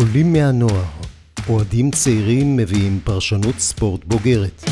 עולים 0.00 0.32
מהנוער, 0.32 0.84
אוהדים 1.48 1.90
צעירים 1.90 2.56
מביאים 2.56 3.00
פרשנות 3.04 3.58
ספורט 3.58 4.04
בוגרת. 4.04 4.64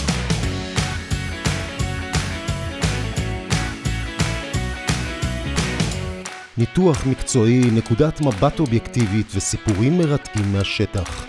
ניתוח 6.58 7.06
מקצועי, 7.06 7.60
נקודת 7.70 8.20
מבט 8.20 8.60
אובייקטיבית 8.60 9.26
וסיפורים 9.34 9.98
מרתקים 9.98 10.52
מהשטח. 10.52 11.26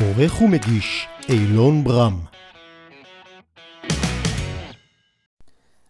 עורך 0.00 0.42
ומגיש 0.42 1.08
אילון 1.28 1.84
ברם. 1.84 2.18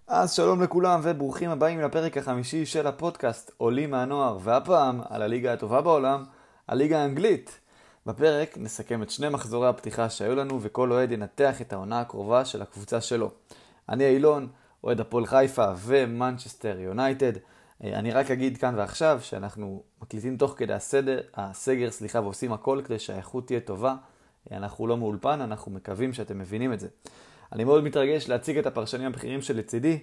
אז 0.07 0.33
שלום 0.33 0.63
לכולם 0.63 1.01
וברוכים 1.03 1.51
הבאים 1.51 1.81
לפרק 1.81 2.17
החמישי 2.17 2.67
של 2.67 2.87
הפודקאסט 2.87 3.51
עולים 3.57 3.91
מהנוער, 3.91 4.39
והפעם 4.43 5.01
על 5.09 5.23
הליגה 5.23 5.53
הטובה 5.53 5.81
בעולם, 5.81 6.25
הליגה 6.69 7.03
האנגלית. 7.03 7.61
בפרק 8.07 8.59
נסכם 8.59 9.03
את 9.03 9.11
שני 9.11 9.29
מחזורי 9.29 9.69
הפתיחה 9.69 10.11
שהיו 10.11 10.35
לנו 10.35 10.63
וכל 10.63 10.93
אוהד 10.93 11.13
ינתח 11.13 11.61
את 11.61 11.73
העונה 11.73 12.01
הקרובה 12.01 12.45
של 12.45 12.63
הקבוצה 12.63 13.01
שלו. 13.01 13.31
אני 13.89 14.07
אילון, 14.07 14.49
אוהד 14.85 15.01
הפועל 15.01 15.27
חיפה 15.27 15.67
ומנצ'סטר 15.79 16.79
יונייטד. 16.81 17.33
אני 17.83 18.11
רק 18.11 18.31
אגיד 18.31 18.59
כאן 18.59 18.75
ועכשיו 18.77 19.19
שאנחנו 19.23 19.83
מקליטים 20.03 20.37
תוך 20.37 20.55
כדי 20.57 20.73
הסדר, 20.73 21.21
הסגר 21.35 21.91
סליחה, 21.91 22.21
ועושים 22.21 22.53
הכל 22.53 22.81
כדי 22.85 22.99
שהאיכות 22.99 23.47
תהיה 23.47 23.61
טובה. 23.61 23.95
אנחנו 24.53 24.87
לא 24.87 24.97
מאולפן, 24.97 25.41
אנחנו 25.41 25.73
מקווים 25.73 26.13
שאתם 26.13 26.39
מבינים 26.39 26.73
את 26.73 26.81
זה. 26.81 26.89
אני 27.53 27.65
מאוד 27.65 27.85
מתרגש 27.85 28.29
להציג 28.29 28.59
את 28.59 28.67
הפרשנים 28.67 29.07
הבכירים 29.07 29.43
שלצידי, 29.43 29.99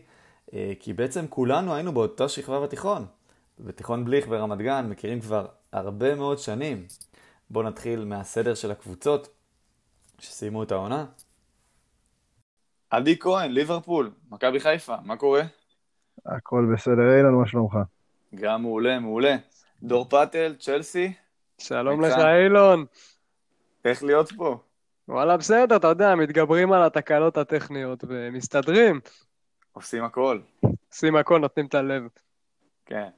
כי 0.80 0.94
בעצם 0.95 1.25
כולנו 1.30 1.75
היינו 1.75 1.92
באותה 1.92 2.30
שכבה 2.30 2.59
בתיכון. 2.59 3.06
בתיכון 3.59 4.06
בליך 4.06 4.28
ברמת 4.28 4.58
גן, 4.58 4.88
מכירים 4.90 5.22
כבר 5.22 5.45
הרבה 5.76 6.16
מאוד 6.16 6.38
שנים. 6.38 6.88
בואו 7.50 7.68
נתחיל 7.68 8.06
מהסדר 8.06 8.56
של 8.56 8.72
הקבוצות 8.72 9.28
שסיימו 10.20 10.64
את 10.64 10.72
העונה. 10.72 11.06
עדי 12.90 13.20
כהן, 13.20 13.52
ליברפול, 13.52 14.12
מכבי 14.30 14.59
חיפה, 14.59 14.96
מה 15.03 15.18
קורה? 15.18 15.42
הכל 16.26 16.66
בסדר, 16.73 17.18
אילן, 17.18 17.34
מה 17.34 17.48
שלומך? 17.48 17.73
גם 18.36 18.62
מעולה, 18.62 19.00
מעולה. 19.00 19.36
דור 19.84 20.06
פטל, 20.09 20.56
צ'לסי. 20.59 21.14
שלום 21.58 22.02
לך, 22.02 22.14
אילון. 22.44 22.86
איך 23.86 24.03
להיות 24.03 24.31
פה? 24.31 24.59
וואלה, 25.08 25.38
בסדר, 25.38 25.76
אתה 25.76 25.88
יודע, 25.88 26.16
מתגברים 26.16 26.73
על 26.73 26.84
התקלות 26.84 27.38
הטכניות 27.38 28.03
ומסתדרים. 28.08 29.00
עושים 29.72 30.03
הכל. 30.03 30.40
עושים 30.90 31.16
הכל, 31.16 31.40
נותנים 31.40 31.66
את 31.66 31.76
הלב. 31.76 32.08
כן. 32.86 33.09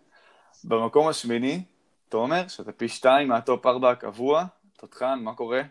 במקום 0.63 1.07
השמיני, 1.07 1.63
תומר, 2.09 2.47
שזה 2.47 2.71
פי 2.71 2.87
שתיים 2.89 3.27
מהטופ 3.27 3.65
ארבע 3.65 3.91
הקבוע. 3.91 4.45
תותחן, 4.77 5.19
מה 5.23 5.35
קורה? 5.35 5.61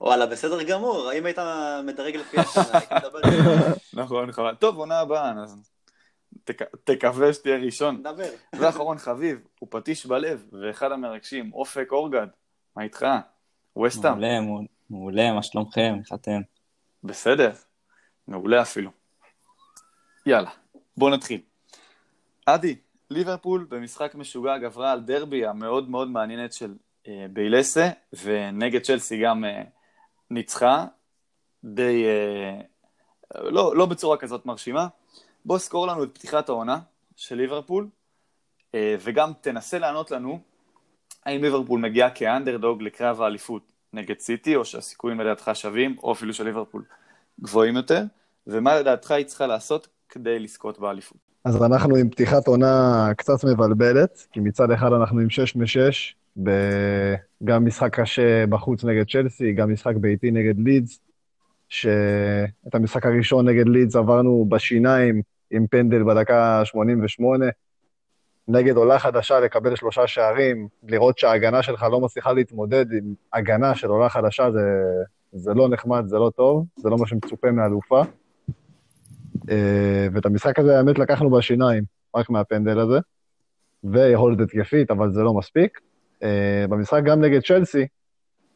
וואלה, 0.00 0.26
בסדר 0.26 0.62
גמור, 0.62 1.12
אם 1.12 1.26
היית 1.26 1.38
מדרג 1.84 2.16
לפי 2.16 2.36
השנה, 2.40 2.64
הייתי 2.78 2.94
מדבר 2.94 3.20
נכון, 4.02 4.32
חבל. 4.32 4.54
טוב, 4.54 4.76
עונה 4.76 5.00
הבאה, 5.00 5.32
אז 5.42 5.70
תק- 6.44 6.76
תקווה 6.84 7.32
שתהיה 7.32 7.56
ראשון. 7.56 7.96
נדבר. 7.96 8.30
ואחרון 8.60 8.98
חביב, 8.98 9.38
הוא 9.58 9.68
פטיש 9.72 10.06
בלב, 10.06 10.46
ואחד 10.52 10.92
המרגשים, 10.92 11.52
אופק 11.52 11.88
אורגד, 11.92 12.26
מה 12.76 12.82
איתך? 12.82 13.06
וסטאם. 13.84 14.12
מעולה, 14.12 14.40
מעולה, 14.40 14.66
מעולה, 14.90 15.32
מה 15.32 15.42
שלומכם? 15.42 15.94
איך 16.00 16.12
אתם? 16.14 16.40
בסדר, 17.04 17.52
מעולה 18.28 18.62
אפילו. 18.62 18.90
יאללה, 20.26 20.50
בוא 20.96 21.10
נתחיל. 21.10 21.40
עדי, 22.46 22.76
ליברפול 23.10 23.66
במשחק 23.70 24.14
משוגע 24.14 24.58
גברה 24.58 24.92
על 24.92 25.00
דרבי 25.00 25.46
המאוד 25.46 25.90
מאוד 25.90 26.10
מעניינת 26.10 26.52
של 26.52 26.74
אה, 27.08 27.26
ביילסה, 27.32 27.88
ונגד 28.22 28.82
צ'לסי 28.82 29.20
גם 29.22 29.44
אה, 29.44 29.62
ניצחה, 30.30 30.86
די, 31.64 32.04
אה, 32.06 32.60
לא, 33.34 33.76
לא 33.76 33.86
בצורה 33.86 34.16
כזאת 34.16 34.46
מרשימה. 34.46 34.88
בוא 35.44 35.58
סקור 35.58 35.86
לנו 35.86 36.04
את 36.04 36.14
פתיחת 36.14 36.48
העונה 36.48 36.78
של 37.16 37.36
ליברפול, 37.36 37.88
אה, 38.74 38.96
וגם 39.00 39.32
תנסה 39.40 39.78
לענות 39.78 40.10
לנו 40.10 40.40
האם 41.24 41.42
ליברפול 41.42 41.80
מגיעה 41.80 42.10
כאנדרדוג 42.10 42.82
לקרב 42.82 43.22
האליפות 43.22 43.72
נגד 43.92 44.18
סיטי, 44.18 44.56
או 44.56 44.64
שהסיכויים 44.64 45.20
לדעתך 45.20 45.50
שווים, 45.54 45.96
או 46.02 46.12
אפילו 46.12 46.34
של 46.34 46.44
ליברפול 46.44 46.84
גבוהים 47.40 47.76
יותר, 47.76 48.02
ומה 48.46 48.80
לדעתך 48.80 49.10
היא 49.10 49.26
צריכה 49.26 49.46
לעשות 49.46 49.88
כדי 50.08 50.38
לזכות 50.38 50.78
באליפות. 50.78 51.25
אז 51.46 51.62
אנחנו 51.62 51.96
עם 51.96 52.10
פתיחת 52.10 52.46
עונה 52.46 53.08
קצת 53.16 53.44
מבלבלת, 53.44 54.26
כי 54.32 54.40
מצד 54.40 54.70
אחד 54.70 54.92
אנחנו 54.92 55.20
עם 55.20 55.30
6 55.30 55.56
מ-6, 55.56 56.48
גם 57.44 57.66
משחק 57.66 58.00
קשה 58.00 58.46
בחוץ 58.46 58.84
נגד 58.84 59.10
צ'לסי, 59.10 59.52
גם 59.52 59.72
משחק 59.72 59.94
ביתי 59.96 60.30
נגד 60.30 60.58
לידס, 60.58 61.00
שאת 61.68 62.74
המשחק 62.74 63.06
הראשון 63.06 63.48
נגד 63.48 63.68
לידס 63.68 63.96
עברנו 63.96 64.46
בשיניים 64.48 65.22
עם 65.50 65.66
פנדל 65.66 66.02
בדקה 66.02 66.64
88, 66.64 67.46
נגד 68.48 68.76
עולה 68.76 68.98
חדשה 68.98 69.40
לקבל 69.40 69.76
שלושה 69.76 70.06
שערים, 70.06 70.68
לראות 70.88 71.18
שההגנה 71.18 71.62
שלך 71.62 71.82
לא 71.82 72.00
מצליחה 72.00 72.32
להתמודד 72.32 72.92
עם 72.92 73.14
הגנה 73.32 73.74
של 73.74 73.88
עולה 73.88 74.08
חדשה, 74.08 74.50
זה, 74.50 74.60
זה 75.32 75.54
לא 75.54 75.68
נחמד, 75.68 76.04
זה 76.06 76.18
לא 76.18 76.30
טוב, 76.36 76.64
זה 76.76 76.88
לא 76.88 76.96
מה 76.98 77.06
שמצופה 77.06 77.50
מאלופה. 77.50 78.02
אה, 79.50 80.08
ואת 80.12 80.26
המשחק 80.26 80.58
הזה, 80.58 80.78
האמת, 80.78 80.98
לקחנו 80.98 81.30
בשיניים, 81.30 81.84
רק 82.16 82.30
מהפנדל 82.30 82.78
הזה, 82.78 82.98
ויכולת 83.84 84.40
התקפית, 84.40 84.90
אבל 84.90 85.12
זה 85.12 85.22
לא 85.22 85.34
מספיק. 85.34 85.80
אה, 86.22 86.64
במשחק 86.68 87.02
גם 87.04 87.20
נגד 87.20 87.40
צ'לסי, 87.40 87.86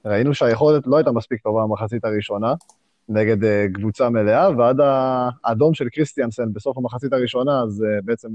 ראינו 0.04 0.34
שהיכולת 0.34 0.86
לא 0.86 0.96
הייתה 0.96 1.12
מספיק 1.12 1.42
טובה 1.42 1.62
במחצית 1.62 2.04
הראשונה, 2.04 2.54
נגד 3.08 3.44
אה, 3.44 3.66
קבוצה 3.74 4.10
מלאה, 4.10 4.50
ועד 4.58 4.80
האדום 4.80 5.74
של 5.74 5.88
קריסטיאנסן 5.88 6.52
בסוף 6.52 6.78
המחצית 6.78 7.12
הראשונה, 7.12 7.62
אז 7.62 7.84
בעצם 8.04 8.28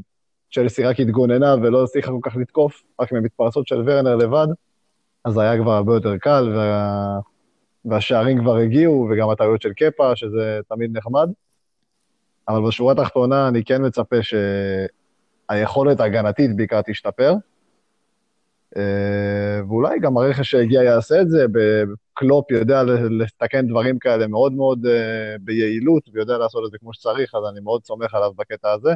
צ'לסי 0.54 0.84
רק 0.84 1.00
התגוננה 1.00 1.56
ולא 1.62 1.84
הצליחה 1.84 2.12
כל 2.12 2.20
כך 2.22 2.36
לתקוף, 2.36 2.84
רק 3.02 3.12
ממתפרצות 3.12 3.68
של 3.68 3.84
ורנר 3.86 4.16
לבד, 4.16 4.48
אז 5.26 5.38
היה 5.38 5.58
כבר 5.58 5.72
הרבה 5.72 5.94
יותר 5.94 6.18
קל, 6.18 6.52
וה... 6.56 7.20
והשערים 7.86 8.40
כבר 8.40 8.56
הגיעו, 8.56 9.08
וגם 9.12 9.30
הטעויות 9.30 9.62
של 9.62 9.74
קפה, 9.74 10.16
שזה 10.16 10.60
תמיד 10.70 10.98
נחמד. 10.98 11.30
אבל 12.48 12.68
בשורה 12.68 12.94
התחתונה 12.94 13.48
אני 13.48 13.64
כן 13.64 13.86
מצפה 13.86 14.16
שהיכולת 15.50 16.00
ההגנתית 16.00 16.56
בעיקר 16.56 16.82
תשתפר. 16.82 17.34
אה, 18.78 19.62
ואולי 19.68 20.00
גם 20.00 20.18
הרכש 20.18 20.52
שהגיע 20.52 20.84
יעשה 20.84 21.22
את 21.22 21.30
זה, 21.30 21.46
קלופ 22.14 22.52
יודע 22.52 22.84
לתקן 23.20 23.68
דברים 23.68 24.00
כאלה 24.00 24.28
מאוד 24.28 24.54
מאוד 24.54 24.86
אה, 24.86 25.36
ביעילות, 25.42 26.04
ויודע 26.14 26.38
לעשות 26.38 26.64
את 26.66 26.72
זה 26.72 26.78
כמו 26.78 26.94
שצריך, 26.94 27.36
אז 27.36 27.42
אני 27.52 27.60
מאוד 27.60 27.86
סומך 27.86 28.14
עליו 28.14 28.34
בקטע 28.34 28.72
הזה. 28.72 28.94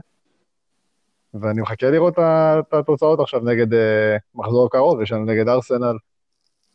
ואני 1.34 1.62
מחכה 1.62 1.90
לראות 1.90 2.14
את 2.20 2.74
התוצאות 2.74 3.20
עכשיו 3.20 3.40
נגד 3.40 3.74
אה, 3.74 4.18
מחזור 4.36 4.70
קרוב, 4.70 5.02
יש 5.02 5.12
לנו 5.12 5.26
נגד 5.26 5.48
ארסנל, 5.48 5.98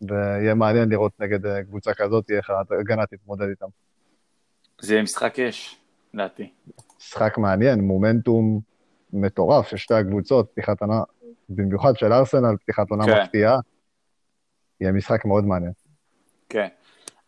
ויהיה 0.09 0.55
מעניין 0.55 0.89
לראות 0.89 1.13
נגד 1.21 1.63
קבוצה 1.63 1.95
כזאת, 1.95 2.31
איך 2.31 2.51
ההגנה 2.51 3.07
תתמודד 3.07 3.49
איתם. 3.49 3.67
זה 4.81 4.95
יהיה 4.95 5.03
משחק 5.03 5.39
אש. 5.39 5.84
לדעתי. 6.15 6.51
משחק 6.99 7.39
מעניין, 7.39 7.81
מומנטום 7.81 8.61
מטורף 9.13 9.69
של 9.69 9.77
שתי 9.77 9.95
הקבוצות, 9.95 10.51
פתיחת 10.53 10.81
עונה, 10.81 11.01
במיוחד 11.49 11.97
של 11.97 12.13
ארסנל, 12.13 12.57
פתיחת 12.57 12.91
עונה 12.91 13.05
כן. 13.05 13.23
מפתיעה. 13.23 13.59
יהיה 14.81 14.93
משחק 14.93 15.25
מאוד 15.25 15.45
מעניין. 15.45 15.73
כן. 16.49 16.69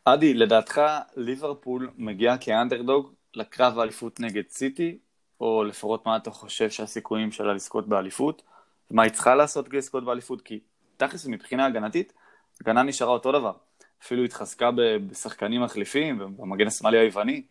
אדי, 0.04 0.34
לדעתך 0.34 0.80
ליברפול 1.16 1.90
מגיעה 1.98 2.38
כאנדרדוג 2.38 3.12
לקרב 3.34 3.78
האליפות 3.78 4.20
נגד 4.20 4.42
סיטי, 4.50 4.98
או 5.40 5.64
לפחות 5.64 6.06
מה 6.06 6.16
אתה 6.16 6.30
חושב 6.30 6.70
שהסיכויים 6.70 7.32
שלה 7.32 7.52
לזכות 7.52 7.88
באליפות, 7.88 8.42
ומה 8.90 9.02
היא 9.02 9.12
צריכה 9.12 9.34
לעשות 9.34 9.68
כדי 9.68 9.76
לזכות 9.76 10.04
באליפות? 10.04 10.42
כי 10.42 10.60
תכלס 10.96 11.26
מבחינה 11.26 11.66
הגנתית, 11.66 12.12
הגנה 12.60 12.82
נשארה 12.82 13.10
אותו 13.10 13.32
דבר. 13.32 13.52
אפילו 14.02 14.24
התחזקה 14.24 14.70
בשחקנים 15.06 15.62
מחליפים, 15.62 16.18
במגן 16.18 16.66
השמאלי 16.66 16.98
היווני. 16.98 17.42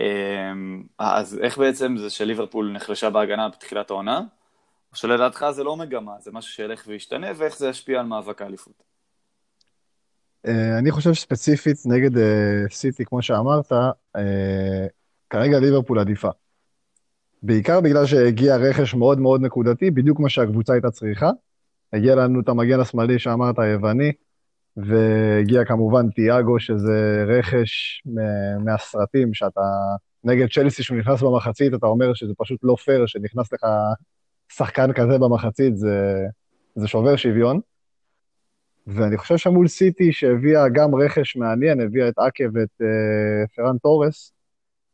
אמ, 0.00 0.82
אז 0.98 1.38
איך 1.42 1.58
בעצם 1.58 1.96
זה 1.96 2.10
שליברפול 2.10 2.72
נחלשה 2.72 3.10
בהגנה 3.10 3.48
בתחילת 3.48 3.90
העונה? 3.90 4.20
או 4.92 4.96
שלדעתך 4.96 5.46
זה 5.50 5.64
לא 5.64 5.76
מגמה, 5.76 6.12
זה 6.20 6.30
משהו 6.32 6.52
שילך 6.52 6.84
וישתנה, 6.86 7.26
ואיך 7.36 7.58
זה 7.58 7.68
ישפיע 7.68 8.00
על 8.00 8.06
מאבק 8.06 8.42
האליפות? 8.42 8.82
אה, 10.46 10.78
אני 10.78 10.90
חושב 10.90 11.12
ספציפית 11.12 11.76
נגד 11.86 12.18
אה, 12.18 12.64
סיטי, 12.70 13.04
כמו 13.04 13.22
שאמרת, 13.22 13.72
אה, 14.16 14.86
כרגע 15.30 15.60
ליברפול 15.60 15.98
עדיפה. 15.98 16.28
בעיקר 17.42 17.80
בגלל 17.80 18.06
שהגיע 18.06 18.56
רכש 18.56 18.94
מאוד 18.94 19.18
מאוד 19.18 19.40
נקודתי, 19.40 19.90
בדיוק 19.90 20.20
מה 20.20 20.28
שהקבוצה 20.28 20.72
הייתה 20.72 20.90
צריכה. 20.90 21.30
הגיע 21.92 22.14
לנו 22.14 22.40
את 22.40 22.48
המגן 22.48 22.80
השמאלי 22.80 23.18
שאמרת, 23.18 23.58
היווני, 23.58 24.12
והגיע 24.86 25.64
כמובן 25.64 26.10
תיאגו, 26.10 26.60
שזה 26.60 27.24
רכש 27.28 28.02
מהסרטים, 28.64 29.34
שאתה 29.34 29.60
נגד 30.24 30.46
צ'לסי, 30.52 30.82
שהוא 30.82 30.98
נכנס 30.98 31.22
במחצית, 31.22 31.74
אתה 31.74 31.86
אומר 31.86 32.14
שזה 32.14 32.32
פשוט 32.38 32.60
לא 32.62 32.74
פייר 32.84 33.06
שנכנס 33.06 33.52
לך 33.52 33.60
שחקן 34.52 34.92
כזה 34.92 35.18
במחצית, 35.18 35.76
זה, 35.76 36.26
זה 36.74 36.88
שובר 36.88 37.16
שוויון. 37.16 37.60
ואני 38.86 39.16
חושב 39.16 39.36
שמול 39.36 39.68
סיטי, 39.68 40.12
שהביאה 40.12 40.68
גם 40.68 40.94
רכש 40.94 41.36
מעניין, 41.36 41.80
הביאה 41.80 42.08
את 42.08 42.18
אקה 42.18 42.44
ואת 42.54 42.68
אה, 42.82 43.46
פרן 43.56 43.78
תורס, 43.82 44.32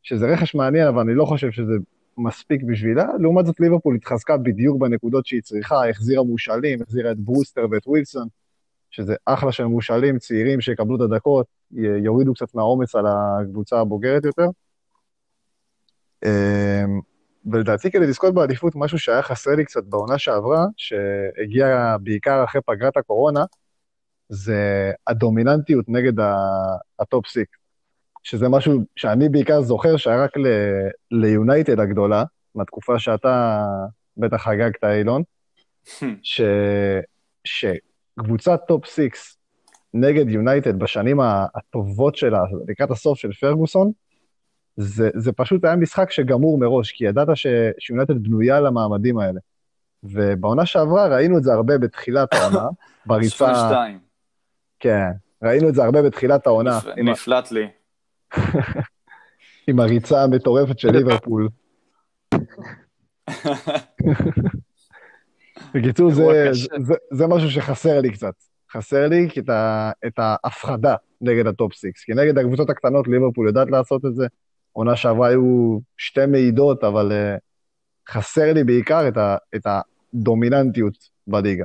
שזה 0.03 0.27
רכש 0.27 0.55
מעניין, 0.55 0.89
אבל 0.89 1.01
אני 1.01 1.15
לא 1.15 1.25
חושב 1.25 1.51
שזה 1.51 1.73
מספיק 2.19 2.63
בשבילה. 2.63 3.07
לעומת 3.19 3.47
זאת, 3.47 3.61
ליברפול 3.61 3.97
התחזקה 3.97 4.37
בדיוק 4.37 4.81
בנקודות 4.81 5.27
שהיא 5.27 5.43
צריכה, 5.43 5.89
החזירה 5.89 6.23
מושאלים, 6.23 6.83
החזירה 6.83 7.11
את 7.11 7.19
ברוסטר 7.19 7.67
ואת 7.71 7.87
ווילסון, 7.87 8.29
שזה 8.95 9.15
אחלה 9.25 9.53
של 9.53 9.65
מושאלים 9.65 10.19
צעירים 10.19 10.61
שיקבלו 10.61 10.97
את 10.97 11.01
הדקות, 11.01 11.47
יורידו 12.05 12.35
קצת 12.35 12.55
מהעומס 12.55 12.95
על 12.95 13.05
הקבוצה 13.07 13.81
הבוגרת 13.81 14.25
יותר. 14.25 14.47
אמ, 16.25 17.01
ולדעתי 17.53 17.91
כדי 17.91 18.07
לזכות 18.07 18.35
באליפות, 18.35 18.73
משהו 18.77 18.99
שהיה 18.99 19.23
חסר 19.23 19.51
לי 19.51 19.65
קצת 19.65 19.85
בעונה 19.85 20.19
שעברה, 20.19 20.67
שהגיע 20.77 21.97
בעיקר 22.01 22.45
אחרי 22.45 22.61
פגרת 22.67 22.97
הקורונה, 22.97 23.45
זה 24.29 24.93
הדומיננטיות 25.07 25.85
נגד 25.89 26.13
ה 26.99 27.06
top 27.06 27.27
six. 27.27 27.49
שזה 28.23 28.49
משהו 28.49 28.81
שאני 28.97 29.29
בעיקר 29.29 29.63
זוכר 29.63 29.97
שהיה 29.97 30.25
רק 30.25 30.31
ליונייטד 31.11 31.81
הגדולה, 31.81 32.25
מהתקופה 32.55 32.99
שאתה 32.99 33.65
בטח 34.17 34.45
חגגת, 34.45 34.85
אילון, 34.85 35.23
ש... 36.23 36.41
שקבוצת 38.21 38.61
top 38.69 38.87
six 38.87 39.37
נגד 39.95 40.29
יונייטד 40.29 40.79
בשנים 40.79 41.21
הטובות 41.55 42.17
שלה, 42.17 42.43
לקראת 42.69 42.91
הסוף 42.91 43.19
של 43.19 43.33
פרגוסון, 43.33 43.93
זה, 44.77 45.11
זה 45.15 45.33
פשוט 45.33 45.65
היה 45.65 45.77
משחק 45.77 46.11
שגמור 46.11 46.59
מראש, 46.59 46.93
כי 46.93 47.05
ידעת 47.05 47.29
ש... 47.35 47.47
שיונייטד 47.79 48.23
בנויה 48.23 48.61
למעמדים 48.61 49.19
האלה. 49.19 49.41
ובעונה 50.05 50.67
שעברה 50.67 51.07
ראינו 51.07 51.39
את 51.39 51.43
זה 51.43 51.53
הרבה 51.53 51.79
בתחילת 51.79 52.33
העונה, 52.35 52.69
בריצה... 53.07 53.37
82. 53.37 53.99
כן, 54.81 55.11
ראינו 55.43 55.69
את 55.69 55.75
זה 55.75 55.85
הרבה 55.85 56.03
בתחילת 56.03 56.47
העונה. 56.47 56.79
נפלט 56.97 57.51
לי. 57.51 57.69
עם 59.69 59.81
הריצה 59.81 60.23
המטורפת 60.23 60.79
של 60.79 60.91
ליברפול. 60.97 61.49
בקיצור, 65.75 66.11
זה, 66.11 66.23
קשה. 66.51 66.67
זה, 66.81 66.95
זה 67.11 67.27
משהו 67.27 67.51
שחסר 67.51 68.01
לי 68.01 68.13
קצת. 68.13 68.35
חסר 68.73 69.09
לי 69.09 69.29
את, 69.39 69.49
ה, 69.49 69.91
את 70.07 70.19
ההפחדה 70.19 70.95
נגד 71.21 71.47
ה 71.47 71.54
top 71.54 71.75
six. 71.75 72.05
כי 72.05 72.13
נגד 72.13 72.39
הקבוצות 72.39 72.71
הקטנות 72.71 73.09
ליברפול 73.09 73.47
יודעת 73.47 73.71
לעשות 73.71 74.05
את 74.05 74.15
זה. 74.15 74.27
עונה 74.73 74.97
שעברה 74.97 75.29
היו 75.29 75.79
שתי 75.97 76.27
מעידות, 76.27 76.85
אבל 76.85 77.13
uh, 77.13 77.41
חסר 78.13 78.53
לי 78.53 78.65
בעיקר 78.65 79.09
את, 79.09 79.17
ה, 79.17 79.37
את 79.57 79.67
הדומיננטיות 79.67 80.95
בליגה. 81.27 81.65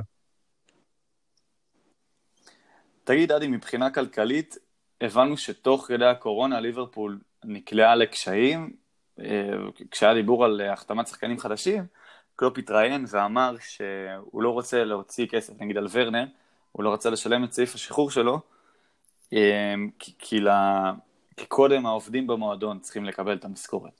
תגיד, 3.04 3.32
אדי, 3.32 3.46
מבחינה 3.46 3.90
כלכלית, 3.90 4.56
הבנו 5.00 5.36
שתוך 5.36 5.84
כדי 5.88 6.04
הקורונה 6.04 6.60
ליברפול 6.60 7.18
נקלעה 7.44 7.94
לקשיים, 7.94 8.72
אה, 9.20 9.50
כשהיה 9.90 10.14
דיבור 10.14 10.44
על 10.44 10.60
אה, 10.60 10.72
החתמת 10.72 11.06
שחקנים 11.06 11.38
חדשים, 11.38 11.84
קלופ 12.40 12.58
התראיין 12.58 13.04
ואמר 13.08 13.54
שהוא 13.60 14.42
לא 14.42 14.50
רוצה 14.50 14.84
להוציא 14.84 15.26
כסף, 15.26 15.52
נגיד 15.60 15.76
על 15.76 15.86
ורנר, 15.92 16.24
הוא 16.72 16.84
לא 16.84 16.92
רצה 16.92 17.10
לשלם 17.10 17.44
את 17.44 17.52
סעיף 17.52 17.74
השחרור 17.74 18.10
שלו, 18.10 18.40
אה, 19.32 19.74
כי, 19.98 20.12
כי, 20.18 20.40
לה, 20.40 20.92
כי 21.36 21.46
קודם 21.46 21.86
העובדים 21.86 22.26
במועדון 22.26 22.78
צריכים 22.78 23.04
לקבל 23.04 23.36
את 23.36 23.44
המשכורת. 23.44 23.90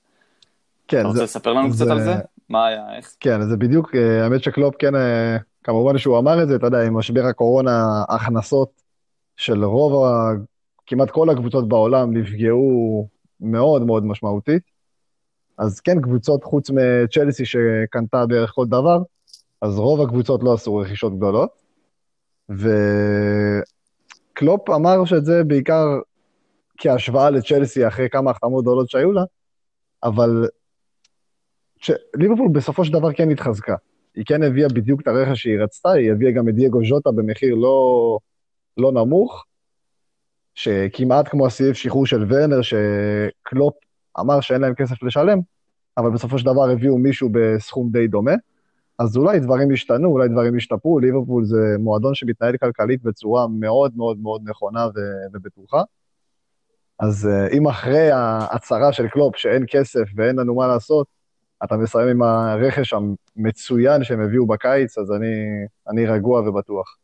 כן, 0.89 0.99
אתה 1.01 1.07
רוצה 1.07 1.19
זה, 1.19 1.25
לספר 1.25 1.53
לנו 1.53 1.73
זה- 1.73 1.85
קצת 1.85 1.91
על 1.93 2.01
זה? 2.05 2.15
מה 2.49 2.67
היה, 2.67 2.97
איך? 2.97 3.15
כן, 3.21 3.43
זה 3.43 3.57
בדיוק, 3.57 3.95
אה, 3.95 4.25
האמת 4.25 4.43
שקלופ 4.43 4.75
כן, 4.79 4.95
אה, 4.95 5.37
כמובן 5.65 5.99
שהוא 5.99 6.19
אמר 6.19 6.43
את 6.43 6.49
זה, 6.49 6.57
אתה 6.57 6.67
יודע, 6.67 6.87
עם 6.87 6.97
משבר 6.97 7.25
הקורונה, 7.27 7.85
ההכנסות 8.09 8.71
של 9.37 9.65
רוב, 9.65 10.05
ה- 10.05 10.33
כמעט 10.87 11.11
כל 11.11 11.31
הקבוצות 11.31 11.69
בעולם 11.69 12.17
נפגעו 12.17 13.09
מאוד 13.41 13.83
מאוד 13.83 14.05
משמעותית. 14.05 14.70
אז 15.61 15.81
כן, 15.81 16.01
קבוצות 16.01 16.45
חוץ 16.45 16.71
מצ'לסי 16.71 17.45
שקנתה 17.45 18.27
בערך 18.27 18.53
כל 18.55 18.67
דבר, 18.67 18.99
אז 19.63 19.79
רוב 19.79 20.01
הקבוצות 20.01 20.43
לא 20.43 20.55
עשו 20.55 20.77
רכישות 20.77 21.17
גדולות. 21.17 21.51
וקלופ 22.49 22.71
אמר 24.71 25.05
שזה 25.05 25.45
בעיקר 25.45 25.85
כהשוואה 26.79 27.31
לצ'לסי 27.31 27.89
אחרי 27.89 28.09
כמה 28.11 28.31
החתמות 28.31 28.65
גדולות 28.65 28.91
שהיו 28.91 29.13
לה, 29.13 29.23
אבל 30.03 30.49
ש- 31.77 31.91
ליברפול 32.15 32.49
בסופו 32.53 32.85
של 32.85 32.93
דבר 32.93 33.13
כן 33.13 33.31
התחזקה. 33.31 33.75
היא 34.15 34.25
כן 34.27 34.43
הביאה 34.43 34.69
בדיוק 34.69 35.01
את 35.01 35.07
הרכש 35.07 35.43
שהיא 35.43 35.63
רצתה, 35.63 35.91
היא 35.91 36.13
הביאה 36.13 36.33
גם 36.33 36.49
את 36.49 36.55
דייגו 36.55 36.85
ז'וטה 36.85 37.11
במחיר 37.11 37.55
לא, 37.55 38.19
לא 38.77 38.93
נמוך, 38.93 39.45
שכמעט 40.55 41.29
כמו 41.29 41.47
הסעיף 41.47 41.77
שחרור 41.77 42.07
של 42.07 42.25
ורנר, 42.29 42.61
שקלופ 42.63 43.75
אמר 44.21 44.41
שאין 44.41 44.61
להם 44.61 44.75
כסף 44.75 45.03
לשלם, 45.03 45.39
אבל 45.99 46.11
בסופו 46.11 46.39
של 46.39 46.47
דבר 46.47 46.71
הביאו 46.71 46.99
מישהו 46.99 47.29
בסכום 47.33 47.91
די 47.93 48.09
דומה. 48.09 48.35
אז 48.99 49.17
אולי 49.17 49.41
דברים 49.41 49.73
השתנו, 49.73 50.09
אולי 50.09 50.29
דברים 50.29 50.57
השתפרו, 50.57 51.01
ליברפול 51.01 51.45
זה 51.45 51.77
מועדון 51.79 52.15
שמתנהל 52.15 52.57
כלכלית 52.57 53.03
בצורה 53.03 53.47
מאוד 53.49 53.97
מאוד 53.97 54.19
מאוד 54.19 54.43
נכונה 54.45 54.87
ו- 54.87 55.37
ובטוחה. 55.37 55.83
אז 56.99 57.27
אה, 57.27 57.49
אם 57.59 57.69
אחרי 57.69 58.11
ההצהרה 58.11 58.93
של 58.93 59.09
קלופ 59.09 59.37
שאין 59.37 59.65
כסף 59.69 60.05
ואין 60.17 60.37
לנו 60.37 60.55
מה 60.55 60.67
לעשות, 60.67 61.07
אתה 61.65 61.77
מסיים 61.77 62.09
עם 62.09 62.23
הרכש 62.23 62.95
המצוין 63.37 64.05
שהם 64.05 64.21
הביאו 64.21 64.47
בקיץ, 64.47 64.99
אז 64.99 65.13
אני, 65.13 65.35
אני 65.89 66.07
רגוע 66.07 66.49
ובטוח. 66.49 66.97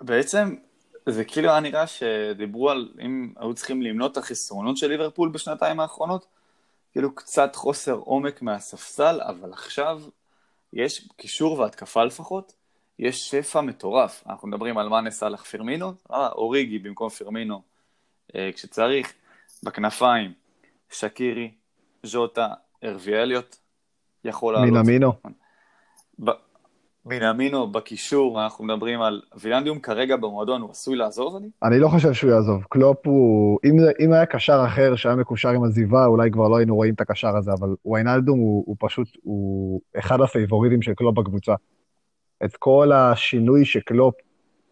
בעצם 0.00 0.54
זה 1.06 1.24
כאילו 1.24 1.50
היה 1.50 1.60
נראה 1.60 1.86
שדיברו 1.86 2.70
על 2.70 2.92
אם 3.00 3.32
היו 3.36 3.54
צריכים 3.54 3.82
למנות 3.82 4.12
את 4.12 4.16
החסרונות 4.16 4.76
של 4.76 4.88
ליברפול 4.88 5.28
בשנתיים 5.28 5.80
האחרונות, 5.80 6.26
כאילו 6.92 7.14
קצת 7.14 7.56
חוסר 7.56 7.92
עומק 7.92 8.42
מהספסל, 8.42 9.20
אבל 9.20 9.52
עכשיו 9.52 10.02
יש 10.72 11.08
קישור 11.16 11.58
והתקפה 11.58 12.04
לפחות, 12.04 12.52
יש 12.98 13.30
שפע 13.30 13.60
מטורף. 13.60 14.22
אנחנו 14.26 14.48
מדברים 14.48 14.78
על 14.78 14.88
מאנה 14.88 15.10
סאלח 15.10 15.44
פירמינו, 15.44 15.94
אה, 16.12 16.28
אוריגי 16.28 16.78
במקום 16.78 17.08
פירמינו 17.08 17.62
אה, 18.34 18.50
כשצריך, 18.54 19.12
בכנפיים, 19.62 20.32
שקירי, 20.90 21.50
ז'וטה, 22.02 22.48
הארווי 22.84 23.22
אליוט, 23.22 23.56
יכול 24.24 24.54
לעלות. 24.54 24.70
מינמינו. 24.70 25.12
ב- 26.24 26.30
מינמינו 27.06 27.72
בקישור, 27.72 28.42
אנחנו 28.42 28.64
מדברים 28.64 29.02
על 29.02 29.22
ויינלדום 29.40 29.78
כרגע 29.78 30.16
במועדון, 30.16 30.60
הוא 30.60 30.70
עשוי 30.70 30.96
לעזוב, 30.96 31.36
אני? 31.36 31.48
אני 31.62 31.78
לא 31.78 31.88
חושב 31.88 32.12
שהוא 32.12 32.30
יעזוב. 32.30 32.62
קלופ 32.70 33.06
הוא... 33.06 33.58
אם, 33.64 33.78
זה, 33.78 33.92
אם 34.00 34.12
היה 34.12 34.26
קשר 34.26 34.64
אחר 34.66 34.96
שהיה 34.96 35.16
מקושר 35.16 35.48
עם 35.48 35.64
עזיבה, 35.64 36.06
אולי 36.06 36.30
כבר 36.30 36.48
לא 36.48 36.56
היינו 36.56 36.74
רואים 36.74 36.94
את 36.94 37.00
הקשר 37.00 37.36
הזה, 37.36 37.52
אבל 37.52 37.68
וויינלדום 37.84 38.38
הוא, 38.38 38.64
הוא 38.66 38.76
פשוט, 38.78 39.08
הוא 39.22 39.80
אחד 39.98 40.20
הפייבוריטים 40.20 40.82
של 40.82 40.94
קלופ 40.94 41.18
בקבוצה. 41.18 41.54
את 42.44 42.56
כל 42.56 42.92
השינוי 42.92 43.64
שקלופ 43.64 44.14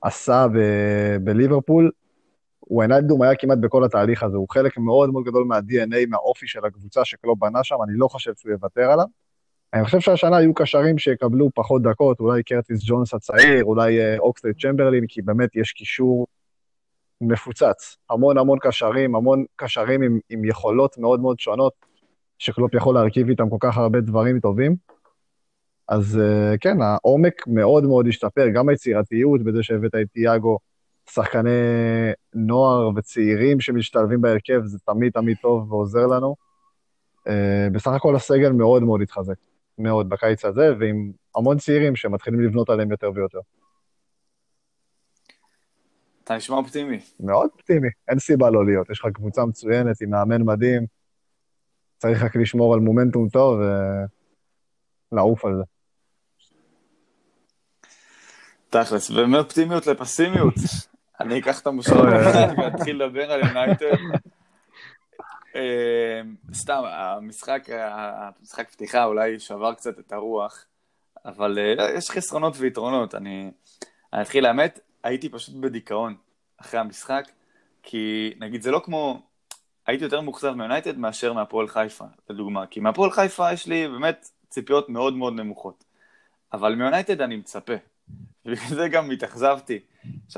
עשה 0.02 0.46
ב- 0.54 1.16
בליברפול, 1.24 1.90
וויינלדום 2.70 3.22
היה 3.22 3.34
כמעט 3.34 3.58
בכל 3.58 3.84
התהליך 3.84 4.22
הזה. 4.22 4.36
הוא 4.36 4.46
חלק 4.50 4.78
מאוד 4.78 5.10
מאוד 5.10 5.24
גדול 5.24 5.44
מה-DNA, 5.44 6.06
מהאופי 6.08 6.46
של 6.46 6.64
הקבוצה 6.64 7.04
שקלופ 7.04 7.38
בנה 7.38 7.64
שם, 7.64 7.76
אני 7.88 7.92
לא 7.96 8.08
חושב 8.08 8.32
שהוא 8.36 8.52
יוותר 8.52 8.90
עליו. 8.90 9.06
אני 9.74 9.84
חושב 9.84 10.00
שהשנה 10.00 10.40
יהיו 10.40 10.54
קשרים 10.54 10.98
שיקבלו 10.98 11.50
פחות 11.54 11.82
דקות, 11.82 12.20
אולי 12.20 12.42
קרטיס 12.42 12.80
ג'ונס 12.86 13.14
הצעיר, 13.14 13.64
אולי 13.64 14.00
אה, 14.00 14.18
אוקסלייד 14.18 14.54
צ'מברליין, 14.62 15.04
כי 15.08 15.22
באמת 15.22 15.56
יש 15.56 15.72
קישור 15.72 16.26
מפוצץ. 17.20 17.96
המון 18.10 18.38
המון 18.38 18.58
קשרים, 18.58 19.14
המון 19.14 19.44
קשרים 19.56 20.02
עם, 20.02 20.18
עם 20.28 20.44
יכולות 20.44 20.98
מאוד 20.98 21.20
מאוד 21.20 21.40
שונות, 21.40 21.72
שקלופ 22.38 22.74
יכול 22.74 22.94
להרכיב 22.94 23.28
איתם 23.28 23.50
כל 23.50 23.56
כך 23.60 23.78
הרבה 23.78 24.00
דברים 24.00 24.40
טובים. 24.40 24.76
אז 25.88 26.20
אה, 26.22 26.58
כן, 26.60 26.82
העומק 26.82 27.46
מאוד 27.46 27.84
מאוד 27.84 28.06
השתפר, 28.08 28.48
גם 28.48 28.68
היצירתיות 28.68 29.42
בזה 29.42 29.62
שהבאת 29.62 29.94
את 29.94 30.06
תיאגו, 30.12 30.58
שחקני 31.10 31.50
נוער 32.34 32.90
וצעירים 32.96 33.60
שמשתלבים 33.60 34.20
בהרכב, 34.20 34.60
זה 34.64 34.78
תמיד 34.86 35.12
תמיד 35.12 35.36
טוב 35.42 35.72
ועוזר 35.72 36.06
לנו. 36.06 36.36
אה, 37.28 37.68
בסך 37.72 37.90
הכל 37.90 38.16
הסגל 38.16 38.52
מאוד 38.52 38.82
מאוד 38.82 39.02
התחזק, 39.02 39.34
מאוד 39.82 40.08
בקיץ 40.08 40.44
הזה, 40.44 40.70
ועם 40.80 41.12
המון 41.36 41.58
צעירים 41.58 41.96
שמתחילים 41.96 42.40
לבנות 42.40 42.70
עליהם 42.70 42.90
יותר 42.90 43.10
ויותר. 43.14 43.38
אתה 46.24 46.36
נשמע 46.36 46.56
אופטימי. 46.56 47.00
מאוד 47.20 47.50
אופטימי, 47.52 47.88
אין 48.08 48.18
סיבה 48.18 48.50
לא 48.50 48.66
להיות. 48.66 48.90
יש 48.90 49.00
לך 49.00 49.06
קבוצה 49.14 49.44
מצוינת 49.44 50.00
עם 50.00 50.10
מאמן 50.10 50.42
מדהים, 50.42 50.86
צריך 51.98 52.22
רק 52.22 52.36
לשמור 52.36 52.74
על 52.74 52.80
מומנטום 52.80 53.28
טוב 53.28 53.60
ולעוף 55.12 55.44
על 55.44 55.56
זה. 55.56 55.62
תכלס, 58.70 59.10
ומאופטימיות 59.10 59.86
לפסימיות. 59.86 60.54
אני 61.20 61.38
אקח 61.38 61.60
את 61.60 61.66
המושכות 61.66 62.06
ואתחיל 62.58 63.02
לדבר 63.02 63.32
על 63.32 63.40
יונייטד. 63.40 63.96
אה, 65.56 66.20
סתם, 66.54 66.82
המשחק, 66.84 67.66
המשחק 67.70 68.70
פתיחה 68.70 69.04
אולי 69.04 69.40
שבר 69.40 69.74
קצת 69.74 69.98
את 69.98 70.12
הרוח. 70.12 70.64
אבל 71.24 71.58
אה, 71.58 71.90
יש 71.94 72.10
חסרונות 72.10 72.54
ויתרונות. 72.56 73.14
אני, 73.14 73.50
אני 74.12 74.22
אתחיל, 74.22 74.46
האמת, 74.46 74.80
הייתי 75.02 75.28
פשוט 75.28 75.54
בדיכאון 75.54 76.16
אחרי 76.56 76.80
המשחק, 76.80 77.24
כי 77.82 78.34
נגיד 78.38 78.62
זה 78.62 78.70
לא 78.70 78.80
כמו, 78.84 79.22
הייתי 79.86 80.04
יותר 80.04 80.20
מאוכזב 80.20 80.52
מיונייטד 80.52 80.98
מאשר 80.98 81.32
מהפועל 81.32 81.68
חיפה, 81.68 82.04
לדוגמה, 82.30 82.66
כי 82.66 82.80
מהפועל 82.80 83.10
חיפה 83.10 83.52
יש 83.52 83.66
לי 83.66 83.88
באמת 83.88 84.28
ציפיות 84.48 84.88
מאוד 84.88 85.16
מאוד 85.16 85.32
נמוכות, 85.32 85.84
אבל 86.52 86.74
מיונייטד 86.74 87.20
אני 87.20 87.36
מצפה, 87.36 87.72
ובגלל 88.46 88.68
זה 88.68 88.88
גם 88.88 89.10
התאכזבתי, 89.10 89.78
3-1 90.30 90.36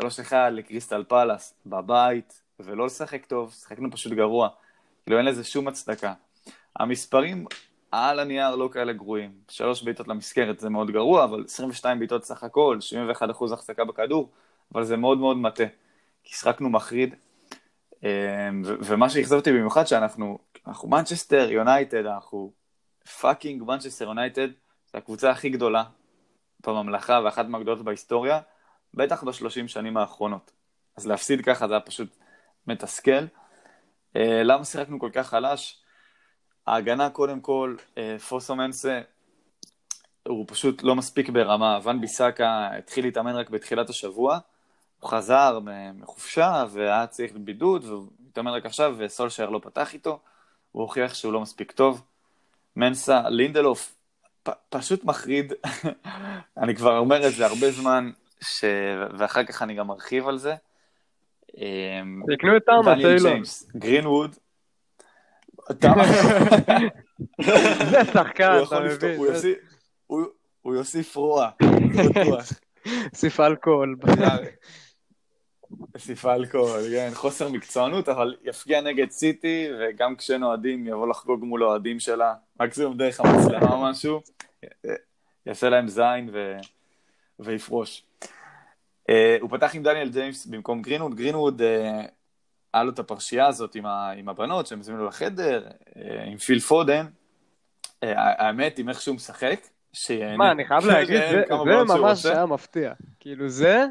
לקריסטל 0.51 1.05
פלאס, 1.09 1.55
בבית, 1.67 2.43
ולא 2.61 2.87
לשחק 2.87 3.25
טוב, 3.25 3.53
שחקנו 3.53 3.91
פשוט 3.91 4.13
גרוע, 4.13 4.49
כאילו 5.05 5.19
אין 5.19 5.27
לזה 5.27 5.45
שום 5.45 5.69
הצדקה. 5.69 6.13
המספרים 6.77 7.47
על 7.91 8.19
הנייר 8.19 8.55
לא 8.55 8.69
כאלה 8.73 8.93
גרועים, 8.93 9.33
שלוש 9.49 9.83
בעיטות 9.83 10.09
למסגרת 10.09 10.61
זה 10.61 10.69
מאוד 10.69 10.91
גרוע, 10.91 11.25
אבל 11.25 11.45
22 11.47 11.99
בעיטות 11.99 12.25
סך 12.25 12.43
הכל, 12.43 12.79
71% 13.41 13.53
החזקה 13.53 13.85
בכדור, 13.85 14.31
אבל 14.75 14.85
זה 14.85 14.97
מאוד 14.97 15.19
מאוד 15.19 15.37
מטעה, 15.37 15.65
כי 16.25 16.35
שיחקנו 16.35 16.71
מחריד, 16.71 17.15
אמ, 18.03 18.09
ומה 18.65 19.11
שאכזב 19.11 19.37
אותי 19.37 19.53
במיוחד 19.53 19.85
שאנחנו, 19.85 20.39
אנחנו 20.67 20.89
מנצ'סטר 20.89 21.51
יונייטד, 21.51 22.07
אנחנו 22.07 22.53
fucking 23.21 23.63
מנצ'סטר 23.63 24.05
יונייטד, 24.05 24.49
זו 24.93 24.99
הקבוצה 24.99 25.31
הכי 25.31 25.51
גדולה 25.51 25.85
בממלכה 26.67 27.21
ואחת 27.25 27.47
מהגדולות 27.47 27.85
בהיסטוריה, 27.85 28.41
בטח 28.95 29.25
בשלושים 29.25 29.69
שנים 29.69 29.97
האחרונות. 29.97 30.51
אז 30.97 31.07
להפסיד 31.07 31.45
ככה 31.45 31.69
זה 31.69 31.75
היה 31.75 31.81
פשוט 31.81 32.17
מתסכל. 32.67 33.25
אה, 34.17 34.43
למה 34.43 34.65
שיחקנו 34.65 34.99
כל 34.99 35.11
כך 35.13 35.29
חלש? 35.29 35.79
ההגנה 36.67 37.11
קודם 37.11 37.41
כל, 37.41 37.77
אה, 37.99 38.17
פוסו 38.29 38.57
מנסה, 38.57 39.01
הוא 40.29 40.45
פשוט 40.49 40.83
לא 40.83 40.95
מספיק 40.95 41.29
ברמה. 41.29 41.79
ון 41.83 42.01
ביסאקה 42.01 42.69
התחיל 42.79 43.05
להתאמן 43.05 43.35
רק 43.35 43.51
בתחילת 43.51 43.91
השבוע, 43.91 44.39
הוא 45.01 45.11
חזר 45.11 45.59
מחופשה 45.95 46.65
והיה 46.71 47.07
צריך 47.07 47.33
בידוד, 47.35 47.85
והוא 47.85 48.07
התאמן 48.31 48.51
רק 48.51 48.67
עכשיו 48.67 48.95
וסולשייר 48.99 49.49
לא 49.49 49.61
פתח 49.63 49.95
איתו, 49.95 50.19
הוא 50.73 50.83
הוכיח 50.83 51.15
שהוא 51.15 51.33
לא 51.33 51.41
מספיק 51.41 51.73
טוב. 51.73 52.03
מנסה, 52.77 53.29
לינדלוף, 53.29 53.95
פ- 54.43 54.51
פשוט 54.69 55.05
מחריד, 55.05 55.53
אני 56.63 56.77
כבר 56.77 56.99
אומר 56.99 57.27
את 57.27 57.33
זה 57.35 57.47
הרבה 57.47 57.71
זמן, 57.71 58.11
ש... 58.41 58.65
ואחר 59.19 59.45
כך 59.45 59.63
אני 59.63 59.75
גם 59.75 59.91
ארחיב 59.91 60.29
על 60.29 60.39
זה. 60.39 60.55
אמ, 61.59 62.23
תקנו 62.37 62.57
את 62.57 62.63
תמה, 62.67 62.95
טיילור. 62.95 63.33
גרינווד, 63.77 64.37
זה 67.91 68.05
שחקן, 68.13 68.51
אתה 68.67 68.81
מבין? 68.81 69.17
הוא 69.17 69.27
יוסיף- 69.27 69.59
יוסיף 70.67 71.17
רוע, 71.17 71.51
זה 71.93 72.03
בטוח. 72.11 72.45
סיף 73.15 73.41
אלכוהול. 73.41 73.97
יוסיף 75.95 76.27
אלכוהול, 76.27 76.81
כן, 76.93 77.11
חוסר 77.15 77.49
מקצוענות, 77.49 78.09
אבל 78.09 78.37
יפגיע 78.45 78.81
נגד 78.81 79.11
סיטי, 79.11 79.67
וגם 79.81 80.17
כשאין 80.17 80.43
אוהדים, 80.43 80.87
יבוא 80.87 81.09
לחגוג 81.09 81.45
מול 81.45 81.65
אוהדים 81.65 82.01
שלה, 82.01 82.35
מקסימום 82.61 82.97
דרך 82.97 83.21
המצלמה 83.21 83.71
או 83.73 83.83
משהו, 83.83 84.21
יעשה 85.47 85.69
להם 85.69 85.89
זין. 85.89 86.31
ויפרוש. 87.39 88.03
Uh, 89.11 89.13
הוא 89.41 89.51
פתח 89.51 89.75
עם 89.75 89.83
דניאל 89.83 90.09
ג'יימס 90.09 90.47
במקום 90.47 90.83
גרינווד, 90.83 91.15
גרינווד, 91.15 91.61
uh, 91.61 91.65
היה 92.75 92.85
לו 92.85 92.91
את 92.91 92.99
הפרשייה 92.99 93.47
הזאת 93.47 93.75
עם, 93.75 93.87
ה... 93.87 94.11
עם 94.11 94.29
הבנות 94.29 94.67
שהם 94.67 94.81
הזמינו 94.81 95.07
לחדר, 95.07 95.67
uh, 95.69 95.99
עם 96.27 96.37
פיל 96.39 96.61
פודן, 96.61 97.07
uh, 97.07 98.07
האמת, 98.17 98.79
עם 98.79 98.89
איך 98.89 99.01
שהוא 99.01 99.15
משחק, 99.17 99.61
שיהנה. 99.93 100.37
מה, 100.37 100.51
אני 100.51 100.65
חייב 100.65 100.87
להגיד, 100.91 101.21
שיהנה 101.21 101.85
זה- 101.87 101.95
זה 101.95 101.99
ממש. 101.99 102.27
היה 102.27 102.47
מפתיע. 102.47 102.93
כאילו 103.21 103.49
זה, 103.49 103.85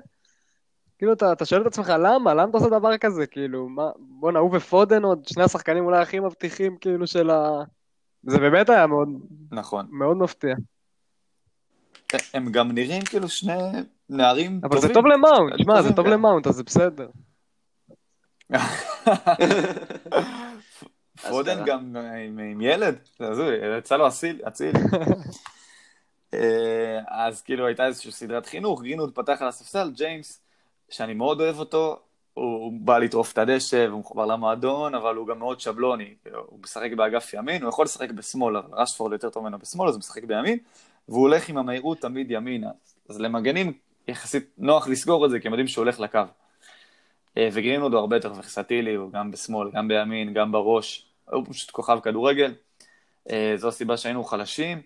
כאילו 0.98 1.14
אתה 1.14 1.32
אתה 1.32 1.46
שואל 1.46 1.62
את 1.62 1.68
עצמך 1.68 1.94
למה, 2.00 2.34
למה 2.34 2.50
אתה 2.50 2.58
עושה 2.58 2.70
דבר 2.70 2.98
כזה, 2.98 3.28
כאילו, 3.28 3.70
מה, 3.70 3.90
בואנה, 4.00 4.40
הוא 4.40 4.56
ופודן 4.58 5.04
עוד 5.04 5.28
שני 5.28 5.44
השחקנים 5.44 5.86
אולי 5.86 6.02
הכי 6.02 6.20
מבטיחים, 6.20 6.78
כאילו, 6.78 7.08
של 7.08 7.30
ה... 7.30 7.64
זה 8.24 8.40
באמת 8.40 8.70
היה 8.70 8.88
מאוד 8.88 9.10
נכון. 9.52 9.86
מאוד 9.92 10.18
מפתיע. 10.18 10.56
הם 12.34 12.52
גם 12.52 12.72
נראים 12.72 13.02
כאילו 13.02 13.30
שני 13.30 13.54
נערים 14.10 14.60
אבל 14.64 14.76
טובים. 14.76 14.88
זה 14.88 14.94
טוב 14.94 15.06
למאונט, 15.06 15.54
שמע, 15.64 15.82
זה 15.82 15.94
טוב. 15.94 16.08
למאונט, 16.08 16.48
אז 16.48 16.56
זה 16.56 16.64
בסדר. 16.64 17.08
פודן. 21.30 21.66
גם 21.66 21.98
אה, 21.98 22.16
עם, 22.16 22.40
עם 22.40 22.62
ילד, 22.62 22.96
זה 23.20 23.28
הזוי, 23.28 23.78
יצא 23.78 23.98
לו 23.98 24.08
אציל, 24.08 24.42
אציל. 24.48 24.76
אה, 26.34 27.00
אז 27.08 27.42
כאילו 27.42 27.68
הייתה 27.68 27.86
איזושהי 27.86 28.12
סדרת 28.12 28.46
חינוך, 28.46 28.82
גרינווד 28.82 29.16
פתח 29.16 29.38
על 29.42 29.48
הספסל, 29.48 29.92
ג'יימס, 29.96 30.42
שאני 30.90 31.14
מאוד 31.14 31.42
אוהב 31.42 31.60
אותו, 31.60 32.00
הוא, 32.34 32.74
בא 32.82 32.98
לטרוף 32.98 33.34
את 33.34 33.38
הדשא 33.38 33.86
והוא 33.90 34.00
מחובר 34.00 34.26
למועדון, 34.26 34.96
אבל 34.96 35.16
הוא 35.16 35.28
גם 35.28 35.40
מאוד 35.40 35.60
שבלוני, 35.60 36.14
הוא 36.48 36.60
משחק 36.64 36.92
באגף 36.96 37.34
ימין, 37.34 37.62
הוא 37.62 37.70
יכול 37.70 37.86
לשחק 37.86 38.12
בשמאל, 38.12 38.58
אבל 38.58 38.68
רשפורד 38.72 39.14
יותר 39.14 39.30
טוב 39.30 39.44
ממנו 39.44 39.60
בשמאל, 39.60 39.88
אז 39.88 39.96
הוא 39.96 40.00
משחק 40.00 40.24
בימין, 40.24 40.58
והוא 41.10 41.22
הולך 41.22 41.50
עם 41.50 41.58
המהירות 41.58 42.00
תמיד 42.00 42.32
ימינה. 42.32 42.70
אז 43.10 43.20
למגנים 43.20 43.74
יחסית 44.08 44.50
נוח 44.58 44.88
לסגור 44.88 45.26
את 45.26 45.32
זה, 45.32 45.40
כי 45.40 45.48
הם 45.48 45.54
יודעים 45.54 45.68
שהוא 45.68 45.84
הולך 45.84 46.00
לקו. 46.00 46.20
אה, 47.38 47.50
וגרינווד 47.52 47.94
הוא 47.94 48.00
הרבה 48.00 48.16
יותר 48.16 48.32
ורסטילי, 48.36 48.96
הוא 48.96 49.12
גם 49.12 49.32
בשמאל, 49.32 49.72
גם 49.72 49.88
בימין, 49.88 50.34
גם 50.34 50.52
בראש, 50.52 51.08
הוא 51.32 51.46
פשוט 51.50 51.72
כוכב 51.72 52.00
כדורגל. 52.04 52.54
אה, 53.30 53.54
זו 53.56 53.68
הסיבה 53.68 53.98
שהיינו 53.98 54.24
חלשים. 54.24 54.82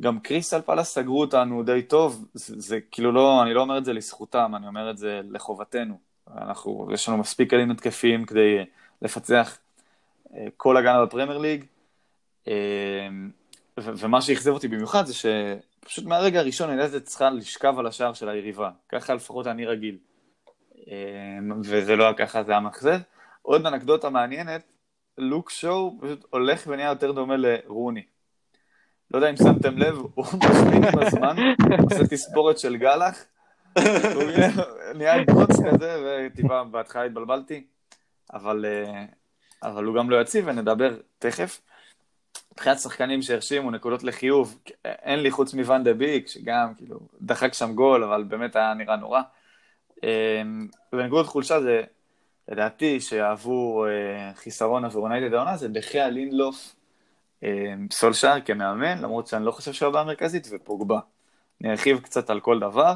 גם 0.00 0.20
קריסטל 0.20 0.60
פלאס 0.60 0.94
סגרו 0.94 1.20
אותנו 1.20 1.62
די 1.62 1.82
טוב, 1.82 2.26
זה, 2.34 2.60
זה 2.60 2.78
כאילו 2.90 3.12
לא, 3.12 3.42
אני 3.42 3.54
לא 3.54 3.60
אומר 3.60 3.78
את 3.78 3.84
זה 3.84 3.92
לזכותם, 3.92 4.52
אני 4.56 4.66
אומר 4.66 4.90
את 4.90 4.98
זה 4.98 5.20
לחובתנו. 5.30 6.11
אנחנו, 6.36 6.88
יש 6.92 7.08
לנו 7.08 7.18
מספיק 7.18 7.50
כלים 7.50 7.70
התקפיים 7.70 8.24
כדי 8.24 8.64
לפצח 9.02 9.58
אה, 10.34 10.46
כל 10.56 10.76
הגנה 10.76 11.06
בפרמייר 11.06 11.38
ליג. 11.38 11.64
אה, 12.48 13.08
ומה 13.78 14.22
שאכזב 14.22 14.50
אותי 14.50 14.68
במיוחד 14.68 15.06
זה 15.06 15.14
שפשוט 15.14 16.04
מהרגע 16.04 16.40
הראשון 16.40 16.70
יונתן 16.70 17.00
צריכה 17.00 17.30
לשכב 17.30 17.78
על 17.78 17.86
השער 17.86 18.12
של 18.12 18.28
היריבה. 18.28 18.70
ככה 18.88 19.14
לפחות 19.14 19.46
אני 19.46 19.66
רגיל. 19.66 19.98
אה, 20.88 21.38
וזה 21.64 21.96
לא 21.96 22.04
היה 22.04 22.14
ככה, 22.14 22.42
זה 22.42 22.52
היה 22.52 22.60
מאכזב. 22.60 22.98
עוד 23.42 23.66
אנקדוטה 23.66 24.10
מעניינת, 24.10 24.62
לוק 25.18 25.50
שואו 25.50 25.98
פשוט 26.00 26.24
הולך 26.30 26.64
ונהיה 26.66 26.88
יותר 26.88 27.12
דומה 27.12 27.36
לרוני. 27.36 28.02
לא 29.10 29.18
יודע 29.18 29.30
אם 29.30 29.36
שמתם 29.36 29.78
לב, 29.78 29.96
הוא 30.14 30.24
משמיט 30.24 30.84
עם 30.92 30.98
הזמן, 30.98 31.36
עושה 31.82 32.06
תספורת 32.10 32.58
של 32.58 32.76
גלח, 32.76 33.24
נהיה- 34.94 35.24
גרוץ 35.24 35.50
כזה, 35.50 36.02
וטיפה 36.26 36.64
בהתחלה 36.64 37.02
התבלבלתי, 37.02 37.64
אבל, 38.32 38.64
אה, 38.68 39.04
אבל 39.62 39.84
הוא 39.84 39.96
גם 39.96 40.10
לא 40.10 40.20
יציב, 40.20 40.44
ונדבר 40.48 40.90
תכף. 41.18 41.60
מבחינת 42.52 42.78
שחקנים 42.78 43.22
שהרשימו 43.22 43.70
נקודות 43.70 44.02
לחיוב, 44.02 44.58
אין 44.84 45.18
לי 45.20 45.30
חוץ 45.30 45.54
מוואן 45.54 45.84
דה 45.84 45.94
ביק, 45.94 46.28
שגם 46.28 46.74
כאילו 46.76 47.00
דחק 47.20 47.54
שם 47.54 47.74
גול, 47.74 48.04
אבל 48.04 48.24
באמת 48.24 48.56
היה 48.56 48.74
נראה 48.74 48.96
נורא. 48.96 49.20
אה, 50.04 50.42
ונקודות 50.92 51.26
חולשה 51.26 51.60
זה, 51.60 51.82
לדעתי, 52.48 53.00
שיהוו 53.00 53.84
אה, 53.86 53.90
חיסרון 54.34 54.84
עבור 54.84 55.08
יונייטד 55.08 55.34
העונה, 55.34 55.56
זה 55.56 55.68
דה 55.68 55.82
חאה, 55.82 56.10
לינדלוף, 56.10 56.74
אה, 57.44 57.48
סולשאר 57.92 58.40
כמאמן, 58.40 58.98
למרות 58.98 59.26
שאני 59.26 59.44
לא 59.44 59.50
חושב 59.50 59.72
שהוא 59.72 59.88
הבעיה 59.88 60.04
המרכזית, 60.04 60.48
ופוגבה. 60.50 60.98
אני 61.60 61.70
ארחיב 61.70 62.00
קצת 62.00 62.30
על 62.30 62.40
כל 62.40 62.58
דבר. 62.60 62.94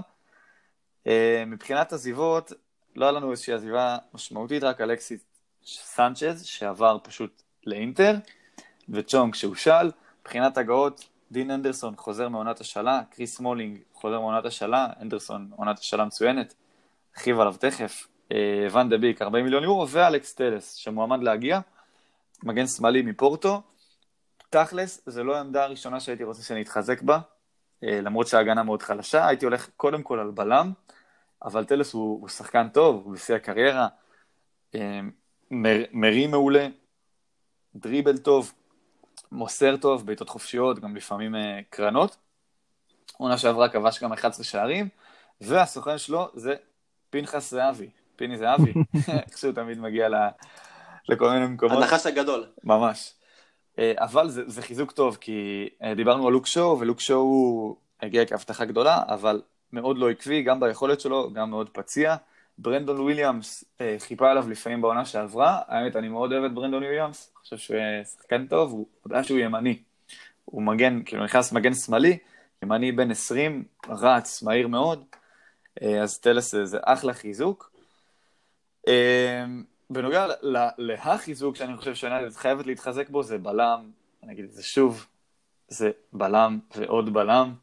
אה, 1.06 1.44
מבחינת 1.46 1.92
עזיבות, 1.92 2.52
לא 2.96 3.04
היה 3.04 3.12
לנו 3.12 3.30
איזושהי 3.30 3.54
עזיבה 3.54 3.96
משמעותית, 4.14 4.62
רק 4.62 4.80
אלכסיס 4.80 5.20
סנצ'ז, 5.64 6.44
שעבר 6.44 6.98
פשוט 7.02 7.42
לאינטר, 7.66 8.14
וצ'ונג 8.88 9.34
שהושאל. 9.34 9.90
מבחינת 10.20 10.58
הגעות, 10.58 11.08
דין 11.32 11.50
הנדרסון 11.50 11.94
חוזר 11.96 12.28
מעונת 12.28 12.60
השאלה, 12.60 13.00
כריס 13.10 13.40
סמולינג 13.40 13.78
חוזר 13.92 14.20
מעונת 14.20 14.44
השאלה, 14.44 14.86
הנדרסון 15.02 15.50
עונת 15.56 15.78
השאלה 15.78 16.04
מצוינת, 16.04 16.54
ארחיב 17.16 17.40
עליו 17.40 17.54
תכף. 17.60 18.06
אה, 18.32 18.66
ואן 18.70 18.88
דה 18.88 18.98
ביק 18.98 19.22
40 19.22 19.44
מיליון 19.44 19.64
יורו, 19.64 19.88
ואלכס 19.88 20.34
טלס 20.34 20.74
שמועמד 20.74 21.22
להגיע, 21.22 21.60
מגן 22.42 22.66
שמאלי 22.66 23.02
מפורטו. 23.02 23.62
תכלס, 24.50 25.02
זו 25.06 25.24
לא 25.24 25.36
העמדה 25.36 25.64
הראשונה 25.64 26.00
שהייתי 26.00 26.24
רוצה 26.24 26.42
שאני 26.42 26.62
אתחזק 26.62 27.02
בה, 27.02 27.18
אה, 27.84 28.00
למרות 28.00 28.26
שההגנה 28.26 28.62
מאוד 28.62 28.82
חלשה, 28.82 29.26
הייתי 29.26 29.44
הולך 29.44 29.68
קודם 29.76 30.02
כל 30.02 30.18
על 30.18 30.30
בלם, 30.30 30.72
אבל 31.42 31.64
טלס 31.64 31.92
הוא, 31.92 32.20
הוא 32.20 32.28
שחקן 32.28 32.68
טוב, 32.68 33.02
הוא 33.04 33.14
בשיא 33.14 33.34
הקריירה, 33.34 33.88
אה, 34.74 35.00
מר, 35.50 35.82
מרים 35.92 36.30
מעולה, 36.30 36.68
דריבל 37.74 38.18
טוב, 38.18 38.52
מוסר 39.32 39.76
טוב, 39.76 40.06
בעיטות 40.06 40.28
חופשיות, 40.28 40.78
גם 40.78 40.96
לפעמים 40.96 41.34
אה, 41.34 41.60
קרנות. 41.70 42.16
עונה 43.16 43.38
שעברה 43.38 43.68
כבש 43.68 44.02
גם 44.02 44.12
11 44.12 44.44
שערים, 44.44 44.88
והסוכן 45.40 45.98
שלו 45.98 46.28
זה 46.34 46.54
פנחס 47.10 47.50
זהבי, 47.50 47.90
פיני 48.16 48.38
זהבי, 48.38 48.72
איך 49.28 49.38
שהוא 49.38 49.52
תמיד 49.52 49.78
מגיע 49.78 50.08
ל... 50.08 50.14
לכל 51.08 51.30
מיני 51.30 51.46
מקומות. 51.46 51.76
הנחש 51.76 52.06
הגדול. 52.06 52.46
ממש. 52.64 53.14
אה, 53.78 53.92
אבל 53.98 54.28
זה, 54.28 54.42
זה 54.46 54.62
חיזוק 54.62 54.92
טוב, 54.92 55.18
כי 55.20 55.68
דיברנו 55.96 56.26
על 56.26 56.32
לוק 56.32 56.46
שואו, 56.46 56.80
ולוק 56.80 57.00
שואו 57.00 57.18
הוא 57.18 57.76
הגיע 58.02 58.26
כהבטחה 58.26 58.64
גדולה, 58.64 59.02
אבל 59.08 59.42
מאוד 59.72 59.98
לא 59.98 60.10
עקבי, 60.10 60.42
גם 60.42 60.60
ביכולת 60.60 61.00
שלו, 61.00 61.32
גם 61.32 61.50
מאוד 61.50 61.70
פציע. 61.70 62.16
ברנדון 62.58 63.00
וויליאמס 63.00 63.64
אה, 63.80 63.96
חיפה 63.98 64.30
עליו 64.30 64.50
לפעמים 64.50 64.80
בעונה 64.80 65.04
שעברה, 65.04 65.60
האמת, 65.66 65.96
אני 65.96 66.08
מאוד 66.08 66.32
אוהב 66.32 66.44
את 66.44 66.54
ברנדון 66.54 66.82
וויליאמס, 66.82 67.32
חושב 67.34 67.56
שהוא 67.56 67.76
שחקן 68.04 68.46
טוב, 68.46 68.72
הוא 68.72 68.86
יודע 69.06 69.24
שהוא 69.24 69.38
ימני. 69.38 69.78
הוא 70.44 70.62
מגן, 70.62 71.02
כאילו 71.04 71.24
נכנס 71.24 71.52
מגן 71.52 71.74
שמאלי, 71.74 72.18
ימני 72.62 72.92
בן 72.92 73.10
20, 73.10 73.64
רץ, 73.88 74.42
מהיר 74.42 74.68
מאוד, 74.68 75.04
אה, 75.82 76.02
אז 76.02 76.18
טלס 76.18 76.52
זה, 76.52 76.64
זה 76.64 76.78
אחלה 76.82 77.14
חיזוק. 77.14 77.72
אה, 78.88 79.44
בנוגע 79.90 80.26
להחיזוק 80.78 81.56
שאני 81.56 81.76
חושב 81.76 81.94
שיונתן 81.94 82.30
חייבת 82.30 82.66
להתחזק 82.66 83.08
בו, 83.08 83.22
זה 83.22 83.38
בלם, 83.38 83.90
אני 84.22 84.32
אגיד 84.32 84.44
את 84.44 84.52
זה 84.52 84.62
שוב, 84.62 85.06
זה 85.68 85.90
בלם 86.12 86.58
ועוד 86.76 87.12
בלם. 87.12 87.54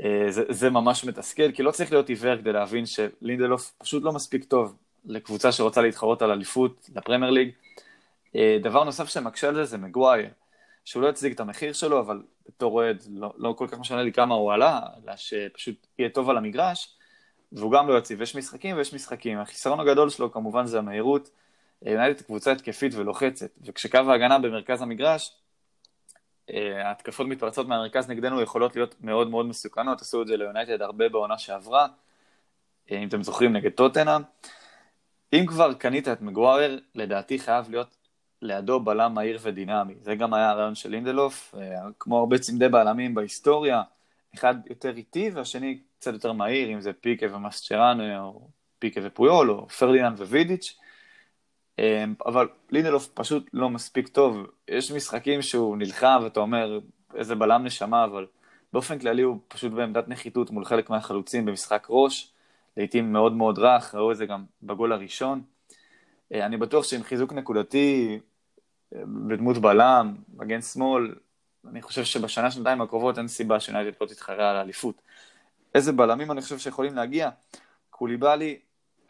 אה, 0.00 0.26
זה, 0.30 0.42
זה 0.48 0.70
ממש 0.70 1.04
מתסכל, 1.04 1.52
כי 1.52 1.62
לא 1.62 1.70
צריך 1.70 1.92
להיות 1.92 2.08
עיוור 2.08 2.36
כדי 2.36 2.52
להבין 2.52 2.84
שלינדלוף 2.86 3.72
פשוט 3.78 4.02
לא 4.02 4.12
מספיק 4.12 4.44
טוב 4.44 4.76
לקבוצה 5.04 5.52
שרוצה 5.52 5.82
להתחרות 5.82 6.22
על 6.22 6.30
אליפות, 6.30 6.90
לפרמייר 6.96 7.30
ליג. 7.30 7.50
אה, 8.36 8.58
דבר 8.62 8.84
נוסף 8.84 9.08
שמקשה 9.08 9.48
על 9.48 9.54
זה 9.54 9.64
זה 9.64 9.78
מגווייר, 9.78 10.28
שהוא 10.84 11.02
לא 11.02 11.08
יצדיק 11.08 11.34
את 11.34 11.40
המחיר 11.40 11.72
שלו, 11.72 12.00
אבל 12.00 12.22
בתור 12.48 12.72
אוהד 12.72 13.02
לא, 13.10 13.32
לא 13.36 13.54
כל 13.58 13.66
כך 13.70 13.78
משנה 13.78 14.02
לי 14.02 14.12
כמה 14.12 14.34
הוא 14.34 14.52
עלה, 14.52 14.80
אלא 15.04 15.12
שפשוט 15.16 15.86
יהיה 15.98 16.08
טוב 16.08 16.30
על 16.30 16.36
המגרש, 16.36 16.96
והוא 17.52 17.72
גם 17.72 17.88
לא 17.88 17.98
יציב. 17.98 18.22
יש 18.22 18.36
משחקים 18.36 18.76
ויש 18.76 18.94
משחקים. 18.94 19.38
החיסרון 19.38 19.80
הגדול 19.80 20.10
שלו 20.10 20.32
כמובן 20.32 20.66
זה 20.66 20.78
המהירות. 20.78 21.30
יונייטד 21.82 22.20
אה, 22.20 22.24
קבוצה 22.24 22.52
התקפית 22.52 22.94
ולוחצת, 22.94 23.50
וכשקו 23.64 23.98
ההגנה 23.98 24.38
במרכז 24.38 24.82
המגרש, 24.82 25.36
ההתקפות 26.84 27.26
מתפרצות 27.26 27.68
מהמרכז 27.68 28.08
נגדנו 28.08 28.40
יכולות 28.40 28.76
להיות 28.76 28.94
מאוד 29.00 29.30
מאוד 29.30 29.46
מסוכנות, 29.46 30.00
עשו 30.00 30.22
את 30.22 30.26
זה 30.26 30.36
ליונייטד 30.36 30.82
הרבה 30.82 31.08
בעונה 31.08 31.38
שעברה, 31.38 31.86
אה, 32.90 32.98
אם 32.98 33.08
אתם 33.08 33.22
זוכרים, 33.22 33.52
נגד 33.52 33.70
טוטנאם. 33.70 34.22
אם 35.32 35.46
כבר 35.46 35.74
קנית 35.74 36.08
את 36.08 36.22
מגווייר, 36.22 36.80
לדעתי 36.94 37.38
חייב 37.38 37.70
להיות 37.70 37.96
לידו 38.42 38.80
בלם 38.80 39.14
מהיר 39.14 39.38
ודינמי. 39.42 39.94
זה 40.00 40.14
גם 40.14 40.34
היה 40.34 40.50
הרעיון 40.50 40.74
של 40.74 40.90
לינדלוף, 40.90 41.54
אה, 41.58 41.80
כמו 41.98 42.18
הרבה 42.18 42.38
צמדי 42.38 42.68
בלמים 42.68 43.14
בהיסטוריה, 43.14 43.82
אחד 44.34 44.54
יותר 44.70 44.96
איטי 44.96 45.30
והשני 45.30 45.78
קצת 45.98 46.12
יותר 46.12 46.32
מהיר, 46.32 46.72
אם 46.72 46.80
זה 46.80 46.92
פיקה 46.92 47.26
ומסצ'רן, 47.30 48.18
או 48.18 48.48
פיקה 48.78 49.00
ופויול, 49.04 49.50
או 49.50 49.68
פרדינן 49.68 50.12
ווידיץ'. 50.12 50.78
אמ, 51.78 52.14
אבל 52.26 52.48
לינדלוף 52.70 53.08
פשוט 53.14 53.50
לא 53.52 53.70
מספיק 53.70 54.08
טוב. 54.08 54.46
יש 54.68 54.92
משחקים 54.92 55.42
שהוא 55.42 55.76
נלחם 55.76 56.20
ואתה 56.22 56.40
אומר, 56.40 56.80
איזה 57.14 57.34
בלם 57.34 57.64
נשמה, 57.64 58.04
אבל 58.04 58.26
באופן 58.72 58.98
כללי 58.98 59.22
הוא 59.22 59.38
פשוט 59.48 59.72
בעמדת 59.72 60.08
נחיתות 60.08 60.50
מול 60.50 60.64
חלק 60.64 60.90
מהחלוצים 60.90 61.44
במשחק 61.44 61.86
ראש, 61.90 62.32
לעיתים 62.76 63.12
מאוד 63.12 63.32
מאוד 63.32 63.58
רך, 63.58 63.94
ראו 63.94 64.12
את 64.12 64.16
זה 64.16 64.26
גם 64.26 64.44
בגול 64.62 64.92
הראשון. 64.92 65.42
אה, 66.34 66.46
אני 66.46 66.56
בטוח 66.56 66.84
שעם 66.84 67.02
חיזוק 67.02 67.32
נקודתי, 67.32 68.18
אה, 68.94 69.00
בדמות 69.06 69.58
בלם, 69.58 70.14
מגן 70.34 70.62
שמאל, 70.62 71.14
אני 71.70 71.82
חושב 71.82 72.04
שבשנה, 72.04 72.50
שנתיים 72.50 72.80
הקרובות 72.80 73.18
אין 73.18 73.28
סיבה 73.28 73.60
שיונייטד 73.60 73.96
לא 74.00 74.06
תתחרה 74.06 74.50
על 74.50 74.56
האליפות. 74.56 75.02
איזה 75.74 75.92
בלמים 75.92 76.30
אני 76.30 76.40
חושב 76.40 76.58
שיכולים 76.58 76.94
להגיע? 76.94 77.30
קוליבאלי, 77.90 78.58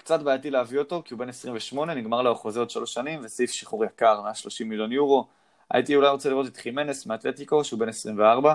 קצת 0.04 0.22
בעייתי 0.22 0.50
להביא 0.50 0.78
אותו, 0.78 1.02
כי 1.04 1.14
הוא 1.14 1.18
בן 1.18 1.28
28, 1.28 1.94
נגמר 1.94 2.22
לו 2.22 2.32
החוזה 2.32 2.60
עוד 2.60 2.70
שלוש 2.70 2.94
שנים, 2.94 3.20
וסעיף 3.24 3.50
שחרור 3.50 3.84
יקר, 3.84 4.20
130 4.22 4.68
מיליון 4.68 4.92
יורו. 4.92 5.26
הייתי 5.70 5.96
אולי 5.96 6.08
רוצה 6.08 6.28
לראות 6.28 6.46
את 6.46 6.56
חימנז 6.56 7.06
מאתלטיקו, 7.06 7.64
שהוא 7.64 7.80
בן 7.80 7.88
24, 7.88 8.54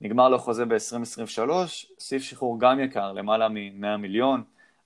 נגמר 0.00 0.28
לו 0.28 0.38
חוזה 0.38 0.64
ב-2023, 0.64 1.50
סעיף 1.98 2.22
שחרור 2.22 2.60
גם 2.60 2.80
יקר, 2.80 3.12
למעלה 3.12 3.48
מ-100 3.48 3.96
מיליון, 3.98 4.42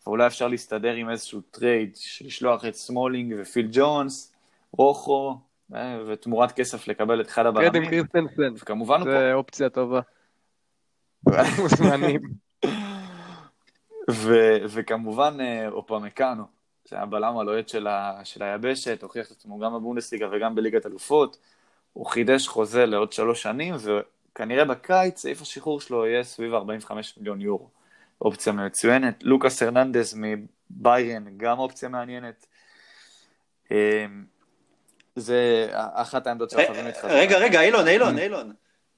ואולי 0.07 0.27
אפשר 0.27 0.49
להסתדר 0.49 0.93
עם 0.93 1.11
איזשהו 1.11 1.41
trade, 1.41 1.97
של 1.97 2.27
לשלוח 2.27 2.65
את 2.65 2.75
סמולינג 2.75 3.35
ופיל 3.39 3.69
ג'ונס, 3.73 4.33
רוחו, 4.73 5.37
אה, 5.75 5.99
ותמורת 6.07 6.53
כסף 6.53 6.89
לקבל 6.89 7.21
את 7.21 7.29
אחד 7.29 7.47
הבלמים. 7.47 7.73
קרדם 7.73 7.87
קריסטנסן, 7.87 8.55
וכמובן 8.57 9.05
זה 9.05 9.35
אופציה 9.35 9.69
טובה. 9.69 10.01
מוזמנים. 11.63 12.21
ו- 14.11 14.57
וכמובן 14.69 15.37
אה, 15.41 15.69
אופמקאנו, 15.69 16.45
שהיה 16.89 17.07
בלם 17.07 17.39
הלוהט 17.39 17.69
של, 17.69 17.87
ה- 17.87 18.21
של 18.25 18.43
היבשת, 18.43 19.03
הוכיח 19.03 19.27
את 19.27 19.31
עצמו 19.31 19.59
גם 19.59 19.75
בבונדסליגה 19.75 20.29
וגם 20.33 20.55
בליגת 20.55 20.87
אלופות. 20.87 21.37
הוא 21.93 22.07
חידש 22.07 22.49
חוזה 22.49 22.87
לעוד 22.87 23.13
שלוש 23.13 23.43
שנים, 23.43 23.75
וכנראה 24.33 24.65
בקיץ 24.65 25.21
סעיף 25.21 25.43
השחרור 25.43 25.81
שלו 25.81 26.07
יהיה 26.07 26.25
סביב 26.25 26.55
45 26.55 27.19
מיליון 27.19 27.41
יורו. 27.41 27.69
אופציה 28.21 28.53
מצוינת. 28.53 29.23
לוקאס 29.23 29.63
הרננדס 29.63 30.15
מביירן, 30.17 31.25
גם 31.37 31.59
אופציה 31.59 31.89
מעניינת. 31.89 32.47
אה, 33.73 34.07
זה 35.17 35.69
אחת 35.75 36.27
העמדות 36.27 36.51
שאנחנו 36.51 36.75
להתחזק. 36.75 37.11
רגע, 37.11 37.39
רגע, 37.39 37.61
אילון, 37.61 37.89
אילון, 37.89 38.19
אילון. 38.19 38.53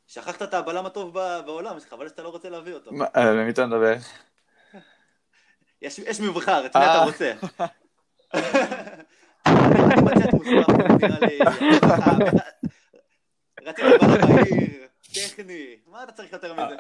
שכחת 0.07 0.43
את 0.43 0.55
הבלם 0.55 0.87
הטוב 0.87 1.15
בעולם, 1.47 1.77
חבל 1.91 2.09
שאתה 2.09 2.23
לא 2.23 2.29
רוצה 2.29 2.49
להביא 2.49 2.75
אותו. 2.75 2.91
למי 3.17 3.51
אתה 3.51 3.67
מדבר? 3.67 3.95
יש, 5.85 5.99
יש 5.99 6.21
מבחר, 6.21 6.67
את 6.67 6.77
מי 6.77 6.85
אתה 6.85 7.05
רוצה? 7.05 7.33
נראה 11.01 11.21
לי... 11.21 11.39
רציתי 13.63 13.99
בלם 13.99 14.35
מהיר, 14.35 14.87
טכני, 15.15 15.77
מה 15.87 16.03
אתה 16.03 16.13
צריך 16.13 16.33
יותר 16.33 16.55
מזה? 16.55 16.77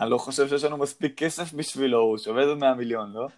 אני 0.00 0.10
לא 0.10 0.18
חושב 0.18 0.48
שיש 0.48 0.64
לנו 0.64 0.76
מספיק 0.76 1.18
כסף 1.18 1.52
בשבילו, 1.52 1.98
הוא 1.98 2.18
שווה 2.18 2.42
איזה 2.42 2.54
100 2.54 2.74
מיליון, 2.74 3.12
לא? 3.12 3.28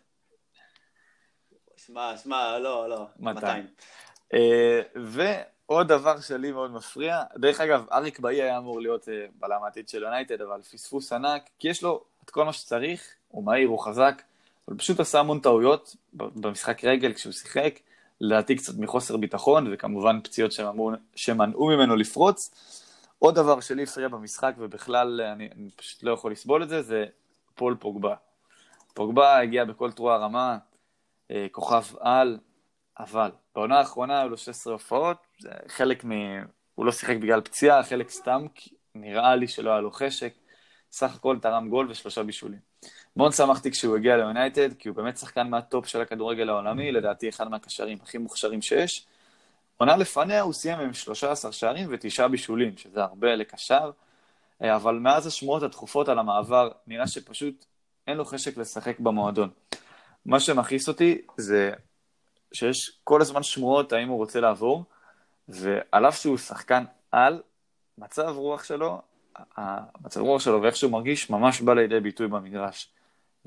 שמע, 1.77 2.17
שמע, 2.17 2.59
לא, 2.59 2.89
לא, 2.89 3.07
200. 3.19 3.67
ועוד 4.95 5.89
דבר 5.89 6.21
שלי 6.21 6.53
מאוד 6.53 6.71
מפריע, 6.71 7.23
דרך 7.37 7.61
אגב, 7.61 7.87
אריק 7.93 8.19
באי 8.19 8.43
היה 8.43 8.59
אמור 8.59 8.81
להיות 8.81 9.09
בלם 9.35 9.65
העתיד 9.65 9.89
של 9.89 10.03
יונייטד, 10.03 10.41
אבל 10.41 10.63
פספוס 10.63 11.13
ענק, 11.13 11.51
כי 11.59 11.69
יש 11.69 11.83
לו 11.83 12.05
את 12.25 12.31
כל 12.31 12.45
מה 12.45 12.53
שצריך, 12.53 13.15
הוא 13.29 13.45
מהיר, 13.45 13.69
הוא 13.69 13.79
חזק, 13.79 14.23
אבל 14.69 14.77
פשוט 14.77 15.01
עשה 15.01 15.21
המון 15.21 15.41
טעויות 15.41 15.97
במשחק 16.13 16.85
רגל 16.85 17.13
כשהוא 17.13 17.33
שיחק, 17.33 17.79
לדעתי 18.21 18.57
קצת 18.57 18.73
מחוסר 18.79 19.17
ביטחון, 19.17 19.73
וכמובן 19.73 20.21
פציעות 20.25 20.53
שמנעו, 20.53 20.91
שמנעו 21.17 21.67
ממנו 21.67 21.97
לפרוץ. 21.97 22.51
עוד 23.19 23.35
דבר 23.35 23.61
שלי 23.61 23.83
הפריע 23.83 24.09
במשחק, 24.09 24.55
ובכלל 24.59 25.21
אני, 25.21 25.49
אני 25.57 25.71
פשוט 25.77 26.03
לא 26.03 26.13
יכול 26.13 26.33
לסבול 26.33 26.63
את 26.63 26.69
זה, 26.69 26.83
זה 26.83 27.05
פול 27.55 27.77
פוגבה. 27.81 28.15
פוגבה 28.95 29.39
הגיע 29.39 29.65
בכל 29.65 29.93
תרועה 29.93 30.17
רמה, 30.17 30.59
אה, 31.31 31.47
כוכב 31.53 31.85
על, 32.01 32.39
אבל 32.99 33.31
בעונה 33.55 33.79
האחרונה 33.79 34.21
היו 34.21 34.29
לו 34.29 34.37
16 34.37 34.73
הופעות, 34.73 35.17
חלק 35.69 36.05
מ... 36.05 36.11
הוא 36.75 36.87
לא 36.87 36.93
שיחק 36.93 37.17
בגלל 37.17 37.41
פציעה, 37.41 37.83
חלק 37.83 38.11
סתם, 38.11 38.47
נראה 38.95 39.37
לי 39.37 39.49
שלא 39.49 39.71
היה 39.71 39.81
לו 39.81 39.91
חשק. 39.91 40.35
סך 40.93 41.15
הכל 41.15 41.39
תרם 41.43 41.69
גול 41.69 41.91
ושלושה 41.91 42.23
בישולים. 42.23 42.68
מאוד 43.19 43.33
שמחתי 43.33 43.71
כשהוא 43.71 43.97
הגיע 43.97 44.17
ליונייטד, 44.17 44.73
כי 44.79 44.89
הוא 44.89 44.97
באמת 44.97 45.19
שחקן 45.19 45.51
מהטופ 45.51 45.87
של 45.87 46.01
הכדורגל 46.01 46.49
העולמי, 46.49 46.93
לדעתי 46.93 47.29
אחד 47.29 47.49
מהקשרים 47.49 47.99
הכי 48.03 48.19
מוכשרים 48.19 48.63
שיש. 48.63 49.07
עונה 49.77 49.97
לפניה 49.97 50.41
הוא 50.43 50.53
סיים 50.53 50.79
עם 50.81 50.95
13 50.95 51.53
שערים 51.53 51.89
ותשעה 51.91 52.29
בישולים, 52.29 52.77
שזה 52.77 53.03
הרבה 53.03 53.35
לקשר, 53.35 53.91
אבל 54.61 54.95
מאז 54.95 55.27
השמועות 55.27 55.63
התכופות 55.63 56.09
על 56.09 56.19
המעבר, 56.19 56.71
נראה 56.87 57.07
שפשוט 57.07 57.65
אין 58.07 58.17
לו 58.17 58.25
חשק 58.25 58.57
לשחק 58.57 59.01
במועדון. 59.01 59.51
מה 60.27 60.41
שמכעיס 60.41 60.89
אותי 60.89 61.19
זה 61.37 61.73
שיש 62.53 63.01
כל 63.05 63.21
הזמן 63.21 63.43
שמועות 63.43 63.93
האם 63.93 64.09
הוא 64.09 64.17
רוצה 64.17 64.41
לעבור, 64.41 64.85
ועל 65.49 66.09
אף 66.09 66.19
שהוא 66.19 66.39
שחקן 66.39 66.85
על, 67.13 67.43
מצב 67.99 68.33
רוח 68.37 68.65
שלו 68.65 69.01
המצב 69.57 70.21
רוח 70.21 70.41
שלו 70.43 70.63
ואיך 70.63 70.77
שהוא 70.77 70.93
מרגיש 70.93 71.31
ממש 71.31 71.61
בא 71.61 71.75
לידי 71.75 72.01
ביטוי 72.01 72.29
במגרש. 72.29 72.93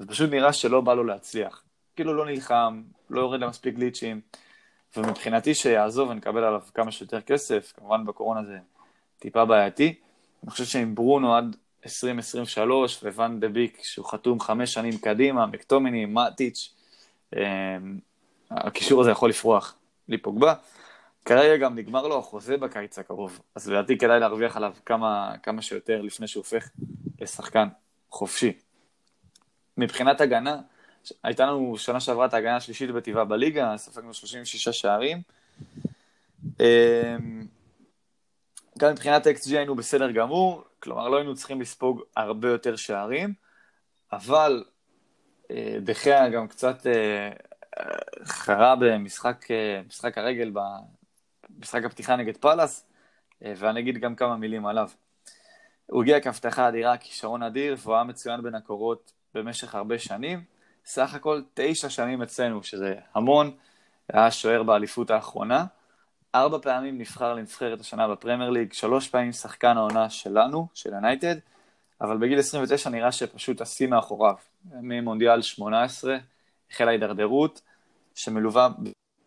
זה 0.01 0.07
פשוט 0.07 0.29
נראה 0.29 0.53
שלא 0.53 0.81
בא 0.81 0.93
לו 0.93 1.03
להצליח. 1.03 1.63
כאילו 1.95 2.13
לא 2.13 2.25
נלחם, 2.25 2.81
לא 3.09 3.21
יורד 3.21 3.39
למספיק 3.39 3.75
גליצ'ים, 3.75 4.21
ומבחינתי 4.97 5.55
שיעזוב 5.55 6.09
ונקבל 6.09 6.43
עליו 6.43 6.61
כמה 6.73 6.91
שיותר 6.91 7.21
כסף, 7.21 7.73
כמובן 7.77 8.05
בקורונה 8.05 8.43
זה 8.43 8.57
טיפה 9.19 9.45
בעייתי. 9.45 9.95
אני 10.43 10.51
חושב 10.51 10.65
שעם 10.65 10.95
ברונו 10.95 11.35
עד 11.35 11.55
2023 11.85 13.03
וואן 13.03 13.39
דה 13.39 13.49
ביק, 13.49 13.79
שהוא 13.83 14.05
חתום 14.05 14.39
חמש 14.39 14.73
שנים 14.73 14.97
קדימה, 14.97 15.45
מקטומיני, 15.45 16.05
מאטיץ', 16.05 16.73
אמ, 17.35 17.99
הקישור 18.51 19.01
הזה 19.01 19.11
יכול 19.11 19.29
לפרוח, 19.29 19.75
בלי 20.07 20.17
פוגבה. 20.17 20.53
כרגע 21.25 21.57
גם 21.57 21.75
נגמר 21.75 22.07
לו 22.07 22.19
החוזה 22.19 22.57
בקיץ 22.57 22.99
הקרוב, 22.99 23.39
אז 23.55 23.69
לדעתי 23.69 23.97
כדאי 23.97 24.19
להרוויח 24.19 24.57
עליו 24.57 24.73
כמה, 24.85 25.33
כמה 25.43 25.61
שיותר 25.61 26.01
לפני 26.01 26.27
שהוא 26.27 26.41
הופך 26.41 26.69
לשחקן 27.21 27.67
חופשי. 28.11 28.53
מבחינת 29.81 30.21
הגנה, 30.21 30.57
הייתה 31.23 31.45
לנו 31.45 31.77
שנה 31.77 31.99
שעברה 31.99 32.25
את 32.25 32.33
ההגנה 32.33 32.55
השלישית 32.55 32.91
בטבעה 32.91 33.25
בליגה, 33.25 33.77
ספגנו 33.77 34.13
36 34.13 34.67
שערים. 34.69 35.21
אמ, 36.59 37.47
גם 38.77 38.91
מבחינת 38.91 39.27
XG 39.27 39.49
היינו 39.49 39.75
בסדר 39.75 40.11
גמור, 40.11 40.63
כלומר 40.79 41.09
לא 41.09 41.17
היינו 41.17 41.35
צריכים 41.35 41.61
לספוג 41.61 42.01
הרבה 42.15 42.49
יותר 42.49 42.75
שערים, 42.75 43.33
אבל 44.11 44.63
אה, 45.51 45.77
דחיה 45.79 46.29
גם 46.29 46.47
קצת 46.47 46.87
אה, 46.87 47.31
חרה 48.25 48.75
במשחק 48.75 49.51
אה, 49.51 49.81
משחק 49.87 50.17
הרגל, 50.17 50.51
במשחק 51.49 51.83
הפתיחה 51.83 52.15
נגד 52.15 52.37
פאלאס, 52.37 52.85
ואני 53.41 53.79
אגיד 53.79 53.97
גם 53.97 54.15
כמה 54.15 54.37
מילים 54.37 54.65
עליו. 54.65 54.89
הוא 55.85 56.03
הגיע 56.03 56.21
כהבטחה 56.21 56.69
אדירה, 56.69 56.97
כישרון 56.97 57.43
אדיר, 57.43 57.75
והוא 57.79 57.95
היה 57.95 58.03
מצוין 58.03 58.41
בין 58.43 58.55
הקורות 58.55 59.11
במשך 59.33 59.75
הרבה 59.75 59.99
שנים. 59.99 60.43
סך 60.85 61.13
הכל 61.13 61.41
תשע 61.53 61.89
שנים 61.89 62.21
אצלנו, 62.21 62.63
שזה 62.63 62.95
המון, 63.13 63.51
היה 64.13 64.31
שוער 64.31 64.63
באליפות 64.63 65.11
האחרונה. 65.11 65.65
ארבע 66.35 66.57
פעמים 66.61 66.97
נבחר 66.97 67.33
לנבחרת 67.33 67.79
השנה 67.79 68.07
בפרמייר 68.07 68.49
ליג, 68.49 68.73
שלוש 68.73 69.09
פעמים 69.09 69.31
שחקן 69.31 69.77
העונה 69.77 70.09
שלנו, 70.09 70.67
של 70.73 70.93
יונייטד, 70.93 71.35
אבל 72.01 72.17
בגיל 72.17 72.39
29 72.39 72.89
נראה 72.89 73.11
שפשוט 73.11 73.61
השיא 73.61 73.87
מאחוריו. 73.87 74.35
ממונדיאל 74.65 75.41
18 75.41 76.17
החלה 76.71 76.91
הידרדרות, 76.91 77.61
שמלווה 78.15 78.69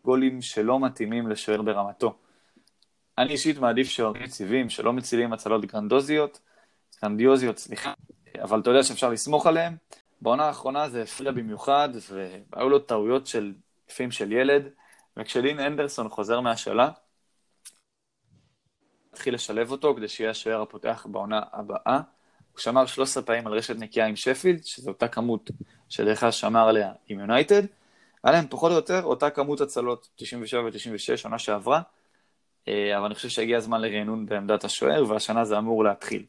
בגולים 0.02 0.42
שלא 0.42 0.80
מתאימים 0.80 1.28
לשוער 1.28 1.62
ברמתו. 1.62 2.14
אני 3.18 3.32
אישית 3.32 3.58
מעדיף 3.58 3.88
שוערים 3.88 4.22
יציבים, 4.22 4.70
שלא 4.70 4.92
מצילים 4.92 5.32
הצלות 5.32 5.64
גרנדוזיות, 5.64 6.40
גרנדיוזיות, 7.02 7.58
סליחה, 7.58 7.92
אבל 8.42 8.60
אתה 8.60 8.70
יודע 8.70 8.82
שאפשר 8.82 9.10
לסמוך 9.10 9.46
עליהם. 9.46 9.76
בעונה 10.20 10.44
האחרונה 10.44 10.88
זה 10.88 11.02
הפריע 11.02 11.32
במיוחד, 11.32 11.88
והיו 12.52 12.68
לו 12.68 12.78
טעויות 12.78 13.26
של, 13.26 13.54
לפעמים 13.88 14.10
של 14.10 14.32
ילד, 14.32 14.62
וכשלין 15.16 15.60
אנדרסון 15.60 16.08
חוזר 16.08 16.40
מהשאלה, 16.40 16.90
התחיל 19.12 19.34
לשלב 19.34 19.70
אותו 19.70 19.94
כדי 19.96 20.08
שיהיה 20.08 20.30
השוער 20.30 20.62
הפותח 20.62 21.06
בעונה 21.10 21.40
הבאה. 21.52 22.00
הוא 22.52 22.60
שמר 22.60 22.86
13 22.86 23.22
פעמים 23.22 23.46
על 23.46 23.52
רשת 23.52 23.76
נקייה 23.78 24.06
עם 24.06 24.16
שפילד, 24.16 24.64
שזו 24.64 24.90
אותה 24.90 25.08
כמות 25.08 25.50
שדרך 25.88 26.22
אגב 26.22 26.32
שמר 26.32 26.68
עליה 26.68 26.92
עם 27.08 27.20
יונייטד. 27.20 27.62
היה 28.24 28.32
להם 28.32 28.46
פחות 28.50 28.70
או 28.70 28.76
יותר 28.76 29.02
אותה 29.02 29.30
כמות 29.30 29.60
הצלות, 29.60 30.08
97 30.16 30.62
ו-96, 30.62 31.24
עונה 31.24 31.38
שעברה, 31.38 31.80
אה, 32.68 32.96
אבל 32.98 33.04
אני 33.04 33.14
חושב 33.14 33.28
שהגיע 33.28 33.56
הזמן 33.56 33.80
לרענון 33.80 34.26
בעמדת 34.26 34.64
השוער, 34.64 35.04
והשנה 35.08 35.44
זה 35.44 35.58
אמור 35.58 35.84
להתחיל. 35.84 36.24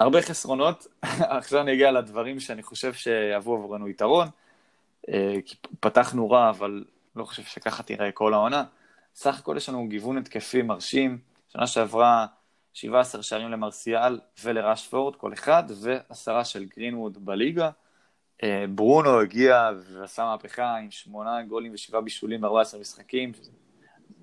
הרבה 0.00 0.22
חסרונות, 0.22 0.86
עכשיו 1.38 1.60
אני 1.60 1.72
אגיע 1.72 1.90
לדברים 1.92 2.40
שאני 2.40 2.62
חושב 2.62 2.92
שיבואו 2.92 3.56
עבורנו 3.56 3.88
יתרון, 3.88 4.28
אה, 5.08 5.34
כי 5.46 5.56
פתחנו 5.80 6.30
רע, 6.30 6.50
אבל 6.50 6.84
לא 7.16 7.24
חושב 7.24 7.42
שככה 7.42 7.82
תראה 7.82 8.12
כל 8.12 8.34
העונה. 8.34 8.64
סך 9.14 9.38
הכל 9.38 9.54
יש 9.56 9.68
לנו 9.68 9.88
גיוון 9.88 10.18
התקפי 10.18 10.62
מרשים, 10.62 11.18
שנה 11.48 11.66
שעברה 11.66 12.26
17 12.74 13.22
שערים 13.22 13.50
למרסיאל 13.50 14.20
ולרשפורד, 14.44 15.16
כל 15.16 15.32
אחד, 15.32 15.64
ועשרה 15.80 16.44
של 16.44 16.64
גרינווד 16.64 17.24
בליגה. 17.24 17.70
אה, 18.42 18.64
ברונו 18.74 19.20
הגיע 19.20 19.70
ועשה 19.86 20.24
מהפכה 20.24 20.76
עם 20.76 20.90
שמונה 20.90 21.42
גולים 21.42 21.74
ושבעה 21.74 22.00
בישולים 22.00 22.40
ב-14 22.40 22.78
משחקים, 22.80 23.32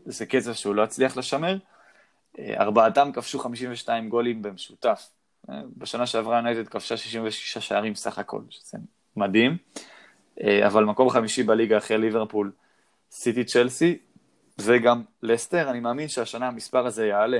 זה 0.05 0.25
קצב 0.25 0.53
שהוא 0.53 0.75
לא 0.75 0.83
הצליח 0.83 1.17
לשמר. 1.17 1.57
אה, 2.39 2.53
ארבעתם 2.59 3.11
כבשו 3.11 3.39
52 3.39 4.09
גולים 4.09 4.41
במשותף. 4.41 5.16
אה, 5.49 5.61
בשנה 5.77 6.07
שעברה 6.07 6.35
יונייטד 6.35 6.67
כבשה 6.67 6.97
66 6.97 7.57
שערים 7.57 7.95
סך 7.95 8.19
הכל, 8.19 8.41
שזה 8.49 8.77
מדהים. 9.15 9.57
אבל 10.67 10.85
מקום 10.85 11.09
חמישי 11.09 11.43
בליגה 11.43 11.77
אחרי 11.77 11.97
ליברפול, 11.97 12.51
סיטי 13.11 13.43
צ'לסי 13.43 13.97
וגם 14.61 15.03
לסטר, 15.23 15.69
אני 15.69 15.79
מאמין 15.79 16.07
שהשנה 16.07 16.47
המספר 16.47 16.85
הזה 16.85 17.07
יעלה. 17.07 17.39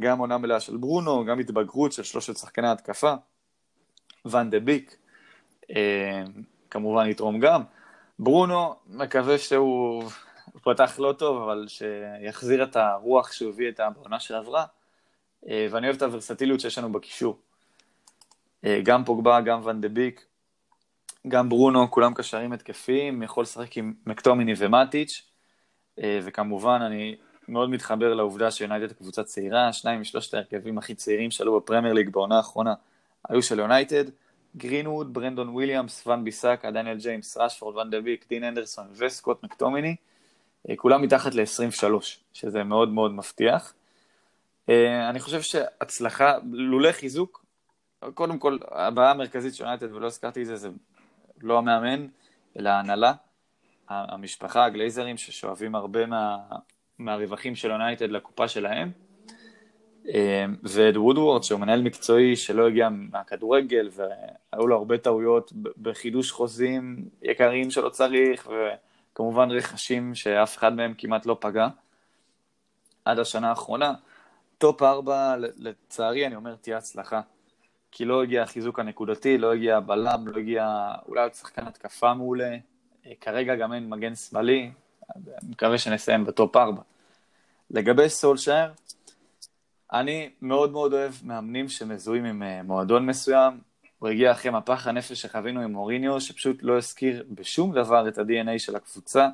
גם 0.00 0.18
עונה 0.18 0.38
מלאה 0.38 0.60
של 0.60 0.76
ברונו, 0.76 1.24
גם 1.24 1.38
התבגרות 1.38 1.92
של 1.92 2.02
שלושת 2.02 2.36
שחקני 2.36 2.68
ההתקפה. 2.68 3.14
ואן 4.24 4.50
דה 4.50 4.60
ביק, 4.60 4.96
אה, 5.76 6.22
כמובן 6.70 7.06
יתרום 7.08 7.40
גם. 7.40 7.62
ברונו, 8.18 8.74
מקווה 8.86 9.38
שהוא 9.38 10.10
פתח 10.62 10.98
לא 10.98 11.12
טוב, 11.12 11.42
אבל 11.42 11.66
שיחזיר 11.68 12.62
את 12.62 12.76
הרוח 12.76 13.32
שהוא 13.32 13.52
הביא 13.52 13.68
את 13.68 13.80
בעונה 13.94 14.20
שעברה. 14.20 14.64
אה, 15.48 15.66
ואני 15.70 15.86
אוהב 15.86 15.96
את 15.96 16.02
הוורסטיליות 16.02 16.60
שיש 16.60 16.78
לנו 16.78 16.92
בקישור. 16.92 17.38
אה, 18.64 18.80
גם 18.84 19.04
פוגבה, 19.04 19.40
גם 19.40 19.60
ואן 19.64 19.80
דה 19.80 19.88
ביק, 19.88 20.26
גם 21.28 21.48
ברונו, 21.48 21.90
כולם 21.90 22.14
קשרים 22.14 22.52
התקפיים, 22.52 23.22
יכול 23.22 23.42
לשחק 23.42 23.76
עם 23.76 23.94
מקטומיני 24.06 24.52
ומאטיץ', 24.56 25.22
וכמובן 26.02 26.82
אני 26.82 27.16
מאוד 27.48 27.70
מתחבר 27.70 28.14
לעובדה 28.14 28.50
שיונייטד 28.50 28.92
קבוצה 28.92 29.24
צעירה, 29.24 29.72
שניים 29.72 30.00
משלושת 30.00 30.34
ההרכבים 30.34 30.78
הכי 30.78 30.94
צעירים 30.94 31.30
שעלו 31.30 31.60
בפרמייר 31.60 31.94
ליג 31.94 32.08
בעונה 32.08 32.36
האחרונה 32.36 32.74
היו 33.28 33.42
של 33.42 33.58
יונייטד, 33.58 34.04
גרינווד, 34.56 35.14
ברנדון 35.14 35.48
וויליאמס, 35.48 36.06
ואן 36.06 36.24
ביסאקה, 36.24 36.70
דניאל 36.70 36.98
ג'יימס, 36.98 37.36
ראשפורד, 37.36 37.76
ואן 37.76 37.90
דה 37.90 38.03
ביק, 38.03 38.28
דין 38.28 38.44
הנדרסון 38.44 38.86
וסקוט 38.96 39.42
מקטומיני, 39.42 39.96
אה, 40.70 40.76
כולם 40.76 41.02
מתחת 41.02 41.34
ל-23, 41.34 41.84
שזה 42.32 42.64
מאוד 42.64 42.88
מאוד 42.88 43.12
מבטיח. 43.12 43.74
אה, 44.68 45.10
אני 45.10 45.20
חושב 45.20 45.42
שהצלחה, 45.42 46.34
לולא 46.52 46.92
חיזוק, 46.92 47.44
קודם 48.14 48.38
כל, 48.38 48.58
הבעיה 48.70 49.10
המרכזית 49.10 49.54
של 49.54 49.64
יונייטד, 49.64 49.92
ולא 49.92 50.06
הזכרתי 50.06 50.42
את 50.42 50.46
זה, 50.46 50.56
זה 50.56 50.68
לא 51.42 51.58
המאמן, 51.58 52.06
אלא 52.58 52.68
ההנהלה, 52.68 53.12
המשפחה, 53.88 54.64
הגלייזרים, 54.64 55.16
ששואבים 55.16 55.74
הרבה 55.74 56.06
מה, 56.06 56.36
מהרווחים 56.98 57.54
של 57.54 57.70
יונייטד 57.70 58.10
לקופה 58.10 58.48
שלהם. 58.48 58.90
אמ, 60.08 60.56
ואד 60.62 60.96
וודוורד, 60.96 61.42
שהוא 61.42 61.60
מנהל 61.60 61.82
מקצועי 61.82 62.36
שלא 62.36 62.68
הגיע 62.68 62.88
מהכדורגל, 62.88 63.88
והיו 63.92 64.66
לו 64.66 64.76
הרבה 64.76 64.98
טעויות 64.98 65.52
בחידוש 65.82 66.32
חוזים 66.32 67.08
יקרים 67.22 67.70
שלא 67.70 67.88
צריך, 67.88 68.50
וכמובן 69.12 69.50
רכשים 69.50 70.14
שאף 70.14 70.56
אחד 70.56 70.76
מהם 70.76 70.94
כמעט 70.98 71.26
לא 71.26 71.36
פגע. 71.40 71.68
עד 73.04 73.18
השנה 73.18 73.48
האחרונה. 73.48 73.94
טופ 74.58 74.82
4, 74.82 75.36
לצערי, 75.56 76.26
אני 76.26 76.36
אומר, 76.36 76.54
תהיה 76.54 76.78
הצלחה. 76.78 77.20
כי 77.90 78.04
לא 78.04 78.22
הגיע 78.22 78.42
החיזוק 78.42 78.78
הנקודתי, 78.78 79.38
לא 79.38 79.52
הגיע 79.52 79.76
הבלם, 79.76 80.28
לא 80.28 80.38
הגיע 80.38 80.92
אולי 81.08 81.22
עוד 81.22 81.34
שחקן 81.34 81.66
התקפה 81.66 82.14
מעולה. 82.14 82.56
כרגע 83.20 83.56
גם 83.56 83.72
אין 83.72 83.88
מגן 83.88 84.14
שמאלי, 84.14 84.70
אני 85.16 85.50
מקווה 85.50 85.78
שנסיים 85.78 86.24
בטופ 86.24 86.56
4. 86.56 86.82
לגבי 87.70 88.08
סולשייר, 88.08 88.72
אני 89.92 90.30
מאוד 90.42 90.72
מאוד 90.72 90.92
אוהב 90.92 91.12
מאמנים 91.22 91.68
שמזוהים 91.68 92.24
עם 92.24 92.42
אה, 92.42 92.62
מועדון 92.62 93.06
מסוים. 93.06 93.60
הוא 93.98 94.08
הגיע 94.08 94.32
אחרי 94.32 94.50
מפח 94.50 94.86
הנפש 94.86 95.12
שחווינו 95.12 95.60
עם 95.60 95.72
מוריניו, 95.72 96.20
שפשוט 96.20 96.58
לא 96.62 96.76
הזכיר 96.76 97.24
בשום 97.30 97.72
דבר 97.72 98.08
את 98.08 98.18
ה-DNA 98.18 98.58
של 98.58 98.76
הקבוצה. 98.76 99.28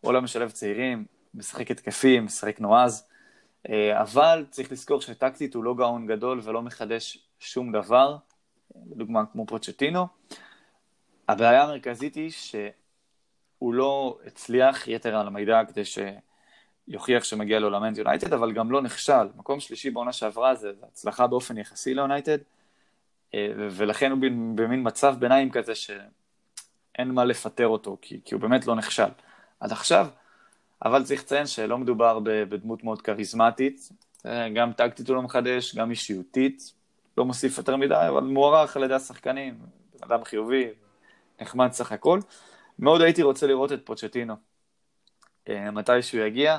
הוא 0.00 0.12
לא 0.12 0.22
משלב 0.22 0.50
צעירים, 0.50 1.04
משחק 1.34 1.70
התקפי, 1.70 2.20
משחק 2.20 2.60
נועז. 2.60 3.09
אה, 3.68 4.02
אבל 4.02 4.46
צריך 4.50 4.72
לזכור 4.72 5.00
שטקטית 5.00 5.54
הוא 5.54 5.64
לא 5.64 5.74
גאון 5.74 6.06
גדול 6.06 6.40
ולא 6.42 6.62
מחדש 6.62 7.26
שום 7.38 7.72
דבר, 7.72 8.16
לדוגמה 8.90 9.26
כמו 9.32 9.46
פוצ'טינו. 9.46 10.06
הבעיה 11.28 11.62
המרכזית 11.62 12.14
היא 12.14 12.30
ש... 12.30 12.54
הוא 13.58 13.74
לא 13.74 14.18
הצליח 14.26 14.88
יתר 14.88 15.16
על 15.16 15.26
המידע 15.26 15.60
כדי 15.68 15.82
שיוכיח 15.84 17.24
שמגיע 17.24 17.58
לו 17.58 17.70
למנט 17.70 17.98
יונייטד, 17.98 18.32
אבל 18.32 18.52
גם 18.52 18.70
לא 18.70 18.82
נכשל. 18.82 19.28
מקום 19.36 19.60
שלישי 19.60 19.90
בעונה 19.90 20.12
שעברה 20.12 20.54
זה 20.54 20.72
הצלחה 20.82 21.26
באופן 21.26 21.58
יחסי 21.58 21.94
ליונייטד, 21.94 22.38
אה, 23.34 23.52
ולכן 23.56 24.10
הוא 24.10 24.18
במין 24.54 24.86
מצב 24.86 25.16
ביניים 25.18 25.50
כזה 25.50 25.74
שאין 25.74 27.08
מה 27.10 27.24
לפטר 27.24 27.66
אותו, 27.66 27.96
כי, 28.02 28.20
כי 28.24 28.34
הוא 28.34 28.42
באמת 28.42 28.66
לא 28.66 28.76
נכשל 28.76 29.10
עד 29.60 29.72
עכשיו. 29.72 30.06
אבל 30.84 31.04
צריך 31.04 31.22
לציין 31.22 31.46
שלא 31.46 31.78
מדובר 31.78 32.18
בדמות 32.24 32.84
מאוד 32.84 33.02
כריזמטית, 33.02 33.88
אה, 34.26 34.48
גם 34.48 34.72
טקטית 34.72 35.08
הוא 35.08 35.16
לא 35.16 35.22
מחדש, 35.22 35.74
גם 35.74 35.90
אישיותית, 35.90 36.72
לא 37.18 37.24
מוסיף 37.24 37.58
יותר 37.58 37.76
מדי, 37.76 37.94
אבל 38.08 38.22
מוערך 38.22 38.76
על 38.76 38.84
ידי 38.84 38.94
השחקנים, 38.94 39.58
אדם 40.00 40.24
חיובי, 40.24 40.68
נחמד 41.40 41.72
סך 41.72 41.92
הכל. 41.92 42.20
מאוד 42.78 43.00
הייתי 43.00 43.22
רוצה 43.22 43.46
לראות 43.46 43.72
את 43.72 43.80
פוצ'טינו. 43.84 44.34
אה, 45.48 45.70
מתי 45.70 46.02
שהוא 46.02 46.20
יגיע, 46.20 46.58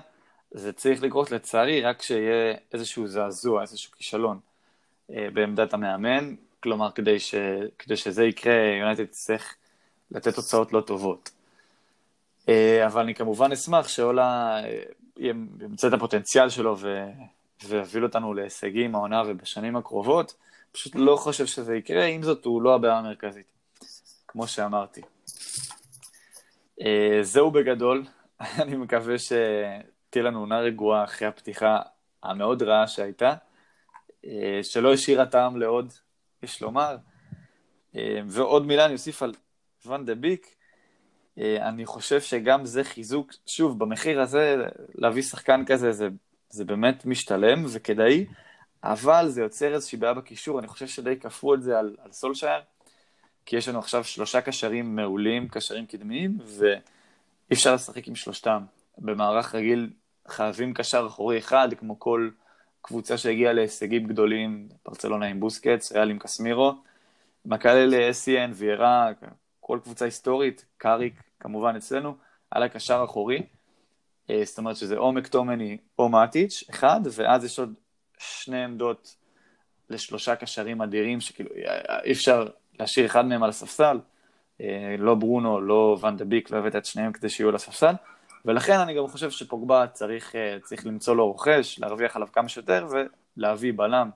זה 0.52 0.74
צריך 0.74 1.04
לקרות 1.04 1.32
לצערי 1.32 1.82
רק 1.82 2.00
כשיהיה 2.00 2.56
איזשהו 2.74 3.08
זעזוע, 3.08 3.62
איזשהו 3.62 3.92
כישלון 3.92 4.40
אה, 5.12 5.28
בעמדת 5.34 5.74
המאמן, 5.74 6.36
כלומר 6.60 6.92
כדי, 6.92 7.20
ש... 7.20 7.36
כדי 7.80 7.96
שזה 7.96 8.24
יקרה, 8.24 8.54
יונייטד 8.80 9.06
תצטרך 9.06 9.56
לתת 10.12 10.36
תוצאות 10.36 10.74
לא 10.74 10.82
טובות. 10.82 11.30
אה, 12.50 12.86
אבל 12.86 13.02
אני 13.02 13.16
כמובן 13.16 13.52
אשמח 13.52 13.88
שאולה 13.88 14.62
ימצא 15.18 15.88
את 15.88 15.94
הפוטנציאל 15.94 16.50
שלו 16.50 16.78
ו... 16.78 17.06
ויוביל 17.68 18.04
אותנו 18.04 18.34
להישגים 18.34 18.96
העונה 18.96 19.24
ובשנים 19.28 19.76
הקרובות. 19.76 20.36
פשוט 20.72 20.96
לא 20.96 21.16
חושב 21.16 21.46
שזה 21.46 21.76
יקרה, 21.76 22.06
עם 22.06 22.24
זאת 22.24 22.46
הוא 22.46 22.62
לא 22.62 22.76
הבעיה 22.76 22.98
המרכזית, 22.98 23.46
כמו 24.28 24.48
שאמרתי. 24.48 25.02
אה, 26.82 27.20
זהו 27.22 27.52
בגדול, 27.52 28.06
אני 28.62 28.76
מקווה 28.76 29.16
שתהיה 29.20 30.24
לנו 30.24 30.40
עונה 30.40 30.60
רגועה 30.60 31.04
אחרי 31.04 31.28
הפתיחה 31.28 31.80
המאוד 32.24 32.64
רעה 32.64 32.88
שהייתה. 32.88 33.34
אה, 34.26 34.60
שלא 34.64 34.94
השאירה 34.94 35.26
טעם 35.26 35.58
לעוד, 35.58 35.94
יש 36.44 36.62
לומר. 36.62 36.98
אה, 37.96 38.20
ועוד 38.28 38.66
מילה 38.66 38.86
אני 38.86 38.94
אוסיף 38.94 39.24
על 39.24 39.34
ואן 39.86 40.06
דה 40.06 40.16
ביק, 40.16 40.46
אה, 40.46 40.52
אני 41.38 41.86
חושב 41.86 42.22
שגם 42.22 42.65
זה 42.65 42.84
חיזוק, 42.84 43.32
שוב, 43.48 43.80
במחיר 43.80 44.22
הזה, 44.22 44.56
להביא 44.96 45.22
שחקן 45.22 45.65
כזה 45.65 45.91
זה, 45.91 46.08
זה 46.50 46.65
באמת 46.65 47.06
משתלם 47.06 47.65
וכדאי, 47.70 48.26
אבל 48.84 49.28
זה 49.28 49.41
יוצר 49.41 49.74
איזושהי 49.74 49.98
בעיה 49.98 50.13
בקישור, 50.13 50.60
אני 50.60 50.67
חושב 50.67 50.88
שדי 50.88 51.20
כפו 51.20 51.54
את 51.54 51.63
זה 51.63 51.80
על, 51.80 51.96
על 52.04 52.12
סולשייר, 52.12 52.62
כי 53.46 53.56
יש 53.56 53.67
לנו 53.67 53.80
עכשיו 53.80 54.04
שלושה 54.04 54.41
קשרים 54.41 54.96
מעולים, 54.96 55.48
קשרים 55.48 55.86
קדמיים, 55.86 56.38
ואי 56.46 56.76
אפשר 57.54 57.74
לשחק 57.74 58.08
עם 58.08 58.15
שלושתם. 58.15 58.63
במערך 58.98 59.56
רגיל 59.56 59.89
חייבים 60.28 60.74
קשר 60.74 61.06
אחורי 61.08 61.38
אחד, 61.38 61.70
כמו 61.80 62.00
כל 62.00 62.30
קבוצה 62.82 63.17
שהגיעה 63.17 63.54
להישגים 63.54 64.08
גדולים, 64.08 64.70
ברצלונה 64.86 65.26
עם 65.26 65.39
בוסקץ, 65.39 65.91
ריאל 65.91 66.10
עם 66.10 66.20
קסמירו, 66.20 66.74
מקלל 67.46 68.10
אסיאן, 68.10 68.52
ויירה, 68.56 69.10
כל 69.72 69.80
קבוצה 69.84 70.06
היסטורית, 70.06 70.66
קאריק 70.78 71.14
כמובן 71.40 71.76
אצלנו, 71.76 72.16
על 72.52 72.64
הקשר 72.64 73.02
האחורי. 73.02 73.44
אה, 74.30 74.42
זאת 74.46 74.58
אומרת 74.58 74.76
שזה 74.76 74.98
או 74.98 75.12
מקטומני 75.12 75.78
או 76.00 76.10
מאטיץ', 76.10 76.64
אחד, 76.70 77.00
ואז 77.12 77.46
יש 77.46 77.60
עוד 77.60 77.74
שני 78.18 78.64
עמדות 78.64 79.16
לשלושה 79.90 80.36
קשרים 80.36 80.82
אדירים, 80.82 81.22
שכאילו 81.22 81.50
אי 82.04 82.12
אפשר 82.12 82.48
להשאיר 82.80 83.06
אחד 83.06 83.26
מהם 83.26 83.44
על 83.44 83.50
הספסל. 83.50 84.00
אה, 84.62 84.96
לא 85.00 85.16
ברונו, 85.16 85.62
לא 85.62 85.98
ואן 86.02 86.18
דה 86.18 86.26
ביק, 86.26 86.52
לא 86.52 86.58
הבאת 86.58 86.76
את 86.76 86.86
שניהם 86.86 87.12
כדי 87.12 87.30
שיהיו 87.30 87.50
על 87.50 87.56
הספסל. 87.56 87.94
ולכן 88.46 88.80
אני 88.80 88.94
גם 88.94 89.08
חושב 89.08 89.32
שפוגבה 89.32 89.88
צריך, 89.88 90.36
אה, 90.36 90.58
צריך 90.64 90.86
למצוא 90.86 91.16
לו 91.16 91.28
רוכש, 91.28 91.80
להרוויח 91.80 92.16
עליו 92.16 92.28
כמה 92.34 92.50
שיותר 92.50 92.88
ולהביא 93.38 93.74
בלם, 93.76 94.10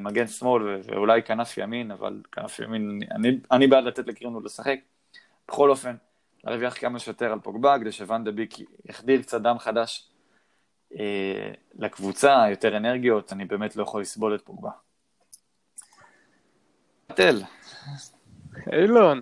מגן 0.00 0.26
שמאל 0.26 0.80
ואולי 0.84 1.22
כנף 1.22 1.58
ימין, 1.58 1.90
אבל 1.90 2.22
כנף 2.32 2.58
ימין, 2.58 3.00
אני, 3.10 3.38
אני 3.50 3.66
בעד 3.66 3.84
לתת 3.84 4.06
לקריונו 4.06 4.40
לשחק. 4.40 4.78
בכל 5.48 5.70
אופן, 5.70 5.96
להרוויח 6.44 6.80
כמה 6.80 6.98
שיותר 6.98 7.32
על 7.32 7.40
פוגבה, 7.40 7.78
כדי 7.80 7.92
שוואן 7.92 8.24
דה 8.24 8.30
ביק 8.30 8.54
יחדיר 8.84 9.22
קצת 9.22 9.40
דם 9.40 9.58
חדש 9.58 10.08
אה, 10.98 11.52
לקבוצה, 11.74 12.44
יותר 12.50 12.76
אנרגיות, 12.76 13.32
אני 13.32 13.44
באמת 13.44 13.76
לא 13.76 13.82
יכול 13.82 14.00
לסבול 14.00 14.34
את 14.34 14.42
פוגבה. 14.44 14.70
פטל. 17.06 17.42
אילון. 18.72 19.20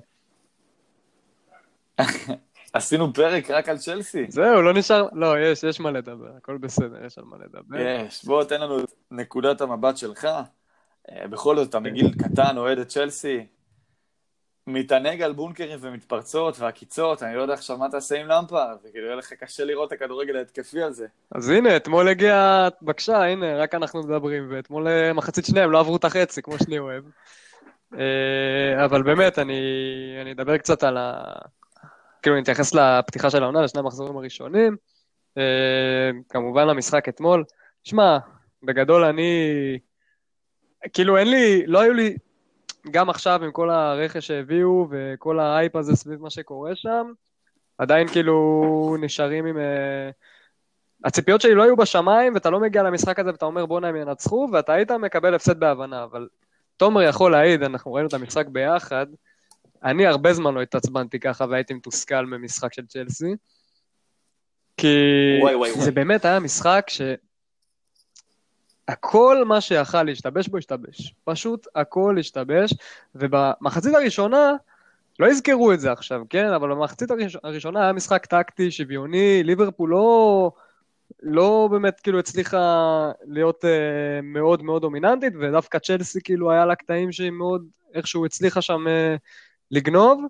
עשינו 2.72 3.12
פרק 3.14 3.50
רק 3.50 3.68
על 3.68 3.78
צ'לסי. 3.78 4.26
זהו, 4.28 4.62
לא 4.62 4.74
נשאר, 4.74 5.08
לא, 5.12 5.38
יש, 5.38 5.64
יש 5.64 5.80
מה 5.80 5.90
לדבר, 5.90 6.30
הכל 6.36 6.58
בסדר, 6.58 7.04
יש 7.06 7.18
על 7.18 7.24
מה 7.24 7.36
לדבר. 7.44 7.76
יש, 7.78 8.24
בוא 8.24 8.44
תן 8.44 8.60
לנו 8.60 8.80
את 8.80 8.92
נקודת 9.10 9.60
המבט 9.60 9.96
שלך. 9.96 10.28
אה, 11.10 11.28
בכל 11.28 11.56
זאת, 11.56 11.68
אתה 11.68 11.80
מגיל 11.80 12.12
קטן, 12.18 12.56
אוהד 12.56 12.78
את 12.78 12.88
צ'לסי, 12.88 13.46
מתענג 14.66 15.22
על 15.22 15.32
בונקרים 15.32 15.78
ומתפרצות 15.80 16.58
ועקיצות, 16.58 17.22
אני 17.22 17.36
לא 17.36 17.42
יודע 17.42 17.54
עכשיו 17.54 17.78
מה 17.78 17.90
תעשה 17.90 18.20
עם 18.20 18.26
למפרד, 18.26 18.76
וכאילו 18.84 19.06
יהיה 19.06 19.16
לך 19.16 19.32
קשה 19.32 19.64
לראות 19.64 19.92
את 19.92 19.92
הכדורגל 19.92 20.36
ההתקפי 20.36 20.82
הזה. 20.82 21.06
אז 21.32 21.48
הנה, 21.48 21.76
אתמול 21.76 22.08
הגיע, 22.08 22.68
בבקשה, 22.82 23.24
הנה, 23.24 23.56
רק 23.56 23.74
אנחנו 23.74 24.00
מדברים, 24.00 24.46
ואתמול 24.50 24.88
אה, 24.88 25.12
מחצית 25.12 25.44
שניהם 25.44 25.70
לא 25.70 25.80
עברו 25.80 25.96
את 25.96 26.04
החצי, 26.04 26.42
כמו 26.42 26.54
שאני 26.58 26.78
אוהב. 26.78 27.04
אה, 27.98 28.84
אבל 28.84 29.02
באמת, 29.02 29.38
אני, 29.38 29.60
אני 30.22 30.32
אדבר 30.32 30.58
קצת 30.58 30.82
על 30.82 30.96
ה... 30.96 31.22
כאילו, 32.22 32.36
אני 32.36 32.42
אתייחס 32.42 32.74
לפתיחה 32.74 33.30
של 33.30 33.42
העונה, 33.42 33.62
לשני 33.62 33.80
המחזורים 33.80 34.16
הראשונים. 34.16 34.76
אה, 35.38 36.10
כמובן 36.28 36.66
למשחק 36.66 37.08
אתמול. 37.08 37.44
שמע, 37.84 38.18
בגדול 38.62 39.04
אני... 39.04 39.42
כאילו, 40.92 41.16
אין 41.16 41.30
לי, 41.30 41.66
לא 41.66 41.80
היו 41.80 41.92
לי 41.92 42.16
גם 42.90 43.10
עכשיו 43.10 43.44
עם 43.44 43.52
כל 43.52 43.70
הרכש 43.70 44.26
שהביאו 44.26 44.88
וכל 44.90 45.40
האייפ 45.40 45.76
הזה 45.76 45.96
סביב 45.96 46.22
מה 46.22 46.30
שקורה 46.30 46.74
שם, 46.74 47.12
עדיין 47.78 48.08
כאילו 48.08 48.96
נשארים 49.00 49.46
עם... 49.46 49.56
Uh, 49.56 49.60
הציפיות 51.04 51.40
שלי 51.40 51.54
לא 51.54 51.62
היו 51.62 51.76
בשמיים, 51.76 52.34
ואתה 52.34 52.50
לא 52.50 52.60
מגיע 52.60 52.82
למשחק 52.82 53.18
הזה 53.18 53.30
ואתה 53.30 53.44
אומר 53.44 53.66
בואנה 53.66 53.88
הם 53.88 53.96
ינצחו, 53.96 54.48
ואתה 54.52 54.72
היית 54.72 54.90
מקבל 54.90 55.34
הפסד 55.34 55.60
בהבנה, 55.60 56.04
אבל 56.04 56.28
תומר 56.76 57.02
יכול 57.02 57.32
להעיד, 57.32 57.62
אנחנו 57.62 57.92
ראינו 57.92 58.08
את 58.08 58.14
המשחק 58.14 58.46
ביחד, 58.46 59.06
אני 59.84 60.06
הרבה 60.06 60.32
זמן 60.32 60.54
לא 60.54 60.62
התעצבנתי 60.62 61.20
ככה 61.20 61.44
והייתי 61.50 61.74
מתוסכל 61.74 62.26
ממשחק 62.26 62.72
של 62.72 62.86
צ'לסי, 62.86 63.34
כי 64.76 64.86
וואי, 65.42 65.54
וואי, 65.54 65.72
זה 65.72 65.78
וואי. 65.78 65.90
באמת 65.90 66.24
היה 66.24 66.40
משחק 66.40 66.86
ש... 66.88 67.00
הכל 68.88 69.44
מה 69.44 69.60
שיכל 69.60 70.02
להשתבש 70.02 70.48
בו 70.48 70.58
השתבש. 70.58 71.14
פשוט 71.24 71.66
הכל 71.74 72.16
השתבש, 72.18 72.74
ובמחצית 73.14 73.94
הראשונה, 73.94 74.52
לא 75.18 75.26
יזכרו 75.26 75.72
את 75.72 75.80
זה 75.80 75.92
עכשיו, 75.92 76.22
כן? 76.30 76.48
אבל 76.52 76.70
במחצית 76.70 77.08
הראשונה 77.42 77.82
היה 77.82 77.92
משחק 77.92 78.26
טקטי, 78.26 78.70
שוויוני, 78.70 79.42
ליברפול 79.42 79.90
לא, 79.90 80.50
לא 81.22 81.68
באמת 81.70 82.00
כאילו 82.00 82.18
הצליחה 82.18 83.10
להיות 83.26 83.64
uh, 83.64 83.68
מאוד 84.22 84.62
מאוד 84.62 84.82
דומיננטית, 84.82 85.32
ודווקא 85.40 85.78
צ'לסי 85.78 86.20
כאילו 86.24 86.50
היה 86.50 86.66
לה 86.66 86.74
קטעים 86.74 87.12
שהיא 87.12 87.30
מאוד 87.30 87.66
איכשהו 87.94 88.26
הצליחה 88.26 88.62
שם 88.62 88.84
uh, 88.86 89.18
לגנוב, 89.70 90.24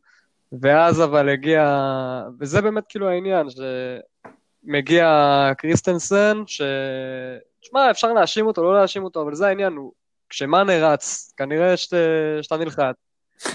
ואז 0.61 1.03
אבל 1.03 1.29
הגיע, 1.29 1.65
וזה 2.41 2.61
באמת 2.61 2.85
כאילו 2.89 3.09
העניין, 3.09 3.47
שמגיע 4.67 5.07
קריסטנסן, 5.59 6.43
ש... 6.47 6.63
תשמע, 7.61 7.91
אפשר 7.91 8.13
להאשים 8.13 8.47
אותו, 8.47 8.63
לא 8.65 8.79
להאשים 8.79 9.05
אותו, 9.05 9.23
אבל 9.23 9.35
זה 9.35 9.47
העניין, 9.47 9.73
הוא, 9.73 9.93
כשמאנה 10.29 10.93
רץ, 10.93 11.33
כנראה 11.37 11.77
שת, 11.77 11.97
שאתה 12.43 12.57
נלחץ, 12.57 12.95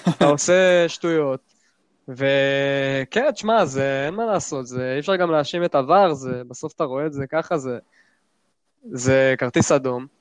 אתה 0.10 0.26
עושה 0.36 0.90
שטויות, 0.90 1.40
וכן, 2.08 3.32
תשמע, 3.32 3.66
זה, 3.66 4.04
אין 4.06 4.14
מה 4.14 4.26
לעשות, 4.26 4.68
זה, 4.68 4.94
אי 4.94 5.00
אפשר 5.00 5.16
גם 5.16 5.32
להאשים 5.32 5.64
את 5.64 5.76
עבר, 5.76 6.14
זה, 6.14 6.42
בסוף 6.48 6.74
אתה 6.74 6.84
רואה 6.84 7.06
את 7.06 7.14
זה 7.14 7.28
ככה, 7.28 7.58
זה, 7.58 7.78
זה 8.92 9.36
כרטיס 9.38 9.72
אדום. 9.72 10.15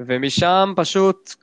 ומשם 0.00 0.72
פשוט, 0.76 1.34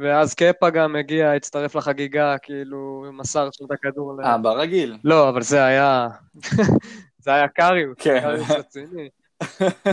ואז 0.00 0.34
קפה 0.34 0.70
גם 0.70 0.96
הגיע, 0.96 1.32
הצטרף 1.32 1.74
לחגיגה, 1.74 2.38
כאילו, 2.38 3.04
מסר 3.12 3.48
שם 3.52 3.64
את 3.64 3.70
הכדור. 3.70 4.22
אה, 4.24 4.38
ברגיל. 4.38 4.96
לא, 5.04 5.28
אבל 5.28 5.42
זה 5.42 5.64
היה, 5.64 6.08
זה 7.24 7.34
היה 7.34 7.48
קריוס, 7.48 7.96
כן. 7.98 8.20
קריוס 8.20 8.50
רציני. 8.50 9.08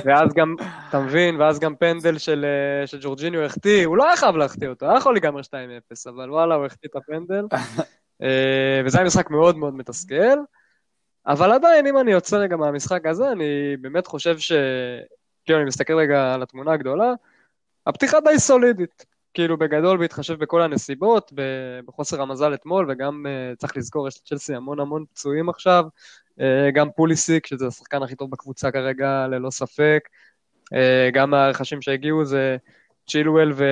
ואז 0.05 0.33
גם, 0.33 0.55
אתה 0.89 0.99
מבין, 0.99 1.41
ואז 1.41 1.59
גם 1.59 1.75
פנדל 1.75 2.17
של, 2.17 2.45
אה, 2.45 2.87
של 2.87 2.99
ג'ורג'יניו 3.01 3.43
החטיא, 3.43 3.85
הוא 3.85 3.97
לא 3.97 4.07
היה 4.07 4.17
חייב 4.17 4.35
להחטיא 4.35 4.67
אותו, 4.67 4.85
היה 4.85 4.97
יכול 4.97 5.13
להיגמר 5.13 5.41
2-0, 5.41 6.09
אבל 6.09 6.31
וואלה, 6.31 6.55
הוא 6.55 6.65
החטיא 6.65 6.89
את 6.89 6.95
הפנדל. 6.95 7.45
אה, 8.23 8.81
וזה 8.85 8.97
היה 8.97 9.07
משחק 9.07 9.29
מאוד 9.29 9.57
מאוד 9.57 9.75
מתסכל. 9.75 10.39
אבל 11.27 11.51
עדיין, 11.51 11.87
אם 11.87 11.97
אני 11.97 12.11
יוצא 12.11 12.37
רגע 12.37 12.55
מהמשחק 12.55 13.05
הזה, 13.05 13.31
אני 13.31 13.77
באמת 13.81 14.07
חושב 14.07 14.37
ש... 14.37 14.51
כאילו, 15.45 15.59
אני 15.59 15.67
מסתכל 15.67 15.93
רגע 15.93 16.33
על 16.33 16.41
התמונה 16.41 16.71
הגדולה, 16.73 17.13
הפתיחה 17.87 18.17
די 18.19 18.39
סולידית. 18.39 19.05
כאילו, 19.33 19.57
בגדול, 19.57 19.97
בהתחשב 19.97 20.33
בכל 20.33 20.61
הנסיבות, 20.61 21.33
בחוסר 21.85 22.21
המזל 22.21 22.53
אתמול, 22.53 22.85
וגם 22.89 23.25
uh, 23.25 23.55
צריך 23.55 23.77
לזכור, 23.77 24.07
יש 24.07 24.17
לצ'לסי 24.17 24.55
המון 24.55 24.79
המון 24.79 25.05
פצועים 25.13 25.49
עכשיו, 25.49 25.85
אה, 26.41 26.71
גם 26.73 26.87
פוליסיק, 26.95 27.47
שזה 27.47 27.67
השחקן 27.67 28.03
הכי 28.03 28.15
טוב 28.15 28.31
בקבוצה 28.31 28.71
כרגע, 28.71 29.27
ללא 29.27 29.49
ספק. 29.49 30.09
אה, 30.73 31.09
גם 31.13 31.33
הרכשים 31.33 31.81
שהגיעו 31.81 32.25
זה 32.25 32.57
צ'ילואל 33.07 33.51
ו... 33.55 33.63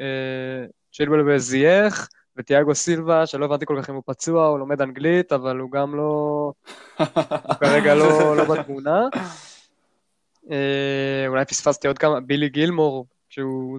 אה, 0.00 0.66
צ'ילואל 0.92 1.28
וזייח, 1.28 2.08
וטיאגו 2.36 2.74
סילבה, 2.74 3.26
שלא 3.26 3.44
הבנתי 3.44 3.66
כל 3.66 3.78
כך 3.82 3.90
אם 3.90 3.94
הוא 3.94 4.02
פצוע, 4.06 4.46
הוא 4.46 4.58
לומד 4.58 4.82
אנגלית, 4.82 5.32
אבל 5.32 5.58
הוא 5.58 5.70
גם 5.70 5.94
לא... 5.94 6.52
הוא 6.98 7.54
כרגע 7.60 7.94
לא, 7.94 8.36
לא 8.36 8.44
בתמונה. 8.44 9.00
אולי 11.28 11.44
פספסתי 11.44 11.88
עוד 11.88 11.98
כמה, 11.98 12.20
בילי 12.20 12.48
גילמור, 12.48 13.06
שהוא... 13.28 13.78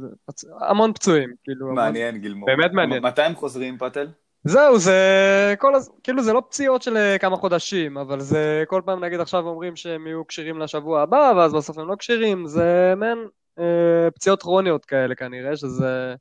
המון 0.61 0.93
פצועים, 0.93 1.33
כאילו... 1.43 1.73
מעניין, 1.73 2.07
המון... 2.07 2.21
גילמור. 2.21 2.47
באמת 2.47 2.71
מעניין. 2.71 3.03
מתי 3.03 3.21
הם 3.21 3.35
חוזרים, 3.35 3.77
פאטל? 3.77 4.07
זהו, 4.43 4.79
זה 4.79 5.55
כל 5.57 5.75
הז... 5.75 5.91
כאילו 6.03 6.23
זה 6.23 6.33
לא 6.33 6.41
פציעות 6.49 6.81
של 6.81 6.97
אה, 6.97 7.17
כמה 7.17 7.35
חודשים, 7.35 7.97
אבל 7.97 8.19
זה 8.19 8.63
כל 8.67 8.81
פעם 8.85 9.03
נגיד 9.03 9.19
עכשיו 9.19 9.47
אומרים 9.47 9.75
שהם 9.75 10.07
יהיו 10.07 10.27
כשירים 10.27 10.59
לשבוע 10.59 11.01
הבא, 11.01 11.33
ואז 11.37 11.53
בסוף 11.53 11.77
הם 11.77 11.87
לא 11.87 11.95
כשירים, 11.95 12.47
זה 12.47 12.93
מעין 12.97 13.27
אה, 13.59 14.11
פציעות 14.15 14.41
כרוניות 14.41 14.85
כאלה 14.85 15.15
כנראה, 15.15 15.57
שזה 15.57 16.15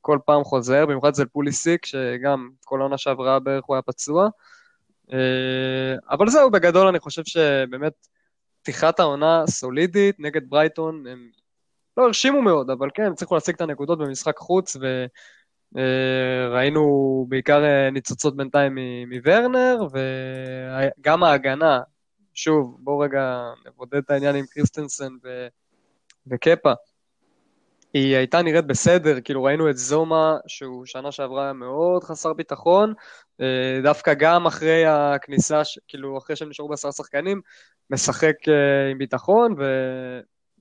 כל 0.00 0.18
פעם 0.24 0.44
חוזר, 0.44 0.86
במיוחד 0.86 1.14
זה 1.14 1.26
פוליסיק, 1.26 1.86
שגם 1.86 2.48
כל 2.64 2.80
עונה 2.80 2.98
שעברה 2.98 3.38
בערך 3.38 3.64
הוא 3.64 3.76
היה 3.76 3.82
פצוע. 3.82 4.28
אה, 5.12 5.94
אבל 6.10 6.28
זהו, 6.28 6.50
בגדול 6.50 6.86
אני 6.86 7.00
חושב 7.00 7.22
שבאמת 7.24 7.92
פתיחת 8.68 9.00
העונה 9.00 9.44
סולידית 9.46 10.20
נגד 10.20 10.50
ברייטון, 10.50 11.06
הם 11.06 11.30
לא 11.96 12.06
הרשימו 12.06 12.42
מאוד, 12.42 12.70
אבל 12.70 12.88
כן, 12.94 13.12
הצליחו 13.12 13.34
להשיג 13.34 13.54
את 13.54 13.60
הנקודות 13.60 13.98
במשחק 13.98 14.38
חוץ, 14.38 14.76
ו... 14.76 15.06
אה, 15.76 16.70
בעיקר 17.28 17.64
אה, 17.64 17.90
ניצוצות 17.90 18.36
בינתיים 18.36 18.78
מוורנר, 19.08 19.78
וגם 19.92 21.22
ההגנה, 21.22 21.80
שוב, 22.34 22.76
בואו 22.80 22.98
רגע 22.98 23.42
נבודד 23.66 23.94
את 23.94 24.10
העניין 24.10 24.36
עם 24.36 24.44
קריסטנסן 24.46 25.12
ו... 25.24 25.46
וקפא. 26.26 26.72
היא 27.94 28.16
הייתה 28.16 28.42
נראית 28.42 28.66
בסדר, 28.66 29.20
כאילו 29.20 29.44
ראינו 29.44 29.70
את 29.70 29.76
זומה, 29.76 30.36
שהוא 30.46 30.86
שנה 30.86 31.12
שעברה 31.12 31.44
היה 31.44 31.52
מאוד 31.52 32.04
חסר 32.04 32.32
ביטחון, 32.32 32.94
אה, 33.40 33.80
דווקא 33.82 34.14
גם 34.14 34.46
אחרי 34.46 34.86
הכניסה, 34.86 35.62
כאילו 35.88 36.18
אחרי 36.18 36.36
שהם 36.36 36.48
נשארו 36.48 36.68
בעשרה 36.68 36.92
שחקנים, 36.92 37.40
משחק 37.90 38.34
אה, 38.48 38.90
עם 38.90 38.98
ביטחון 38.98 39.54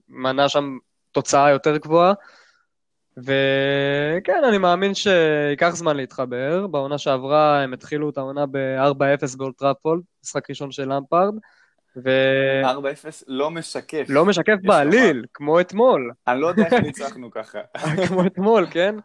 ומנה 0.10 0.50
שם 0.50 0.78
תוצאה 1.12 1.50
יותר 1.50 1.78
גבוהה. 1.78 2.14
וכן, 3.18 4.44
אני 4.48 4.58
מאמין 4.58 4.94
שייקח 4.94 5.70
זמן 5.70 5.98
להתחבר. 5.98 6.68
בעונה 6.68 6.98
שעברה 6.98 7.64
הם 7.64 7.74
התחילו 7.74 8.10
את 8.10 8.18
העונה 8.18 8.46
ב-4-0 8.46 9.38
באולד 9.38 9.63
טראפורד, 9.63 10.04
משחק 10.24 10.50
ראשון 10.50 10.72
של 10.72 10.94
למפארד, 10.94 11.34
ולא 12.04 12.72
4-0 12.72 13.24
לא 13.28 13.52
משקף. 13.52 14.06
משקף 14.26 14.54
יש 14.60 14.66
לומר. 14.66 14.78
בעליל, 14.78 15.26
כמו 15.34 15.60
אתמול. 15.60 16.12
אני 16.28 16.42
לא 16.42 16.48
יודע 16.48 16.66
איך 16.66 16.74
ניצחנו 16.84 17.32
ככה. 17.32 17.60
כמו 18.08 18.26
אתמול, 18.26 18.68
כן? 18.72 18.96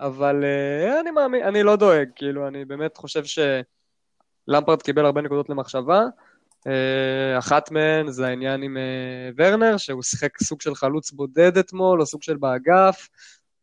אבל 0.00 0.44
אה, 0.44 1.00
אני 1.00 1.10
מאמין, 1.10 1.42
אני 1.42 1.62
לא 1.62 1.76
דואג, 1.76 2.08
כאילו, 2.16 2.48
אני 2.48 2.64
באמת 2.64 2.96
חושב 2.96 3.22
שלמפרד 3.24 4.82
קיבל 4.82 5.04
הרבה 5.04 5.22
נקודות 5.22 5.48
למחשבה. 5.48 6.02
אה, 6.66 7.38
אחת 7.38 7.70
מהן 7.70 8.10
זה 8.10 8.26
העניין 8.26 8.62
עם 8.62 8.76
אה, 8.76 9.30
ורנר, 9.36 9.76
שהוא 9.76 10.02
שיחק 10.02 10.42
סוג 10.42 10.60
של 10.60 10.74
חלוץ 10.74 11.12
בודד 11.12 11.58
אתמול, 11.58 12.00
או 12.00 12.06
סוג 12.06 12.22
של 12.22 12.36
באגף, 12.36 13.08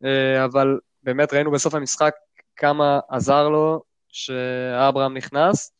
אה, 0.04 0.44
אבל 0.44 0.78
באמת 1.02 1.32
ראינו 1.32 1.50
בסוף 1.50 1.74
המשחק 1.74 2.14
כמה 2.56 3.00
עזר 3.08 3.48
לו 3.48 3.82
שאברהם 4.08 5.16
נכנס, 5.16 5.72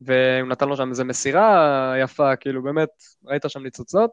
והוא 0.00 0.48
נתן 0.48 0.68
לו 0.68 0.76
שם 0.76 0.90
איזו 0.90 1.04
מסירה 1.04 1.94
יפה, 2.02 2.36
כאילו 2.36 2.62
באמת, 2.62 3.02
ראית 3.24 3.42
שם 3.48 3.62
ניצוצות. 3.62 4.10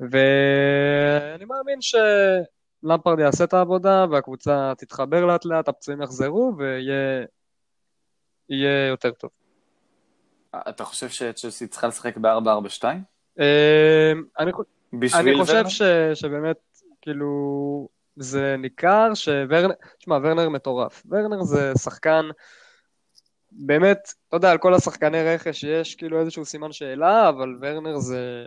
ואני 0.00 1.44
מאמין 1.44 1.78
שלמפרד 1.80 3.18
יעשה 3.18 3.44
את 3.44 3.54
העבודה 3.54 4.06
והקבוצה 4.10 4.72
תתחבר 4.78 5.24
לאט 5.24 5.44
לאט, 5.44 5.68
הפצועים 5.68 6.02
יחזרו 6.02 6.52
ויהיה 6.58 7.24
יהיה 8.48 8.88
יותר 8.88 9.10
טוב. 9.10 9.30
אתה 10.68 10.84
חושב 10.84 11.08
שצ'לסי 11.08 11.66
צריכה 11.66 11.86
לשחק 11.86 12.16
ב-4-4-2? 12.16 12.84
אה, 13.40 14.12
אני, 14.38 14.52
אני 15.14 15.38
חושב? 15.38 15.64
ש, 15.68 15.82
שבאמת, 16.14 16.56
כאילו, 17.02 17.88
זה 18.16 18.56
ניכר 18.58 19.14
שוורנר, 19.14 19.74
תשמע, 19.98 20.16
ורנר 20.22 20.48
מטורף. 20.48 21.02
ורנר 21.10 21.42
זה 21.42 21.72
שחקן, 21.78 22.24
באמת, 23.56 24.12
אתה 24.28 24.36
יודע, 24.36 24.50
על 24.50 24.58
כל 24.58 24.74
השחקני 24.74 25.22
רכש 25.22 25.64
יש 25.64 25.94
כאילו 25.94 26.20
איזשהו 26.20 26.44
סימן 26.44 26.72
שאלה, 26.72 27.28
אבל 27.28 27.56
ורנר 27.60 27.98
זה... 27.98 28.44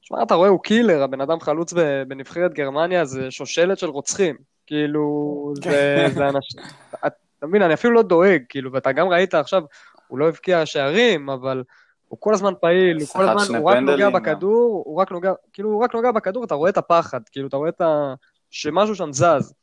תשמע, 0.00 0.22
אתה 0.22 0.34
רואה, 0.34 0.48
הוא 0.48 0.62
קילר, 0.62 1.02
הבן 1.02 1.20
אדם 1.20 1.40
חלוץ 1.40 1.72
בנבחרת 2.08 2.54
גרמניה, 2.54 3.04
זה 3.04 3.30
שושלת 3.30 3.78
של 3.78 3.86
רוצחים. 3.86 4.36
כאילו, 4.66 5.52
זה, 5.64 6.06
זה 6.14 6.28
אנשים... 6.28 6.60
אתה 7.06 7.46
מבין, 7.46 7.62
אני 7.62 7.74
אפילו 7.74 7.94
לא 7.94 8.02
דואג, 8.02 8.42
כאילו, 8.48 8.72
ואתה 8.72 8.92
גם 8.92 9.08
ראית 9.08 9.34
עכשיו, 9.34 9.62
הוא 10.06 10.18
לא 10.18 10.28
הבקיע 10.28 10.66
שערים, 10.66 11.30
אבל 11.30 11.62
הוא 12.08 12.18
כל 12.20 12.34
הזמן 12.34 12.52
פעיל, 12.60 12.96
הוא 13.00 13.06
כל 13.06 13.28
הזמן, 13.28 13.56
הוא 13.56 13.70
רק 13.70 13.78
נוגע 13.78 14.10
בכדור, 14.10 14.82
הוא 14.86 15.00
רק 15.00 15.12
נוגע, 15.12 15.32
כאילו, 15.52 15.70
הוא 15.70 15.84
רק 15.84 15.94
נוגע 15.94 16.12
בכדור, 16.12 16.44
אתה 16.44 16.54
רואה 16.54 16.70
את 16.70 16.76
הפחד, 16.76 17.20
כאילו, 17.32 17.48
אתה 17.48 17.56
רואה 17.56 17.68
את 17.68 17.80
ה... 17.80 18.14
שמשהו 18.50 18.94
שם 18.94 19.12
זז. 19.12 19.54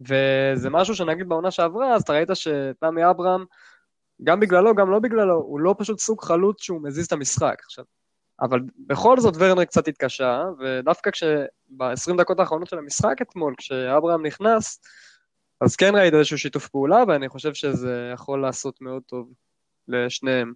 וזה 0.00 0.70
משהו 0.70 0.94
שנגיד 0.94 1.28
בעונה 1.28 1.50
שעברה, 1.50 1.94
אז 1.94 2.02
אתה 2.02 2.12
ראית 2.12 2.28
שתמי 2.34 3.10
אברהם, 3.10 3.44
גם 4.24 4.40
בגללו, 4.40 4.74
גם 4.74 4.90
לא 4.90 4.98
בגללו, 4.98 5.34
הוא 5.34 5.60
לא 5.60 5.74
פשוט 5.78 5.98
סוג 5.98 6.24
חלוץ 6.24 6.62
שהוא 6.62 6.82
מזיז 6.82 7.06
את 7.06 7.12
המשחק 7.12 7.56
עכשיו. 7.64 7.84
אבל 8.40 8.60
בכל 8.86 9.20
זאת 9.20 9.34
ורנר 9.38 9.64
קצת 9.64 9.88
התקשה, 9.88 10.42
ודווקא 10.58 11.10
כשב-20 11.10 12.16
דקות 12.18 12.40
האחרונות 12.40 12.68
של 12.68 12.78
המשחק 12.78 13.22
אתמול, 13.22 13.54
כשאברהם 13.58 14.26
נכנס, 14.26 14.80
אז 15.60 15.76
כן 15.76 15.94
ראית 15.94 16.14
איזשהו 16.14 16.38
שיתוף 16.38 16.68
פעולה, 16.68 17.04
ואני 17.08 17.28
חושב 17.28 17.54
שזה 17.54 18.10
יכול 18.14 18.42
לעשות 18.42 18.80
מאוד 18.80 19.02
טוב 19.06 19.32
לשניהם, 19.88 20.52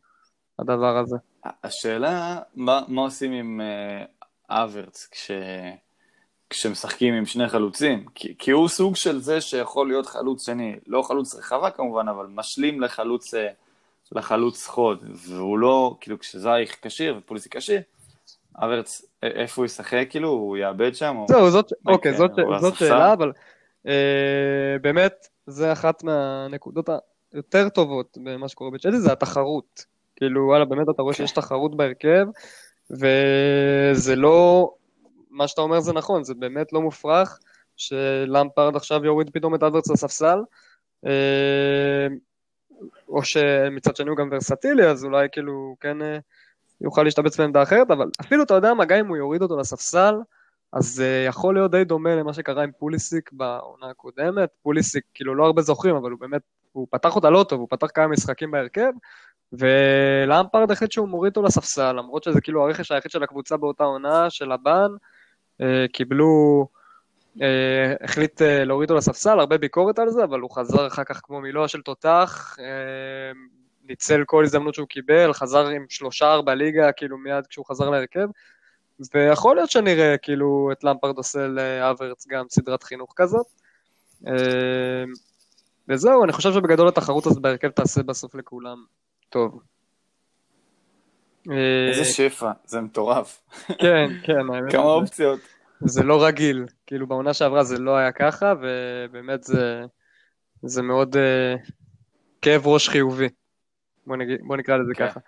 הדבר 0.58 0.98
הזה. 0.98 1.16
השאלה, 1.64 2.38
מה, 2.54 2.82
מה 2.88 3.02
עושים 3.02 3.32
עם 3.32 3.60
אה, 3.60 4.04
אברץ 4.48 5.08
כש, 5.10 5.30
כשמשחקים 6.50 7.14
עם 7.14 7.26
שני 7.26 7.48
חלוצים? 7.48 8.04
כי, 8.14 8.34
כי 8.38 8.50
הוא 8.50 8.68
סוג 8.68 8.96
של 8.96 9.20
זה 9.20 9.40
שיכול 9.40 9.88
להיות 9.88 10.06
חלוץ 10.06 10.46
שני, 10.46 10.76
לא 10.86 11.02
חלוץ 11.02 11.34
רחבה 11.34 11.70
כמובן, 11.70 12.08
אבל 12.08 12.26
משלים 12.34 12.80
לחלוץ, 12.80 13.34
אה, 13.34 13.48
לחלוץ 14.12 14.66
חוד, 14.66 15.04
והוא 15.14 15.58
לא, 15.58 15.96
כאילו 16.00 16.18
כשזייך 16.18 16.76
כשיר 16.82 17.16
ופוליסי 17.18 17.48
כשיר, 17.48 17.80
אברץ, 18.58 19.02
איפה 19.22 19.60
הוא 19.60 19.66
ישחק 19.66 20.06
כאילו? 20.10 20.28
הוא 20.28 20.56
יאבד 20.56 20.94
שם? 20.94 21.16
או... 21.16 21.26
זהו, 21.28 21.50
זאת, 21.50 21.72
מה 21.84 21.92
אוקיי, 21.92 22.12
יקרה? 22.12 22.28
זאת, 22.28 22.60
זאת? 22.60 22.74
שאלה, 22.74 23.12
אבל 23.12 23.32
אה, 23.86 24.76
באמת, 24.82 25.28
זה 25.46 25.72
אחת 25.72 26.02
מהנקודות 26.04 26.88
היותר 27.32 27.68
טובות 27.68 28.18
במה 28.22 28.48
שקורה 28.48 28.70
בצ'לסי, 28.70 28.98
זה 28.98 29.12
התחרות. 29.12 29.84
כאילו, 30.16 30.46
וואלה, 30.46 30.64
באמת 30.64 30.88
אתה 30.94 31.02
רואה 31.02 31.14
כן. 31.14 31.26
שיש 31.26 31.30
תחרות 31.30 31.76
בהרכב, 31.76 32.26
וזה 32.90 34.16
לא, 34.16 34.70
מה 35.36 35.48
שאתה 35.48 35.60
אומר 35.60 35.80
זה 35.80 35.92
נכון, 35.92 36.24
זה 36.24 36.34
באמת 36.34 36.72
לא 36.72 36.80
מופרך 36.80 37.38
שלמפרד 37.76 38.76
עכשיו 38.76 39.04
יוריד 39.04 39.30
פתאום 39.30 39.54
את 39.54 39.62
אדברץ 39.62 39.90
לספסל, 39.90 40.38
אה, 41.06 42.06
או 43.08 43.24
שמצד 43.24 43.96
שני 43.96 44.08
הוא 44.10 44.16
גם 44.16 44.28
ורסטילי, 44.32 44.86
אז 44.86 45.04
אולי 45.04 45.28
כאילו 45.32 45.76
כן 45.80 46.02
אה, 46.02 46.18
יוכל 46.80 47.02
להשתבץ 47.02 47.40
בעמדה 47.40 47.62
אחרת, 47.62 47.90
אבל 47.90 48.10
אפילו 48.20 48.42
אתה 48.42 48.54
יודע 48.54 48.74
מה, 48.74 48.84
גם 48.84 48.98
אם 48.98 49.06
הוא 49.06 49.16
יוריד 49.16 49.42
אותו 49.42 49.56
לספסל, 49.56 50.14
אז 50.72 50.84
זה 50.84 51.24
יכול 51.28 51.54
להיות 51.54 51.70
די 51.70 51.84
דומה 51.84 52.14
למה 52.14 52.32
שקרה 52.32 52.62
עם 52.62 52.70
פוליסיק 52.78 53.30
בעונה 53.32 53.90
הקודמת. 53.90 54.48
פוליסיק, 54.62 55.04
כאילו 55.14 55.34
לא 55.34 55.46
הרבה 55.46 55.62
זוכרים, 55.62 55.96
אבל 55.96 56.10
הוא 56.10 56.20
באמת, 56.20 56.42
הוא 56.72 56.86
פתח 56.90 57.16
אותה 57.16 57.30
לא 57.30 57.44
טוב, 57.48 57.60
הוא 57.60 57.68
פתח 57.70 57.86
כמה 57.94 58.06
משחקים 58.06 58.50
בהרכב, 58.50 58.92
ולאמפרד 59.52 60.70
החליט 60.70 60.92
שהוא 60.92 61.08
מוריד 61.08 61.30
אותו 61.30 61.42
לספסל, 61.42 61.92
למרות 61.92 62.22
שזה 62.24 62.40
כאילו 62.40 62.66
הרכש 62.66 62.92
היחיד 62.92 63.10
של 63.10 63.22
הקבוצה 63.22 63.56
באותה 63.56 63.84
עונה, 63.84 64.30
של 64.30 64.52
הבן, 64.52 64.90
אה, 64.92 65.15
קיבלו, 65.92 66.66
אה, 67.42 67.94
החליט 68.00 68.42
אה, 68.42 68.64
להוריד 68.64 68.90
אותו 68.90 68.98
לספסל, 68.98 69.40
הרבה 69.40 69.58
ביקורת 69.58 69.98
על 69.98 70.10
זה, 70.10 70.24
אבל 70.24 70.40
הוא 70.40 70.50
חזר 70.50 70.86
אחר 70.86 71.04
כך 71.04 71.20
כמו 71.22 71.40
מילואה 71.40 71.68
של 71.68 71.82
תותח, 71.82 72.56
אה, 72.58 73.32
ניצל 73.84 74.22
כל 74.26 74.44
הזדמנות 74.44 74.74
שהוא 74.74 74.88
קיבל, 74.88 75.32
חזר 75.32 75.66
עם 75.66 75.84
שלושה 75.88 76.32
ארבע 76.32 76.54
ליגה, 76.54 76.92
כאילו 76.92 77.18
מיד 77.18 77.46
כשהוא 77.46 77.66
חזר 77.66 77.90
להרכב. 77.90 78.28
ויכול 79.14 79.56
להיות 79.56 79.70
שנראה 79.70 80.16
כאילו 80.22 80.68
את 80.72 80.84
למפרד 80.84 81.16
עושה 81.16 81.46
לאברץ 81.46 82.26
גם 82.26 82.44
סדרת 82.50 82.82
חינוך 82.82 83.12
כזאת. 83.16 83.46
אה, 84.26 85.04
וזהו, 85.88 86.24
אני 86.24 86.32
חושב 86.32 86.52
שבגדול 86.52 86.88
התחרות 86.88 87.26
הזאת 87.26 87.42
בהרכב 87.42 87.68
תעשה 87.68 88.02
בסוף 88.02 88.34
לכולם 88.34 88.84
טוב. 89.28 89.60
אה, 91.50 91.88
איזה 91.88 92.04
שפע, 92.04 92.50
זה 92.64 92.80
מטורף. 92.80 93.42
כן, 93.78 94.06
כן, 94.22 94.54
האמת, 94.54 94.72
כמה 94.72 94.84
אופציות. 94.84 95.40
זה 95.80 96.02
לא 96.02 96.26
רגיל. 96.26 96.66
כאילו 96.86 97.06
בעונה 97.06 97.34
שעברה 97.34 97.64
זה 97.64 97.78
לא 97.78 97.96
היה 97.96 98.12
ככה, 98.12 98.54
ובאמת 98.60 99.42
זה, 99.42 99.84
זה 100.62 100.82
מאוד 100.82 101.16
אה, 101.16 101.54
כאב 102.42 102.66
ראש 102.66 102.88
חיובי. 102.88 103.28
בוא, 104.06 104.16
נגיד, 104.16 104.40
בוא 104.42 104.56
נקרא 104.56 104.76
לזה 104.76 104.94
כן. 104.94 105.08
ככה. 105.08 105.20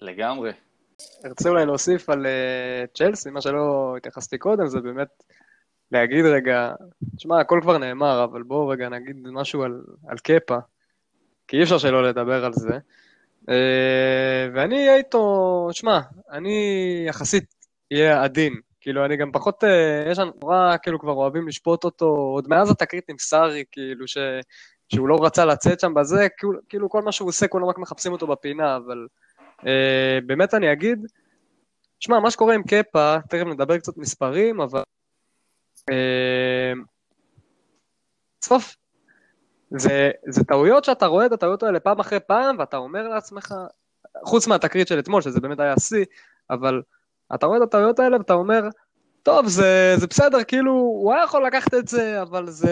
לגמרי. 0.00 0.52
ארצה 1.24 1.48
אולי 1.48 1.66
להוסיף 1.66 2.10
על 2.10 2.26
אה, 2.26 2.84
צ'לסי, 2.94 3.30
מה 3.30 3.40
שלא 3.40 3.94
התייחסתי 3.96 4.38
קודם, 4.38 4.66
זה 4.66 4.80
באמת 4.80 5.22
להגיד 5.92 6.24
רגע, 6.24 6.72
תשמע, 7.16 7.40
הכל 7.40 7.58
כבר 7.62 7.78
נאמר, 7.78 8.24
אבל 8.24 8.42
בואו 8.42 8.68
רגע 8.68 8.88
נגיד 8.88 9.16
משהו 9.22 9.62
על, 9.62 9.82
על 10.08 10.18
קפה, 10.18 10.58
כי 11.48 11.56
אי 11.56 11.62
אפשר 11.62 11.78
שלא 11.78 12.08
לדבר 12.08 12.44
על 12.44 12.52
זה. 12.52 12.78
אה, 13.48 14.48
ואני 14.54 14.76
אהיה 14.76 14.96
איתו, 14.96 15.68
שמע, 15.72 16.00
אני 16.30 17.04
יחסית 17.06 17.54
אהיה 17.92 18.24
עדין. 18.24 18.60
כאילו, 18.80 19.04
אני 19.04 19.16
גם 19.16 19.32
פחות, 19.32 19.64
אה, 19.64 20.10
יש 20.10 20.18
לנו 20.18 20.32
נורא, 20.42 20.76
כאילו, 20.82 20.98
כבר 20.98 21.12
אוהבים 21.12 21.48
לשפוט 21.48 21.84
אותו, 21.84 22.06
עוד 22.06 22.48
מאז 22.48 22.70
התקרית 22.70 23.08
עם 23.08 23.18
סארי, 23.18 23.64
כאילו, 23.72 24.08
ש, 24.08 24.18
שהוא 24.88 25.08
לא 25.08 25.24
רצה 25.24 25.44
לצאת 25.44 25.80
שם 25.80 25.94
בזה, 25.94 26.28
כאילו, 26.38 26.52
כאילו 26.68 26.90
כל 26.90 27.02
מה 27.02 27.12
שהוא 27.12 27.28
עושה, 27.28 27.48
כולם 27.48 27.64
רק 27.64 27.78
מחפשים 27.78 28.12
אותו 28.12 28.26
בפינה, 28.26 28.76
אבל 28.76 29.06
אה, 29.66 30.18
באמת 30.26 30.54
אני 30.54 30.72
אגיד, 30.72 30.98
שמע, 32.00 32.20
מה 32.20 32.30
שקורה 32.30 32.54
עם 32.54 32.62
קפה, 32.62 33.16
תכף 33.28 33.46
נדבר 33.46 33.78
קצת 33.78 33.96
מספרים, 33.96 34.60
אבל... 34.60 34.82
אה, 35.90 36.72
בסוף, 38.40 38.76
זה, 39.70 40.10
זה 40.28 40.44
טעויות 40.44 40.84
שאתה 40.84 41.06
רואה 41.06 41.26
את 41.26 41.32
הטעויות 41.32 41.62
האלה 41.62 41.80
פעם 41.80 42.00
אחרי 42.00 42.20
פעם, 42.20 42.56
ואתה 42.58 42.76
אומר 42.76 43.08
לעצמך, 43.08 43.54
חוץ 44.24 44.46
מהתקרית 44.46 44.88
של 44.88 44.98
אתמול, 44.98 45.22
שזה 45.22 45.40
באמת 45.40 45.60
היה 45.60 45.74
שיא, 45.78 46.04
אבל 46.50 46.82
אתה 47.34 47.46
רואה 47.46 47.58
את 47.58 47.62
הטעויות 47.62 47.98
האלה 47.98 48.16
ואתה 48.18 48.32
אומר, 48.32 48.68
טוב, 49.22 49.46
זה, 49.46 49.94
זה 49.96 50.06
בסדר, 50.06 50.44
כאילו, 50.44 50.72
הוא 50.72 51.12
היה 51.12 51.24
יכול 51.24 51.46
לקחת 51.46 51.74
את 51.74 51.88
זה, 51.88 52.22
אבל 52.22 52.46
זה, 52.46 52.70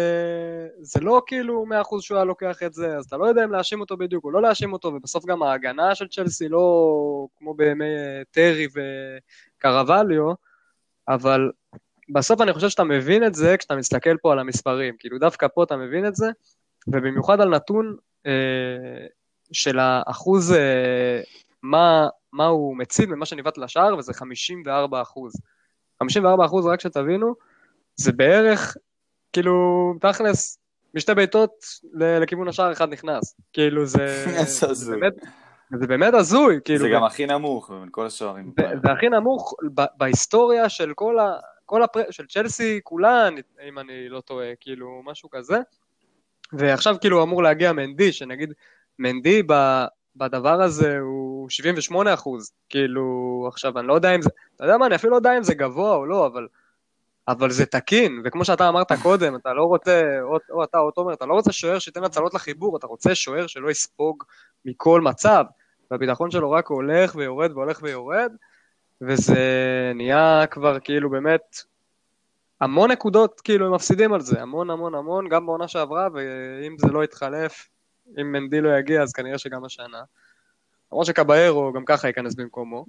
זה 0.80 1.00
לא 1.00 1.22
כאילו 1.26 1.64
100% 1.84 2.00
שהוא 2.00 2.16
היה 2.16 2.24
לוקח 2.24 2.62
את 2.62 2.74
זה, 2.74 2.96
אז 2.96 3.04
אתה 3.04 3.16
לא 3.16 3.26
יודע 3.26 3.44
אם 3.44 3.52
להאשים 3.52 3.80
אותו 3.80 3.96
בדיוק 3.96 4.24
או 4.24 4.30
לא 4.30 4.42
להאשים 4.42 4.72
אותו, 4.72 4.88
ובסוף 4.88 5.26
גם 5.26 5.42
ההגנה 5.42 5.94
של 5.94 6.08
צ'לסי 6.08 6.48
לא 6.48 7.26
כמו 7.38 7.54
בימי 7.54 7.84
אה, 7.84 8.22
טרי 8.30 8.66
וקרווליו, 9.58 10.32
אבל 11.08 11.50
בסוף 12.08 12.40
אני 12.40 12.52
חושב 12.52 12.68
שאתה 12.68 12.84
מבין 12.84 13.24
את 13.24 13.34
זה 13.34 13.56
כשאתה 13.56 13.76
מסתכל 13.76 14.16
פה 14.22 14.32
על 14.32 14.38
המספרים. 14.38 14.94
כאילו, 14.98 15.18
דווקא 15.18 15.46
פה 15.54 15.62
אתה 15.62 15.76
מבין 15.76 16.06
את 16.06 16.16
זה, 16.16 16.26
ובמיוחד 16.92 17.40
על 17.40 17.48
נתון 17.48 17.96
אה, 18.26 19.06
של 19.52 19.78
האחוז, 19.78 20.52
אה, 20.52 21.20
מה, 21.62 22.08
מה 22.32 22.46
הוא 22.46 22.76
מציל 22.76 23.10
ממה 23.10 23.26
שניווט 23.26 23.58
לשער, 23.58 23.96
וזה 23.96 24.14
54 24.14 25.02
אחוז. 25.02 25.32
54 25.98 26.44
אחוז, 26.44 26.66
רק 26.66 26.80
שתבינו, 26.80 27.34
זה 27.96 28.12
בערך, 28.12 28.76
כאילו, 29.32 29.54
תכלס, 30.00 30.58
משתי 30.94 31.14
בעיטות 31.14 31.50
לכיוון 31.94 32.48
השער 32.48 32.72
אחד 32.72 32.88
נכנס. 32.92 33.36
כאילו, 33.52 33.86
זה... 33.86 34.24
זה. 34.72 34.96
באמת- 34.96 35.24
זה 35.80 35.86
באמת 35.86 36.14
הזוי, 36.14 36.58
כאילו. 36.64 36.78
זה 36.78 36.88
גם 36.94 37.04
הכי 37.04 37.26
נמוך 37.26 37.70
בין 37.70 37.88
כל 37.90 38.06
השוערים. 38.06 38.52
זה 38.84 38.92
הכי 38.92 39.08
נמוך 39.08 39.54
בהיסטוריה 39.96 40.68
של 40.68 40.92
כל 40.94 41.18
ה... 41.18 41.36
כל 41.66 41.82
הפר... 41.82 42.10
של 42.10 42.26
צ'לסי 42.26 42.80
כולן, 42.84 43.34
אם 43.68 43.78
אני 43.78 44.08
לא 44.08 44.20
טועה, 44.20 44.46
כאילו, 44.60 45.02
משהו 45.04 45.30
כזה. 45.30 45.58
ועכשיו 46.52 46.96
כאילו 47.00 47.22
אמור 47.22 47.42
להגיע 47.42 47.72
מנדי, 47.72 48.12
שנגיד, 48.12 48.52
מנדי 48.98 49.42
ב... 49.46 49.52
בדבר 50.16 50.62
הזה 50.62 50.98
הוא 50.98 51.50
78 51.50 52.14
אחוז. 52.14 52.52
כאילו, 52.68 53.44
עכשיו, 53.48 53.78
אני 53.78 53.86
לא 53.86 53.94
יודע 53.94 54.14
אם 54.14 54.22
זה... 54.22 54.30
אתה 54.56 54.64
יודע 54.64 54.76
מה, 54.76 54.86
אני 54.86 54.94
אפילו 54.94 55.10
לא 55.10 55.16
יודע 55.16 55.38
אם 55.38 55.42
זה 55.42 55.54
גבוה 55.54 55.94
או 55.94 56.06
לא, 56.06 56.26
אבל... 56.26 56.46
אבל 57.28 57.50
זה 57.50 57.66
תקין, 57.66 58.22
וכמו 58.24 58.44
שאתה 58.44 58.68
אמרת 58.68 58.92
קודם, 59.02 59.36
אתה 59.36 59.52
לא 59.52 59.64
רוצה, 59.64 60.02
או, 60.22 60.38
או 60.50 60.64
אתה 60.64 60.78
או 60.78 60.90
תומר, 60.90 61.12
אתה 61.12 61.26
לא 61.26 61.34
רוצה 61.34 61.52
שוער 61.52 61.78
שייתן 61.78 62.04
הצלות 62.04 62.34
לחיבור, 62.34 62.76
אתה 62.76 62.86
רוצה 62.86 63.14
שוער 63.14 63.46
שלא 63.46 63.70
יספוג 63.70 64.24
מכל 64.64 65.00
מצב, 65.00 65.44
והביטחון 65.90 66.30
שלו 66.30 66.50
רק 66.50 66.66
הולך 66.66 67.14
ויורד 67.14 67.52
והולך 67.52 67.78
ויורד, 67.82 68.32
וזה 69.00 69.42
נהיה 69.94 70.44
כבר 70.50 70.80
כאילו 70.80 71.10
באמת 71.10 71.56
המון 72.60 72.90
נקודות, 72.90 73.40
כאילו 73.40 73.66
הם 73.66 73.74
מפסידים 73.74 74.12
על 74.12 74.20
זה, 74.20 74.42
המון 74.42 74.70
המון 74.70 74.94
המון, 74.94 75.28
גם 75.28 75.46
בעונה 75.46 75.68
שעברה, 75.68 76.08
ואם 76.14 76.76
זה 76.78 76.92
לא 76.92 77.04
יתחלף, 77.04 77.68
אם 78.20 78.32
מנדי 78.32 78.60
לא 78.60 78.78
יגיע, 78.78 79.02
אז 79.02 79.12
כנראה 79.12 79.38
שגם 79.38 79.64
השנה. 79.64 80.02
למרות 80.92 81.06
שקביירו 81.06 81.72
גם 81.72 81.84
ככה 81.84 82.08
ייכנס 82.08 82.34
במקומו. 82.34 82.86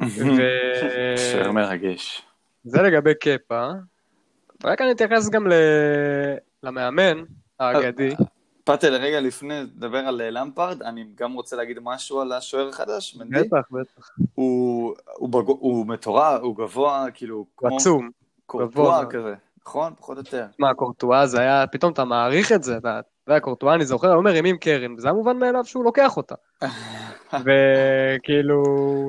ו- 0.00 1.32
שוער 1.32 1.52
מרגש. 1.52 2.22
זה 2.64 2.82
לגבי 2.82 3.14
קפה. 3.14 3.70
רק 4.64 4.80
אני 4.80 4.92
אתייחס 4.92 5.30
גם 5.30 5.46
ל- 5.46 6.36
למאמן 6.62 7.24
האגדי. 7.60 8.14
פאטל, 8.64 8.94
רגע 8.94 9.20
לפני, 9.20 9.60
לדבר 9.60 9.98
על 9.98 10.20
אה, 10.20 10.30
למפרד, 10.30 10.82
אני 10.82 11.06
גם 11.14 11.32
רוצה 11.32 11.56
להגיד 11.56 11.78
משהו 11.82 12.20
על 12.20 12.32
השוער 12.32 12.68
החדש, 12.68 13.16
מנדי. 13.16 13.48
בטח, 13.48 13.70
בטח. 13.70 14.10
הוא, 14.34 14.94
הוא, 15.12 15.28
בגו, 15.28 15.58
הוא 15.60 15.86
מטורף, 15.86 16.40
הוא 16.42 16.56
גבוה, 16.56 17.06
כאילו, 17.14 17.46
כמו 17.56 17.76
עצום. 17.76 18.10
קורטואה. 18.52 19.06
כזה, 19.06 19.34
נכון? 19.66 19.92
פחות 19.98 20.16
או 20.16 20.22
יותר. 20.22 20.46
מה, 20.58 20.74
קורטואה 20.74 21.26
זה 21.26 21.40
היה, 21.40 21.66
פתאום 21.66 21.92
אתה 21.92 22.04
מעריך 22.04 22.52
את 22.52 22.62
זה, 22.62 22.76
אתה 22.76 23.00
יודע, 23.28 23.40
קורטואה, 23.40 23.74
אני 23.74 23.84
זוכר, 23.84 24.12
הוא 24.12 24.24
מרים 24.24 24.44
עם 24.44 24.56
קרן, 24.56 24.94
וזה 24.94 25.08
היה 25.08 25.14
מובן 25.14 25.38
מאליו 25.38 25.64
שהוא 25.64 25.84
לוקח 25.84 26.16
אותה. 26.16 26.34
וכאילו, 27.44 28.62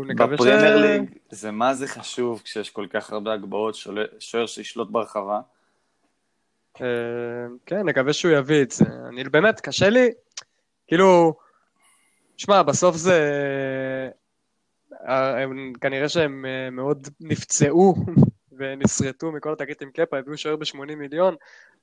נקווה 0.07 0.37
ש... 0.37 0.41
בפרמייר 0.41 0.77
ליג 0.77 1.17
זה 1.29 1.51
מה 1.51 1.73
זה 1.73 1.87
חשוב 1.87 2.41
כשיש 2.43 2.69
כל 2.69 2.87
כך 2.89 3.13
הרבה 3.13 3.33
הגבהות, 3.33 3.75
שוער 4.19 4.45
שישלוט 4.45 4.91
ברחבה. 4.91 5.39
אה, 6.81 6.87
כן, 7.65 7.89
נקווה 7.89 8.13
שהוא 8.13 8.31
יביא 8.31 8.61
את 8.61 8.71
זה. 8.71 8.85
אני 9.09 9.23
באמת, 9.23 9.59
קשה 9.59 9.89
לי, 9.89 10.09
כאילו, 10.87 11.33
שמע, 12.37 12.61
בסוף 12.61 12.95
זה... 12.95 13.19
אה, 15.07 15.43
הם, 15.43 15.73
כנראה 15.81 16.09
שהם 16.09 16.45
אה, 16.45 16.69
מאוד 16.69 17.07
נפצעו 17.21 17.95
ונסרטו 18.57 19.31
מכל 19.31 19.53
התקרית 19.53 19.81
עם 19.81 19.91
קפה, 19.91 20.17
הביאו 20.17 20.37
שוער 20.37 20.55
ב-80 20.55 20.95
מיליון, 20.95 21.35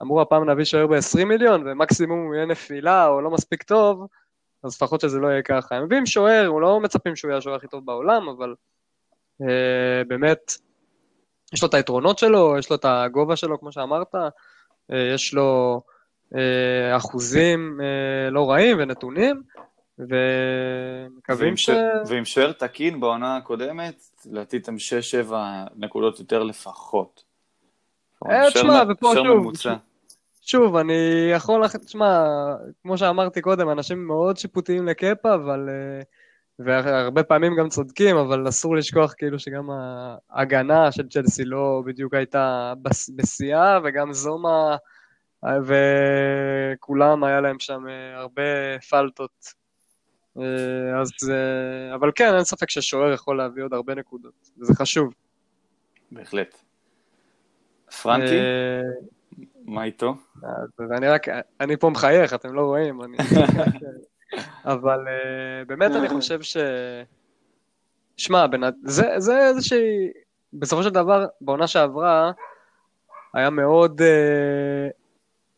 אמרו 0.02 0.20
הפעם 0.20 0.50
נביא 0.50 0.64
שוער 0.64 0.86
ב-20 0.86 1.24
מיליון, 1.24 1.68
ומקסימום 1.68 2.26
הוא 2.26 2.34
יהיה 2.34 2.46
נפילה 2.46 3.06
או 3.06 3.20
לא 3.20 3.30
מספיק 3.30 3.62
טוב, 3.62 4.06
אז 4.64 4.74
לפחות 4.74 5.00
שזה 5.00 5.18
לא 5.18 5.28
יהיה 5.28 5.42
ככה. 5.42 5.76
הם 5.76 5.84
מביאים 5.84 6.06
שוער, 6.06 6.46
הוא 6.46 6.60
לא 6.60 6.80
מצפים 6.80 7.16
שהוא 7.16 7.28
יהיה 7.28 7.38
השוער 7.38 7.56
הכי 7.56 7.66
טוב 7.66 7.86
בעולם, 7.86 8.28
אבל 8.28 8.54
אה, 9.42 10.04
באמת, 10.08 10.52
יש 11.54 11.62
לו 11.62 11.68
את 11.68 11.74
היתרונות 11.74 12.18
שלו, 12.18 12.58
יש 12.58 12.70
לו 12.70 12.76
את 12.76 12.84
הגובה 12.84 13.36
שלו, 13.36 13.60
כמו 13.60 13.72
שאמרת, 13.72 14.14
אה, 14.92 15.14
יש 15.14 15.34
לו 15.34 15.82
אה, 16.36 16.96
אחוזים 16.96 17.80
אה, 17.80 18.30
לא 18.30 18.50
רעים 18.50 18.76
ונתונים, 18.80 19.42
ומקווים 20.08 21.56
ש... 21.56 21.70
ועם 22.06 22.24
שוער 22.24 22.52
תקין 22.52 23.00
בעונה 23.00 23.36
הקודמת, 23.36 24.02
לדעתי 24.26 24.56
אתם 24.56 24.74
6-7 25.28 25.32
נקודות 25.76 26.18
יותר 26.18 26.42
לפחות. 26.42 27.24
אה, 28.30 28.50
תשמע, 28.54 28.82
ופה 28.90 29.12
שוב. 29.14 29.52
שוב, 30.42 30.76
אני 30.76 31.30
יכול, 31.34 31.68
תשמע, 31.68 32.24
כמו 32.82 32.98
שאמרתי 32.98 33.40
קודם, 33.40 33.70
אנשים 33.70 34.06
מאוד 34.06 34.36
שיפוטיים 34.36 34.86
לקפה, 34.86 35.34
אבל... 35.34 35.68
אה, 35.68 36.02
והרבה 36.64 37.22
פעמים 37.22 37.56
גם 37.56 37.68
צודקים, 37.68 38.16
אבל 38.16 38.48
אסור 38.48 38.76
לשכוח 38.76 39.14
כאילו 39.18 39.38
שגם 39.38 39.68
ההגנה 40.30 40.92
של 40.92 41.08
צ'לסי 41.08 41.44
לא 41.44 41.82
בדיוק 41.86 42.14
הייתה 42.14 42.72
בשיאה, 43.16 43.78
וגם 43.84 44.12
זומה, 44.12 44.76
אה, 45.44 45.58
וכולם 45.64 47.24
היה 47.24 47.40
להם 47.40 47.58
שם 47.58 47.84
הרבה 48.14 48.42
פלטות. 48.90 49.59
אה, 50.38 51.00
אז, 51.00 51.10
אה, 51.30 51.94
אבל 51.94 52.10
כן, 52.14 52.34
אין 52.34 52.44
ספק 52.44 52.70
ששוער 52.70 53.12
יכול 53.12 53.38
להביא 53.38 53.62
עוד 53.62 53.74
הרבה 53.74 53.94
נקודות, 53.94 54.50
וזה 54.58 54.74
חשוב. 54.74 55.14
בהחלט. 56.12 56.56
פרנקי, 58.02 58.38
אה, 58.38 58.80
מה 59.64 59.84
איתו? 59.84 60.14
אני 60.96 61.08
רק, 61.08 61.26
אני 61.60 61.76
פה 61.76 61.90
מחייך, 61.90 62.34
אתם 62.34 62.54
לא 62.54 62.62
רואים, 62.62 63.02
אני... 63.02 63.16
אבל 64.64 64.98
באמת 65.66 65.90
אני 65.90 66.08
חושב 66.08 66.42
ש... 66.42 66.56
שמע. 68.16 68.46
זה, 68.84 69.04
זה 69.18 69.48
איזושהי... 69.48 70.10
בסופו 70.52 70.82
של 70.82 70.90
דבר, 70.90 71.26
בעונה 71.40 71.66
שעברה, 71.66 72.32
היה 73.34 73.50
מאוד 73.50 74.00
uh, 74.00 74.04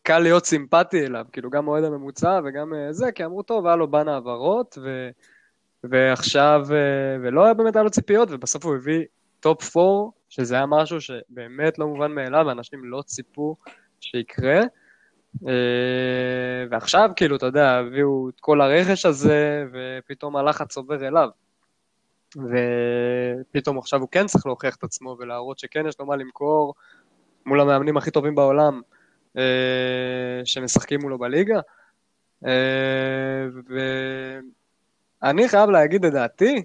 קל 0.03 0.19
להיות 0.19 0.45
סימפטי 0.45 1.05
אליו, 1.05 1.25
כאילו 1.31 1.49
גם 1.49 1.67
אוהד 1.67 1.83
הממוצע 1.83 2.39
וגם 2.45 2.73
uh, 2.73 2.91
זה, 2.91 3.11
כי 3.11 3.25
אמרו, 3.25 3.43
טוב, 3.43 3.67
היה 3.67 3.75
לו 3.75 3.91
באן 3.91 4.07
העברות, 4.07 4.77
ו... 4.83 5.09
ועכשיו, 5.83 6.65
uh, 6.67 6.73
ולא 7.23 7.45
היה 7.45 7.53
באמת 7.53 7.75
היה 7.75 7.83
לו 7.83 7.89
ציפיות, 7.89 8.29
ובסוף 8.31 8.65
הוא 8.65 8.75
הביא 8.75 9.03
טופ 9.39 9.77
4, 9.77 10.09
שזה 10.29 10.55
היה 10.55 10.65
משהו 10.65 11.01
שבאמת 11.01 11.79
לא 11.79 11.87
מובן 11.87 12.11
מאליו, 12.11 12.45
ואנשים 12.47 12.83
לא 12.83 13.01
ציפו 13.01 13.55
שיקרה. 13.99 14.61
אה, 15.47 16.65
ועכשיו, 16.69 17.09
כאילו, 17.15 17.35
אתה 17.35 17.45
יודע, 17.45 17.71
הביאו 17.71 18.29
את 18.29 18.39
כל 18.39 18.61
הרכש 18.61 19.05
הזה, 19.05 19.65
ופתאום 19.73 20.35
הלחץ 20.35 20.77
עובר 20.77 21.07
אליו. 21.07 21.29
ופתאום 22.37 23.77
עכשיו 23.77 23.99
הוא 24.01 24.09
כן 24.11 24.25
צריך 24.25 24.45
להוכיח 24.45 24.75
את 24.75 24.83
עצמו 24.83 25.15
ולהראות 25.19 25.59
שכן 25.59 25.87
יש 25.87 25.99
לו 25.99 26.05
מה 26.05 26.15
למכור 26.15 26.73
מול 27.45 27.61
המאמנים 27.61 27.97
הכי 27.97 28.11
טובים 28.11 28.35
בעולם 28.35 28.73
אה, 28.75 28.92
שמשחקים 30.45 31.01
מולו 31.01 31.17
בליגה. 31.17 31.59
אה, 32.45 33.47
ואני 35.21 35.49
חייב 35.49 35.69
להגיד 35.69 36.05
את 36.05 36.13
דעתי, 36.13 36.63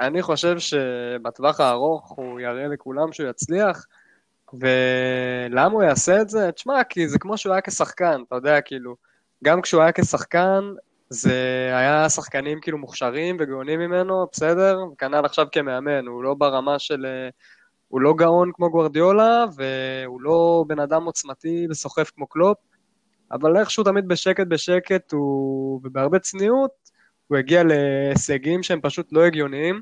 אני 0.00 0.22
חושב 0.22 0.58
שבטווח 0.58 1.60
הארוך 1.60 2.10
הוא 2.10 2.40
יראה 2.40 2.68
לכולם 2.68 3.12
שהוא 3.12 3.28
יצליח, 3.30 3.86
ולמה 4.52 5.72
הוא 5.72 5.82
יעשה 5.82 6.20
את 6.20 6.28
זה? 6.28 6.52
תשמע, 6.52 6.84
כי 6.84 7.08
זה 7.08 7.18
כמו 7.18 7.38
שהוא 7.38 7.52
היה 7.52 7.62
כשחקן, 7.62 8.22
אתה 8.28 8.36
יודע, 8.36 8.60
כאילו, 8.60 8.96
גם 9.44 9.62
כשהוא 9.62 9.82
היה 9.82 9.92
כשחקן, 9.92 10.60
זה 11.10 11.32
היה 11.72 12.08
שחקנים 12.08 12.60
כאילו 12.60 12.78
מוכשרים 12.78 13.36
וגאונים 13.40 13.80
ממנו, 13.80 14.26
בסדר? 14.32 14.78
כנ"ל 14.98 15.24
עכשיו 15.24 15.46
כמאמן, 15.52 16.06
הוא 16.06 16.24
לא 16.24 16.34
ברמה 16.34 16.78
של... 16.78 17.06
הוא 17.90 18.00
לא 18.00 18.14
גאון 18.14 18.50
כמו 18.54 18.70
גוורדיולה, 18.70 19.44
והוא 19.56 20.20
לא 20.22 20.64
בן 20.66 20.78
אדם 20.78 21.04
עוצמתי 21.04 21.66
וסוחף 21.70 22.10
כמו 22.14 22.26
קלופ, 22.26 22.58
אבל 23.32 23.56
איכשהו 23.56 23.84
תמיד 23.84 24.08
בשקט 24.08 24.46
בשקט, 24.46 25.12
הוא... 25.12 25.80
ובהרבה 25.84 26.18
צניעות, 26.18 26.70
הוא 27.26 27.38
הגיע 27.38 27.62
להישגים 27.64 28.62
שהם 28.62 28.80
פשוט 28.80 29.12
לא 29.12 29.24
הגיוניים. 29.24 29.80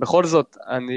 בכל 0.00 0.24
זאת, 0.24 0.56
אני... 0.68 0.94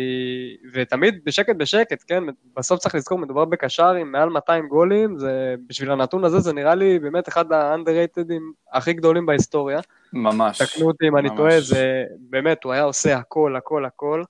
ותמיד 0.74 1.20
בשקט 1.26 1.56
בשקט, 1.56 2.04
כן? 2.08 2.24
בסוף 2.58 2.80
צריך 2.80 2.96
לזכור, 2.96 3.18
מדובר 3.18 3.46
בקשר 3.46 3.90
עם 3.90 4.12
מעל 4.12 4.30
200 4.30 4.68
גולים, 4.68 5.18
זה... 5.18 5.56
בשביל 5.68 5.92
הנתון 5.92 6.26
הזה 6.26 6.40
זה 6.40 6.54
נראה 6.54 6.76
לי 6.76 7.00
באמת 7.00 7.28
אחד 7.28 7.52
האנדררייטדים 7.52 8.52
הכי 8.74 8.94
גדולים 8.94 9.26
בהיסטוריה. 9.26 9.80
ממש. 10.14 10.62
תקנו 10.62 10.88
אותי 10.88 11.08
אם 11.08 11.18
אני 11.18 11.30
ממש. 11.30 11.38
טועה, 11.38 11.62
זה 11.62 12.04
באמת, 12.20 12.64
הוא 12.64 12.74
היה 12.74 12.84
עושה 12.84 13.18
הכל, 13.18 13.56
הכל, 13.56 13.86
הכל, 13.86 14.24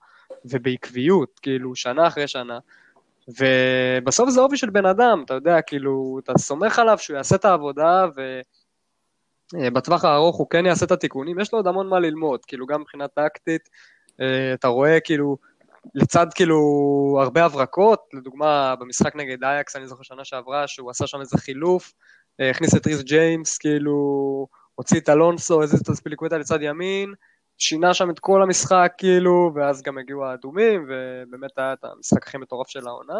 ובעקביות, 0.46 1.40
כאילו, 1.40 1.76
שנה 1.76 2.08
אחרי 2.08 2.28
שנה. 2.28 2.60
ובסוף 3.28 4.30
זה 4.30 4.42
אופי 4.42 4.58
של 4.58 4.70
בן 4.70 4.86
אדם, 4.86 5.24
אתה 5.26 5.34
יודע, 5.34 5.62
כאילו, 5.62 6.20
אתה 6.24 6.38
סומך 6.38 6.80
עליו 6.80 6.98
שהוא 6.98 7.18
יעשה 7.18 7.36
את 7.36 7.46
העבודה, 7.46 8.06
ובטווח 9.54 10.06
הארוך 10.06 10.36
הוא 10.36 10.50
כן 10.50 10.66
יעשה 10.66 10.86
את 10.86 10.92
התיקונים, 10.92 11.40
יש 11.40 11.54
לו 11.54 11.60
עוד 11.60 11.68
המון 11.68 11.88
מה 11.88 12.00
ללמוד, 12.00 12.46
כאילו, 12.46 12.66
גם 12.66 12.82
מבחינה 12.82 13.08
טקטית, 13.08 13.70
אה, 14.22 14.54
אתה 14.54 14.68
רואה, 14.68 15.00
כאילו, 15.00 15.38
לצד 15.96 16.28
כאילו 16.36 16.60
הרבה 17.22 17.46
הברקות, 17.46 18.00
לדוגמה 18.14 18.76
במשחק 18.76 19.16
נגד 19.16 19.44
אייקס, 19.44 19.76
אני 19.76 19.88
זוכר 19.88 20.04
שנה 20.04 20.26
שעברה, 20.26 20.68
שהוא 20.68 20.90
עשה 20.90 21.08
שם 21.08 21.20
איזה 21.20 21.38
חילוף, 21.38 21.94
אה, 22.40 22.50
הכניס 22.50 22.76
את 22.76 22.88
ריס 22.88 23.02
ג'יימס, 23.02 23.58
כאילו, 23.58 24.48
הוציא 24.76 25.00
את 25.00 25.10
אלונסו, 25.10 25.64
הזיז 25.64 25.80
את 25.80 25.90
הספיליקוויטה 25.90 26.38
לצד 26.38 26.62
ימין, 26.62 27.14
שינה 27.60 27.94
שם 27.94 28.10
את 28.10 28.20
כל 28.20 28.44
המשחק, 28.44 28.94
כאילו, 28.98 29.52
ואז 29.56 29.82
גם 29.82 29.98
הגיעו 29.98 30.26
האדומים, 30.26 30.86
ובאמת 30.88 31.58
היה 31.58 31.74
את 31.74 31.84
המשחק 31.84 32.28
הכי 32.28 32.38
מטורף 32.38 32.68
של 32.68 32.88
העונה. 32.88 33.20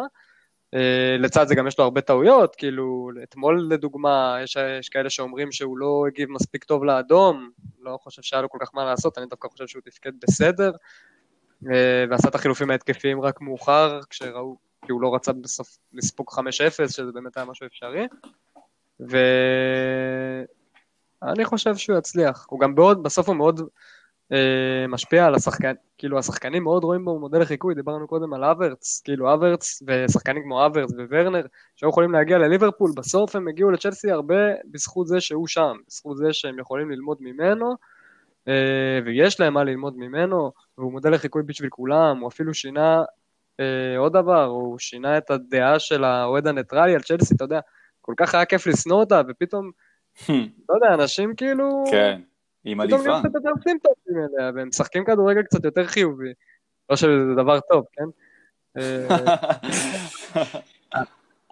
אה, 0.74 1.16
לצד 1.18 1.48
זה 1.48 1.54
גם 1.54 1.66
יש 1.66 1.78
לו 1.78 1.84
הרבה 1.84 2.00
טעויות, 2.00 2.56
כאילו, 2.56 3.10
אתמול 3.22 3.66
לדוגמה, 3.70 4.38
יש, 4.42 4.56
יש 4.78 4.88
כאלה 4.88 5.10
שאומרים 5.10 5.52
שהוא 5.52 5.78
לא 5.78 6.04
הגיב 6.08 6.30
מספיק 6.30 6.64
טוב 6.64 6.84
לאדום, 6.84 7.50
לא 7.80 7.98
חושב 8.02 8.22
שהיה 8.22 8.42
לו 8.42 8.50
כל 8.50 8.58
כך 8.60 8.70
מה 8.74 8.84
לעשות, 8.84 9.18
אני 9.18 9.26
דווקא 9.26 9.48
חושב 9.48 9.66
שהוא 9.66 9.82
תפקד 9.84 10.12
בסדר, 10.22 10.72
אה, 11.72 12.04
ועשה 12.10 12.28
את 12.28 12.34
החילופים 12.34 12.70
ההתקפיים 12.70 13.20
רק 13.20 13.40
מאוחר, 13.40 14.00
כשראו, 14.10 14.56
כי 14.86 14.92
הוא 14.92 15.02
לא 15.02 15.14
רצה 15.14 15.32
בסוף 15.32 15.78
לספוג 15.92 16.30
5-0, 16.30 16.40
שזה 16.88 17.12
באמת 17.12 17.36
היה 17.36 17.46
משהו 17.46 17.66
אפשרי, 17.66 18.06
ואני 19.00 20.44
חושב 21.44 21.76
שהוא 21.76 21.98
יצליח, 21.98 22.46
הוא 22.50 22.60
גם 22.60 22.74
בעוד, 22.74 23.02
בסוף 23.02 23.28
הוא 23.28 23.36
מאוד 23.36 23.60
משפיע 24.88 25.26
על 25.26 25.34
השחקן, 25.34 25.72
כאילו 25.98 26.18
השחקנים 26.18 26.62
מאוד 26.62 26.84
רואים 26.84 27.04
בו 27.04 27.18
מודל 27.18 27.38
לחיקוי, 27.38 27.74
דיברנו 27.74 28.08
קודם 28.08 28.32
על 28.34 28.44
אברץ, 28.44 29.02
כאילו 29.04 29.34
אברץ 29.34 29.82
ושחקנים 29.86 30.42
כמו 30.42 30.66
אברץ 30.66 30.90
וורנר 31.10 31.46
שהיו 31.76 31.90
יכולים 31.90 32.12
להגיע 32.12 32.38
לליברפול, 32.38 32.92
בסוף 32.96 33.36
הם 33.36 33.48
הגיעו 33.48 33.70
לצ'לסי 33.70 34.10
הרבה 34.10 34.34
בזכות 34.70 35.06
זה 35.06 35.20
שהוא 35.20 35.46
שם, 35.46 35.76
בזכות 35.88 36.16
זה 36.16 36.32
שהם 36.32 36.58
יכולים 36.58 36.90
ללמוד 36.90 37.18
ממנו 37.20 37.74
אה, 38.48 38.98
ויש 39.04 39.40
להם 39.40 39.54
מה 39.54 39.64
ללמוד 39.64 39.96
ממנו 39.96 40.52
והוא 40.78 40.92
מודל 40.92 41.10
לחיקוי 41.10 41.42
בשביל 41.42 41.70
כולם, 41.70 42.18
הוא 42.20 42.28
אפילו 42.28 42.54
שינה 42.54 43.02
אה, 43.60 43.98
עוד 43.98 44.12
דבר, 44.12 44.44
הוא 44.44 44.78
שינה 44.78 45.18
את 45.18 45.30
הדעה 45.30 45.78
של 45.78 46.04
האוהד 46.04 46.46
הניטרלי 46.46 46.94
על 46.94 47.00
צ'לסי, 47.00 47.34
אתה 47.34 47.44
יודע, 47.44 47.60
כל 48.00 48.14
כך 48.16 48.34
היה 48.34 48.44
כיף 48.44 48.66
לשנוא 48.66 49.00
אותה 49.00 49.22
ופתאום, 49.28 49.70
לא 50.68 50.74
יודע, 50.74 50.94
אנשים 50.94 51.34
כאילו... 51.36 51.84
כן. 51.90 52.20
היא 52.64 52.74
פתאום 52.76 52.86
מדהימה. 53.00 53.04
נהיים 53.04 53.22
קצת 53.24 53.34
יותר 53.34 53.50
סימפטומים 53.68 54.28
אליה, 54.38 54.50
והם 54.54 54.68
משחקים 54.68 55.04
כדורגל 55.04 55.42
קצת 55.42 55.64
יותר 55.64 55.86
חיובי. 55.86 56.32
לא 56.90 56.96
שזה 56.96 57.34
דבר 57.36 57.60
טוב, 57.60 57.84
כן? 57.92 58.04
אה, 58.78 59.36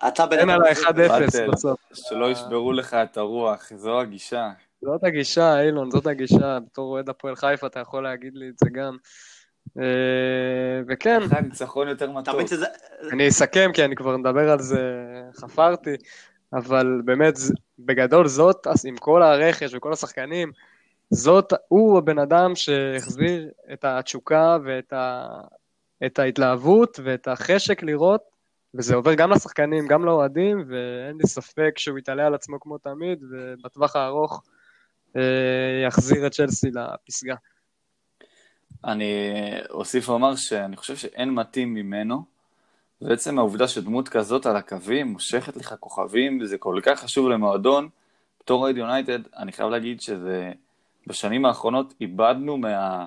אתה 0.09 0.27
בן 0.27 0.39
אדם... 0.39 0.51
על 0.51 0.75
פשוט- 0.75 0.87
ה-1-0 0.87 0.93
באטל, 0.93 1.51
בסוף. 1.51 1.81
שלא 1.93 2.31
ישברו 2.31 2.73
לך 2.73 2.95
את 2.95 3.17
הרוח, 3.17 3.73
זו 3.77 4.01
הגישה. 4.01 4.51
זאת 4.83 5.05
הגישה, 5.05 5.61
אילון, 5.63 5.91
זאת 5.91 6.07
הגישה. 6.07 6.59
בתור 6.67 6.93
אוהד 6.93 7.09
הפועל 7.09 7.37
חיפה 7.37 7.67
אתה 7.67 7.81
יכול 7.81 8.03
להגיד 8.03 8.35
לי 8.37 8.49
את 8.49 8.59
זה 8.59 8.71
גם. 8.73 8.97
אה, 9.79 9.85
וכן, 10.89 11.23
אחרי 11.23 11.39
הניצחון 11.39 11.89
יותר 11.89 12.11
מתוק. 12.11 12.35
אני 13.13 13.29
אסכם, 13.29 13.71
כי 13.75 13.85
אני 13.85 13.97
כבר 13.97 14.17
מדבר 14.17 14.51
על 14.51 14.59
זה, 14.61 14.81
חפרתי, 15.37 15.95
אבל 16.53 17.01
באמת, 17.05 17.35
בגדול 17.79 18.29
זאת, 18.29 18.67
עם 18.89 18.97
כל 18.97 19.23
הרכש 19.23 19.75
וכל 19.75 19.93
השחקנים, 19.93 20.53
זאת, 21.11 21.53
הוא 21.69 21.99
הבן 21.99 22.19
אדם 22.19 22.55
שהחזיר 22.55 23.49
את 23.73 23.85
התשוקה 23.85 24.57
ואת 24.65 24.93
ה, 24.93 25.27
את 26.07 26.19
ההתלהבות 26.19 27.01
ואת 27.05 27.29
החשק 27.29 27.83
לראות, 27.83 28.21
וזה 28.75 28.95
עובר 28.95 29.15
גם 29.15 29.31
לשחקנים, 29.31 29.87
גם 29.87 30.05
לאוהדים, 30.05 30.65
ואין 30.69 31.17
לי 31.17 31.27
ספק 31.27 31.79
שהוא 31.79 31.99
יתעלה 31.99 32.27
על 32.27 32.35
עצמו 32.35 32.61
כמו 32.61 32.79
תמיד, 32.79 33.25
ובטווח 33.31 33.97
הארוך 33.97 34.43
אה, 35.17 35.83
יחזיר 35.87 36.27
את 36.27 36.33
צ'לסי 36.33 36.71
לפסגה. 36.71 37.35
אני 38.85 39.33
אוסיף 39.71 40.09
ואומר 40.09 40.37
שאני 40.37 40.77
חושב 40.77 40.97
שאין 40.97 41.31
מתאים 41.31 41.75
ממנו, 41.75 42.23
ועצם 43.03 43.39
העובדה 43.39 43.69
שדמות 43.69 44.09
כזאת 44.09 44.47
על 44.47 44.57
הקווים 44.57 45.07
מושכת 45.07 45.57
לך 45.57 45.75
כוכבים, 45.81 46.41
וזה 46.41 46.59
כל 46.59 46.81
כך 46.83 47.01
חשוב 47.01 47.29
למועדון, 47.29 47.89
בתור 48.41 48.63
אוהד 48.63 48.77
יונייטד, 48.77 49.19
אני 49.37 49.53
חייב 49.53 49.69
להגיד 49.69 50.01
שזה, 50.01 50.53
בשנים 51.09 51.45
האחרונות 51.45 51.95
איבדנו 52.01 52.57
מה, 52.57 53.07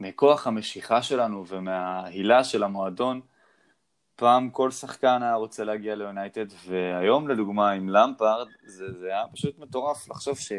מכוח 0.00 0.46
המשיכה 0.46 1.02
שלנו 1.02 1.46
ומההילה 1.46 2.44
של 2.44 2.62
המועדון. 2.62 3.20
פעם 4.16 4.50
כל 4.50 4.70
שחקן 4.70 5.22
היה 5.22 5.34
רוצה 5.34 5.64
להגיע 5.64 5.94
ליונייטד, 5.94 6.46
והיום 6.66 7.28
לדוגמה 7.28 7.70
עם 7.70 7.88
למפארד, 7.88 8.46
זה, 8.64 8.92
זה 8.92 9.06
היה 9.06 9.22
פשוט 9.32 9.58
מטורף 9.58 10.08
לחשוב 10.08 10.38
ש... 10.38 10.52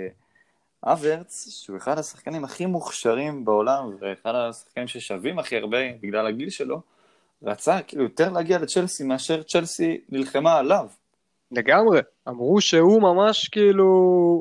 אברץ, 0.84 1.48
שהוא 1.50 1.78
אחד 1.78 1.98
השחקנים 1.98 2.44
הכי 2.44 2.66
מוכשרים 2.66 3.46
בעולם, 3.46 3.96
ואחד 4.00 4.36
השחקנים 4.36 4.88
ששווים 4.88 5.40
הכי 5.40 5.58
הרבה 5.58 5.78
בגלל 6.02 6.28
הגיל 6.28 6.50
שלו, 6.50 6.82
רצה 7.44 7.82
כאילו 7.82 8.04
יותר 8.04 8.32
להגיע 8.32 8.60
לצ'לסי 8.60 9.04
מאשר 9.04 9.44
צ'לסי 9.44 10.02
נלחמה 10.10 10.58
עליו. 10.58 10.88
לגמרי. 11.52 12.02
אמרו 12.30 12.62
שהוא 12.62 13.02
ממש 13.02 13.48
כאילו 13.48 13.86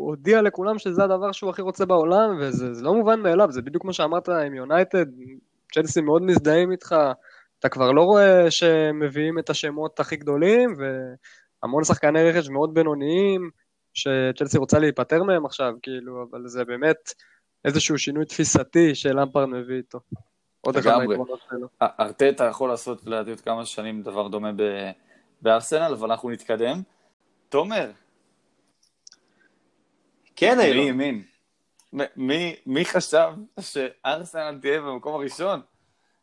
הודיע 0.06 0.42
לכולם 0.42 0.78
שזה 0.78 1.04
הדבר 1.04 1.32
שהוא 1.32 1.50
הכי 1.50 1.62
רוצה 1.62 1.86
בעולם, 1.86 2.36
וזה 2.40 2.74
זה 2.74 2.84
לא 2.84 2.94
מובן 2.94 3.20
מאליו, 3.20 3.52
זה 3.52 3.62
בדיוק 3.62 3.82
כמו 3.82 3.92
שאמרת 3.92 4.28
עם 4.28 4.54
יונייטד, 4.54 5.06
צ'לסי 5.74 6.00
מאוד 6.00 6.22
מזדהים 6.22 6.72
איתך, 6.72 6.94
אתה 7.58 7.68
כבר 7.68 7.92
לא 7.92 8.02
רואה 8.02 8.50
שמביאים 8.50 9.38
את 9.38 9.50
השמות 9.50 10.00
הכי 10.00 10.16
גדולים, 10.16 10.74
והמון 10.78 11.84
שחקני 11.84 12.30
רכש 12.30 12.48
מאוד 12.48 12.74
בינוניים, 12.74 13.50
שצ'לסי 13.94 14.58
רוצה 14.58 14.78
להיפטר 14.78 15.22
מהם 15.22 15.46
עכשיו, 15.46 15.72
כאילו, 15.82 16.26
אבל 16.30 16.46
זה 16.46 16.64
באמת 16.64 17.12
איזשהו 17.64 17.98
שינוי 17.98 18.24
תפיסתי 18.24 18.94
שלמפרד 18.94 19.48
מביא 19.48 19.76
איתו. 19.76 19.98
עוד 20.60 20.76
אחד. 20.76 20.96
מהעקרונות 20.96 21.40
שלו. 21.50 21.68
ארטטה 22.00 22.44
יכול 22.44 22.68
לעשות 22.68 23.06
לדעתי 23.06 23.30
עוד 23.30 23.40
כמה 23.40 23.64
שנים 23.64 24.02
דבר 24.02 24.28
דומה 24.28 24.50
בארסנל, 25.42 25.94
אבל 25.98 26.10
אנחנו 26.10 26.30
נתקדם. 26.30 26.82
תומר, 27.56 27.90
כן, 30.36 30.58
מי 30.58 30.64
אילון. 30.64 30.86
האמין? 30.86 31.22
מי- 32.16 32.56
מי 32.66 32.84
חשב 32.84 33.32
שארסנל 33.60 34.58
תהיה 34.60 34.80
במקום 34.80 35.14
הראשון? 35.14 35.60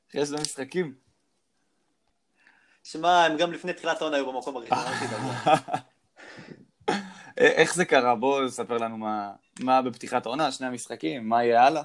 אחרי 0.09 0.25
שני 0.25 0.41
משחקים. 0.41 0.95
שמע, 2.84 3.25
הם 3.25 3.38
גם 3.38 3.51
לפני 3.51 3.73
תחילת 3.73 4.01
העונה 4.01 4.17
היו 4.17 4.31
במקום 4.34 4.57
הראשון, 4.57 4.77
אל 4.77 5.07
תדאגו. 5.07 5.29
א- 6.89 6.93
איך 7.36 7.75
זה 7.75 7.86
קרה? 7.86 8.15
בוא 8.15 8.49
ספר 8.49 8.77
לנו 8.77 8.97
מה, 8.97 9.34
מה 9.59 9.81
בפתיחת 9.81 10.25
העונה, 10.25 10.51
שני 10.51 10.67
המשחקים, 10.67 11.29
מה 11.29 11.43
יהיה 11.43 11.63
הלאה? 11.65 11.84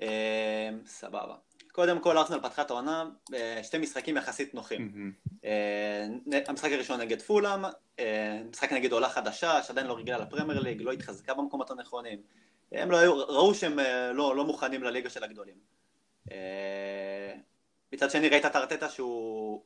אה, 0.00 0.70
סבבה. 0.86 1.34
קודם 1.72 2.00
כל, 2.00 2.18
ארסנל 2.18 2.40
פתחה 2.40 2.62
את 2.62 2.70
העונה, 2.70 3.04
אה, 3.34 3.60
שתי 3.62 3.78
משחקים 3.78 4.16
יחסית 4.16 4.54
נוחים. 4.54 5.12
אה, 5.44 6.06
המשחק 6.46 6.72
הראשון 6.72 7.00
נגד 7.00 7.22
פולאם, 7.22 7.64
אה, 7.98 8.42
משחק 8.50 8.72
נגד 8.72 8.92
עולה 8.92 9.08
חדשה, 9.08 9.62
שעדיין 9.62 9.86
לא 9.86 9.96
רגילה 9.96 10.18
לפרמייר 10.18 10.60
ליג, 10.60 10.82
לא 10.82 10.92
התחזקה 10.92 11.34
במקומות 11.34 11.70
הנכונים. 11.70 12.22
הם 12.72 12.90
לא 12.90 12.96
היו, 12.96 13.18
ראו 13.18 13.54
שהם 13.54 13.78
אה, 13.78 14.12
לא, 14.12 14.36
לא 14.36 14.44
מוכנים 14.44 14.82
לליגה 14.82 15.10
של 15.10 15.24
הגדולים. 15.24 15.54
אה, 16.32 17.34
מצד 17.92 18.10
שני 18.10 18.28
ראית 18.28 18.46
את 18.46 18.56
ארטטה 18.56 18.88
שהוא 18.88 19.62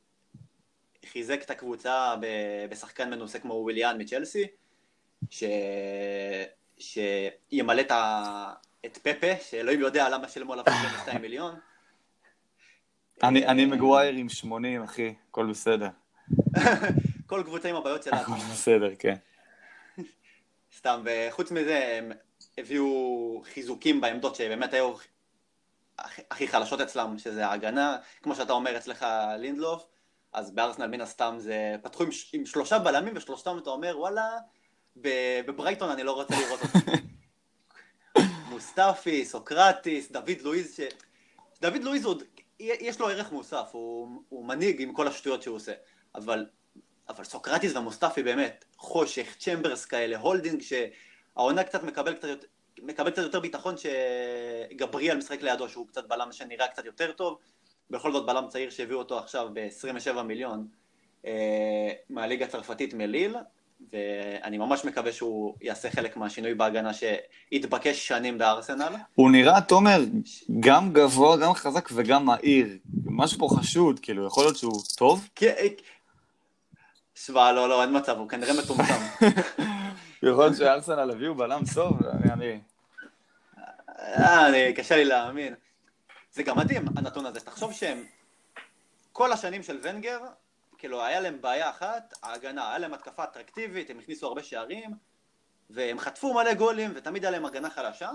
חיזק 1.06 1.42
את 1.42 1.50
הקבוצה 1.50 2.14
בשחקן 2.70 3.10
מנוסה 3.10 3.38
כמו 3.38 3.54
וויליאן 3.54 4.00
מצ'לסי, 4.00 4.46
ש... 5.30 5.44
שימלא 6.78 7.80
את, 7.80 7.90
ה... 7.90 8.52
את 8.86 8.98
פפה, 8.98 9.26
שאלוהים 9.42 9.80
יודע 9.80 10.08
למה 10.08 10.28
שילמו 10.28 10.52
עליו 10.52 10.64
22 10.66 11.22
מיליון. 11.22 11.54
אני, 13.22 13.46
אני 13.46 13.66
מגווייר 13.66 14.14
עם 14.14 14.28
80, 14.28 14.82
אחי, 14.82 15.14
הכל 15.30 15.46
בסדר. 15.46 15.88
כל 17.26 17.42
קבוצה 17.44 17.68
עם 17.68 17.76
הבעיות 17.76 18.02
שלה. 18.02 18.20
הכל 18.20 18.32
בסדר, 18.52 18.94
כן. 18.98 19.14
סתם, 20.78 21.02
וחוץ 21.04 21.50
מזה 21.50 21.98
הם 21.98 22.12
הביאו 22.58 23.42
חיזוקים 23.54 24.00
בעמדות 24.00 24.34
שבאמת 24.34 24.74
היו 24.74 24.94
הכי, 26.30 26.48
חלשות 26.48 26.80
אצלם, 26.80 27.18
שזה 27.18 27.46
ההגנה, 27.46 27.96
כמו 28.22 28.34
שאתה 28.34 28.52
אומר 28.52 28.76
אצלך 28.76 29.06
לינדלוף, 29.38 29.86
אז 30.32 30.50
בארסנל 30.50 30.86
מן 30.86 31.00
הסתם 31.00 31.34
זה, 31.38 31.76
פתחו 31.82 32.02
עם, 32.02 32.10
עם 32.32 32.46
שלושה 32.46 32.78
בלמים 32.78 33.16
ושלושתם 33.16 33.58
אתה 33.58 33.70
אומר 33.70 33.98
וואלה, 33.98 34.30
בברייטון 34.96 35.90
אני 35.90 36.02
לא 36.02 36.12
רוצה 36.12 36.34
לראות 36.40 36.60
אותם. 36.62 36.90
מוסטפי, 38.50 39.24
סוקרטיס, 39.24 40.10
דוד 40.10 40.40
לואיז, 40.42 40.76
ש... 40.76 40.80
דוד 41.60 41.82
לואיז 41.82 42.04
עוד, 42.04 42.22
יש 42.60 43.00
לו 43.00 43.08
ערך 43.08 43.32
מוסף, 43.32 43.68
הוא, 43.72 44.22
הוא 44.28 44.44
מנהיג 44.44 44.82
עם 44.82 44.92
כל 44.92 45.08
השטויות 45.08 45.42
שהוא 45.42 45.56
עושה, 45.56 45.72
אבל 46.14 46.46
אבל 47.08 47.24
סוקרטיס 47.24 47.76
ומוסטפי 47.76 48.22
באמת, 48.22 48.64
חושך, 48.76 49.36
צ'מברס 49.38 49.84
כאלה, 49.84 50.18
הולדינג 50.18 50.62
שהעונה 50.62 51.64
קצת 51.64 51.82
מקבל 51.82 52.14
קצת, 52.14 52.28
יותר- 52.28 52.46
מקבל 52.82 53.10
קצת 53.10 53.22
יותר 53.22 53.40
ביטחון 53.40 53.74
שגבריאל 53.76 55.16
משחק 55.16 55.42
לידו 55.42 55.68
שהוא 55.68 55.88
קצת 55.88 56.08
בלם 56.08 56.32
שנראה 56.32 56.68
קצת 56.68 56.84
יותר 56.84 57.12
טוב, 57.12 57.38
בכל 57.90 58.12
זאת 58.12 58.26
בלם 58.26 58.48
צעיר 58.48 58.70
שהביאו 58.70 58.98
אותו 58.98 59.18
עכשיו 59.18 59.48
ב-27 59.52 60.22
מיליון 60.22 60.68
אה, 61.26 61.92
מהליגה 62.10 62.44
הצרפתית 62.44 62.94
מליל, 62.94 63.36
ואני 63.92 64.58
ממש 64.58 64.84
מקווה 64.84 65.12
שהוא 65.12 65.54
יעשה 65.60 65.90
חלק 65.90 66.16
מהשינוי 66.16 66.54
בהגנה 66.54 66.90
שהתבקש 66.94 68.08
שנים 68.08 68.38
בארסנל. 68.38 68.94
הוא 69.14 69.30
נראה, 69.30 69.60
תומר, 69.60 70.00
גם 70.60 70.92
גבוה, 70.92 71.36
גם 71.36 71.54
חזק 71.54 71.88
וגם 71.92 72.24
מהיר. 72.24 72.78
משהו 73.04 73.38
פה 73.38 73.48
חשוד, 73.58 74.00
כאילו, 74.00 74.26
יכול 74.26 74.44
להיות 74.44 74.56
שהוא 74.56 74.82
טוב? 74.96 75.28
כן, 75.34 75.54
שמע, 77.14 77.52
לא, 77.52 77.68
לא, 77.68 77.82
אין 77.82 77.96
מצב, 77.96 78.18
הוא 78.18 78.28
כנראה 78.28 78.52
מטומטם. 78.62 79.00
יכול 80.22 80.44
להיות 80.44 80.56
שארסנל 80.56 81.10
הביאו 81.10 81.34
בלם 81.34 81.62
טוב, 81.74 81.98
אני... 82.32 82.60
אה, 83.98 84.48
אני, 84.48 84.74
קשה 84.74 84.96
לי 84.96 85.04
להאמין. 85.04 85.54
זה 86.32 86.42
גם 86.42 86.58
מדהים, 86.58 86.84
הנתון 86.96 87.26
הזה. 87.26 87.40
תחשוב 87.40 87.72
שהם, 87.72 88.04
כל 89.12 89.32
השנים 89.32 89.62
של 89.62 89.78
ונגר, 89.82 90.18
כאילו, 90.78 91.02
היה 91.02 91.20
להם 91.20 91.40
בעיה 91.40 91.70
אחת, 91.70 92.14
ההגנה. 92.22 92.68
היה 92.68 92.78
להם 92.78 92.94
התקפה 92.94 93.24
אטרקטיבית, 93.24 93.90
הם 93.90 93.98
הכניסו 93.98 94.26
הרבה 94.26 94.42
שערים, 94.42 94.90
והם 95.70 95.98
חטפו 95.98 96.34
מלא 96.34 96.54
גולים, 96.54 96.92
ותמיד 96.94 97.24
היה 97.24 97.30
להם 97.30 97.44
הגנה 97.44 97.70
חלשה. 97.70 98.10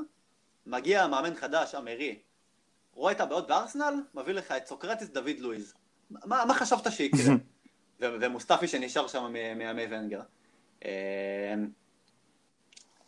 מגיע 0.66 1.08
מאמן 1.08 1.36
חדש, 1.36 1.76
אמרי, 1.76 2.20
רואה 2.94 3.12
את 3.12 3.22
הבעיות 3.22 3.48
בארסנל, 3.48 3.94
מביא 4.14 4.34
לך 4.34 4.52
את 4.52 4.68
סוקרטיס 4.68 5.10
דוד 5.10 5.40
לואיז. 5.40 5.74
מה, 6.10 6.46
מה 6.46 6.54
חשבת 6.54 6.92
שיקרה? 6.92 7.34
ומוסטפי 8.00 8.68
שנשאר 8.68 9.08
שם 9.08 9.34
מימי 9.56 9.86
ונגר. 9.90 10.22
אה, 10.86 11.54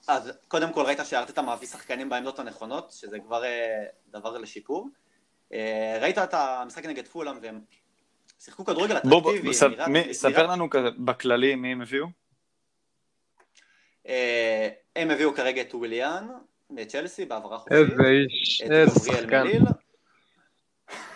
אז 0.08 0.32
קודם 0.48 0.74
כל 0.74 0.86
ראית 0.86 1.00
שארטטה 1.04 1.42
מביא 1.42 1.68
שחקנים 1.68 2.10
בעמדות 2.10 2.40
הנכונות, 2.40 2.92
שזה 2.92 3.20
כבר 3.20 3.44
אה, 3.44 3.84
דבר 4.08 4.38
לשיפור. 4.38 4.90
אה, 5.54 5.98
ראית 6.02 6.18
את 6.18 6.34
המשחק 6.34 6.86
נגד 6.86 7.08
פולאם 7.08 7.38
והם 7.42 7.62
שיחקו 8.40 8.66
כדורגל 8.66 8.98
אטרקטיבי. 8.98 9.22
בוא, 9.22 9.34
בוא, 9.44 9.54
ספר, 9.54 9.88
מי, 9.88 10.14
ספר 10.14 10.48
לנו 10.48 10.70
כזה, 10.70 10.88
בכללי 11.06 11.56
מי 11.56 11.72
הם 11.72 11.82
הביאו? 11.82 12.08
הם 14.96 15.12
הביאו 15.12 15.34
כרגע 15.34 15.62
את 15.62 15.76
וויליאן 15.76 16.28
מצ'לסי 16.70 17.26
בעברה 17.26 17.58
חופשית. 17.58 17.78
איזה 17.78 18.04
איש, 18.04 18.62
איזה 18.62 19.00
שחקן. 19.00 19.48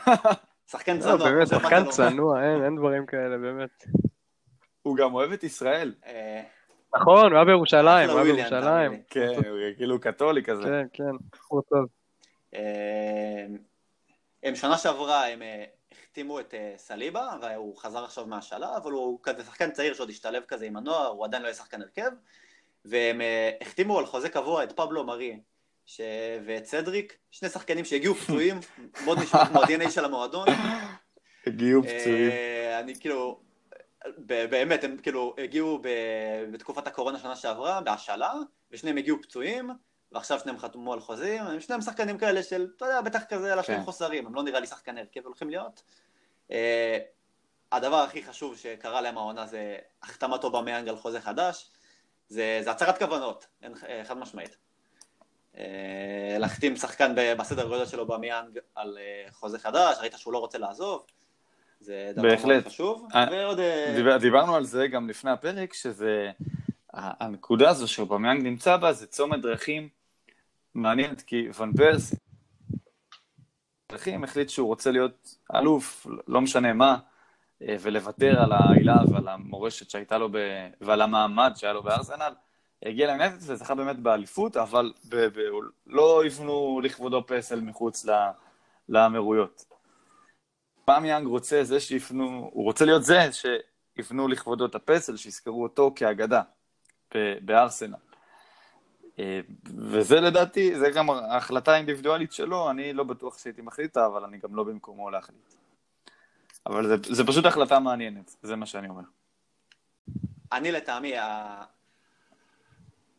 שחקן 0.72 1.00
צנוע. 1.00 1.18
לא, 1.18 1.26
באמת, 1.26 1.48
שחקן 1.48 1.90
צנוע, 1.90 2.44
אין 2.66 2.76
דברים 2.76 3.06
כאלה, 3.06 3.38
באמת. 3.38 3.84
הוא 4.82 4.98
גם 4.98 5.14
אוהב 5.14 5.32
את 5.32 5.44
ישראל. 5.44 5.96
נכון, 6.96 7.32
הוא 7.32 7.36
היה 7.36 7.46
בירושלים, 7.46 8.10
הוא 8.10 8.20
היה 8.20 8.34
בירושלים. 8.34 9.02
כן, 9.10 9.28
הוא 9.28 9.60
כאילו 9.78 10.00
קתולי 10.00 10.44
כזה. 10.44 10.64
כן, 10.64 10.86
כן, 10.94 11.26
בחור 11.32 11.62
טוב. 11.62 11.86
הם 14.44 14.56
שנה 14.56 14.78
שעברה, 14.78 15.28
הם 15.28 15.42
החתימו 16.04 16.40
את 16.40 16.54
סליבה, 16.78 17.30
והוא 17.42 17.78
חזר 17.78 18.04
עכשיו 18.04 18.26
מהשאלה, 18.26 18.78
אבל 18.78 18.92
הוא 18.92 19.20
כזה 19.24 19.44
שחקן 19.44 19.72
צעיר 19.72 19.94
שעוד 19.94 20.10
השתלב 20.10 20.44
כזה 20.48 20.66
עם 20.66 20.78
הנוער, 20.78 21.08
הוא 21.08 21.26
עדיין 21.26 21.44
לא 21.44 21.48
יהיה 21.48 21.56
שחקן 21.56 21.82
הרכב, 21.82 22.12
והם 22.86 23.22
החתימו 23.62 24.00
על 24.00 24.06
חוזה 24.06 24.30
קבוע 24.30 24.64
את 24.64 24.72
פבלו 24.72 25.04
מרי, 25.04 25.40
ש... 25.86 26.02
ואת 26.46 26.66
סדריק, 26.66 27.18
שני 27.32 27.50
שחקנים 27.50 27.86
שהגיעו 27.86 28.16
פצועים, 28.16 28.60
מאוד 29.06 29.20
נשמע 29.20 29.46
כמו 29.46 29.62
ה-DNA 29.62 29.90
של 29.92 30.06
המועדון. 30.06 30.48
הגיעו 31.48 31.84
פצועים. 31.84 32.32
אני 32.80 33.00
כאילו, 33.00 33.40
באמת, 34.18 34.84
הם 34.84 34.98
כאילו 34.98 35.36
הגיעו 35.44 35.80
בתקופת 36.52 36.88
הקורונה 36.88 37.20
שנה 37.20 37.36
שעברה, 37.36 37.82
בהשאלה, 37.82 38.34
ושניהם 38.72 38.98
הגיעו 38.98 39.22
פצועים, 39.22 39.70
ועכשיו 40.12 40.40
שניהם 40.40 40.60
חתמו 40.60 40.94
על 40.94 41.00
חוזים, 41.00 41.44
הם 41.44 41.60
שניהם 41.60 41.82
שחקנים 41.82 42.18
כאלה 42.18 42.44
של, 42.44 42.68
אתה 42.78 42.86
יודע, 42.86 43.02
בטח 43.02 43.24
כזה 43.24 43.54
על 43.54 43.60
השני 43.60 43.84
חוסרים, 43.84 44.28
הם 44.28 44.36
לא 44.36 44.44
נראה 44.44 44.60
לי 44.60 44.68
שחקני 44.68 45.00
הרכב 45.00 45.26
הולכים 45.26 45.50
להיות. 45.50 45.84
הדבר 47.72 47.96
הכי 47.96 48.24
חשוב 48.24 48.58
שקרה 48.58 49.02
להם 49.02 49.18
העונה 49.18 49.48
זה 49.48 49.76
החתמתו 50.04 50.52
במיינג 50.52 50.90
על 50.90 50.98
חוזה 50.98 51.22
חדש, 51.22 51.70
זה, 52.30 52.60
זה 52.64 52.72
הצהרת 52.72 52.98
כוונות, 52.98 53.48
חד 54.04 54.18
משמעית. 54.18 54.58
להחתים 56.40 56.76
שחקן 56.76 57.16
בסדר 57.38 57.68
גודל 57.68 57.86
שלו 57.86 58.08
במיאנג 58.08 58.60
על 58.76 58.98
חוזה 59.32 59.60
חדש, 59.60 59.98
ראית 60.02 60.14
שהוא 60.18 60.34
לא 60.34 60.38
רוצה 60.38 60.58
לעזוב, 60.58 61.06
זה 61.80 62.12
דבר 62.16 62.28
מאוד 62.46 62.68
חשוב. 62.68 63.08
ועוד... 63.32 63.60
דיברנו 64.22 64.56
על 64.56 64.66
זה 64.66 64.88
גם 64.88 65.10
לפני 65.10 65.32
הפרק, 65.32 65.74
שזה, 65.74 66.32
הנקודה 66.94 67.70
הזו 67.70 67.88
שבמיאנג 67.88 68.44
נמצא 68.44 68.78
בה, 68.78 68.94
זה 68.94 69.08
צומת 69.08 69.42
דרכים 69.42 69.90
מעניינת, 70.78 71.22
כי 71.22 71.48
ון 71.60 71.74
פרס, 71.74 72.16
דרכים 73.92 74.24
החליט 74.24 74.50
שהוא 74.50 74.68
רוצה 74.68 74.92
להיות 74.92 75.36
אלוף, 75.56 76.08
לא 76.28 76.42
משנה 76.42 76.74
מה, 76.74 76.98
ולוותר 77.62 78.42
על 78.42 78.52
העילה 78.52 78.96
ועל 79.12 79.28
המורשת 79.28 79.90
שהייתה 79.90 80.18
לו, 80.18 80.30
ב... 80.32 80.38
ועל 80.82 81.02
המעמד 81.02 81.52
שהיה 81.56 81.74
לו 81.74 81.84
בארסנל. 81.84 82.34
הגיע 82.84 83.08
ליונטד 83.08 83.38
וזכה 83.40 83.76
באמת 83.76 84.00
באליפות, 84.00 84.58
אבל 84.58 84.94
ב- 85.10 85.16
ב- 85.16 85.52
לא 85.88 86.26
יבנו 86.26 86.82
לכבודו 86.84 87.28
פסל 87.28 87.62
מחוץ 87.62 88.06
לאמירויות. 88.90 89.66
פעם 90.86 91.06
יאנג 91.06 91.28
רוצה 91.28 91.64
זה 91.64 91.80
שיפנו, 91.80 92.50
הוא 92.54 92.64
רוצה 92.64 92.86
להיות 92.86 93.04
זה 93.04 93.30
שיבנו 93.32 94.28
לכבודו 94.28 94.66
את 94.66 94.76
הפסל, 94.76 95.18
שיזכרו 95.18 95.64
אותו 95.64 95.92
כאגדה 95.96 96.42
בארסנל. 97.42 98.07
וזה 99.66 100.16
לדעתי, 100.16 100.80
זה 100.80 100.90
גם 100.90 101.10
ההחלטה 101.10 101.74
האינדיבידואלית 101.74 102.34
שלו, 102.34 102.70
אני 102.70 102.94
לא 102.94 103.04
בטוח 103.04 103.38
שהייתי 103.38 103.62
מחליטה, 103.62 104.06
אבל 104.06 104.24
אני 104.24 104.38
גם 104.38 104.56
לא 104.56 104.64
במקומו 104.64 105.10
להחליט. 105.10 105.54
אבל 106.66 106.88
זה, 106.88 106.96
זה 107.16 107.24
פשוט 107.28 107.46
החלטה 107.46 107.80
מעניינת, 107.80 108.36
זה 108.44 108.56
מה 108.56 108.66
שאני 108.66 108.90
אומר. 108.90 109.04
אני 110.52 110.72
לטעמי, 110.72 111.14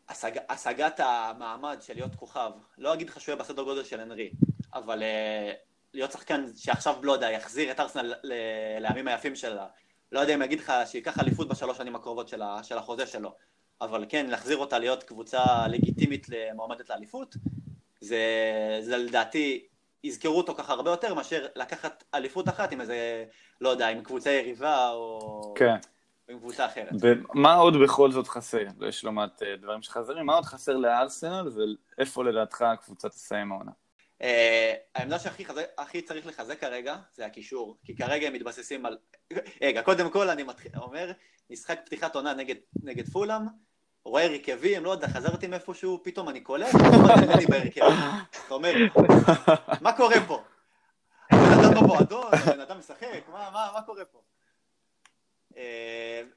השג... 0.09 0.31
השגת 0.49 1.01
המעמד 1.01 1.79
של 1.81 1.95
להיות 1.95 2.15
כוכב, 2.15 2.51
לא 2.79 2.95
אגיד 2.95 3.09
לך 3.09 3.21
שהוא 3.21 3.33
יהיה 3.33 3.43
בסדר 3.43 3.63
גודל 3.63 3.85
של 3.85 4.01
הנרי, 4.01 4.31
אבל 4.75 5.03
uh, 5.03 5.57
להיות 5.95 6.13
שחקן 6.13 6.45
שעכשיו, 6.57 6.97
לא 7.03 7.13
יודע, 7.13 7.31
יחזיר 7.31 7.71
את 7.71 7.81
ארסנל 7.81 8.15
לימים 8.81 9.09
היפים 9.09 9.37
שלה, 9.37 9.67
לא 10.13 10.21
יודע 10.21 10.35
אם 10.35 10.43
אגיד 10.43 10.61
לך 10.61 10.73
שייקח 10.87 11.19
אליפות 11.19 11.49
בשלוש 11.49 11.79
שנים 11.79 11.97
הקרובות 11.97 12.29
של. 12.29 12.43
של 12.63 12.79
החוזה 12.79 13.07
שלו, 13.07 13.35
אבל 13.81 14.05
כן, 14.09 14.27
להחזיר 14.27 14.57
אותה 14.57 14.79
להיות 14.79 15.03
קבוצה 15.03 15.69
לגיטימית 15.69 16.27
למועמדת 16.29 16.91
לאליפות, 16.91 17.37
זה, 18.01 18.19
זה 18.81 18.97
לדעתי, 18.97 19.67
יזכרו 20.05 20.39
אותו 20.39 20.55
ככה 20.55 20.73
הרבה 20.73 20.91
יותר 20.91 21.15
מאשר 21.15 21.47
לקחת 21.57 22.05
אליפות 22.15 22.49
אחת 22.49 22.73
עם 22.73 22.81
איזה, 22.81 23.25
לא 23.61 23.69
יודע, 23.69 23.89
עם 23.89 24.03
קבוצה 24.03 24.31
יריבה 24.31 24.91
או... 24.91 25.55
כן. 25.57 25.77
עם 26.29 26.39
קבוצה 26.39 26.67
אחרת. 26.67 26.93
ומה 27.01 27.55
עוד 27.55 27.75
בכל 27.85 28.13
זאת 28.13 28.29
חסר? 28.29 28.65
יש 28.89 29.05
לא 29.05 29.13
מעט 29.13 29.43
דברים 29.43 29.83
שחסרים, 29.83 30.27
מה 30.27 30.35
עוד 30.35 30.45
חסר 30.45 30.77
לארסנל 30.77 31.49
ואיפה 31.99 32.25
לדעתך 32.25 32.63
הקבוצה 32.63 33.09
תסיים 33.09 33.53
העונה? 33.53 33.73
העמדה 34.95 35.19
שהכי 35.19 36.03
צריך 36.03 36.27
לחזק 36.27 36.61
כרגע 36.61 36.97
זה 37.15 37.27
הקישור, 37.27 37.77
כי 37.85 37.97
כרגע 37.97 38.27
הם 38.27 38.33
מתבססים 38.33 38.87
על... 38.87 38.99
רגע, 39.63 39.83
קודם 39.83 40.11
כל 40.11 40.31
אני 40.31 40.43
אומר, 40.77 41.13
משחק 41.51 41.81
פתיחת 41.85 42.15
עונה 42.15 42.35
נגד 42.83 43.09
פולאם, 43.13 43.43
רואה 44.09 44.25
הרכבים, 44.25 44.85
לא 44.85 44.91
יודע, 44.91 45.09
חזרתי 45.09 45.47
מאיפשהו, 45.47 46.01
פתאום 46.03 46.29
אני 46.29 46.41
קולט, 46.41 46.73
פתאום 46.75 47.11
אני 47.35 47.47
בהרכב. 47.47 47.81
אתה 48.47 48.55
אומר, 48.55 48.73
מה 49.81 49.93
קורה 49.93 50.17
פה? 50.27 50.43
הבן 51.31 51.65
אדם 51.65 51.75
במועדון, 51.75 52.31
הבן 52.33 52.61
אדם 52.61 52.79
משחק, 52.79 53.29
מה 53.33 53.81
קורה 53.87 54.05
פה? 54.05 54.21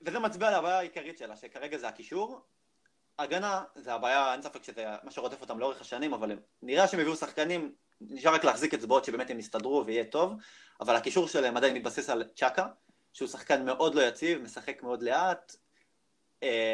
וזה 0.02 0.20
מצביע 0.20 0.48
על 0.48 0.54
הבעיה 0.54 0.78
העיקרית 0.78 1.18
שלה, 1.18 1.36
שכרגע 1.36 1.78
זה 1.78 1.88
הקישור. 1.88 2.42
הגנה, 3.20 3.64
זה 3.76 3.94
הבעיה, 3.94 4.34
אין 4.34 4.42
ספק 4.42 4.64
שזה 4.64 4.86
מה 5.04 5.12
שרודף 5.12 5.42
אותם 5.42 5.60
לאורך 5.60 5.82
השנים, 5.82 6.14
אבל 6.14 6.40
נראה 6.62 6.88
שהם 6.88 7.00
הביאו 7.00 7.16
שחקנים, 7.16 7.76
נשאר 8.02 8.34
רק 8.34 8.44
להחזיק 8.44 8.74
אצבעות 8.74 9.06
שבאמת 9.06 9.30
הם 9.30 9.40
יסתדרו 9.40 9.84
ויהיה 9.86 10.04
טוב, 10.04 10.34
אבל 10.82 10.96
הקישור 10.96 11.28
שלהם 11.28 11.58
עדיין 11.58 11.74
מתבסס 11.74 12.10
על 12.10 12.24
צ'אקה, 12.36 12.68
שהוא 13.14 13.28
שחקן 13.28 13.66
מאוד 13.66 13.96
לא 13.96 14.02
יציב, 14.02 14.42
משחק 14.42 14.84
מאוד 14.84 15.04
לאט, 15.04 15.56
אה, 15.56 15.58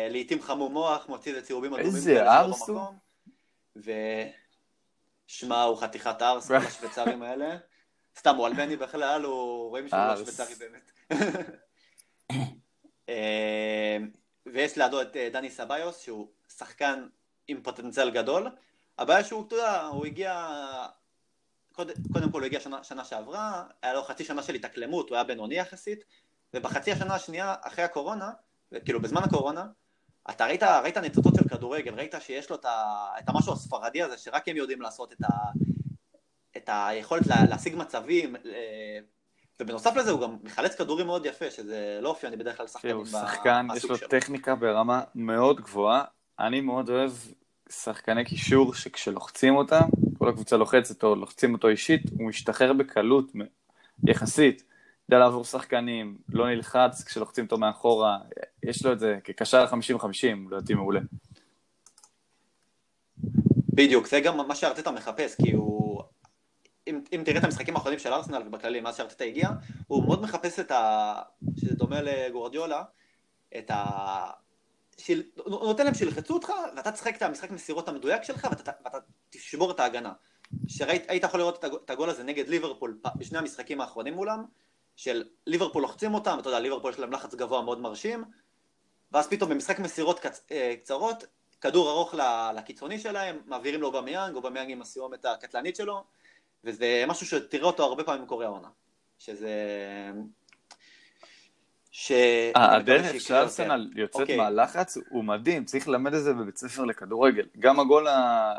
לעיתים 0.09 0.41
חמום 0.41 0.73
מוח, 0.73 1.09
מוציא 1.09 1.31
את 1.31 1.37
הצירובים 1.37 1.73
אדומים 1.73 1.95
איזה 1.95 2.31
ארס 2.31 2.69
הוא? 2.69 2.81
ושמע, 5.27 5.61
הוא 5.63 5.77
חתיכת 5.77 6.21
ארס, 6.21 6.47
כל 6.47 6.55
השוויצרים 6.55 7.23
האלה. 7.23 7.57
סתם, 8.17 8.35
הוא 8.35 8.47
אלבני 8.47 8.77
בכלל, 8.77 9.23
הוא 9.23 9.69
רואים 9.69 9.87
שהוא 9.87 9.99
לא 9.99 10.17
שוויצרי 10.17 10.55
באמת. 10.55 10.91
ויש 14.53 14.77
לידו 14.77 15.01
את 15.01 15.17
דני 15.31 15.49
סביוס, 15.49 15.99
שהוא 15.99 16.27
שחקן 16.57 17.07
עם 17.47 17.61
פוטנציאל 17.63 18.09
גדול. 18.09 18.47
הבעיה 18.97 19.23
שהוא, 19.23 19.47
אתה 19.47 19.55
יודע, 19.55 19.81
הוא 19.81 20.05
הגיע... 20.05 20.47
קודם, 21.71 21.93
קודם 22.13 22.31
כל 22.31 22.39
הוא 22.39 22.45
הגיע 22.45 22.59
שנה, 22.59 22.83
שנה 22.83 23.05
שעברה, 23.05 23.63
היה 23.81 23.93
לו 23.93 24.03
חצי 24.03 24.25
שנה 24.25 24.43
של 24.43 24.55
התאקלמות, 24.55 25.09
הוא 25.09 25.15
היה 25.15 25.23
בינוני 25.23 25.55
יחסית, 25.55 26.03
ובחצי 26.53 26.91
השנה 26.91 27.15
השנייה, 27.15 27.55
אחרי 27.61 27.83
הקורונה, 27.83 28.31
כאילו 28.85 29.01
בזמן 29.01 29.23
הקורונה, 29.23 29.65
אתה 30.29 30.45
ראית, 30.45 30.63
ראית 30.63 30.97
ניצוצות 30.97 31.35
של 31.35 31.49
כדורגל, 31.49 31.93
ראית 31.93 32.15
שיש 32.19 32.49
לו 32.49 32.55
את, 32.55 32.65
ה, 32.65 33.07
את 33.19 33.29
המשהו 33.29 33.53
הספרדי 33.53 34.01
הזה, 34.01 34.17
שרק 34.17 34.47
הם 34.47 34.57
יודעים 34.57 34.81
לעשות 34.81 35.13
את, 35.13 35.23
ה, 35.23 35.27
את 36.57 36.69
היכולת 36.73 37.27
לה, 37.27 37.35
להשיג 37.49 37.75
מצבים, 37.75 38.35
ובנוסף 39.59 39.95
לזה 39.95 40.11
הוא 40.11 40.21
גם 40.21 40.37
מחלץ 40.43 40.75
כדורים 40.75 41.05
מאוד 41.05 41.25
יפה, 41.25 41.51
שזה 41.51 41.99
לא 42.01 42.09
אופייני 42.09 42.37
בדרך 42.37 42.57
כלל 42.57 42.67
שחקנים 42.67 42.95
הוא 42.95 43.03
ב- 43.03 43.07
שחקן, 43.07 43.67
יש 43.75 43.85
לו 43.85 43.97
שלו. 43.97 44.07
טכניקה 44.07 44.55
ברמה 44.55 45.01
מאוד 45.15 45.61
גבוהה. 45.61 46.03
אני 46.39 46.61
מאוד 46.61 46.89
אוהב 46.89 47.11
שחקני 47.69 48.25
קישור 48.25 48.73
שכשלוחצים 48.73 49.55
אותם, 49.55 49.83
כל 50.17 50.29
הקבוצה 50.29 50.57
לוחצת 50.57 51.03
או 51.03 51.15
לוחצים 51.15 51.53
אותו 51.53 51.67
אישית, 51.67 52.01
הוא 52.19 52.27
משתחרר 52.27 52.73
בקלות 52.73 53.31
יחסית. 54.07 54.63
יודע 55.09 55.19
לעבור 55.19 55.43
שחקנים, 55.43 56.17
לא 56.29 56.49
נלחץ 56.49 57.03
כשלוחצים 57.03 57.45
אותו 57.45 57.57
מאחורה, 57.57 58.17
יש 58.63 58.85
לו 58.85 58.93
את 58.93 58.99
זה 58.99 59.17
כקשר 59.23 59.65
50-50, 59.65 60.07
לדעתי 60.51 60.73
מעולה. 60.73 60.99
בדיוק, 63.73 64.07
זה 64.07 64.19
גם 64.19 64.47
מה 64.47 64.55
שארטטה 64.55 64.91
מחפש, 64.91 65.35
כי 65.35 65.51
הוא... 65.51 66.03
אם, 66.87 67.01
אם 67.15 67.21
תראה 67.25 67.39
את 67.39 67.43
המשחקים 67.43 67.75
האחרונים 67.75 67.99
של 67.99 68.13
ארסנל 68.13 68.43
ובכללי, 68.47 68.81
מאז 68.81 68.97
שארטטה 68.97 69.23
הגיע, 69.23 69.49
הוא 69.87 70.05
מאוד 70.05 70.21
מחפש 70.21 70.59
את 70.59 70.71
ה... 70.71 71.13
שזה 71.59 71.75
דומה 71.75 72.01
לגורדיולה, 72.01 72.83
את 73.57 73.71
ה... 73.71 73.85
של... 74.97 75.23
נותן 75.47 75.85
להם 75.85 75.93
שילחצו 75.93 76.33
אותך, 76.33 76.51
ואתה 76.75 76.91
תשחק 76.91 77.17
את 77.17 77.21
המשחק 77.21 77.51
מסירות 77.51 77.87
המדויק 77.87 78.23
שלך, 78.23 78.47
ואתה, 78.49 78.71
ואתה 78.85 78.97
תשבור 79.29 79.71
את 79.71 79.79
ההגנה. 79.79 80.13
שראית 80.67 81.09
היית 81.09 81.23
יכול 81.23 81.39
לראות 81.39 81.65
את 81.85 81.89
הגול, 81.89 82.09
הזה 82.09 82.23
נגד 82.23 82.47
ליברפול 82.47 82.99
בשני 83.15 83.37
המשחקים 83.37 83.81
האחרונים 83.81 84.13
מולם, 84.13 84.45
של 84.97 85.23
ליברפול 85.47 85.81
לוחצים 85.81 86.13
אותם, 86.13 86.37
אתה 86.39 86.49
יודע, 86.49 86.59
ליברפול 86.59 86.91
יש 86.91 86.99
להם 86.99 87.11
לחץ 87.11 87.35
גבוה 87.35 87.61
מאוד 87.61 87.81
מרשים, 87.81 88.23
ואז 89.11 89.27
פתאום 89.27 89.49
במשחק 89.49 89.79
מסירות 89.79 90.19
קצ... 90.19 90.45
אה, 90.51 90.73
קצרות, 90.81 91.23
כדור 91.61 91.89
ארוך 91.89 92.15
לקיצוני 92.55 92.99
שלהם, 92.99 93.39
מעבירים 93.45 93.81
לו 93.81 93.87
אובמיאנג, 93.87 94.35
אובמיאנג 94.35 94.71
עם 94.71 94.81
הסיומת 94.81 95.25
הקטלנית 95.25 95.75
שלו, 95.75 96.03
וזה 96.63 97.03
משהו 97.07 97.27
שתראה 97.27 97.65
אותו 97.65 97.83
הרבה 97.83 98.03
פעמים 98.03 98.25
קורה 98.25 98.45
העונה. 98.45 98.67
שזה... 99.19 99.51
ש... 101.91 102.11
מקווה 102.49 102.75
הדרך 102.75 103.21
שארסנל 103.21 103.87
יותר. 103.89 104.01
יוצאת 104.01 104.21
אוקיי. 104.21 104.37
מהלחץ 104.37 104.97
הוא 105.09 105.23
מדהים, 105.23 105.65
צריך 105.65 105.87
ללמד 105.87 106.13
את 106.13 106.23
זה 106.23 106.33
בבית 106.33 106.57
ספר 106.57 106.83
לכדורגל. 106.83 107.45
גם 107.59 107.79
הגול, 107.79 108.07
ה... 108.07 108.53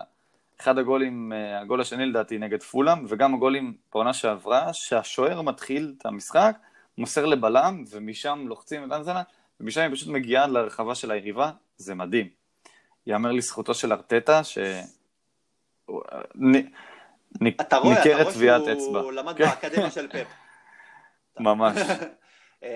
אחד 0.60 0.78
הגולים, 0.78 1.32
אה, 1.32 1.60
הגול 1.60 1.80
השני 1.80 2.06
לדעתי 2.06 2.38
נגד 2.38 2.62
פולאם, 2.62 3.04
וגם 3.08 3.34
הגולים 3.34 3.76
בעונה 3.92 4.12
שעברה, 4.12 4.72
שהשוער 4.72 5.42
מתחיל 5.42 5.94
את 5.98 6.06
המשחק, 6.06 6.56
מוסר 6.98 7.26
לבלם, 7.26 7.84
ומשם 7.90 8.44
לוחצים 8.48 8.84
את 8.84 8.92
ארסנל, 8.92 9.22
ומשם 9.60 9.80
היא 9.80 9.90
פשוט 9.92 10.08
מגיעה 10.08 10.46
לרחבה 10.46 10.94
של 10.94 11.10
היריבה, 11.10 11.50
זה 11.76 11.94
מדהים. 11.94 12.28
יאמר 13.06 13.32
לזכותו 13.32 13.74
של 13.74 13.92
ארטטה, 13.92 14.44
ש... 14.44 14.58
אתה 17.60 17.76
רואה, 17.76 18.02
אתה 18.02 18.58
רואה 18.58 18.78
שהוא. 18.78 19.12
למד 19.12 19.36
כן. 19.36 19.44
באקדמיה 19.44 19.90
של 19.90 20.08
פפ. 20.08 20.26
ממש. 21.40 21.78
אמ, 22.62 22.68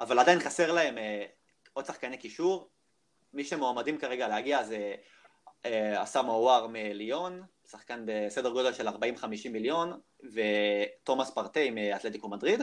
אבל 0.00 0.18
עדיין 0.18 0.40
חסר 0.40 0.72
להם 0.72 0.98
אה, 0.98 1.24
עוד 1.72 1.84
שחקני 1.84 2.16
קישור. 2.16 2.68
מי 3.34 3.44
שמועמדים 3.44 3.98
כרגע 3.98 4.28
להגיע 4.28 4.62
זה 4.64 4.94
אה, 5.66 6.02
אסאמה 6.02 6.32
וואר 6.32 6.66
מליון, 6.66 7.42
שחקן 7.70 8.04
בסדר 8.06 8.50
גודל 8.50 8.72
של 8.72 8.88
40-50 8.88 8.92
מיליון, 9.50 10.00
ותומאס 10.22 11.30
פרטי 11.30 11.70
מאתלטיקו 11.70 12.28
מדריד, 12.28 12.60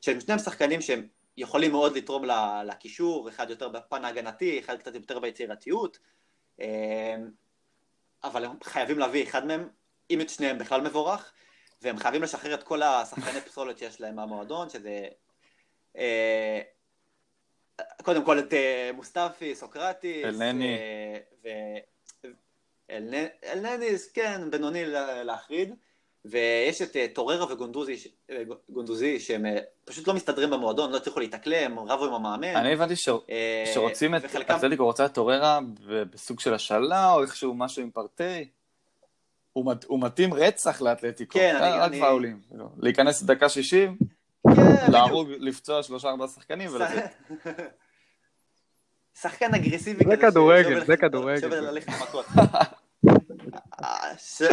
שהם 0.00 0.20
שניהם 0.20 0.38
שחקנים 0.38 0.80
שהם 0.80 1.06
יכולים 1.36 1.70
מאוד 1.70 1.96
לתרום 1.96 2.24
לקישור, 2.64 3.28
אחד 3.28 3.50
יותר 3.50 3.68
בפן 3.68 4.04
ההגנתי, 4.04 4.60
אחד 4.60 4.78
קצת 4.78 4.94
יותר 4.94 5.18
ביצירתיות, 5.18 5.98
אמ, 6.60 6.66
אבל 8.24 8.44
הם 8.44 8.56
חייבים 8.64 8.98
להביא 8.98 9.22
אחד 9.24 9.46
מהם, 9.46 9.68
אם 10.10 10.20
את 10.20 10.30
שניהם 10.30 10.58
בכלל 10.58 10.80
מבורך, 10.80 11.32
והם 11.82 11.96
חייבים 11.96 12.22
לשחרר 12.22 12.54
את 12.54 12.62
כל 12.62 12.82
השחקני 12.82 13.40
פסולת 13.40 13.78
שיש 13.78 14.00
להם 14.00 14.16
מהמועדון, 14.16 14.68
שזה... 14.68 15.08
אה, 15.96 16.60
קודם 18.02 18.24
כל 18.24 18.38
את 18.38 18.52
אה, 18.52 18.90
מוסטפי, 18.94 19.54
סוקרטיס, 19.54 20.24
אלנני. 20.24 20.76
אה, 20.76 21.18
ו... 21.44 21.48
אלנ- 22.92 23.46
אלנניס, 23.52 24.12
כן, 24.12 24.50
בינוני 24.50 24.84
לה- 24.84 25.24
להחריד, 25.24 25.74
ויש 26.24 26.82
את 26.82 26.96
אה, 26.96 27.06
טוררה 27.12 27.52
וגונדוזי, 27.52 27.96
אה, 28.30 28.36
גונדוזי, 28.68 29.20
שהם 29.20 29.46
אה, 29.46 29.56
פשוט 29.84 30.08
לא 30.08 30.14
מסתדרים 30.14 30.50
במועדון, 30.50 30.90
לא 30.92 30.96
הצליחו 30.96 31.20
להתאקלם, 31.20 31.78
רבו 31.78 32.04
עם 32.06 32.12
המאמן. 32.14 32.56
אני 32.56 32.72
הבנתי 32.72 32.96
ש... 32.96 33.08
שרוצים 33.74 34.14
את 34.14 34.20
וחלקם- 34.24 34.56
אתלטיקו 34.56 34.84
רוצה 34.84 35.04
את 35.06 35.14
טוררה 35.14 35.58
בסוג 36.10 36.40
של 36.40 36.54
השאלה, 36.54 37.12
או 37.12 37.22
איכשהו 37.22 37.54
משהו 37.54 37.82
עם 37.82 37.90
פרטי. 37.90 38.48
הוא, 39.52 39.66
מת, 39.66 39.84
הוא 39.84 40.00
מתאים 40.00 40.34
רצח 40.34 40.82
לאתלטיקו, 40.82 41.38
כן, 41.38 41.56
אני- 41.56 41.70
רק 41.78 41.88
אני- 41.88 42.00
פאולים. 42.00 42.40
לא. 42.52 42.64
להיכנס 42.78 43.22
דקה 43.22 43.48
60, 43.48 43.96
כן. 44.56 44.92
להרוג, 44.92 45.28
לפצוע 45.38 45.82
שלושה 45.82 46.08
ארבעה 46.08 46.28
שחקנים 46.28 46.70
ולצאת. 46.74 47.04
שחקן 49.22 49.54
אגרסיבי 49.54 50.04
זה 50.04 50.16
כזה. 50.16 50.30
כדורגל, 50.30 50.70
שאוהב 50.70 50.84
זה 50.86 50.96
כדורגל. 50.96 51.78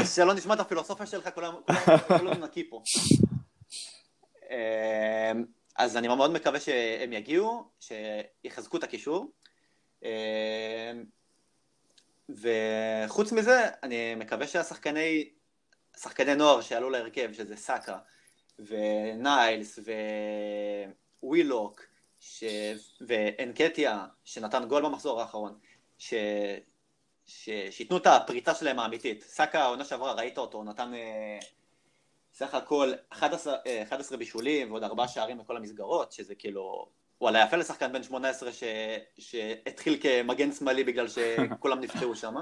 שלא 0.05 0.33
נשמע 0.33 0.53
את 0.53 0.59
הפילוסופיה 0.59 1.05
שלך, 1.05 1.29
כולם 2.17 2.43
נקי 2.43 2.69
פה. 2.69 2.83
אה, 4.51 5.31
אז 5.75 5.97
אני 5.97 6.07
מאוד 6.07 6.31
מקווה 6.31 6.59
שהם 6.59 7.13
יגיעו, 7.13 7.69
שיחזקו 7.79 8.77
את 8.77 8.83
הקישור. 8.83 9.31
אה, 10.03 10.91
וחוץ 12.29 13.31
מזה, 13.31 13.69
אני 13.83 14.15
מקווה 14.15 14.47
שהשחקני, 14.47 15.29
שחקני 15.97 16.35
נוער 16.35 16.61
שעלו 16.61 16.89
להרכב, 16.89 17.33
שזה 17.33 17.55
סאקה, 17.55 17.97
וניילס, 18.59 19.79
ווילוק, 21.23 21.81
ש... 22.19 22.43
ואנקטיה, 23.07 24.05
שנתן 24.23 24.67
גול 24.67 24.85
במחזור 24.85 25.21
האחרון, 25.21 25.57
ש... 25.97 26.13
שייתנו 27.71 27.97
את 27.97 28.07
הפריצה 28.07 28.55
שלהם 28.55 28.80
האמיתית. 28.80 29.23
סאקה, 29.23 29.63
העונה 29.63 29.86
שעברה, 29.86 30.13
ראית 30.13 30.38
אותו, 30.38 30.57
הוא 30.57 30.65
נתן 30.65 30.93
אה, 30.93 31.39
סך 32.34 32.53
הכל 32.55 32.91
11, 33.09 33.55
אה, 33.67 33.84
11 33.84 34.17
בישולים 34.17 34.71
ועוד 34.71 34.84
ארבעה 34.84 35.07
שערים 35.07 35.38
בכל 35.38 35.57
המסגרות, 35.57 36.11
שזה 36.11 36.36
כאילו... 36.36 36.86
וואלה, 37.21 37.43
יפה 37.43 37.57
לשחקן 37.57 37.93
בן 37.93 38.03
18 38.03 38.51
ש... 38.51 38.63
שהתחיל 39.17 39.97
כמגן 40.01 40.51
שמאלי 40.51 40.84
בגלל 40.84 41.07
שכולם 41.07 41.80
נפצעו 41.80 42.15
שם. 42.15 42.36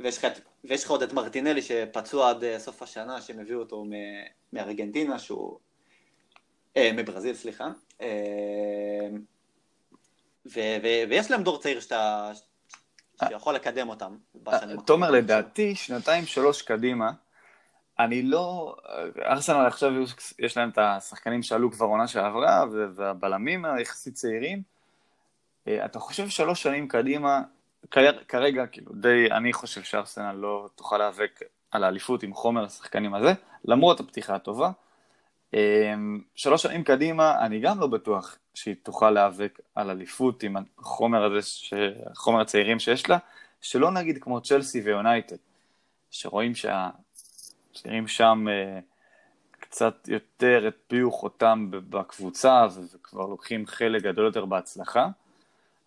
ויש 0.00 0.18
לך, 0.18 0.24
את- 0.24 0.40
ויש 0.64 0.84
לך 0.84 0.90
עוד 0.90 1.02
את 1.02 1.12
מרטינלי 1.12 1.62
שפצוע 1.62 2.30
עד 2.30 2.44
אה, 2.44 2.58
סוף 2.58 2.82
השנה, 2.82 3.20
שהם 3.20 3.40
הביאו 3.40 3.58
אותו 3.60 3.84
מ... 3.84 3.90
מארגנטינה, 4.52 5.18
שהוא... 5.18 5.58
אה, 6.76 6.90
מברזיל, 6.92 7.34
סליחה. 7.34 7.68
אה, 8.00 9.08
ו... 10.54 10.60
ו... 10.82 10.86
ויש 11.08 11.30
להם 11.30 11.42
דור 11.42 11.58
צעיר 11.58 11.80
שאתה... 11.80 12.30
שיכול 13.28 13.54
לקדם 13.54 13.88
אותם 13.88 14.16
בשנים. 14.34 14.78
אה, 14.78 14.84
תומר, 14.84 15.10
לדעתי, 15.10 15.74
שנתיים, 15.74 16.26
שלוש 16.26 16.62
קדימה, 16.62 17.10
אני 17.98 18.22
לא... 18.22 18.76
ארסנל 19.22 19.66
עכשיו 19.66 19.92
יש 20.38 20.56
להם 20.56 20.68
את 20.68 20.78
השחקנים 20.78 21.42
שעלו 21.42 21.72
כבר 21.72 21.86
עונה 21.86 22.08
שעברה, 22.08 22.64
והבלמים 22.94 23.64
היחסית 23.64 24.14
צעירים. 24.14 24.62
אה, 25.68 25.84
אתה 25.84 25.98
חושב 25.98 26.28
שלוש 26.28 26.62
שנים 26.62 26.88
קדימה, 26.88 27.42
כרגע, 28.28 28.66
כאילו, 28.66 28.92
די, 28.94 29.28
אני 29.30 29.52
חושב 29.52 29.82
שארסנל 29.82 30.32
לא 30.32 30.68
תוכל 30.74 30.98
להיאבק 30.98 31.40
על 31.70 31.84
האליפות 31.84 32.22
עם 32.22 32.34
חומר 32.34 32.64
השחקנים 32.64 33.14
הזה, 33.14 33.32
למרות 33.64 34.00
הפתיחה 34.00 34.34
הטובה. 34.34 34.70
אה, 35.54 35.94
שלוש 36.34 36.62
שנים 36.62 36.84
קדימה, 36.84 37.46
אני 37.46 37.60
גם 37.60 37.80
לא 37.80 37.86
בטוח 37.86 38.38
שהיא 38.56 38.74
תוכל 38.82 39.10
להיאבק 39.10 39.60
על 39.74 39.90
אליפות 39.90 40.42
עם 40.42 40.56
החומר 40.78 41.24
הזה, 41.24 41.42
ש... 41.42 41.74
החומר 42.06 42.40
הצעירים 42.40 42.78
שיש 42.78 43.08
לה, 43.08 43.18
שלא 43.60 43.90
נגיד 43.90 44.18
כמו 44.22 44.40
צ'לסי 44.40 44.80
ויונייטד, 44.80 45.36
שרואים 46.10 46.52
שהצעירים 46.54 48.08
שם 48.08 48.46
אה, 48.48 48.80
קצת 49.50 50.08
יותר 50.08 50.68
הטביעו 50.68 51.12
חותם 51.12 51.68
בקבוצה 51.70 52.66
וכבר 52.94 53.26
לוקחים 53.26 53.66
חלק 53.66 54.02
גדול 54.02 54.26
יותר 54.26 54.44
בהצלחה. 54.44 55.08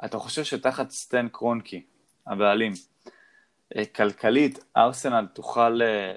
אתה 0.06 0.20
חושב 0.20 0.44
שתחת 0.44 0.90
סטן 0.90 1.28
קרונקי, 1.30 1.84
הבעלים, 2.28 2.74
אה, 3.76 3.86
כלכלית, 3.86 4.64
ארסנל 4.78 5.28
תוכל 5.34 5.82
אה, 5.82 6.14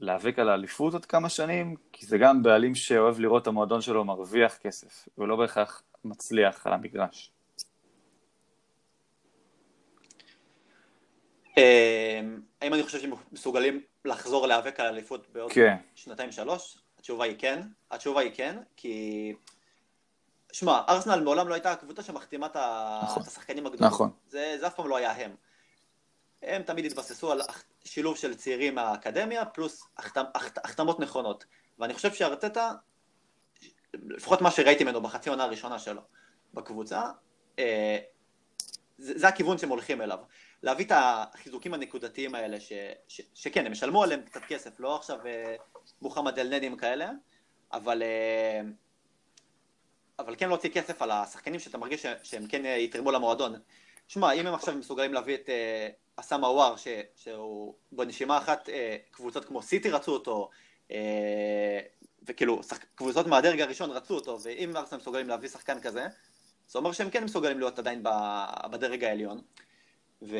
להיאבק 0.00 0.38
על 0.38 0.48
האליפות 0.48 0.92
עוד 0.92 1.06
כמה 1.06 1.28
שנים? 1.28 1.76
כי 1.92 2.06
זה 2.06 2.18
גם 2.18 2.42
בעלים 2.42 2.74
שאוהב 2.74 3.20
לראות 3.20 3.42
את 3.42 3.46
המועדון 3.46 3.80
שלו 3.80 4.04
מרוויח 4.04 4.56
כסף, 4.56 5.08
ולא 5.18 5.36
בהכרח 5.36 5.82
מצליח 6.04 6.66
על 6.66 6.72
המגרש. 6.72 7.32
אה, 11.58 12.20
האם 12.60 12.74
אני 12.74 12.82
חושב 12.82 13.00
שהם 13.00 13.12
מסוגלים 13.32 13.82
לחזור 14.04 14.46
להיאבק 14.46 14.80
על 14.80 14.86
האליפות 14.86 15.26
בעוד 15.32 15.52
כן. 15.52 15.76
שנתיים 15.94 16.32
שלוש? 16.32 16.78
התשובה 16.98 17.24
היא 17.24 17.36
כן. 17.38 17.60
התשובה 17.90 18.20
היא 18.20 18.30
כן, 18.34 18.58
כי... 18.76 19.34
שמע, 20.52 20.80
ארסנל 20.88 21.20
מעולם 21.20 21.48
לא 21.48 21.54
הייתה 21.54 21.72
הקבוצה 21.72 22.02
שמחתימה 22.02 22.46
את 22.46 22.56
נכון. 23.02 23.22
השחקנים 23.26 23.66
הגדולים. 23.66 23.86
נכון. 23.86 24.10
זה, 24.28 24.56
זה 24.60 24.66
אף 24.66 24.74
פעם 24.74 24.88
לא 24.88 24.96
היה 24.96 25.12
הם. 25.12 25.34
הם 26.42 26.62
תמיד 26.62 26.84
התבססו 26.84 27.32
על 27.32 27.40
שילוב 27.84 28.16
של 28.16 28.34
צעירים 28.34 28.74
מהאקדמיה, 28.74 29.44
פלוס 29.44 29.86
החתמ, 29.98 30.24
החתמות 30.64 31.00
נכונות. 31.00 31.44
ואני 31.78 31.94
חושב 31.94 32.14
שארטטה, 32.14 32.72
לפחות 34.08 34.40
מה 34.40 34.50
שראיתי 34.50 34.84
ממנו 34.84 35.00
בחצי 35.00 35.30
עונה 35.30 35.44
הראשונה 35.44 35.78
שלו 35.78 36.00
בקבוצה, 36.54 37.02
אה, 37.58 37.98
זה, 38.98 39.18
זה 39.18 39.28
הכיוון 39.28 39.58
שהם 39.58 39.68
הולכים 39.68 40.02
אליו. 40.02 40.18
להביא 40.62 40.84
את 40.84 40.92
החיזוקים 40.94 41.74
הנקודתיים 41.74 42.34
האלה, 42.34 42.60
ש, 42.60 42.72
ש, 43.08 43.20
שכן, 43.34 43.66
הם 43.66 43.72
ישלמו 43.72 44.02
עליהם 44.02 44.22
קצת 44.22 44.40
כסף, 44.48 44.80
לא 44.80 44.96
עכשיו 44.96 45.26
אה, 45.26 45.54
מוחמד 46.02 46.38
אל-נדים 46.38 46.76
כאלה, 46.76 47.10
אבל, 47.72 48.02
אה, 48.02 48.60
אבל 50.18 50.36
כן 50.36 50.48
להוציא 50.48 50.70
כסף 50.70 51.02
על 51.02 51.10
השחקנים 51.10 51.60
שאתה 51.60 51.78
מרגיש 51.78 52.06
שהם 52.22 52.46
כן 52.46 52.62
יתרמו 52.64 53.10
למועדון. 53.10 53.54
שמע, 54.08 54.32
אם 54.32 54.46
הם 54.46 54.54
עכשיו 54.54 54.74
מסוגלים 54.74 55.14
להביא 55.14 55.34
את 55.34 55.48
אסאם 56.16 56.44
עוואר, 56.44 56.74
שהוא 57.16 57.74
בנשימה 57.92 58.38
אחת, 58.38 58.68
קבוצות 59.10 59.44
כמו 59.44 59.62
סיטי 59.62 59.90
רצו 59.90 60.12
אותו, 60.12 60.50
וכאילו, 62.30 62.60
קבוצות 62.94 63.26
מהדרג 63.26 63.60
הראשון 63.60 63.90
רצו 63.90 64.14
אותו, 64.14 64.38
ואם 64.42 64.76
ארסנל 64.76 64.98
מסוגלים 64.98 65.28
להביא 65.28 65.48
שחקן 65.48 65.80
כזה, 65.80 66.06
זה 66.68 66.78
אומר 66.78 66.92
שהם 66.92 67.10
כן 67.10 67.24
מסוגלים 67.24 67.58
להיות 67.58 67.78
עדיין 67.78 68.02
בדרג 68.70 69.04
העליון. 69.04 69.40
ו... 70.22 70.36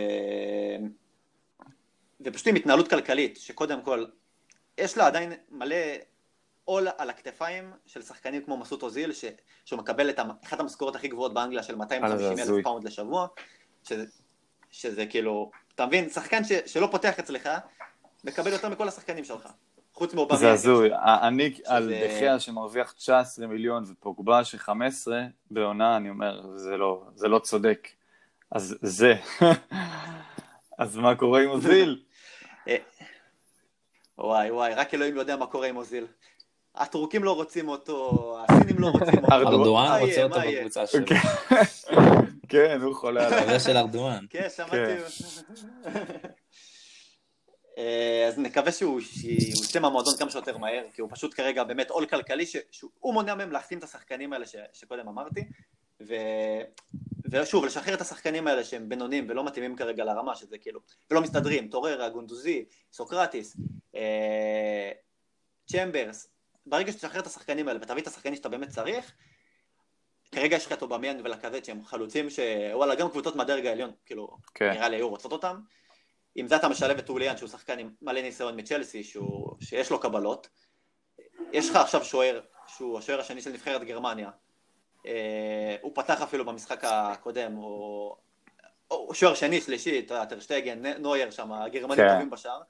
ופשוט 2.21 2.47
עם 2.47 2.55
התנהלות 2.55 2.89
כלכלית, 2.89 3.37
שקודם 3.37 3.83
כל, 3.83 4.05
יש 4.79 4.97
לה 4.97 5.07
עדיין 5.07 5.33
מלא 5.51 5.77
עול 6.65 6.89
על 6.99 7.11
הכתפיים 7.11 7.73
של 7.87 8.03
שחקנים 8.03 8.45
כמו 8.45 8.57
מסוט 8.57 8.83
אוזיל, 8.83 9.13
ש... 9.13 9.25
שהוא 9.65 9.79
מקבל 9.79 10.11
את 10.11 10.21
אחת 10.45 10.61
המשכורות 10.61 10.97
הכי 10.97 11.09
גבוהות 11.09 11.35
באנגליה 11.35 11.63
של 11.63 11.77
250 11.77 12.39
אלף 12.39 12.65
פאונד 12.65 12.85
לשבוע, 12.85 13.27
שזה, 13.85 14.05
שזה 14.71 15.07
כאילו, 15.07 15.51
אתה 15.75 15.87
מבין, 15.87 16.11
שחקן 16.11 16.45
ש... 16.45 16.53
שלא 16.67 16.89
פותח 16.91 17.19
אצלך, 17.19 17.49
מקבל 18.25 18.53
יותר 18.53 18.69
מכל 18.69 18.89
השחקנים 18.89 19.25
שלך. 19.25 19.49
חוץ 20.01 20.15
מאובה. 20.15 20.39
זה 20.39 20.53
הזוי, 20.53 20.91
אני 21.03 21.55
על 21.67 21.93
דה 22.05 22.19
חאה 22.19 22.41
שמרוויח 22.41 22.93
19 22.93 23.47
מיליון 23.47 23.85
ופוגבה 23.91 24.45
של 24.45 24.59
15 24.59 25.23
בעונה, 25.51 25.97
אני 25.97 26.11
אומר, 26.11 26.57
זה 26.57 26.77
לא, 26.77 27.03
זה 27.15 27.29
לא 27.29 27.39
צודק. 27.39 27.89
אז 28.53 28.77
זה. 28.83 29.15
אז 30.79 30.97
מה 30.97 31.15
קורה 31.15 31.43
עם 31.43 31.51
אוזיל? 31.51 32.03
אה, 32.69 32.77
וואי 34.19 34.51
וואי, 34.51 34.75
רק 34.75 34.95
אלוהים 34.95 35.17
יודע 35.17 35.37
מה 35.37 35.47
קורה 35.47 35.67
עם 35.67 35.77
אוזיל. 35.77 36.07
הטורקים 36.75 37.25
לא 37.25 37.35
רוצים 37.35 37.69
אותו, 37.69 38.37
הסינים 38.49 38.79
לא 38.79 38.87
רוצים 38.87 39.25
אותו. 39.25 39.35
ארדואן 39.35 40.01
רוצה 40.01 40.23
אותו 40.23 40.41
בקבוצה 40.41 40.87
שלו. 40.87 41.07
כן, 41.07 41.15
כן 42.49 42.79
הוא 42.83 42.95
חולה 42.95 43.27
עליו. 43.27 43.41
חבר 43.41 43.59
של 43.59 43.77
ארדואן. 43.77 44.25
כן, 44.31 44.47
שמעתי. 44.57 44.77
אה, 47.81 48.29
אז 48.29 48.39
נקווה 48.39 48.73
שהוא 48.73 49.01
יוצא 49.63 49.79
מהמועדון 49.79 50.17
כמה 50.17 50.31
שיותר 50.31 50.59
מהר, 50.59 50.85
כי 50.95 51.01
הוא 51.01 51.11
פשוט 51.13 51.35
כרגע 51.35 51.65
באמת 51.65 51.91
עול 51.91 52.07
כלכלי, 52.07 52.47
שהוא 52.71 53.15
מונע 53.15 53.35
מהם 53.35 53.53
להחתים 53.53 53.79
את 53.79 53.85
השחקנים 53.85 54.33
האלה 54.33 54.45
שקודם 54.73 55.09
אמרתי, 55.09 55.41
ו... 56.01 56.15
ושוב, 57.31 57.65
לשחרר 57.65 57.95
את 57.95 58.01
השחקנים 58.01 58.47
האלה 58.47 58.65
שהם 58.65 58.89
בינונים 58.89 59.27
ולא 59.29 59.45
מתאימים 59.45 59.77
כרגע 59.77 60.05
לרמה, 60.05 60.37
שזה 60.37 60.59
כאילו, 60.59 60.81
ולא 61.11 61.21
מסתדרים, 61.21 61.69
טוררה, 61.69 62.09
גונדוזי, 62.09 62.65
סוקרטיס, 62.93 63.57
אה... 63.95 64.91
צ'מברס, 65.67 66.29
ברגע 66.67 66.93
שתשחרר 66.93 67.21
את 67.21 67.27
השחקנים 67.27 67.69
האלה 67.69 67.79
ותביא 67.83 68.03
את 68.03 68.07
השחקנים 68.07 68.37
שאתה 68.37 68.49
באמת 68.49 68.69
צריך, 68.69 69.13
כרגע 70.33 70.57
יש 70.57 70.67
לך 70.67 70.73
את 70.73 70.83
אובמיאנג 70.83 71.21
ולקוות 71.25 71.65
שהם 71.65 71.85
חלוצים 71.85 72.31
שוואלה, 72.31 72.95
גם 72.95 73.11
קבוצות 73.11 73.37
מהדרג 73.37 73.67
העליון, 73.67 73.91
כאילו, 74.07 74.37
כן. 74.55 74.71
נראה 74.71 74.89
לי 74.89 74.97
היו 74.97 75.09
רוצות 75.09 75.33
אותם. 75.33 75.61
עם 76.35 76.49
זה 76.49 76.57
אתה 76.57 76.69
משלב 76.69 76.99
את 76.99 77.09
אוליאן 77.09 77.37
שהוא 77.37 77.49
שחקן 77.49 77.79
עם 77.79 77.91
מלא 78.03 78.21
ניסיון 78.21 78.61
מצ'לסי, 78.61 79.05
שהוא, 79.05 79.57
שיש 79.61 79.91
לו 79.91 80.01
קבלות. 80.01 80.49
יש 81.53 81.71
לך 81.71 81.77
עכשיו 81.77 82.05
שוער, 82.05 82.41
שהוא 82.67 82.99
השוער 82.99 83.21
השני 83.21 83.43
של 83.43 83.53
נבחרת 83.53 83.85
גרמניה. 83.85 84.31
אה, 85.07 85.77
הוא 85.81 85.93
פתח 85.95 86.23
אפילו 86.23 86.45
במשחק 86.45 86.85
הקודם, 86.85 87.53
הוא, 87.53 88.17
הוא 88.89 89.15
שוער 89.15 89.35
שני, 89.35 89.61
שלישי, 89.61 89.99
אתה 89.99 90.15
יודע, 90.15 90.25
טרשטגן, 90.25 90.87
נויר 90.99 91.31
שם, 91.31 91.53
הגרמנים 91.53 91.97
כן. 91.97 92.13
טובים 92.13 92.31
בשער. 92.31 92.61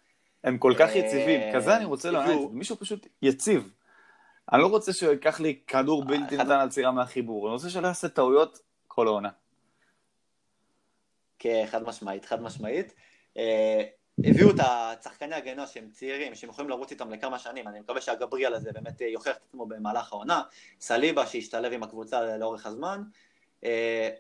הם 0.45 0.59
כל 0.59 0.75
כך 0.79 0.91
יציבים, 0.95 1.41
אה, 1.41 1.53
כזה 1.55 1.77
אני 1.77 1.85
רוצה 1.85 2.11
לענות, 2.11 2.53
מישהו 2.53 2.77
פשוט 2.77 3.07
יציב. 3.23 3.73
אני 4.53 4.63
לא 4.63 4.67
רוצה 4.67 4.93
שהוא 4.93 5.13
ייקח 5.13 5.41
לי 5.41 5.61
כדור 5.67 6.05
בלתי 6.05 6.37
ניתן 6.37 6.51
על 6.51 6.69
צירה 6.69 6.91
מהחיבור, 6.91 7.47
אני 7.47 7.53
רוצה 7.53 7.71
שלא 7.71 7.87
יעשה 7.87 8.09
טעויות 8.09 8.59
כל 8.87 9.07
העונה. 9.07 9.31
כן, 11.39 11.65
חד 11.67 11.83
משמעית, 11.83 12.25
חד 12.25 12.43
משמעית. 12.43 12.95
אה, 13.37 13.83
הביאו 14.25 14.51
את 14.51 14.57
השחקני 14.61 15.35
הגנה 15.35 15.67
שהם 15.67 15.91
צעירים, 15.91 16.35
שהם 16.35 16.51
יכולים 16.51 16.71
לרוץ 16.71 16.91
איתם 16.91 17.11
לכמה 17.11 17.39
שנים, 17.39 17.69
אני 17.69 17.81
מקווה 17.81 18.01
שהגבריאל 18.01 18.55
הזה 18.55 18.73
באמת 18.73 19.01
יוכיח 19.01 19.37
את 19.37 19.43
עצמו 19.49 19.67
במהלך 19.67 20.13
העונה, 20.13 20.43
סליבה 20.81 21.27
שישתלב 21.27 21.73
עם 21.73 21.83
הקבוצה 21.83 22.37
לאורך 22.37 22.67
הזמן, 22.67 23.03
אה, 23.65 24.11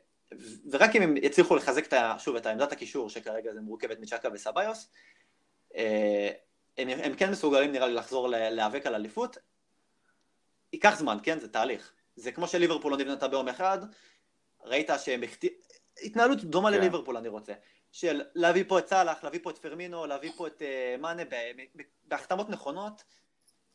ורק 0.70 0.96
אם 0.96 1.02
הם 1.02 1.16
יצליחו 1.16 1.56
לחזק 1.56 1.86
את, 1.86 1.94
שוב 2.18 2.36
את 2.36 2.46
העמדת 2.46 2.72
הקישור 2.72 3.10
שכרגע 3.10 3.52
זה 3.52 3.60
מורכבת 3.60 4.00
מצ'קה 4.00 4.28
וסביוס, 4.32 4.90
אה, 5.76 6.30
הם, 6.78 6.88
הם 6.88 7.14
כן 7.14 7.30
מסוגלים 7.30 7.72
נראה 7.72 7.86
לי 7.86 7.94
לחזור 7.94 8.28
להיאבק 8.28 8.86
על 8.86 8.94
אליפות, 8.94 9.36
ייקח 10.72 10.98
זמן, 10.98 11.18
כן? 11.22 11.38
זה 11.38 11.48
תהליך. 11.48 11.92
זה 12.16 12.32
כמו 12.32 12.48
שליברפול 12.48 12.92
לא 12.92 12.98
נבנתה 12.98 13.28
ביום 13.28 13.48
אחד, 13.48 13.78
ראית 14.64 14.90
שהם 14.98 15.20
התנהלות 16.02 16.44
דומה 16.44 16.70
כן. 16.70 16.76
לליברפול 16.76 17.16
אני 17.16 17.28
רוצה. 17.28 17.52
של 17.92 18.22
להביא 18.34 18.64
פה 18.68 18.78
את 18.78 18.88
סאלח, 18.88 19.24
להביא 19.24 19.40
פה 19.42 19.50
את 19.50 19.58
פרמינו, 19.58 20.06
להביא 20.06 20.30
פה 20.36 20.46
את 20.46 20.62
uh, 20.62 21.00
מאנה 21.00 21.22
בהחתמות 22.08 22.50
נכונות, 22.50 23.04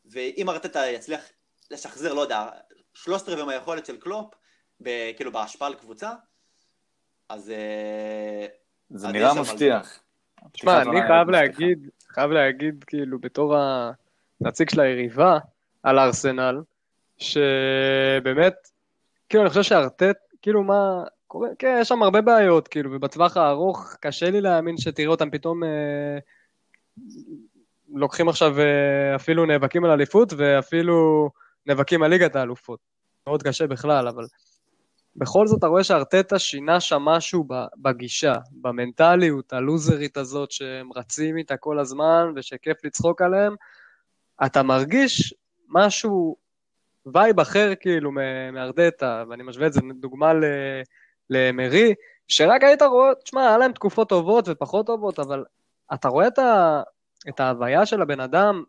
ואם 0.04 0.50
ארטטה 0.50 0.86
יצליח 0.86 1.20
לשחזר, 1.70 2.14
לא 2.14 2.20
יודע, 2.20 2.48
שלושת 2.94 3.28
רבעי 3.28 3.44
מהיכולת 3.44 3.86
של 3.86 3.96
קלופ, 3.96 4.34
ב, 4.82 5.12
כאילו 5.16 5.32
בהשפעה 5.32 5.68
על 5.68 5.74
קבוצה, 5.74 6.12
אז... 7.28 7.48
Uh, 7.48 8.66
זה 8.90 9.08
נראה 9.08 9.34
מבטיח. 9.34 10.00
תשמע, 10.52 10.82
אני 10.82 11.00
חייב 11.06 11.30
להגיד, 11.30 11.88
חייב 12.08 12.30
להגיד, 12.30 12.84
כאילו, 12.86 13.18
בתור 13.18 13.56
הנציג 14.40 14.70
של 14.70 14.80
היריבה 14.80 15.38
על 15.82 15.98
ארסנל, 15.98 16.62
שבאמת, 17.18 18.54
כאילו, 19.28 19.42
אני 19.42 19.50
חושב 19.50 19.62
שארטט, 19.62 20.16
כאילו, 20.42 20.62
מה, 20.62 21.04
קורה, 21.26 21.48
כן, 21.58 21.78
יש 21.80 21.88
שם 21.88 22.02
הרבה 22.02 22.20
בעיות, 22.20 22.68
כאילו, 22.68 22.92
ובטווח 22.92 23.36
הארוך 23.36 23.94
קשה 24.00 24.30
לי 24.30 24.40
להאמין 24.40 24.76
שתראה 24.76 25.08
אותם 25.08 25.30
פתאום 25.30 25.64
אה, 25.64 26.18
לוקחים 27.94 28.28
עכשיו 28.28 28.60
אה, 28.60 29.16
אפילו 29.16 29.46
נאבקים 29.46 29.84
על 29.84 29.90
אליפות, 29.90 30.32
ואפילו 30.36 31.30
נאבקים 31.66 32.02
על 32.02 32.10
ליגת 32.10 32.36
האלופות. 32.36 32.80
מאוד 33.26 33.42
קשה 33.42 33.66
בכלל, 33.66 34.08
אבל 34.08 34.24
בכל 35.16 35.46
זאת 35.46 35.58
אתה 35.58 35.66
רואה 35.66 35.84
שארטטה 35.84 36.38
שינה 36.38 36.80
שם 36.80 37.02
משהו 37.02 37.48
בגישה, 37.76 38.34
במנטליות 38.52 39.52
הלוזרית 39.52 40.16
הזאת 40.16 40.50
שהם 40.50 40.92
רצים 40.96 41.36
איתה 41.36 41.56
כל 41.56 41.78
הזמן 41.78 42.32
ושכיף 42.36 42.84
לצחוק 42.84 43.22
עליהם. 43.22 43.54
אתה 44.46 44.62
מרגיש 44.62 45.34
משהו, 45.68 46.36
וייב 47.14 47.40
אחר 47.40 47.72
כאילו 47.80 48.10
מארטטה, 48.52 49.24
ואני 49.28 49.42
משווה 49.42 49.66
את 49.66 49.72
זה 49.72 49.80
דוגמה 50.00 50.34
ל... 50.34 50.44
למרי, 51.30 51.94
שרק 52.28 52.64
היית 52.64 52.82
רואה, 52.82 53.14
תשמע, 53.24 53.48
היה 53.48 53.58
להם 53.58 53.72
תקופות 53.72 54.08
טובות 54.08 54.44
ופחות 54.48 54.86
טובות, 54.86 55.18
אבל 55.18 55.44
אתה 55.94 56.08
רואה 56.08 56.26
את, 56.26 56.38
ה, 56.38 56.82
את 57.28 57.40
ההוויה 57.40 57.86
של 57.86 58.02
הבן 58.02 58.20
אדם, 58.20 58.62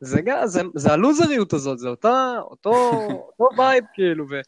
זה, 0.00 0.20
זה, 0.44 0.62
זה 0.74 0.92
הלוזריות 0.92 1.52
הזאת, 1.52 1.78
זה 1.78 1.88
אותה, 1.88 2.34
אותו, 2.40 2.72
אותו 3.40 3.48
vibe, 3.58 3.84
כאילו, 3.94 4.24
ו, 4.30 4.40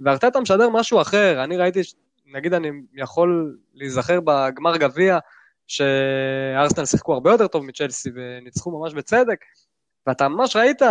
וארטטה 0.00 0.40
משדר 0.40 0.68
משהו 0.68 1.00
אחר. 1.00 1.44
אני 1.44 1.56
ראיתי, 1.56 1.80
נגיד 2.26 2.54
אני 2.54 2.70
יכול 2.94 3.58
להיזכר 3.74 4.20
בגמר 4.20 4.76
גביע, 4.76 5.18
שארסנל 5.66 6.84
שיחקו 6.84 7.14
הרבה 7.14 7.30
יותר 7.30 7.46
טוב 7.46 7.64
מצ'לסי 7.64 8.10
וניצחו 8.14 8.80
ממש 8.80 8.94
בצדק, 8.94 9.38
ואתה 10.06 10.28
ממש 10.28 10.56
ראית 10.56 10.82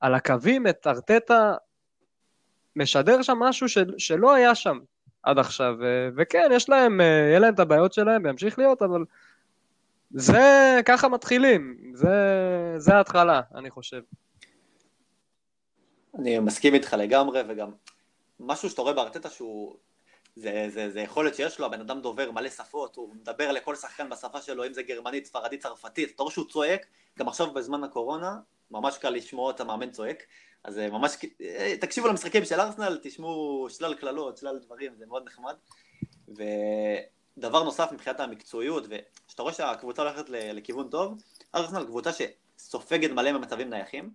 על 0.00 0.14
הקווים 0.14 0.66
את 0.66 0.86
ארטטה 0.86 1.54
משדר 2.76 3.22
שם 3.22 3.38
משהו 3.38 3.68
של, 3.68 3.94
שלא 3.98 4.34
היה 4.34 4.54
שם. 4.54 4.78
עד 5.22 5.38
עכשיו, 5.38 5.74
וכן, 6.16 6.48
יש 6.52 6.68
להם, 6.68 7.00
אה, 7.00 7.06
יהיה 7.06 7.38
להם 7.38 7.54
את 7.54 7.60
הבעיות 7.60 7.92
שלהם 7.92 8.24
וימשיך 8.24 8.58
להיות, 8.58 8.82
אבל 8.82 9.04
זה, 10.10 10.80
ככה 10.84 11.08
מתחילים, 11.08 11.92
זה, 11.94 12.14
זה 12.76 12.94
ההתחלה, 12.94 13.40
אני 13.54 13.70
חושב. 13.70 14.00
אני 16.18 16.38
מסכים 16.38 16.74
איתך 16.74 16.96
לגמרי, 16.98 17.42
וגם 17.48 17.70
משהו 18.40 18.70
שאתה 18.70 18.82
רואה 18.82 18.92
בארטטה 18.92 19.30
שהוא, 19.30 19.76
זה, 20.36 20.66
זה, 20.68 20.90
זה 20.90 21.00
יכולת 21.00 21.34
שיש 21.34 21.60
לו, 21.60 21.66
הבן 21.66 21.80
אדם 21.80 22.00
דובר 22.00 22.30
מלא 22.30 22.48
שפות, 22.48 22.96
הוא 22.96 23.14
מדבר 23.14 23.52
לכל 23.52 23.74
שחקן 23.74 24.10
בשפה 24.10 24.40
שלו, 24.40 24.66
אם 24.66 24.72
זה 24.72 24.82
גרמנית, 24.82 25.26
ספרדית, 25.26 25.62
צרפתית, 25.62 26.14
אתה 26.14 26.22
רואה 26.22 26.32
שהוא 26.32 26.48
צועק, 26.48 26.86
גם 27.18 27.28
עכשיו 27.28 27.52
בזמן 27.52 27.84
הקורונה, 27.84 28.36
ממש 28.70 28.98
קל 28.98 29.10
לשמוע 29.10 29.50
את 29.50 29.60
המאמן 29.60 29.90
צועק, 29.90 30.22
אז 30.64 30.78
אה, 30.78 30.90
ממש, 30.90 31.16
אה, 31.40 31.74
תקשיבו 31.80 32.08
למשחקים 32.08 32.44
של 32.44 32.60
ארסנל, 32.60 32.98
תשמעו 33.02 33.66
שלל 33.70 33.94
קללות, 33.94 34.36
שלל 34.36 34.58
דברים, 34.58 34.92
זה 34.98 35.06
מאוד 35.06 35.26
נחמד. 35.26 35.54
ו... 36.38 36.42
דבר 37.38 37.62
נוסף 37.62 37.92
מבחינת 37.92 38.20
המקצועיות, 38.20 38.84
וכשאתה 38.90 39.42
רואה 39.42 39.54
שהקבוצה 39.54 40.02
הולכת 40.02 40.24
לכיוון 40.28 40.88
טוב, 40.88 41.22
ארסנל 41.54 41.84
קבוצה 41.84 42.10
שסופגת 42.12 43.10
מלא 43.10 43.32
ממצבים 43.32 43.70
נייחים. 43.70 44.10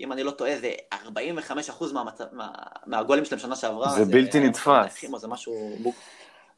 אם 0.00 0.12
אני 0.12 0.22
לא 0.22 0.30
טועה, 0.30 0.58
זה 0.58 0.72
45% 0.94 1.92
מהמצ... 1.92 2.20
מה... 2.32 2.48
מהגולים 2.86 3.24
שלהם 3.24 3.38
שנה 3.38 3.56
שעברה. 3.56 3.88
זה 3.88 4.04
בלתי 4.04 4.40
נתפס. 4.40 5.04
זה 5.16 5.28
משהו... 5.28 5.76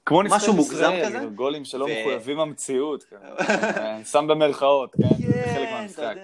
כמו 0.06 0.22
משהו 0.22 0.52
מוגזם 0.52 0.92
כזה. 1.04 1.18
גולים 1.34 1.64
שלא 1.64 1.84
ו... 1.84 1.88
מחויבים 1.88 2.40
המציאות. 2.40 3.04
כן. 3.04 3.16
שם 4.12 4.26
במרכאות, 4.26 4.94
כן? 4.94 5.32
זה 5.32 5.42
חלק 5.54 5.68
מהמשחק. 5.70 6.16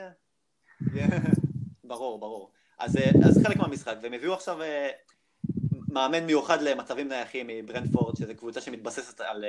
ברור, 1.84 2.20
ברור. 2.20 2.50
אז, 2.80 2.98
אז 3.26 3.42
חלק 3.46 3.56
מהמשחק, 3.56 3.94
והם 4.02 4.12
הביאו 4.12 4.34
עכשיו 4.34 4.58
מאמן 5.88 6.26
מיוחד 6.26 6.62
למצבים 6.62 7.08
נייחים 7.08 7.46
מברנטפורד, 7.46 8.16
שזו 8.16 8.32
קבוצה 8.36 8.60
שמתבססת 8.60 9.20
על, 9.20 9.44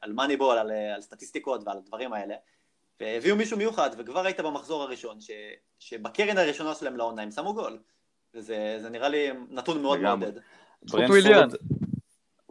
על 0.00 0.12
מאניבול, 0.12 0.58
על, 0.58 0.70
על 0.94 1.00
סטטיסטיקות 1.00 1.62
ועל 1.66 1.76
הדברים 1.76 2.12
האלה. 2.12 2.34
והביאו 3.00 3.36
מישהו 3.36 3.58
מיוחד, 3.58 3.90
וכבר 3.98 4.24
ראית 4.24 4.40
במחזור 4.40 4.82
הראשון, 4.82 5.20
ש, 5.20 5.30
שבקרן 5.78 6.38
הראשונה 6.38 6.74
שלהם 6.74 6.96
לעונה 6.96 7.22
הם 7.22 7.30
שמו 7.30 7.54
גול. 7.54 7.78
וזה 8.34 8.88
נראה 8.90 9.08
לי 9.08 9.28
נתון 9.50 9.82
מאוד 9.82 10.00
מעודד. 10.00 10.32
ברנטפורד... 10.82 11.54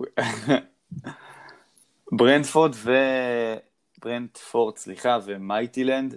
ברנטפורד 2.18 2.72
ו... 2.76 2.92
ברנטפורד, 4.04 4.78
סליחה, 4.78 5.18
ומיטיולן, 5.26 6.16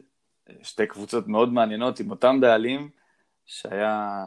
שתי 0.62 0.87
קבוצות 0.87 1.29
מאוד 1.29 1.53
מעניינות 1.53 2.01
עם 2.01 2.11
אותם 2.11 2.41
בעלים, 2.41 2.91
שהיה... 3.47 4.24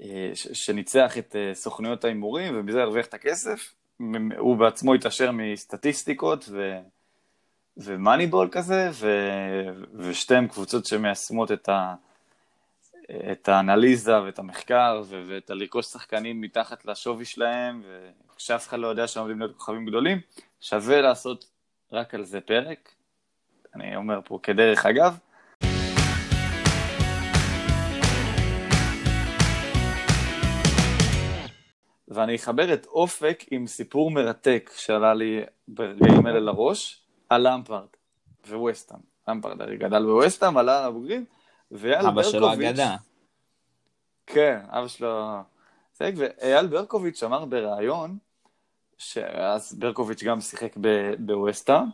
אה, 0.00 0.30
שניצח 0.34 1.18
את 1.18 1.36
אה, 1.36 1.54
סוכנויות 1.54 2.04
ההימורים 2.04 2.54
ובזה 2.56 2.82
הרוויח 2.82 3.06
את 3.06 3.14
הכסף. 3.14 3.74
הוא 4.38 4.56
בעצמו 4.56 4.94
התעשר 4.94 5.30
מסטטיסטיקות 5.32 6.44
ו... 6.48 6.78
ומאניבול 7.76 8.48
כזה, 8.52 8.90
ו... 8.92 9.08
ושתיהן 9.94 10.48
קבוצות 10.48 10.86
שמיישמות 10.86 11.52
את, 11.52 11.68
ה... 11.68 11.94
את 13.32 13.48
האנליזה 13.48 14.22
ואת 14.22 14.38
המחקר 14.38 15.02
ו... 15.06 15.22
ואת 15.26 15.50
הלרכוש 15.50 15.86
שחקנים 15.86 16.40
מתחת 16.40 16.84
לשווי 16.84 17.24
שלהם, 17.24 17.82
וכשאף 18.34 18.68
אחד 18.68 18.78
לא 18.78 18.86
יודע 18.86 19.06
שהם 19.06 19.20
עומדים 19.20 19.40
להיות 19.40 19.56
כוכבים 19.56 19.86
גדולים, 19.86 20.20
שווה 20.60 21.00
לעשות 21.00 21.44
רק 21.92 22.14
על 22.14 22.24
זה 22.24 22.40
פרק. 22.40 22.94
אני 23.74 23.96
אומר 23.96 24.20
פה 24.24 24.38
כדרך 24.42 24.86
אגב. 24.86 25.18
ואני 32.08 32.36
אחבר 32.36 32.74
את 32.74 32.86
אופק 32.86 33.44
עם 33.50 33.66
סיפור 33.66 34.10
מרתק 34.10 34.70
שעלה 34.76 35.14
לי 35.14 35.40
ברגעים 35.68 36.26
אלה 36.26 36.40
לראש, 36.40 37.00
על 37.28 37.48
למפרד 37.48 37.86
וווסטהאם. 38.48 39.00
למפרד 39.28 39.62
הרי 39.62 39.76
גדל 39.76 40.02
בווסטהאם, 40.02 40.56
עלה 40.56 40.88
לבוגרים, 40.88 41.24
ואייל 41.70 42.02
ברקוביץ'... 42.02 42.26
אבא 42.26 42.32
שלו 42.32 42.52
אגדה. 42.52 42.96
כן, 44.26 44.60
אבא 44.68 44.88
שלו... 44.88 45.36
ואייל 46.00 46.66
ברקוביץ' 46.66 47.22
אמר 47.22 47.44
בריאיון, 47.44 48.18
שאז 48.98 49.74
ברקוביץ' 49.78 50.22
גם 50.22 50.40
שיחק 50.40 50.76
בווסטהאם, 51.18 51.86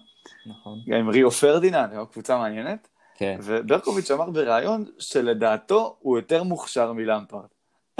נכון. 0.47 0.79
גם 0.87 0.99
עם 0.99 1.09
ריו 1.09 1.31
פרדיננד, 1.31 1.91
קבוצה 2.13 2.39
מעניינת, 2.39 2.89
כן. 3.17 3.39
וברקוביץ' 3.43 4.11
אמר 4.11 4.31
בריאיון 4.31 4.85
שלדעתו 4.99 5.97
הוא 5.99 6.19
יותר 6.19 6.43
מוכשר 6.43 6.93
מלמפרד. 6.93 7.47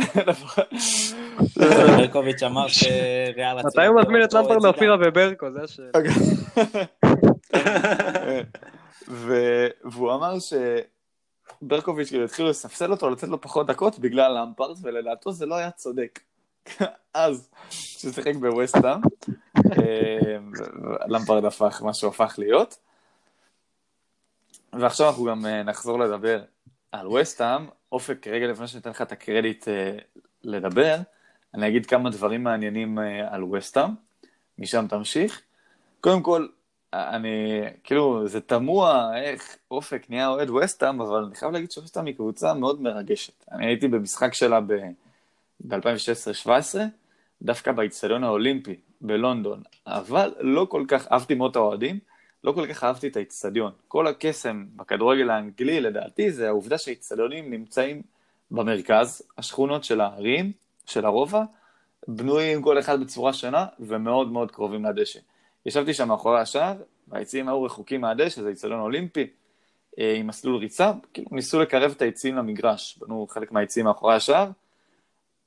ברקוביץ' 1.57 2.43
אמר 2.43 2.69
שריאל 2.79 3.59
עצמם... 3.59 3.69
מתי 3.69 3.87
הוא 3.87 4.01
מזמין 4.01 4.25
את 4.25 4.33
למפרד 4.33 4.63
לאופירה 4.63 4.97
וברקו? 5.01 5.51
זה 5.51 5.63
השאלה. 5.63 5.91
והוא 9.85 10.15
אמר 10.15 10.35
שברקוביץ' 11.63 12.09
כאילו 12.09 12.25
התחילו 12.25 12.49
לספסל 12.49 12.91
אותו, 12.91 13.11
לתת 13.11 13.29
לו 13.29 13.41
פחות 13.41 13.67
דקות 13.67 13.99
בגלל 13.99 14.39
למפרד, 14.39 14.77
ולדעתו 14.83 15.33
זה 15.33 15.47
לא 15.47 15.55
היה 15.55 15.71
צודק. 15.71 16.21
אז, 17.15 17.51
כשהוא 17.71 18.13
שיחק 18.13 18.35
בווסטהאם, 18.35 19.01
למפרד 21.09 21.45
הפך 21.45 21.83
מה 21.83 21.95
שהוא 21.95 22.11
הפך 22.11 22.35
להיות. 22.39 22.79
ועכשיו 24.73 25.09
אנחנו 25.09 25.25
גם 25.25 25.47
נחזור 25.47 25.99
לדבר 25.99 26.43
על 26.93 27.07
ווסטהאם, 27.07 27.67
אופק, 27.93 28.27
רגע 28.27 28.47
לפני 28.47 28.69
שאני 28.69 28.81
אתן 28.81 28.91
לך 28.91 29.03
את 29.03 29.13
הקרדיט 29.13 29.65
uh, 29.65 30.21
לדבר, 30.43 30.97
אני 31.55 31.69
אגיד 31.69 31.87
כמה 31.87 32.11
דברים 32.11 32.45
מעניינים 32.45 32.99
uh, 32.99 33.03
על 33.31 33.45
וסטאם, 33.45 33.91
משם 34.59 34.87
תמשיך. 34.89 35.43
קודם 36.01 36.23
כל, 36.23 36.47
אני, 36.93 37.61
כאילו, 37.85 38.29
זה 38.29 38.41
תמוה 38.41 39.21
איך 39.23 39.57
אופק 39.71 40.07
נהיה 40.09 40.29
אוהד 40.29 40.51
וסטאם, 40.51 41.01
אבל 41.01 41.25
אני 41.25 41.35
חייב 41.35 41.53
להגיד 41.53 41.71
שווסטאם 41.71 42.07
היא 42.07 42.15
קבוצה 42.15 42.55
מאוד 42.55 42.83
מרגשת. 42.83 43.45
אני 43.53 43.67
הייתי 43.67 43.89
במשחק 43.89 44.35
שלה 44.35 44.61
ב-2016-2017, 44.61 46.49
דווקא 47.43 47.73
באיצטדיון 47.73 48.25
האולימפי 48.25 48.77
בלונדון, 49.01 49.63
אבל 49.87 50.35
לא 50.41 50.67
כל 50.71 50.85
כך 50.89 51.13
אהבתי 51.13 51.35
מאוד 51.35 51.51
את 51.51 51.57
האוהדים. 51.57 51.99
לא 52.45 52.53
כל 52.53 52.67
כך 52.67 52.85
אהבתי 52.85 53.09
את 53.09 53.17
האיצטדיון. 53.17 53.73
כל 53.89 54.07
הקסם 54.07 54.67
בכדורגל 54.77 55.31
האנגלי, 55.31 55.81
לדעתי, 55.81 56.31
זה 56.31 56.49
העובדה 56.49 56.79
שהאיצטדיונים 56.79 57.51
נמצאים 57.51 58.03
במרכז, 58.51 59.23
השכונות 59.39 59.85
של 59.85 60.01
הערים, 60.01 60.53
של 60.91 61.05
הרובע, 61.05 61.43
בנויים 62.09 62.63
כל 62.63 62.79
אחד 62.79 63.01
בצורה 63.01 63.33
שונה, 63.33 63.67
ומאוד 63.81 64.33
מאוד 64.33 64.51
קרובים 64.51 64.85
לדשא. 64.85 65.21
ישבתי 65.67 65.95
שם 65.95 66.09
מאחורי 66.09 66.41
השער, 66.41 66.77
והיציעים 67.09 67.49
היו 67.49 67.63
רחוקים 67.63 68.01
מהדשא, 68.01 68.43
זה 68.43 68.49
איצטדיון 68.49 68.81
אולימפי, 68.81 69.27
אה, 69.99 70.15
עם 70.15 70.27
מסלול 70.27 70.57
ריצה, 70.57 70.93
כאילו 71.13 71.29
ניסו 71.33 71.61
לקרב 71.61 71.91
את 71.97 72.03
היציעים 72.03 72.37
למגרש, 72.37 72.99
בנו 72.99 73.27
חלק 73.31 73.53
מהיציעים 73.53 73.87
מאחורי 73.87 74.15
השער, 74.15 74.51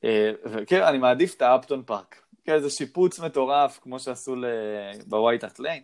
אה, 0.03 0.31
וכן, 0.45 0.81
אני 0.81 0.97
מעדיף 0.97 1.35
את 1.35 1.41
האפטון 1.41 1.83
פארק. 1.85 2.21
כן, 2.45 2.59
זה 2.59 2.69
שיפוץ 2.69 3.19
מטורף, 3.19 3.79
כמו 3.83 3.99
שעשו 3.99 4.35
בווייט 5.07 5.43
הארט 5.43 5.59
ליין. 5.59 5.83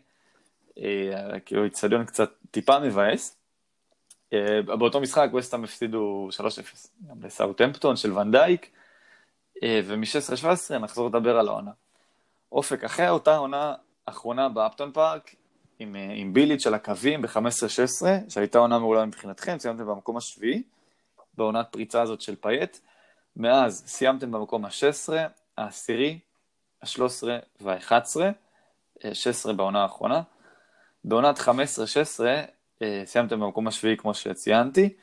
אה, 0.77 1.39
כאילו 1.39 1.63
איצטדיון 1.63 2.05
קצת 2.05 2.31
טיפה 2.51 2.79
מבאס. 2.79 3.35
באותו 4.65 5.01
משחק 5.01 5.29
ווסטהאם 5.31 5.63
הפסידו 5.63 6.29
3-0, 6.31 6.41
גם 7.09 7.23
לסאוטהמפטון 7.23 7.95
של 7.95 8.17
ואן 8.17 8.37
דייק, 8.37 8.69
ומ-16-17 9.63 10.77
נחזור 10.77 11.07
לדבר 11.07 11.39
על 11.39 11.47
העונה. 11.47 11.71
אופק, 12.51 12.83
אחרי 12.83 13.09
אותה 13.09 13.37
עונה 13.37 13.73
אחרונה 14.05 14.49
באפטון 14.49 14.91
פארק, 14.91 15.35
עם, 15.79 15.95
עם 16.15 16.33
ביליץ' 16.33 16.67
על 16.67 16.73
הקווים 16.73 17.21
ב-15-16, 17.21 18.05
שהייתה 18.29 18.57
עונה 18.57 18.79
מעולה 18.79 19.05
מבחינתכם, 19.05 19.59
סיימתם 19.59 19.85
במקום 19.85 20.17
השביעי, 20.17 20.63
בעונת 21.33 21.67
פריצה 21.71 22.01
הזאת 22.01 22.21
של 22.21 22.35
פאייט. 22.35 22.77
מאז 23.35 23.83
סיימתם 23.87 24.31
במקום 24.31 24.65
ה-16, 24.65 25.13
העשירי, 25.57 26.19
ה-13 26.81 27.27
וה-11, 27.61 28.15
16 29.13 29.53
בעונה 29.53 29.83
האחרונה. 29.83 30.21
בעונת 31.03 31.39
15-16 31.39 31.41
אה, 32.81 33.03
סיימתם 33.05 33.39
במקום 33.39 33.67
השביעי 33.67 33.97
כמו 33.97 34.13
שציינתי. 34.13 34.93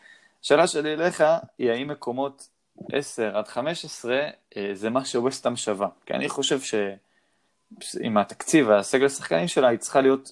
השאלה 0.42 0.66
שלי 0.66 0.94
אליך 0.94 1.24
היא 1.59 1.70
האם 1.70 1.88
מקומות 1.88 2.48
10 2.93 3.37
עד 3.37 3.49
15 3.49 4.20
אה, 4.57 4.70
זה 4.72 4.91
מה 4.91 5.05
שווסטהאם 5.05 5.57
שווה. 5.57 5.89
כי 6.07 6.14
אני 6.14 6.29
חושב 6.29 6.61
שעם 6.61 8.16
התקציב 8.16 8.68
והסגל 8.68 9.07
השחקנים 9.07 9.49
שלה 9.49 9.68
היא 9.68 9.79
צריכה 9.79 10.01
להיות 10.01 10.31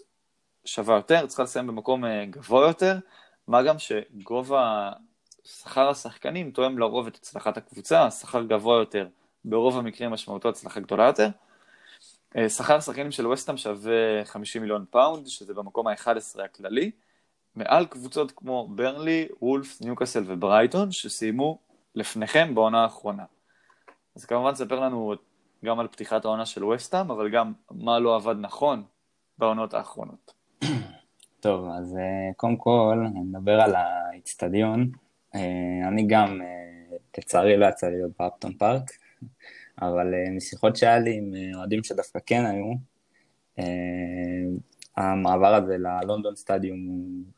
שווה 0.65 0.97
יותר, 0.97 1.27
צריכה 1.27 1.43
לסיים 1.43 1.67
במקום 1.67 2.05
אה, 2.05 2.25
גבוה 2.31 2.67
יותר, 2.67 2.99
מה 3.47 3.63
גם 3.63 3.77
שגובה 3.79 4.93
שכר 5.45 5.89
השחקנים 5.89 6.51
תואם 6.51 6.79
לרוב 6.79 7.07
את 7.07 7.17
הצלחת 7.17 7.57
הקבוצה, 7.57 8.11
שכר 8.11 8.43
גבוה 8.43 8.79
יותר, 8.79 9.09
ברוב 9.45 9.79
המקרים 9.79 10.11
משמעותו 10.11 10.49
הצלחה 10.49 10.81
גדולה 10.81 11.07
יותר. 11.07 11.29
אה, 12.37 12.49
שכר 12.49 12.77
השחקנים 12.77 13.11
של 13.11 13.27
ווסטהאם 13.27 13.57
שווה 13.57 14.25
50 14.25 14.63
מיליון 14.63 14.85
פאונד, 14.91 15.27
שזה 15.27 15.55
במקום 15.55 15.87
ה-11 15.87 16.43
הכללי, 16.45 16.91
מעל 17.57 17.87
קבוצות 17.87 18.33
כמו 18.37 18.69
ברנלי, 18.69 19.29
וולבס, 19.43 19.81
ניוקאסל 19.81 20.25
וברייטון, 20.27 20.93
שסיימו 20.93 21.59
לפניכם 21.95 22.55
בעונה 22.55 22.83
האחרונה. 22.83 23.25
אז 24.17 24.25
כמובן 24.25 24.55
ספר 24.55 24.81
לנו 24.81 25.15
גם 25.65 25.81
על 25.81 25.89
פתיחת 25.89 26.25
העונה 26.25 26.47
של 26.47 26.65
ווסטהאם, 26.65 27.11
אבל 27.11 27.31
גם 27.31 27.53
מה 27.71 27.99
לא 27.99 28.17
עבד 28.17 28.35
נכון 28.41 28.83
בעונות 29.39 29.75
האחרונות. 29.75 30.33
טוב, 31.41 31.69
אז 31.79 31.97
אה, 31.97 32.33
קודם 32.37 32.57
כל, 32.57 33.05
נדבר 33.15 33.61
על 33.61 33.75
האיצטדיון. 33.75 34.91
אה, 35.35 35.89
אני 35.89 36.07
גם, 36.07 36.41
לצערי 37.19 37.57
לא 37.57 37.67
יצא 37.67 37.87
לי 37.87 37.97
להיות 37.97 38.13
באפטון 38.19 38.53
פארק. 38.53 38.91
אבל 39.83 40.07
משיחות 40.37 40.77
שהיה 40.77 40.99
לי 40.99 41.17
עם 41.17 41.33
אוהדים 41.55 41.85
שדווקא 41.85 42.19
כן 42.27 42.45
היו, 42.47 42.75
המעבר 44.97 45.55
הזה 45.55 45.77
ללונדון 45.79 46.37
סטדיום 46.37 46.79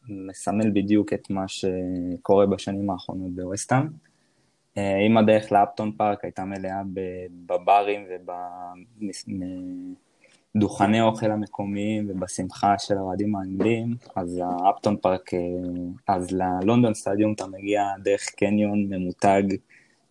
מסמל 0.09 0.71
בדיוק 0.71 1.13
את 1.13 1.31
מה 1.31 1.45
שקורה 1.49 2.47
בשנים 2.47 2.91
האחרונות 2.91 3.35
בווסטהאם. 3.35 4.06
אם 4.77 5.17
הדרך 5.17 5.53
לאפטון 5.53 5.93
פארק 5.93 6.25
הייתה 6.25 6.45
מלאה 6.45 6.83
בברים 7.47 8.07
בדוכני 10.57 11.01
אוכל 11.01 11.31
המקומיים 11.31 12.07
ובשמחה 12.09 12.75
של 12.79 12.99
האוהדים 12.99 13.37
האנגלים, 13.37 13.95
אז 14.17 14.41
האפטון 14.45 14.97
פארק, 14.97 15.35
אה, 15.35 15.41
אז 16.09 16.31
ללונדון 16.31 16.95
סטדיום 16.95 17.33
אתה 17.33 17.47
מגיע 17.47 17.83
דרך 18.05 18.27
קניון 18.37 18.87
ממותג 18.89 19.43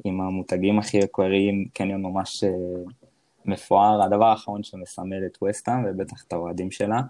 עם 0.03 0.21
המותגים 0.21 0.79
הכי 0.79 0.97
יקרים, 0.97 1.65
קניון 1.73 2.01
ממש 2.01 2.43
אה, 2.43 2.49
מפואר, 3.45 4.01
הדבר 4.01 4.25
האחרון 4.25 4.63
שמסמל 4.63 5.25
את 5.25 5.37
וסטהאם 5.43 5.85
ובטח 5.87 6.23
את 6.27 6.33
האוהדים 6.33 6.71
שלה. 6.71 7.01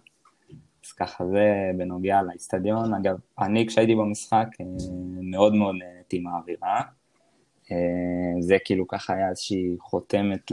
אז 0.86 0.92
ככה 0.92 1.26
זה 1.26 1.72
בנוגע 1.78 2.22
לאיצטדיון. 2.22 2.94
אגב, 2.94 3.16
אני 3.40 3.68
כשהייתי 3.68 3.96
במשחק 3.96 4.48
אה, 4.62 4.66
מאוד 5.22 5.54
מאוד 5.54 5.76
נהניתי 5.76 6.20
מהאווירה. 6.20 6.82
זה 8.40 8.58
כאילו 8.66 8.88
ככה 8.88 9.14
היה 9.14 9.30
איזושהי 9.30 9.76
חותמת 9.80 10.52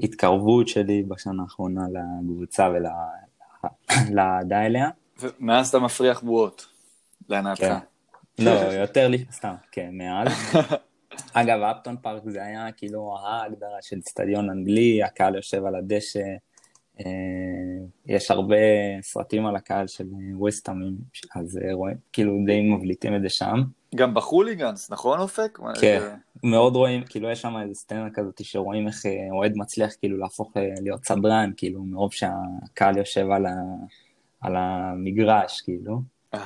להתקרבות 0.00 0.68
שלי 0.68 1.02
בשנה 1.02 1.42
האחרונה 1.42 1.82
לקבוצה 1.92 2.68
ולאהדה 4.10 4.66
אליה. 4.66 4.88
ומאז 5.20 5.68
אתה 5.68 5.78
מפריח 5.78 6.20
בועות, 6.20 6.66
להנאתך. 7.28 7.60
כן. 7.60 7.78
לא, 8.38 8.50
יותר 8.50 9.08
לי, 9.08 9.24
סתם, 9.32 9.54
כן, 9.72 9.90
מאז. 9.92 10.28
אגב, 11.32 11.60
אפטון 11.62 11.96
פארק 12.02 12.22
זה 12.26 12.44
היה 12.44 12.72
כאילו 12.76 13.16
ההגדרה 13.18 13.78
של 13.82 13.98
אצטדיון 13.98 14.50
אנגלי, 14.50 15.02
הקהל 15.02 15.34
יושב 15.34 15.64
על 15.64 15.74
הדשא, 15.74 16.20
אה, 17.00 17.04
יש 18.06 18.30
הרבה 18.30 18.56
סרטים 19.02 19.46
על 19.46 19.56
הקהל 19.56 19.86
של 19.86 20.04
ווסטהאמים, 20.34 20.96
אז 21.34 21.58
אה, 21.64 21.74
רואים, 21.74 21.96
כאילו 22.12 22.32
די 22.46 22.60
מבליטים 22.60 23.16
את 23.16 23.22
זה 23.22 23.28
שם. 23.28 23.62
גם 23.94 24.14
בחוליגנס, 24.14 24.90
נכון 24.90 25.20
אופק? 25.20 25.58
כן, 25.80 26.00
מאוד 26.42 26.76
רואים, 26.76 27.04
כאילו 27.04 27.30
יש 27.30 27.40
שם 27.40 27.54
איזה 27.62 27.74
סצנה 27.74 28.10
כזאת 28.14 28.44
שרואים 28.44 28.86
איך 28.86 29.06
אה, 29.06 29.28
אוהד 29.30 29.52
מצליח 29.56 29.94
כאילו 30.00 30.18
להפוך 30.18 30.52
להיות 30.80 31.04
סדרן, 31.04 31.50
כאילו 31.56 31.84
מרוב 31.84 32.12
שהקהל 32.12 32.98
יושב 32.98 33.30
על, 33.30 33.46
ה, 33.46 33.54
על 34.40 34.56
המגרש, 34.56 35.60
כאילו. 35.60 36.00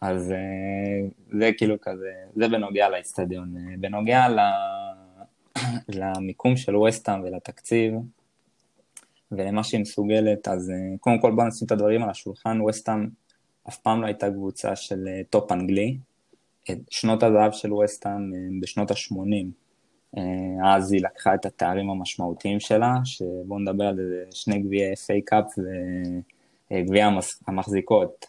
אז 0.00 0.34
זה 1.32 1.50
כאילו 1.56 1.80
כזה, 1.80 2.12
זה 2.36 2.48
בנוגע 2.48 2.88
לאצטדיון. 2.88 3.54
בנוגע 3.78 4.26
למיקום 5.88 6.56
של 6.56 6.76
ווסטהאם 6.76 7.22
ולתקציב, 7.22 7.94
ולמה 9.32 9.64
שהיא 9.64 9.80
מסוגלת, 9.80 10.48
אז 10.48 10.70
אה, 10.70 10.98
קודם 11.00 11.20
כל 11.20 11.30
בוא 11.30 11.44
נשים 11.44 11.66
את 11.66 11.72
הדברים 11.72 12.02
על 12.02 12.10
השולחן, 12.10 12.60
וסטאם 12.60 13.08
אף 13.68 13.76
פעם 13.76 14.02
לא 14.02 14.06
הייתה 14.06 14.30
קבוצה 14.30 14.76
של 14.76 15.08
אה, 15.08 15.20
טופ 15.30 15.52
אנגלי, 15.52 15.96
שנות 16.90 17.22
הזהב 17.22 17.52
של 17.52 17.72
ווסטהאם 17.72 18.30
בשנות 18.60 18.90
ה-80, 18.90 19.46
אה, 20.16 20.76
אז 20.76 20.92
היא 20.92 21.02
לקחה 21.04 21.34
את 21.34 21.46
התארים 21.46 21.90
המשמעותיים 21.90 22.60
שלה, 22.60 22.94
שבואו 23.04 23.58
נדבר 23.58 23.84
על 23.84 23.96
זה, 23.96 24.24
שני 24.30 24.58
גביעי 24.58 24.92
FA 24.92 25.20
Cup 25.24 25.44
וגביע 26.70 27.08
המחזיקות. 27.46 28.26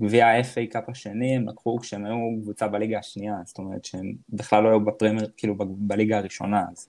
גביע 0.00 0.26
ה-FA 0.26 0.72
Cup 0.72 0.88
השני 0.88 1.36
הם 1.36 1.48
לקחו 1.48 1.78
כשהם 1.78 2.04
היו 2.04 2.16
קבוצה 2.42 2.68
בליגה 2.68 2.98
השנייה, 2.98 3.34
זאת 3.44 3.58
אומרת 3.58 3.84
שהם 3.84 4.12
בכלל 4.28 4.62
לא 4.62 4.68
היו 4.68 4.84
בפרמייר, 4.84 5.30
כאילו 5.36 5.54
בליגה 5.58 6.18
הראשונה 6.18 6.64
אז. 6.72 6.88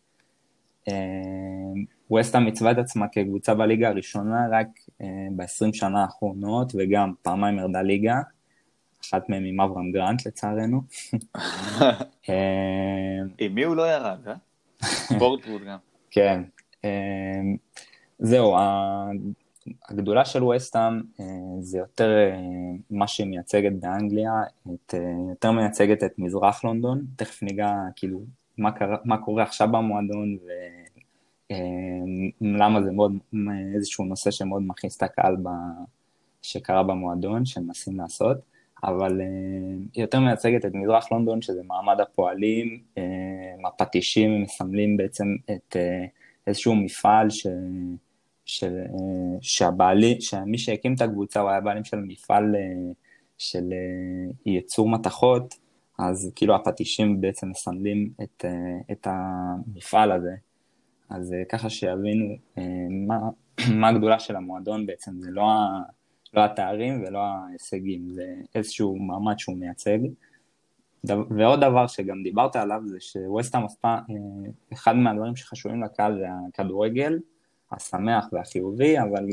ווסטהאם 2.12 2.46
מצבה 2.46 2.72
את 2.72 2.78
עצמה 2.78 3.08
כקבוצה 3.08 3.54
בליגה 3.54 3.90
הראשונה 3.90 4.48
רק 4.52 4.68
uh, 4.78 5.06
ב-20 5.36 5.74
שנה 5.74 6.02
האחרונות, 6.02 6.74
וגם 6.78 7.14
פעמיים 7.22 7.60
ירדה 7.60 7.82
ליגה, 7.82 8.22
אחת 9.10 9.30
מהן 9.30 9.46
עם 9.46 9.62
אברהם 9.62 9.92
גרנט 9.92 10.26
לצערנו. 10.26 10.82
אה, 12.30 13.20
עם 13.38 13.56
מי 13.56 13.64
הוא 13.64 13.76
לא 13.76 13.92
ירד, 13.92 14.28
אה? 14.28 14.36
בורטווד 15.20 15.62
גם. 15.64 15.78
כן. 16.12 16.44
Uh, 16.78 17.58
זהו, 18.20 18.56
הגדולה 19.90 20.26
של 20.26 20.44
ווסטהאם 20.44 21.00
uh, 21.00 21.22
זה 21.60 21.78
יותר 21.78 22.10
מה 22.90 23.08
שהיא 23.08 23.28
מייצגת 23.28 23.72
באנגליה, 23.80 24.32
את, 24.74 24.94
יותר 25.30 25.52
מייצגת 25.52 26.04
את 26.04 26.20
מזרח 26.20 26.64
לונדון, 26.64 27.06
תכף 27.16 27.44
ניגע 27.44 27.74
כאילו 27.96 28.22
מה, 28.58 28.72
קרה, 28.72 28.98
מה 29.06 29.18
קורה 29.18 29.44
עכשיו 29.44 29.68
במועדון, 29.68 30.38
ו... 30.46 30.50
אמ, 31.52 32.30
למה 32.42 32.84
זה 32.84 32.92
מאוד, 32.92 33.14
איזשהו 33.76 34.06
נושא 34.06 34.32
שמאוד 34.32 34.64
מכניס 34.66 34.98
את 34.98 35.04
הקהל 35.04 35.36
ב, 35.36 35.50
שקרה 36.42 36.84
במועדון, 36.84 37.46
שמנסים 37.46 37.98
לעשות, 37.98 38.38
אבל 38.84 39.22
אה, 39.22 39.28
היא 39.94 40.04
יותר 40.04 40.20
מייצגת 40.20 40.66
את 40.66 40.72
מזרח 40.74 41.12
לונדון, 41.12 41.42
שזה 41.42 41.64
מעמד 41.64 42.02
הפועלים, 42.02 42.80
אה, 42.98 43.04
הפטישים 43.68 44.42
מסמלים 44.42 44.98
בעצם 44.98 45.36
את 45.52 45.76
אה, 45.76 46.06
איזשהו 46.48 46.76
מפעל 46.76 47.30
ש... 47.30 47.48
של, 48.46 48.80
שהבעלי, 49.42 50.22
שמי 50.22 50.58
שהקים 50.58 50.94
את 50.94 51.02
הקבוצה 51.02 51.40
הוא 51.40 51.50
היה 51.50 51.62
בעלים 51.62 51.84
של 51.84 51.98
מפעל 51.98 52.56
של 53.38 53.74
ייצור 54.46 54.90
מתכות, 54.90 55.56
אז 56.00 56.32
כאילו 56.36 56.56
הפטישים 56.56 57.22
בעצם 57.22 57.50
מסמלים 57.50 58.10
את, 58.24 58.46
את 58.92 59.08
המפעל 59.10 60.12
הזה, 60.12 60.36
אז 61.10 61.34
אה, 61.34 61.44
ככה 61.50 61.70
שיבינו 61.70 62.36
אה, 62.58 62.64
מה, 63.08 63.20
מה 63.82 63.88
הגדולה 63.88 64.20
של 64.20 64.36
המועדון 64.36 64.86
בעצם, 64.86 65.12
זה 65.20 65.32
לא, 65.32 65.52
ה, 65.52 65.82
לא 66.34 66.46
התארים 66.46 67.04
ולא 67.04 67.20
ההישגים, 67.20 68.10
זה 68.10 68.36
איזשהו 68.56 68.96
מעמד 68.96 69.40
שהוא 69.40 69.58
מייצג. 69.58 70.00
ועוד 71.04 71.60
דבר 71.60 71.88
שגם 71.88 72.24
דיברת 72.24 72.56
עליו 72.56 72.82
זה 72.86 72.98
שווסטהאם 73.00 73.64
אף 73.64 73.76
פעם, 73.82 74.00
אה, 74.10 74.52
אחד 74.74 74.96
מהדברים 74.96 75.36
שחשובים 75.36 75.84
לקהל 75.84 76.20
זה 76.20 76.26
הכדורגל, 76.48 77.20
השמח 77.72 78.26
והחיובי, 78.32 79.00
אבל 79.00 79.28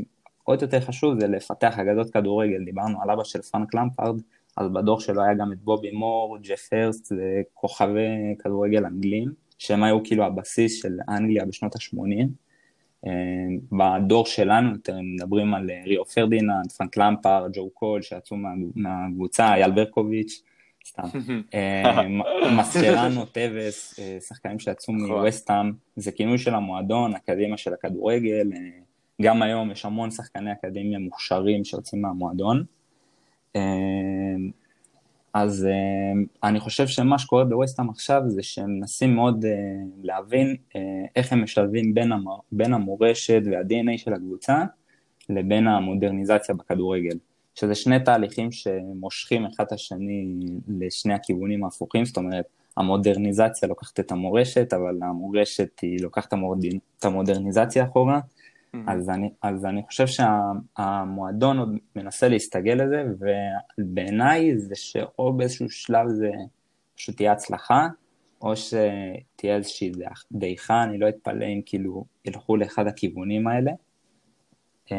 עוד 0.44 0.62
יותר 0.62 0.80
חשוב 0.80 1.20
זה 1.20 1.26
לפתח 1.26 1.78
אגדות 1.78 2.10
כדורגל, 2.10 2.64
דיברנו 2.64 3.02
על 3.02 3.10
אבא 3.10 3.24
של 3.24 3.42
פאנק 3.42 3.74
למפארד, 3.74 4.20
אז 4.56 4.68
בדוח 4.72 5.00
שלו 5.00 5.22
היה 5.22 5.34
גם 5.34 5.52
את 5.52 5.58
בובי 5.58 5.90
מור, 5.90 6.38
ג'ף 6.42 6.68
הרסט, 6.72 7.04
זה 7.04 7.42
כוכבי 7.54 8.34
כדורגל 8.38 8.86
אנגלים. 8.86 9.46
שהם 9.58 9.82
היו 9.82 10.04
כאילו 10.04 10.24
הבסיס 10.24 10.82
של 10.82 10.98
אנגליה 11.08 11.44
בשנות 11.44 11.74
ה-80. 11.74 12.28
אה, 13.06 13.12
בדור 13.72 14.26
שלנו 14.26 14.72
יותר 14.72 14.96
מדברים 15.02 15.54
על 15.54 15.70
אה, 15.70 15.82
ריו 15.86 16.04
פרדיננד, 16.04 16.72
פרנק 16.72 16.96
למפר, 16.96 17.46
ג'ו 17.52 17.70
קול 17.70 18.02
שיצאו 18.02 18.36
מהקבוצה, 18.74 19.54
אייל 19.54 19.70
ברקוביץ', 19.70 20.42
סתם. 20.86 21.02
אה, 21.54 22.06
מסקרנו, 22.58 23.24
טווס, 23.24 24.00
שחקנים 24.28 24.58
שיצאו 24.58 24.94
נכון. 24.94 25.08
מווסטהאם, 25.08 25.72
זה 25.96 26.12
כינוי 26.12 26.38
של 26.38 26.54
המועדון, 26.54 27.14
אקדמיה 27.14 27.56
של 27.56 27.74
הכדורגל, 27.74 28.50
גם 29.22 29.42
היום 29.42 29.70
יש 29.70 29.84
המון 29.84 30.10
שחקני 30.10 30.52
אקדמיה 30.52 30.98
מוכשרים 30.98 31.64
שיוצאים 31.64 32.02
מהמועדון. 32.02 32.64
אז 35.38 35.66
אה, 35.70 36.46
אני 36.48 36.60
חושב 36.60 36.86
שמה 36.86 37.18
שקורה 37.18 37.44
בווסטהאם 37.44 37.90
עכשיו 37.90 38.22
זה 38.26 38.42
שהם 38.42 38.70
מנסים 38.70 39.14
מאוד 39.14 39.44
אה, 39.44 39.48
להבין 40.02 40.56
uh, 40.70 40.76
איך 41.16 41.32
הם 41.32 41.42
משלבים 41.42 41.94
בין, 41.94 42.12
המ, 42.12 42.24
בין 42.52 42.74
המורשת 42.74 43.42
וה-DNA 43.50 43.98
של 43.98 44.12
הקבוצה 44.12 44.64
לבין 45.28 45.68
המודרניזציה 45.68 46.54
בכדורגל, 46.54 47.18
שזה 47.54 47.74
שני 47.74 48.00
תהליכים 48.00 48.52
שמושכים 48.52 49.46
אחד 49.46 49.64
את 49.64 49.72
השני 49.72 50.26
לשני 50.68 51.14
הכיוונים 51.14 51.64
ההפוכים, 51.64 52.04
זאת 52.04 52.16
אומרת 52.16 52.44
המודרניזציה 52.76 53.68
לוקחת 53.68 54.00
את 54.00 54.12
המורשת, 54.12 54.72
אבל 54.72 54.98
המורשת 55.02 55.80
היא 55.82 55.98
לוקחת 56.02 56.34
את 56.98 57.04
המודרניזציה 57.04 57.84
אחורה, 57.84 58.20
אז, 58.86 59.10
אני, 59.10 59.30
אז 59.42 59.64
אני 59.64 59.82
חושב 59.86 60.06
שהמועדון 60.06 61.58
עוד 61.58 61.76
מנסה 61.96 62.28
להסתגל 62.28 62.72
לזה, 62.72 63.04
ובעיניי 63.78 64.58
זה 64.58 64.74
שאו 64.76 65.32
באיזשהו 65.32 65.70
שלב 65.70 66.08
זה 66.08 66.30
פשוט 66.96 67.16
תהיה 67.16 67.32
הצלחה, 67.32 67.88
או 68.42 68.52
שתהיה 68.56 69.56
איזושהי 69.56 69.92
דעיכה, 70.32 70.82
אני 70.82 70.98
לא 70.98 71.08
אתפלא 71.08 71.44
אם 71.44 71.60
כאילו 71.66 72.04
ילכו 72.24 72.56
לאחד 72.56 72.86
הכיוונים 72.86 73.48
האלה. 73.48 73.72
אה, 74.92 74.96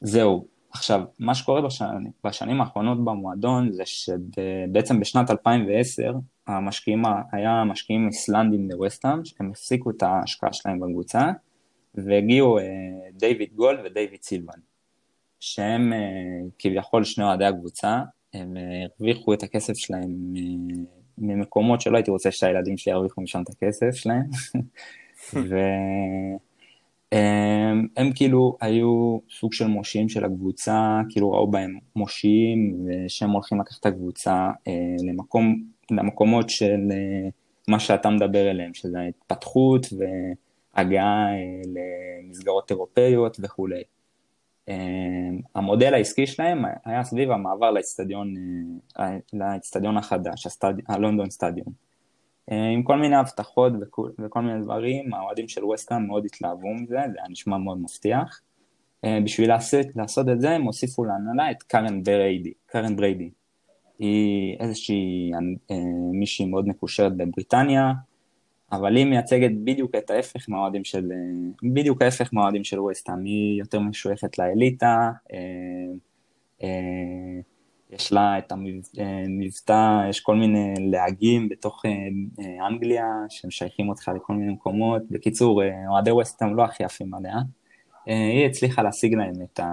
זהו, 0.00 0.46
עכשיו, 0.70 1.02
מה 1.18 1.34
שקורה 1.34 1.60
בשנים, 1.60 2.10
בשנים 2.24 2.60
האחרונות 2.60 3.04
במועדון 3.04 3.72
זה 3.72 3.82
שבעצם 3.86 5.00
בשנת 5.00 5.30
2010 5.30 6.12
המשקיעים, 6.46 7.02
היה 7.32 7.64
משקיעים 7.64 8.06
איסלנדים 8.06 8.70
לווסטהאם, 8.70 9.24
שהם 9.24 9.50
הפסיקו 9.50 9.90
את 9.90 10.02
ההשקעה 10.02 10.52
שלהם 10.52 10.80
בקבוצה, 10.80 11.30
והגיעו 11.96 12.58
אה, 12.58 12.64
דיוויד 13.12 13.54
גול 13.54 13.80
ודייוויד 13.84 14.22
סילבן, 14.22 14.58
שהם 15.40 15.92
אה, 15.92 15.98
כביכול 16.58 17.04
שני 17.04 17.24
אוהדי 17.24 17.44
הקבוצה, 17.44 18.00
הם 18.34 18.56
אה, 18.56 18.62
הרוויחו 19.00 19.34
את 19.34 19.42
הכסף 19.42 19.74
שלהם 19.74 20.34
ממקומות 21.18 21.80
שלא 21.80 21.96
הייתי 21.96 22.10
רוצה 22.10 22.30
שהילדים 22.30 22.76
שלי 22.76 22.92
ירוויחו 22.92 23.20
משם 23.20 23.42
את 23.42 23.48
הכסף 23.48 23.90
שלהם, 23.94 24.22
והם 27.12 27.86
הם 27.96 28.12
כאילו 28.14 28.56
היו 28.60 29.18
סוג 29.30 29.52
של 29.52 29.66
מושיעים 29.66 30.08
של 30.08 30.24
הקבוצה, 30.24 31.00
כאילו 31.08 31.32
ראו 31.32 31.50
בהם 31.50 31.78
מושיעים, 31.96 32.86
ושהם 32.86 33.30
הולכים 33.30 33.60
לקחת 33.60 33.80
את 33.80 33.86
הקבוצה 33.86 34.50
למקום, 35.08 35.62
למקומות 35.90 36.50
של 36.50 36.80
מה 37.68 37.80
שאתה 37.80 38.10
מדבר 38.10 38.50
אליהם, 38.50 38.74
שזה 38.74 39.00
ההתפתחות, 39.00 39.86
ו... 39.92 40.04
הגעה 40.76 41.26
למסגרות 42.24 42.70
אירופאיות 42.70 43.36
וכולי. 43.40 43.82
המודל 45.54 45.94
העסקי 45.94 46.26
שלהם 46.26 46.64
היה 46.84 47.04
סביב 47.04 47.30
המעבר 47.30 47.70
לאצטדיון, 47.70 48.34
לאצטדיון 49.32 49.96
החדש, 49.96 50.46
ה 50.88 50.94
London 50.94 51.30
Stadium. 51.30 51.86
עם 52.50 52.82
כל 52.82 52.98
מיני 52.98 53.16
הבטחות 53.16 53.72
וכל, 53.80 54.10
וכל 54.18 54.42
מיני 54.42 54.62
דברים, 54.62 55.14
האוהדים 55.14 55.48
של 55.48 55.64
ווסטהאם 55.64 56.06
מאוד 56.06 56.24
התלהבו 56.24 56.74
מזה, 56.74 56.96
זה 57.12 57.18
היה 57.18 57.28
נשמע 57.28 57.58
מאוד 57.58 57.78
מבטיח. 57.78 58.40
בשביל 59.24 59.48
לעשות, 59.48 59.86
לעשות 59.96 60.28
את 60.28 60.40
זה 60.40 60.50
הם 60.50 60.62
הוסיפו 60.62 61.04
להנהלה 61.04 61.50
את 61.50 61.62
קארן 61.62 62.02
בריידי, 62.02 62.52
קארן 62.66 62.96
בריידי. 62.96 63.30
היא 63.98 64.56
איזושהי 64.60 65.30
מישהי 66.12 66.46
מאוד 66.46 66.68
מקושרת 66.68 67.16
בבריטניה, 67.16 67.92
אבל 68.72 68.96
היא 68.96 69.04
מייצגת 69.06 69.50
בדיוק 69.64 69.94
את 69.94 70.10
ההפך 70.10 70.48
מהאוהדים 70.48 70.84
של, 70.84 71.12
בדיוק 71.62 72.02
ההפך 72.02 72.30
מהאוהדים 72.32 72.64
של 72.64 72.80
ווסטהאם, 72.80 73.24
היא 73.24 73.58
יותר 73.58 73.80
משויכת 73.80 74.38
לאליטה, 74.38 75.10
יש 77.90 78.12
לה 78.12 78.38
את 78.38 78.52
המבטא, 78.52 80.08
יש 80.08 80.20
כל 80.20 80.36
מיני 80.36 80.74
להגים 80.90 81.48
בתוך 81.48 81.82
אנגליה 82.68 83.04
שהם 83.28 83.50
שייכים 83.50 83.88
אותך 83.88 84.10
לכל 84.16 84.32
מיני 84.32 84.52
מקומות, 84.52 85.02
בקיצור, 85.10 85.62
אוהדי 85.88 86.10
ווסטהאם 86.10 86.56
לא 86.56 86.64
הכי 86.64 86.84
יפים 86.84 87.14
עליה. 87.14 87.36
היא 88.06 88.46
הצליחה 88.46 88.82
להשיג 88.82 89.14
להם 89.14 89.34
את, 89.44 89.60
ה, 89.60 89.68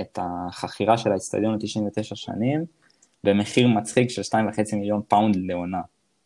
את 0.00 0.18
החכירה 0.22 0.98
של 0.98 1.12
האצטדיון 1.12 1.54
ל-99 1.54 2.14
שנים 2.14 2.64
במחיר 3.24 3.68
מצחיק 3.68 4.10
של 4.10 4.22
2.5 4.22 4.76
מיליון 4.76 5.00
פאונד 5.08 5.36
לעונה, 5.36 5.80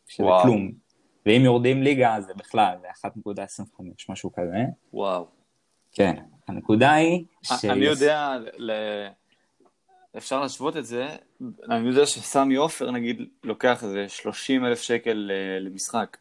שזה 0.09 0.27
וואו. 0.27 0.43
כלום. 0.43 0.84
ואם 1.27 1.43
יורדים 1.45 1.83
ליגה 1.83 2.17
זה 2.21 2.35
בכלל, 2.35 2.77
זה 2.81 3.09
1.25, 3.09 3.83
משהו 4.09 4.33
כזה. 4.33 4.65
וואו. 4.93 5.27
כן, 5.93 6.17
הנקודה 6.49 6.93
היא 6.93 7.25
ש... 7.43 7.65
אני 7.65 7.85
יודע, 7.85 8.37
ל... 8.57 8.73
אפשר 10.17 10.41
להשוות 10.41 10.77
את 10.77 10.87
זה, 10.87 11.09
אני 11.71 11.89
יודע 11.89 12.07
שסמי 12.07 12.55
עופר 12.55 12.91
נגיד 12.91 13.23
לוקח 13.45 13.85
איזה 13.85 14.09
30 14.09 14.65
אלף 14.65 14.83
שקל 14.83 15.31
למשחק, 15.61 16.17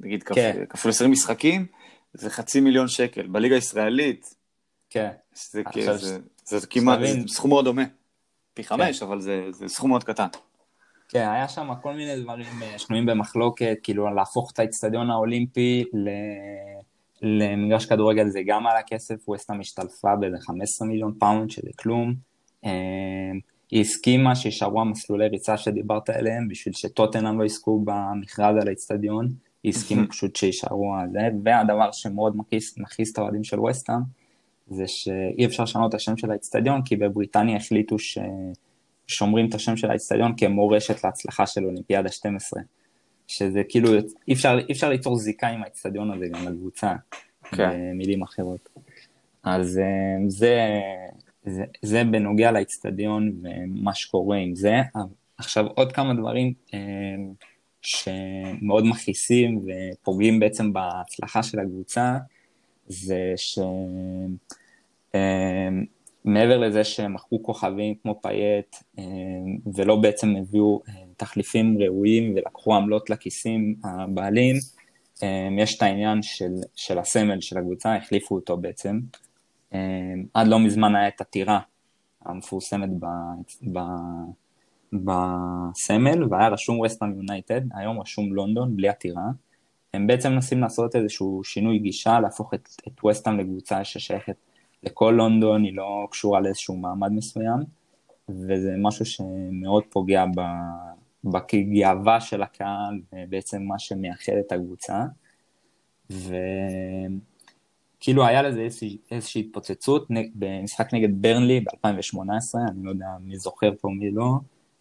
נגיד 0.00 0.22
כן. 0.22 0.64
כפול 0.68 0.90
20 0.90 1.10
משחקים, 1.10 1.66
זה 2.12 2.30
חצי 2.30 2.60
מיליון 2.60 2.88
שקל. 2.88 3.26
בליגה 3.26 3.54
הישראלית, 3.54 4.34
כן. 4.90 5.10
זה, 5.34 5.62
זה, 5.74 5.96
זה, 6.44 6.58
זה 6.58 6.66
כמעט, 6.66 6.98
זה 7.00 7.28
סכום 7.28 7.50
מאוד 7.50 7.64
דומה. 7.64 7.82
פי. 8.54 8.64
חמש, 8.64 8.98
כן. 8.98 9.06
אבל 9.06 9.20
זה, 9.20 9.46
זה 9.50 9.68
סכום 9.68 9.90
מאוד 9.90 10.04
קטן. 10.04 10.26
כן, 11.08 11.28
היה 11.28 11.48
שם 11.48 11.68
כל 11.82 11.94
מיני 11.94 12.22
דברים 12.22 12.46
אה, 12.62 12.78
שנויים 12.78 13.06
במחלוקת, 13.06 13.78
כאילו 13.82 14.14
להפוך 14.14 14.50
את 14.52 14.58
האצטדיון 14.58 15.10
האולימפי 15.10 15.84
ל... 15.92 16.08
למגרש 17.22 17.86
כדורגל 17.86 18.28
זה 18.28 18.40
גם 18.46 18.66
על 18.66 18.76
הכסף, 18.76 19.28
ווסטהאם 19.28 19.60
השתלפה 19.60 20.16
באיזה 20.16 20.36
15 20.40 20.88
מיליון 20.88 21.14
פאונד, 21.18 21.50
שזה 21.50 21.70
כלום. 21.78 22.14
אה, 22.64 22.70
היא 23.70 23.80
הסכימה 23.80 24.36
שישארו 24.36 24.80
המסלולי 24.80 25.28
ריצה 25.28 25.56
שדיברת 25.56 26.10
עליהם, 26.10 26.48
בשביל 26.48 26.74
שטוטנאם 26.74 27.40
לא 27.40 27.44
יזכו 27.44 27.82
במכרז 27.84 28.56
על 28.62 28.68
האצטדיון, 28.68 29.28
היא 29.62 29.70
הסכימה 29.70 30.06
פשוט 30.10 30.36
שישארו 30.36 30.94
על 30.94 31.10
זה, 31.12 31.28
והדבר 31.44 31.92
שמאוד 31.92 32.36
מכעיס 32.76 33.12
את 33.12 33.18
האוהדים 33.18 33.44
של 33.44 33.60
ווסטהאם, 33.60 34.00
זה 34.70 34.86
שאי 34.86 35.46
אפשר 35.46 35.62
לשנות 35.62 35.88
את 35.88 35.94
השם 35.94 36.16
של 36.16 36.30
האצטדיון, 36.30 36.82
כי 36.82 36.96
בבריטניה 36.96 37.56
החליטו 37.56 37.96
ששומרים 39.08 39.48
את 39.48 39.54
השם 39.54 39.76
של 39.76 39.90
האצטדיון 39.90 40.32
כמורשת 40.36 41.04
להצלחה 41.04 41.46
של 41.46 41.64
אולימפיאדה 41.64 42.08
12. 42.08 42.62
שזה 43.26 43.62
כאילו, 43.68 43.94
אי 44.28 44.32
אפשר, 44.32 44.58
אי 44.68 44.72
אפשר 44.72 44.88
ליצור 44.88 45.16
זיקה 45.16 45.48
עם 45.48 45.62
האצטדיון 45.62 46.12
הזה 46.12 46.26
גם 46.28 46.48
לקבוצה. 46.48 46.94
כן. 47.50 47.70
במילים 47.90 48.22
אחרות. 48.22 48.68
אז 49.42 49.78
אה, 49.78 50.28
זה, 50.28 50.68
זה, 51.44 51.64
זה 51.82 52.04
בנוגע 52.04 52.52
לאצטדיון 52.52 53.32
ומה 53.42 53.94
שקורה 53.94 54.36
עם 54.36 54.54
זה. 54.54 54.74
עכשיו 55.38 55.66
עוד 55.66 55.92
כמה 55.92 56.14
דברים 56.14 56.52
אה, 56.74 56.78
שמאוד 57.82 58.84
מכעיסים 58.84 59.60
ופוגעים 59.66 60.40
בעצם 60.40 60.72
בהצלחה 60.72 61.42
של 61.42 61.58
הקבוצה, 61.60 62.18
זה 62.86 63.32
שמעבר 66.28 66.58
לזה 66.58 66.84
שהם 66.84 67.14
מכרו 67.14 67.42
כוכבים 67.42 67.94
כמו 68.02 68.20
פייט 68.22 68.76
ולא 69.74 69.96
בעצם 69.96 70.36
הביאו 70.36 70.82
תחליפים 71.16 71.78
ראויים 71.82 72.34
ולקחו 72.36 72.74
עמלות 72.74 73.10
לכיסים 73.10 73.74
הבעלים, 73.84 74.56
יש 75.58 75.76
את 75.76 75.82
העניין 75.82 76.22
של, 76.22 76.52
של 76.76 76.98
הסמל 76.98 77.40
של 77.40 77.58
הקבוצה, 77.58 77.96
החליפו 77.96 78.34
אותו 78.34 78.56
בעצם. 78.56 79.00
עד 80.34 80.46
לא 80.46 80.58
מזמן 80.58 80.96
היה 80.96 81.08
את 81.08 81.20
הטירה 81.20 81.60
המפורסמת 82.24 82.88
ב, 83.00 83.06
ב, 83.72 83.78
בסמל, 84.92 86.24
והיה 86.30 86.48
רשום 86.48 86.78
ווסטהאם 86.78 87.16
יונייטד, 87.16 87.60
היום 87.74 88.00
רשום 88.00 88.34
לונדון 88.34 88.76
בלי 88.76 88.88
הטירה. 88.88 89.30
הם 89.94 90.06
בעצם 90.06 90.32
מנסים 90.32 90.60
לעשות 90.60 90.96
איזשהו 90.96 91.44
שינוי 91.44 91.78
גישה, 91.78 92.20
להפוך 92.20 92.54
את, 92.54 92.68
את 92.88 93.04
ווסטהאם 93.04 93.40
לקבוצה 93.40 93.84
ששייכת 93.84 94.36
לכל 94.82 95.14
לונדון, 95.16 95.64
היא 95.64 95.76
לא 95.76 96.08
קשורה 96.10 96.40
לאיזשהו 96.40 96.76
מעמד 96.76 97.12
מסוים, 97.12 97.58
וזה 98.28 98.74
משהו 98.78 99.04
שמאוד 99.04 99.84
פוגע 99.90 100.24
בגאווה 101.24 102.20
של 102.20 102.42
הקהל, 102.42 103.00
ובעצם 103.12 103.62
מה 103.62 103.78
שמייחד 103.78 104.32
את 104.46 104.52
הקבוצה. 104.52 105.04
וכאילו 106.10 106.36
היה 108.26 108.42
לזה 108.42 108.60
איזושהי, 108.60 108.98
איזושהי 109.10 109.40
התפוצצות 109.40 110.08
במשחק 110.34 110.94
נגד 110.94 111.22
ברנלי 111.22 111.60
ב-2018, 111.60 112.20
אני 112.70 112.84
לא 112.84 112.90
יודע 112.90 113.06
מי 113.20 113.36
זוכר 113.36 113.70
פה 113.80 113.88
מי 113.88 114.10
לא, 114.10 114.32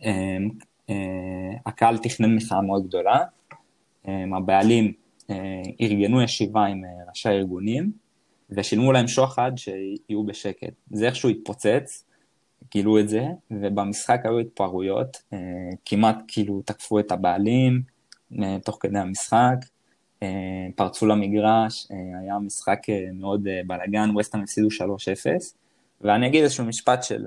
אה, 0.04 0.38
אה, 0.90 0.96
הקהל 1.66 1.98
תכנן 1.98 2.36
מחאה 2.36 2.62
מאוד 2.62 2.88
גדולה, 2.88 3.24
הבעלים 4.08 4.94
אה, 5.30 5.62
ארגנו 5.82 6.22
ישיבה 6.22 6.66
עם 6.66 6.86
אה, 6.86 6.90
ראשי 7.10 7.30
הארגונים 7.30 7.92
ושילמו 8.50 8.92
להם 8.92 9.08
שוחד 9.08 9.52
שיהיו 9.56 10.24
בשקט. 10.26 10.74
זה 10.92 11.06
איכשהו 11.06 11.30
התפוצץ, 11.30 12.04
גילו 12.72 13.00
את 13.00 13.10
זה, 13.10 13.26
ובמשחק 13.52 14.22
היו 14.24 14.40
התפרעויות, 14.40 15.18
אה, 15.34 15.40
כמעט 15.86 16.18
כאילו 16.28 16.62
תקפו 16.66 17.00
את 17.00 17.12
הבעלים 17.12 17.82
תוך 18.64 18.78
כדי 18.80 19.00
המשחק, 19.00 19.56
פרצו 20.76 21.06
למגרש, 21.06 21.88
היה 22.22 22.40
משחק 22.40 22.80
מאוד 23.14 23.48
בלאגן, 23.68 24.10
ווסטהאם 24.14 24.44
הפסידו 24.44 24.68
3-0, 24.72 25.54
ואני 26.02 26.28
אגיד 26.28 26.44
איזשהו 26.44 26.66
משפט 26.66 27.04
של... 27.04 27.26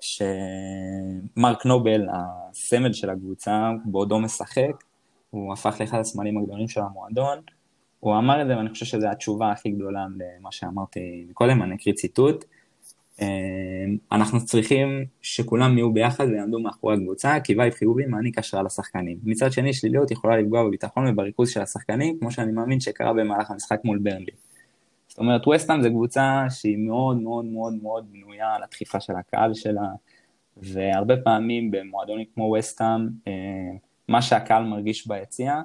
שמרק 0.00 1.66
נובל, 1.66 2.06
הסמל 2.12 2.92
של 2.92 3.10
הקבוצה, 3.10 3.70
בעודו 3.84 4.18
משחק, 4.18 4.84
הוא 5.30 5.52
הפך 5.52 5.76
לאחד 5.80 5.98
הסמלים 5.98 6.38
הגדולים 6.38 6.68
של 6.68 6.80
המועדון. 6.80 7.38
הוא 8.06 8.18
אמר 8.18 8.42
את 8.42 8.46
זה, 8.46 8.56
ואני 8.56 8.70
חושב 8.70 8.86
שזו 8.86 9.08
התשובה 9.08 9.52
הכי 9.52 9.70
גדולה 9.70 10.06
למה 10.40 10.52
שאמרתי 10.52 11.26
קודם, 11.32 11.62
אני 11.62 11.74
אקריא 11.74 11.94
ציטוט. 11.94 12.44
אה, 13.20 13.26
אנחנו 14.12 14.44
צריכים 14.44 15.04
שכולם 15.22 15.78
יהיו 15.78 15.92
ביחד 15.92 16.24
ויעמדו 16.24 16.60
מאחורי 16.60 16.94
הקבוצה, 16.94 17.40
כי 17.44 17.54
vibe 17.54 17.72
חיובי 17.72 18.06
מעניק 18.06 18.38
השראה 18.38 18.62
לשחקנים. 18.62 19.18
מצד 19.24 19.52
שני, 19.52 19.72
שליליות 19.72 20.10
יכולה 20.10 20.36
לפגוע 20.36 20.64
בביטחון 20.64 21.08
ובריכוז 21.08 21.50
של 21.50 21.60
השחקנים, 21.60 22.18
כמו 22.18 22.30
שאני 22.30 22.52
מאמין 22.52 22.80
שקרה 22.80 23.12
במהלך 23.12 23.50
המשחק 23.50 23.80
מול 23.84 23.98
ברנלי. 23.98 24.32
זאת 25.08 25.18
אומרת, 25.18 25.46
ווסטהאם 25.46 25.82
זה 25.82 25.88
קבוצה 25.90 26.44
שהיא 26.50 26.78
מאוד 26.78 27.16
מאוד 27.16 27.44
מאוד 27.44 27.74
מאוד 27.82 28.12
בנויה 28.12 28.54
על 28.54 28.62
הדחיפה 28.62 29.00
של 29.00 29.12
הקהל 29.16 29.54
שלה, 29.54 29.88
והרבה 30.56 31.16
פעמים 31.16 31.70
במועדונים 31.70 32.26
כמו 32.34 32.44
ווסטהאם, 32.44 33.08
אה, 33.28 33.32
מה 34.08 34.22
שהקהל 34.22 34.64
מרגיש 34.64 35.06
ביציע, 35.06 35.60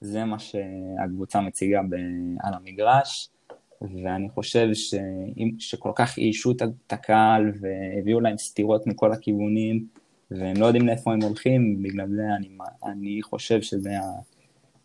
זה 0.00 0.24
מה 0.24 0.38
שהקבוצה 0.38 1.40
מציגה 1.40 1.80
ב, 1.82 1.94
על 2.40 2.54
המגרש, 2.54 3.28
ואני 3.82 4.28
חושב 4.30 4.68
ש, 4.74 4.94
שכל 5.58 5.92
כך 5.94 6.18
איישו 6.18 6.52
את 6.52 6.92
הקהל 6.92 7.52
והביאו 7.60 8.20
להם 8.20 8.38
סתירות 8.38 8.86
מכל 8.86 9.12
הכיוונים, 9.12 9.86
והם 10.30 10.56
לא 10.56 10.66
יודעים 10.66 10.86
לאיפה 10.86 11.12
הם 11.12 11.22
הולכים, 11.22 11.82
בגלל 11.82 12.08
זה 12.08 12.22
אני, 12.36 12.48
אני 12.84 13.22
חושב 13.22 13.62
שזה 13.62 13.90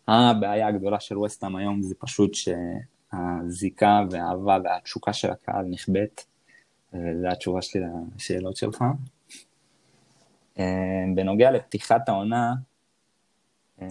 הבעיה 0.08 0.68
הגדולה 0.68 1.00
של 1.00 1.18
ווסטהאם 1.18 1.56
היום, 1.56 1.82
זה 1.82 1.94
פשוט 1.98 2.34
שהזיקה 2.34 4.02
והאהבה 4.10 4.58
והתשוקה 4.64 5.12
של 5.12 5.30
הקהל 5.30 5.64
נכבדת, 5.64 6.24
וזו 6.94 7.28
התשובה 7.28 7.62
שלי 7.62 7.82
לשאלות 8.16 8.56
שלך. 8.56 8.84
אה, 10.58 11.04
בנוגע 11.14 11.50
לפתיחת 11.50 12.08
העונה, 12.08 12.54
אה, 13.82 13.86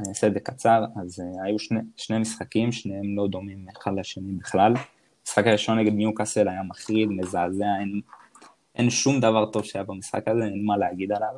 אני 0.00 0.08
אעשה 0.08 0.26
את 0.26 0.34
זה 0.34 0.40
קצר, 0.40 0.84
אז 1.02 1.20
אה, 1.20 1.44
היו 1.44 1.58
שני, 1.58 1.80
שני 1.96 2.18
משחקים, 2.18 2.72
שניהם 2.72 3.16
לא 3.16 3.28
דומים 3.28 3.66
אחד 3.76 3.90
לשני 3.96 4.32
בכלל. 4.32 4.72
המשחק 5.20 5.46
הראשון 5.46 5.78
נגד 5.78 5.92
ניוקאסל 5.92 6.48
היה 6.48 6.62
מחריד, 6.62 7.08
מזעזע, 7.08 7.66
אין, 7.80 8.00
אין 8.74 8.90
שום 8.90 9.20
דבר 9.20 9.46
טוב 9.46 9.64
שהיה 9.64 9.84
במשחק 9.84 10.28
הזה, 10.28 10.44
אין 10.44 10.64
מה 10.64 10.76
להגיד 10.76 11.12
עליו. 11.12 11.34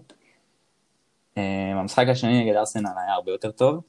המשחק 1.81 2.07
השני 2.09 2.45
נגד 2.45 2.57
ארסנל 2.57 2.89
היה 2.97 3.15
הרבה 3.15 3.33
יותר 3.33 3.51
טוב. 3.51 3.81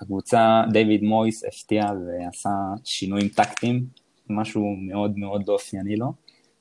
הקבוצה, 0.00 0.62
דיוויד 0.72 1.02
מויס 1.02 1.44
הפתיע 1.44 1.84
ועשה 1.84 2.50
שינויים 2.84 3.28
טקטיים, 3.28 3.86
משהו 4.30 4.76
מאוד 4.78 5.18
מאוד 5.18 5.48
לא 5.48 5.52
אופייני 5.52 5.96
לו, 5.96 6.12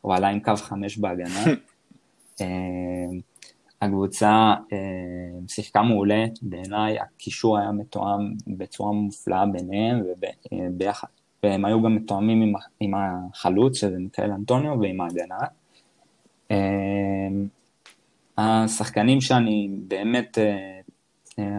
הוא 0.02 0.16
עלה 0.16 0.28
עם 0.28 0.40
קו 0.40 0.56
חמש 0.56 0.98
בהגנה. 0.98 1.44
הקבוצה 3.82 4.54
שיחקה 5.48 5.82
מעולה, 5.82 6.26
בעיניי 6.42 7.00
הקישור 7.00 7.58
היה 7.58 7.72
מתואם 7.72 8.34
בצורה 8.48 8.92
מופלאה 8.92 9.46
ביניהם, 9.46 10.04
וביחד, 10.52 11.08
והם 11.44 11.66
היו 11.66 11.82
גם 11.82 11.96
מתואמים 11.96 12.42
עם, 12.42 12.54
עם 12.80 12.92
החלוץ, 12.96 13.78
שזה 13.78 13.98
מיכאל 14.00 14.32
אנטוניו, 14.32 14.80
ועם 14.82 15.02
ההגנה. 15.02 15.40
השחקנים 18.38 19.22
שאני 19.22 19.70
באמת 19.88 20.38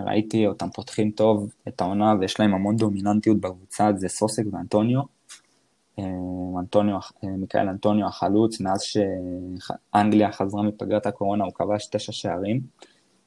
ראיתי 0.06 0.46
אותם 0.46 0.68
פותחים 0.70 1.10
טוב 1.10 1.52
את 1.68 1.80
העונה, 1.80 2.14
ויש 2.20 2.40
להם 2.40 2.54
המון 2.54 2.76
דומיננטיות 2.76 3.40
בקבוצה, 3.40 3.90
זה 3.96 4.08
סוסק 4.08 4.42
ואנטוניו. 4.52 5.17
אנטוניו, 6.58 6.98
מיכאל 7.22 7.68
אנטוניו 7.68 8.06
החלוץ, 8.06 8.60
מאז 8.60 8.82
שאנגליה 8.82 10.32
חזרה 10.32 10.62
מפגרת 10.62 11.06
הקורונה 11.06 11.44
הוא 11.44 11.52
כבש 11.52 11.86
תשע 11.86 12.12
שערים, 12.12 12.60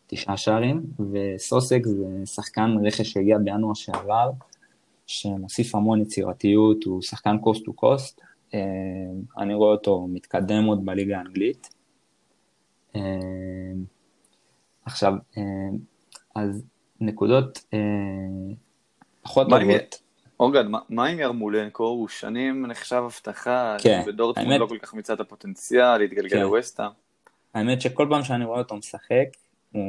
תשעה 0.08 0.38
שערים, 0.38 0.84
וסוסק 1.12 1.86
זה 1.86 2.26
שחקן 2.26 2.76
רכש 2.84 3.12
שהגיע 3.12 3.38
בינואר 3.38 3.74
שעבר, 3.74 4.32
שמוסיף 5.08 5.76
המון 5.76 6.02
יצירתיות, 6.02 6.84
הוא 6.84 7.02
שחקן 7.02 7.38
קוסט 7.38 7.66
טו 7.66 7.74
קוסט, 7.74 8.22
אני 9.38 9.54
רואה 9.54 9.72
אותו 9.72 10.08
מתקדם 10.10 10.66
עוד 10.66 10.86
בליגה 10.86 11.18
האנגלית. 11.18 11.70
עכשיו, 14.86 15.14
אז 16.36 16.64
נקודות 17.00 17.66
פחות 19.22 19.48
טובות. 19.50 20.02
אורגד, 20.42 20.64
מה 20.90 21.06
עם 21.06 21.20
ירמולנקו? 21.20 21.84
הוא 21.84 22.08
שנים 22.08 22.66
נחשב 22.66 23.04
הבטחה, 23.06 23.76
כן, 23.80 24.04
ודורטמונד 24.08 24.60
לא 24.60 24.66
כל 24.66 24.78
כך 24.78 24.94
מיצה 24.94 25.14
את 25.14 25.20
הפוטנציאל, 25.20 25.98
להתגלגל 25.98 26.30
כן. 26.30 26.42
לווסטהאם. 26.42 26.90
האמת 27.54 27.82
שכל 27.82 28.08
פעם 28.10 28.24
שאני 28.24 28.46
רואה 28.46 28.60
אותו 28.60 28.76
משחק, 28.76 29.26
הוא 29.72 29.82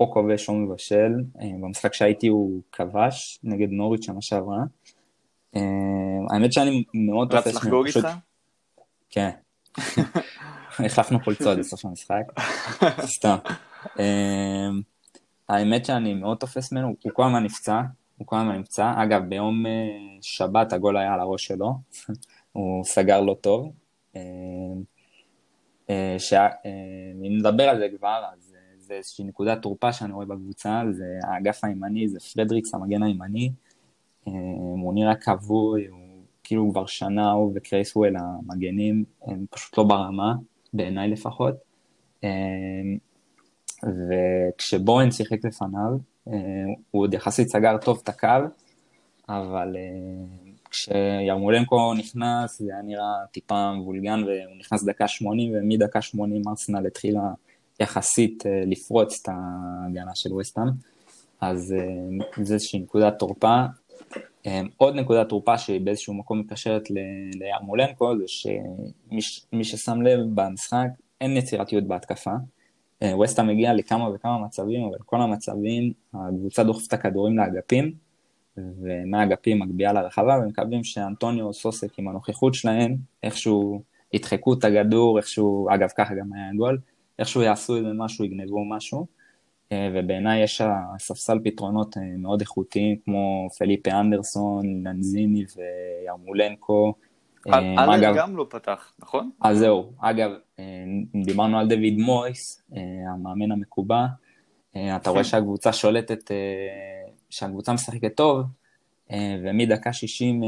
או 0.00 0.12
כובש 0.12 0.48
או 0.48 0.54
מבשל, 0.54 1.12
במשחק 1.60 1.94
שהייתי 1.94 2.28
הוא 2.28 2.60
כבש 2.72 3.38
נגד 3.42 3.68
נוריץ' 3.70 4.04
שנה 4.04 4.20
שעברה. 4.20 4.58
האמת 6.30 6.52
שאני 6.52 6.84
מאוד 6.94 7.34
רץ 7.34 7.46
לחגוג 7.46 7.86
איתך? 7.86 8.08
כן. 9.10 9.30
החלפנו 10.86 11.18
חולצות 11.24 11.58
בסוף 11.58 11.84
המשחק, 11.84 12.22
סתם. 13.16 13.36
האמת 15.48 15.84
שאני 15.84 16.14
מאוד 16.14 16.36
תופס 16.36 16.72
ממנו, 16.72 16.94
הוא 17.02 17.12
כל 17.14 17.24
הזמן 17.26 17.44
נפצע, 17.44 17.80
הוא 18.18 18.26
כל 18.26 18.36
הזמן 18.36 18.58
נפצע. 18.58 19.02
אגב, 19.02 19.22
ביום 19.28 19.64
שבת 20.20 20.72
הגול 20.72 20.96
היה 20.96 21.14
על 21.14 21.20
הראש 21.20 21.46
שלו, 21.46 21.74
הוא 22.52 22.84
סגר 22.84 23.20
לא 23.20 23.36
טוב. 23.40 23.72
אם 25.88 27.38
נדבר 27.38 27.68
על 27.68 27.78
זה 27.78 27.88
כבר, 27.98 28.22
אז 28.32 28.54
זה 28.76 28.94
איזושהי 28.94 29.24
נקודת 29.24 29.62
תורפה 29.62 29.92
שאני 29.92 30.12
רואה 30.12 30.26
בקבוצה, 30.26 30.82
זה 30.90 31.04
האגף 31.22 31.64
הימני, 31.64 32.08
זה 32.08 32.18
פרדריקס 32.34 32.74
המגן 32.74 33.02
הימני. 33.02 33.52
הוא 34.24 34.94
נראה 34.94 35.14
כבוי, 35.14 35.86
הוא 35.86 35.98
כאילו 36.44 36.70
כבר 36.70 36.86
שנה 36.86 37.32
הוא 37.32 37.52
וקרייסוול 37.54 38.16
המגנים, 38.16 39.04
הם 39.26 39.46
פשוט 39.50 39.78
לא 39.78 39.84
ברמה, 39.84 40.34
בעיניי 40.72 41.08
לפחות. 41.08 41.54
וכשבוהן 43.84 45.10
שיחק 45.10 45.44
לפניו, 45.44 45.98
הוא 46.24 47.02
עוד 47.02 47.14
יחסית 47.14 47.48
סגר 47.48 47.78
טוב 47.78 48.00
את 48.02 48.08
הקו, 48.08 48.28
אבל 49.28 49.76
כשירמולנקו 50.70 51.94
נכנס 51.94 52.58
זה 52.58 52.72
היה 52.72 52.82
נראה 52.82 53.26
טיפה 53.32 53.72
מבולגן 53.72 54.22
והוא 54.24 54.58
נכנס 54.58 54.84
דקה 54.84 55.08
80 55.08 55.52
ומדקה 55.54 56.02
80 56.02 56.42
ארסנל 56.48 56.86
התחילה 56.86 57.30
יחסית 57.80 58.44
לפרוץ 58.66 59.20
את 59.22 59.28
ההגנה 59.28 60.14
של 60.14 60.34
וסטאם, 60.34 60.68
אז 61.40 61.74
זה 62.42 62.54
איזושהי 62.54 62.80
נקודת 62.80 63.18
תורפה. 63.18 63.64
עוד 64.76 64.94
נקודת 64.94 65.28
תורפה 65.28 65.58
שהיא 65.58 65.80
באיזשהו 65.80 66.14
מקום 66.14 66.38
מקשרת 66.38 66.82
לירמולנקו 67.34 68.18
זה 68.18 68.24
שמי 68.26 69.64
ששם 69.64 70.02
לב 70.02 70.20
במשחק 70.34 70.88
אין 71.20 71.36
יצירתיות 71.36 71.84
בהתקפה. 71.84 72.34
ווסטהאם 73.02 73.48
הגיע 73.48 73.74
לכמה 73.74 74.10
וכמה 74.14 74.38
מצבים, 74.38 74.84
אבל 74.84 74.98
כל 75.06 75.20
המצבים, 75.20 75.92
הקבוצה 76.14 76.64
דוחפת 76.64 76.88
את 76.88 76.92
הכדורים 76.92 77.38
לאגפים, 77.38 77.92
ומהאגפים 78.56 79.58
מגביהה 79.58 79.92
לרחבה, 79.92 80.38
ומקווים 80.42 80.84
שאנטוניו 80.84 81.52
סוסק 81.52 81.98
עם 81.98 82.08
הנוכחות 82.08 82.54
שלהם, 82.54 82.96
איכשהו 83.22 83.82
ידחקו 84.12 84.54
את 84.54 84.64
הכדור, 84.64 85.18
איכשהו, 85.18 85.68
אגב 85.74 85.88
ככה 85.96 86.14
גם 86.14 86.32
היה 86.32 86.52
גול, 86.56 86.78
איכשהו 87.18 87.42
יעשו 87.42 87.76
איזה 87.76 87.92
משהו, 87.92 88.24
יגנבו 88.24 88.64
משהו, 88.64 89.06
ובעיניי 89.74 90.42
יש 90.42 90.62
ספסל 90.98 91.38
פתרונות 91.44 91.96
מאוד 92.18 92.40
איכותיים, 92.40 92.96
כמו 93.04 93.48
פליפה 93.58 93.90
אנדרסון, 93.90 94.86
לנזיני 94.86 95.44
וירמולנקו, 95.56 96.94
אלר 97.48 98.12
גם 98.16 98.36
לא 98.36 98.46
פתח, 98.50 98.92
נכון? 98.98 99.30
אז 99.40 99.58
זהו, 99.58 99.92
אגב, 99.98 100.30
דיברנו 101.24 101.58
על 101.58 101.68
דויד 101.68 101.98
מויס, 101.98 102.62
המאמן 103.14 103.52
המקובע, 103.52 104.06
אתה 104.70 105.10
רואה 105.10 105.24
שהקבוצה 105.24 105.72
שולטת, 105.72 106.30
שהקבוצה 107.30 107.72
משחקת 107.72 108.16
טוב, 108.16 108.42
ומדקה 109.42 109.92
60 109.92 110.42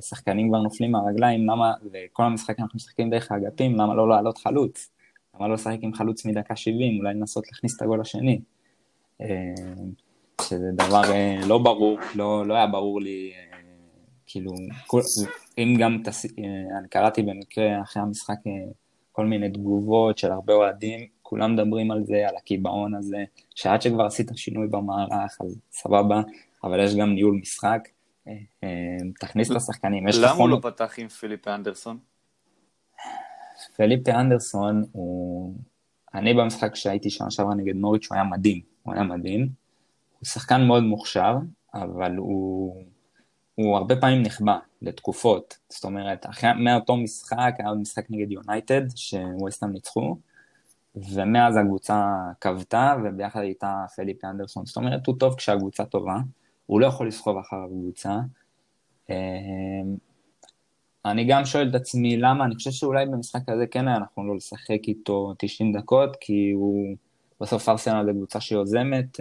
שחקנים 0.00 0.48
כבר 0.48 0.58
נופלים 0.58 0.92
מהרגליים, 0.92 1.50
למה, 1.50 1.72
וכל 1.92 2.22
המשחק 2.22 2.60
אנחנו 2.60 2.76
משחקים 2.76 3.10
דרך 3.10 3.32
האגפים, 3.32 3.76
למה 3.76 3.94
לא 3.94 4.08
לעלות 4.08 4.38
חלוץ? 4.38 4.90
למה 5.36 5.48
לא 5.48 5.54
לשחק 5.54 5.78
עם 5.80 5.94
חלוץ 5.94 6.24
מדקה 6.24 6.56
70, 6.56 6.98
אולי 6.98 7.14
לנסות 7.14 7.44
להכניס 7.52 7.76
את 7.76 7.82
הגול 7.82 8.00
השני? 8.00 8.40
שזה 10.42 10.70
דבר 10.74 11.02
לא 11.46 11.58
ברור, 11.58 11.98
לא, 12.14 12.46
לא 12.46 12.54
היה 12.54 12.66
ברור 12.66 13.00
לי 13.00 13.32
כאילו, 14.26 14.52
אם 15.58 15.74
גם, 15.80 16.02
תס... 16.04 16.26
אני 16.78 16.88
קראתי 16.90 17.22
במקרה 17.22 17.82
אחרי 17.82 18.02
המשחק 18.02 18.38
כל 19.12 19.26
מיני 19.26 19.50
תגובות 19.50 20.18
של 20.18 20.32
הרבה 20.32 20.52
אוהדים, 20.52 21.06
כולם 21.22 21.52
מדברים 21.52 21.90
על 21.90 22.04
זה, 22.04 22.28
על 22.28 22.36
הקיבעון 22.36 22.94
הזה, 22.94 23.24
שעד 23.54 23.82
שכבר 23.82 24.04
עשית 24.04 24.30
שינוי 24.34 24.66
במערך, 24.66 25.38
אז 25.40 25.60
סבבה, 25.72 26.20
אבל 26.64 26.84
יש 26.84 26.96
גם 26.96 27.14
ניהול 27.14 27.38
משחק, 27.40 27.88
תכניס 29.20 29.50
את 29.50 29.56
השחקנים, 29.56 30.06
למה 30.06 30.30
הוא 30.30 30.48
לא 30.48 30.58
פתח 30.62 30.94
עם 30.98 31.08
פיליפה 31.08 31.54
אנדרסון? 31.54 31.98
פיליפה 33.76 34.12
אנדרסון 34.20 34.84
הוא... 34.92 35.54
אני 36.14 36.34
במשחק 36.34 36.74
שהייתי 36.74 37.10
שנה 37.10 37.30
שעברה 37.30 37.54
נגד 37.54 37.76
נוריץ', 37.76 38.06
הוא 38.10 38.14
היה 38.14 38.24
מדהים, 38.24 38.60
הוא 38.82 38.94
היה 38.94 39.02
מדהים. 39.02 39.48
הוא 40.18 40.26
שחקן 40.26 40.66
מאוד 40.66 40.82
מוכשר, 40.82 41.36
אבל 41.74 42.16
הוא... 42.16 42.82
הוא 43.54 43.76
הרבה 43.76 43.96
פעמים 43.96 44.22
נחבא 44.22 44.58
לתקופות, 44.82 45.58
זאת 45.68 45.84
אומרת, 45.84 46.26
אחרי, 46.26 46.50
מאותו 46.58 46.96
משחק, 46.96 47.54
היה 47.58 47.68
עוד 47.68 47.78
משחק 47.78 48.04
נגד 48.10 48.32
יונייטד, 48.32 48.82
שווסטהאם 48.96 49.72
ניצחו, 49.72 50.16
ומאז 50.96 51.56
הקבוצה 51.56 52.06
כבתה, 52.40 52.96
וביחד 53.04 53.40
איתה 53.40 53.84
פליפ 53.96 54.24
אנדרסון, 54.24 54.66
זאת 54.66 54.76
אומרת, 54.76 55.06
הוא 55.06 55.18
טוב 55.18 55.34
כשהקבוצה 55.34 55.84
טובה, 55.84 56.16
הוא 56.66 56.80
לא 56.80 56.86
יכול 56.86 57.08
לסחוב 57.08 57.38
אחר 57.38 57.56
הקבוצה. 57.56 58.18
אני 61.04 61.24
גם 61.24 61.44
שואל 61.44 61.68
את 61.68 61.74
עצמי 61.74 62.16
למה, 62.16 62.44
אני 62.44 62.54
חושב 62.54 62.70
שאולי 62.70 63.06
במשחק 63.06 63.48
הזה 63.48 63.66
כן 63.66 63.88
היה 63.88 63.98
נכון 63.98 64.26
לא 64.26 64.36
לשחק 64.36 64.88
איתו 64.88 65.34
90 65.38 65.72
דקות, 65.72 66.16
כי 66.20 66.50
הוא 66.50 66.96
בסוף 67.40 67.68
ארסנל 67.68 68.04
זה 68.04 68.12
קבוצה 68.12 68.40
שיוזמת, 68.40 69.20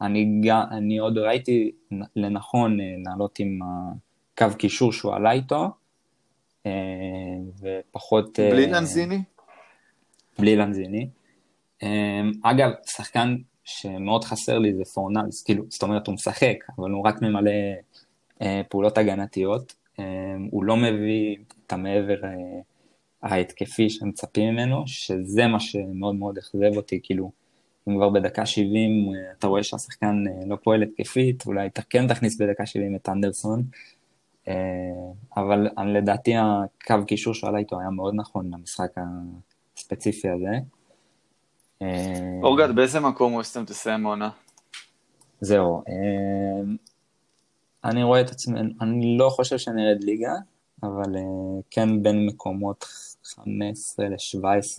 אני, 0.00 0.40
אני 0.70 0.98
עוד 0.98 1.18
ראיתי 1.18 1.70
לנכון 2.16 2.78
לעלות 3.04 3.38
עם 3.38 3.58
הקו 4.34 4.46
קישור 4.58 4.92
שהוא 4.92 5.14
עלה 5.14 5.32
איתו, 5.32 5.68
ופחות... 7.60 8.40
בלי 8.40 8.66
לנזיני? 8.66 9.22
בלי 10.38 10.56
לנזיני. 10.56 11.08
אגב, 12.42 12.70
שחקן 12.86 13.36
שמאוד 13.64 14.24
חסר 14.24 14.58
לי 14.58 14.74
זה 14.74 14.84
פורנלס, 14.84 15.42
כאילו, 15.42 15.64
זאת 15.68 15.82
אומרת 15.82 16.06
הוא 16.06 16.14
משחק, 16.14 16.56
אבל 16.78 16.90
הוא 16.90 17.04
רק 17.04 17.22
ממלא 17.22 17.50
פעולות 18.68 18.98
הגנתיות. 18.98 19.74
הוא 20.50 20.64
לא 20.64 20.76
מביא 20.76 21.36
את 21.66 21.72
המעבר 21.72 22.16
ההתקפי 23.22 23.90
שמצפים 23.90 24.54
ממנו, 24.54 24.82
שזה 24.86 25.46
מה 25.46 25.60
שמאוד 25.60 26.14
מאוד 26.14 26.38
אכזב 26.38 26.76
אותי, 26.76 27.00
כאילו, 27.02 27.30
אם 27.88 27.96
כבר 27.96 28.08
בדקה 28.08 28.46
70 28.46 29.12
אתה 29.38 29.46
רואה 29.46 29.62
שהשחקן 29.62 30.24
לא 30.46 30.56
פועל 30.56 30.82
התקפית, 30.82 31.46
אולי 31.46 31.66
אתה 31.66 31.82
כן 31.82 32.08
תכניס 32.08 32.40
בדקה 32.40 32.66
70 32.66 32.96
את 32.96 33.08
אנדרסון, 33.08 33.62
אבל 35.36 35.68
לדעתי 35.86 36.34
הקו 36.36 37.06
קישור 37.06 37.34
שעלה 37.34 37.58
איתו 37.58 37.80
היה 37.80 37.90
מאוד 37.90 38.14
נכון 38.16 38.50
למשחק 38.54 38.90
הספציפי 39.76 40.28
הזה. 40.28 40.58
אורגד, 42.42 42.74
באיזה 42.74 43.00
מקום 43.00 43.34
ווסטהאם 43.34 43.64
תסיים 43.64 44.06
העונה? 44.06 44.30
זהו. 45.40 45.82
אה, 45.88 46.74
אני 47.84 48.02
רואה 48.02 48.20
את 48.20 48.30
עצמי, 48.30 48.60
אני 48.80 49.16
לא 49.18 49.28
חושב 49.28 49.58
שנרד 49.58 50.04
ליגה, 50.04 50.34
אבל 50.82 51.16
אה, 51.16 51.22
כן 51.70 52.02
בין 52.02 52.26
מקומות 52.26 52.84
15 53.24 54.08
ל-17 54.08 54.78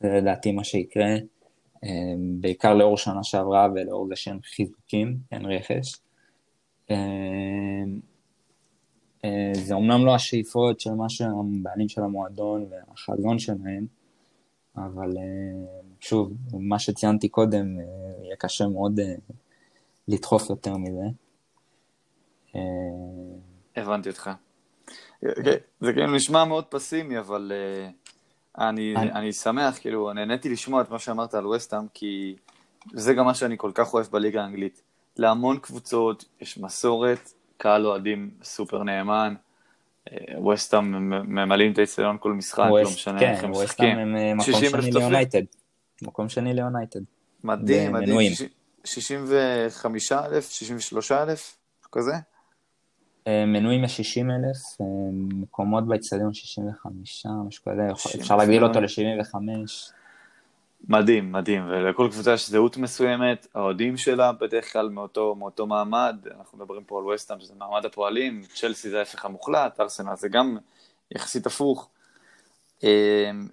זה 0.00 0.08
לדעתי 0.08 0.52
מה 0.52 0.64
שיקרה, 0.64 1.14
אה, 1.84 1.88
בעיקר 2.40 2.74
לאור 2.74 2.96
שנה 2.96 3.24
שעברה 3.24 3.68
ולאור 3.74 4.08
זה 4.08 4.16
שאין 4.16 4.38
חיזוקים, 4.42 5.16
אין 5.32 5.46
רכש. 5.46 5.94
זה 9.52 9.74
אומנם 9.74 10.06
לא 10.06 10.14
השאיפות 10.14 10.80
של 10.80 10.90
מה 10.90 11.08
שהבעלים 11.08 11.88
של 11.88 12.02
המועדון 12.02 12.66
והחזון 12.70 13.38
שלהם, 13.38 13.86
אבל 14.76 15.10
שוב, 16.00 16.32
מה 16.52 16.78
שציינתי 16.78 17.28
קודם, 17.28 17.76
יהיה 18.22 18.36
קשה 18.38 18.66
מאוד 18.66 19.00
לדחוף 20.08 20.50
יותר 20.50 20.74
מזה. 20.76 21.04
הבנתי 23.76 24.08
אותך. 24.08 24.30
זה 25.80 25.92
כאילו 25.92 26.14
נשמע 26.14 26.44
מאוד 26.44 26.64
פסימי, 26.64 27.18
אבל 27.18 27.52
אני, 28.58 28.96
אני 28.96 29.32
שמח, 29.32 29.78
כאילו, 29.78 30.12
נהניתי 30.12 30.48
לשמוע 30.48 30.82
את 30.82 30.90
מה 30.90 30.98
שאמרת 30.98 31.34
על 31.34 31.46
וסטאם, 31.46 31.88
כי 31.94 32.36
זה 32.92 33.14
גם 33.14 33.24
מה 33.24 33.34
שאני 33.34 33.58
כל 33.58 33.70
כך 33.74 33.94
אוהב 33.94 34.06
בליגה 34.06 34.42
האנגלית. 34.42 34.82
להמון 35.16 35.58
קבוצות 35.58 36.24
יש 36.40 36.58
מסורת, 36.58 37.32
קהל 37.62 37.86
אוהדים 37.86 38.30
סופר 38.42 38.82
נאמן, 38.82 39.34
וסטאם 40.52 41.10
ממלאים 41.10 41.72
את 41.72 41.78
האצטדיון 41.78 42.16
כל 42.20 42.32
משחק, 42.32 42.58
לא 42.58 42.82
משנה 42.82 43.20
איך 43.20 43.44
הם 43.44 43.50
משחקים. 43.50 43.94
כן, 43.94 43.98
ווסטאם 43.98 43.98
הם 43.98 44.38
מקום 44.38 44.48
שני 44.68 44.90
ליונייטד. 44.92 45.42
מקום 46.02 46.28
שני 46.28 46.54
ליונייטד. 46.54 47.00
מדהים, 47.44 47.92
מדהים. 47.92 48.32
65,000, 48.84 50.50
63,000, 50.50 51.56
כזה? 51.92 52.12
מנויים 53.28 53.82
ל-60 53.82 54.20
אלף, 54.20 54.86
מקומות 55.34 55.86
באצטדיון 55.86 56.34
65, 56.34 57.26
משהו 57.46 57.64
כזה, 57.64 57.92
אפשר 58.20 58.36
להגדיל 58.36 58.64
אותו 58.64 58.80
ל-75. 58.80 59.34
מדהים, 60.88 61.32
מדהים, 61.32 61.62
ולכל 61.68 62.08
קבוצה 62.12 62.32
יש 62.32 62.50
זהות 62.50 62.76
מסוימת, 62.76 63.46
האוהדים 63.54 63.96
שלה 63.96 64.32
בדרך 64.32 64.72
כלל 64.72 64.88
מאותו, 64.88 65.34
מאותו 65.34 65.66
מעמד, 65.66 66.16
אנחנו 66.36 66.58
מדברים 66.58 66.84
פה 66.84 66.98
על 66.98 67.06
וסטאם 67.06 67.40
שזה 67.40 67.54
מעמד 67.58 67.84
הפועלים, 67.84 68.42
צ'לסי 68.54 68.90
זה 68.90 68.98
ההפך 68.98 69.24
המוחלט, 69.24 69.80
ארסנל 69.80 70.16
זה 70.16 70.28
גם 70.28 70.56
יחסית 71.10 71.46
הפוך. 71.46 71.88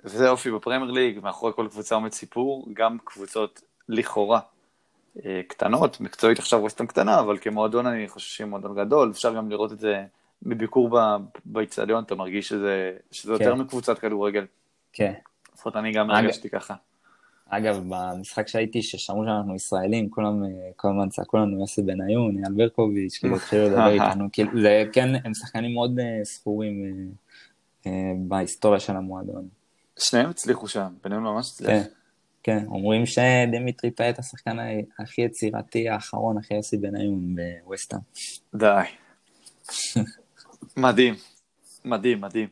וזה 0.03 0.29
אופי 0.29 0.51
בפרמייר 0.51 0.91
ליג, 0.91 1.19
מאחורי 1.19 1.53
כל 1.55 1.67
קבוצה 1.71 1.95
עומד 1.95 2.11
סיפור, 2.11 2.67
גם 2.73 2.97
קבוצות 3.03 3.61
לכאורה 3.89 4.39
אה, 5.25 5.41
קטנות, 5.47 6.01
מקצועית 6.01 6.39
עכשיו 6.39 6.59
ווסטהאם 6.59 6.87
קטנה, 6.87 7.19
אבל 7.19 7.37
כמועדון 7.37 7.85
אני 7.85 8.07
חושב 8.07 8.27
שהיא 8.27 8.47
מועדון 8.47 8.75
גדול, 8.85 9.11
אפשר 9.11 9.35
גם 9.35 9.49
לראות 9.49 9.71
את 9.71 9.79
זה 9.79 10.03
בביקור 10.43 10.99
באיצטדיון, 11.45 12.03
אתה 12.03 12.15
מרגיש 12.15 12.47
שזה, 12.47 12.91
שזה 13.11 13.37
כן. 13.37 13.43
יותר 13.43 13.55
מקבוצת 13.55 13.99
כדורגל. 13.99 14.45
כן. 14.93 15.13
לפחות 15.53 15.75
אני 15.75 15.91
גם 15.91 16.11
הרגשתי 16.11 16.49
ככה. 16.49 16.73
אגב, 17.49 17.83
במשחק 17.87 18.47
שהייתי, 18.47 18.81
ששמעו 18.81 19.23
שאנחנו 19.25 19.55
ישראלים, 19.55 20.09
כולם 20.09 20.43
כל 20.75 20.87
הזמן 20.87 21.09
צעקו 21.09 21.37
לנו 21.37 21.59
יוסי 21.59 21.81
בניון, 21.81 22.37
אייל 22.37 22.53
ברקוביץ', 22.53 23.17
כאילו 23.17 23.35
התחילו 23.35 23.65
לדבר 23.65 23.87
איתנו, 24.03 24.25
כאילו, 24.31 24.61
זה 24.61 24.83
כן, 24.93 25.09
הם 25.25 25.33
שחקנים 25.33 25.73
מאוד 25.73 25.99
זכורים 26.23 26.83
אה, 27.85 27.91
אה, 27.91 28.13
בהיסטוריה 28.27 28.79
של 28.79 28.95
המועדון. 28.95 29.47
שניהם 29.99 30.29
הצליחו 30.29 30.67
שם, 30.67 30.87
בניון 31.03 31.23
ממש 31.23 31.51
הצליח. 31.51 31.69
כן. 31.69 31.89
כן, 32.43 32.65
אומרים 32.67 33.05
שדמיטרי 33.05 33.91
פאט 33.91 34.19
השחקן 34.19 34.57
הכי 34.99 35.21
יצירתי 35.21 35.89
האחרון 35.89 36.37
אחרי 36.37 36.57
יוסי 36.57 36.77
בניון 36.77 37.35
בווסטהאם. 37.65 38.01
די. 38.55 38.83
מדהים, 40.77 41.15
מדהים, 41.85 42.21
מדהים. 42.21 42.47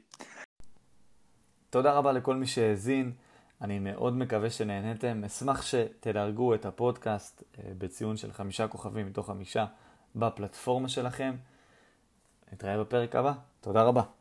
תודה 1.70 1.94
רבה 1.94 2.12
לכל 2.12 2.36
מי 2.36 2.48
שהאזין, 2.48 3.12
אני 3.62 3.80
מאוד 3.80 4.14
מקווה 4.14 4.50
שנהניתם. 4.50 5.24
אשמח 5.26 5.62
שתדרגו 5.62 6.54
את 6.56 6.66
הפודקאסט 6.66 7.44
אה, 7.60 7.72
בציון 7.78 8.18
של 8.18 8.32
חמישה 8.32 8.68
כוכבים 8.68 9.08
מתוך 9.08 9.28
חמישה 9.28 9.66
בפלטפורמה 10.16 10.90
שלכם. 10.90 11.36
נתראה 12.54 12.78
בפרק 12.78 13.16
הבא, 13.16 13.34
תודה 13.62 13.84
רבה. 13.84 14.17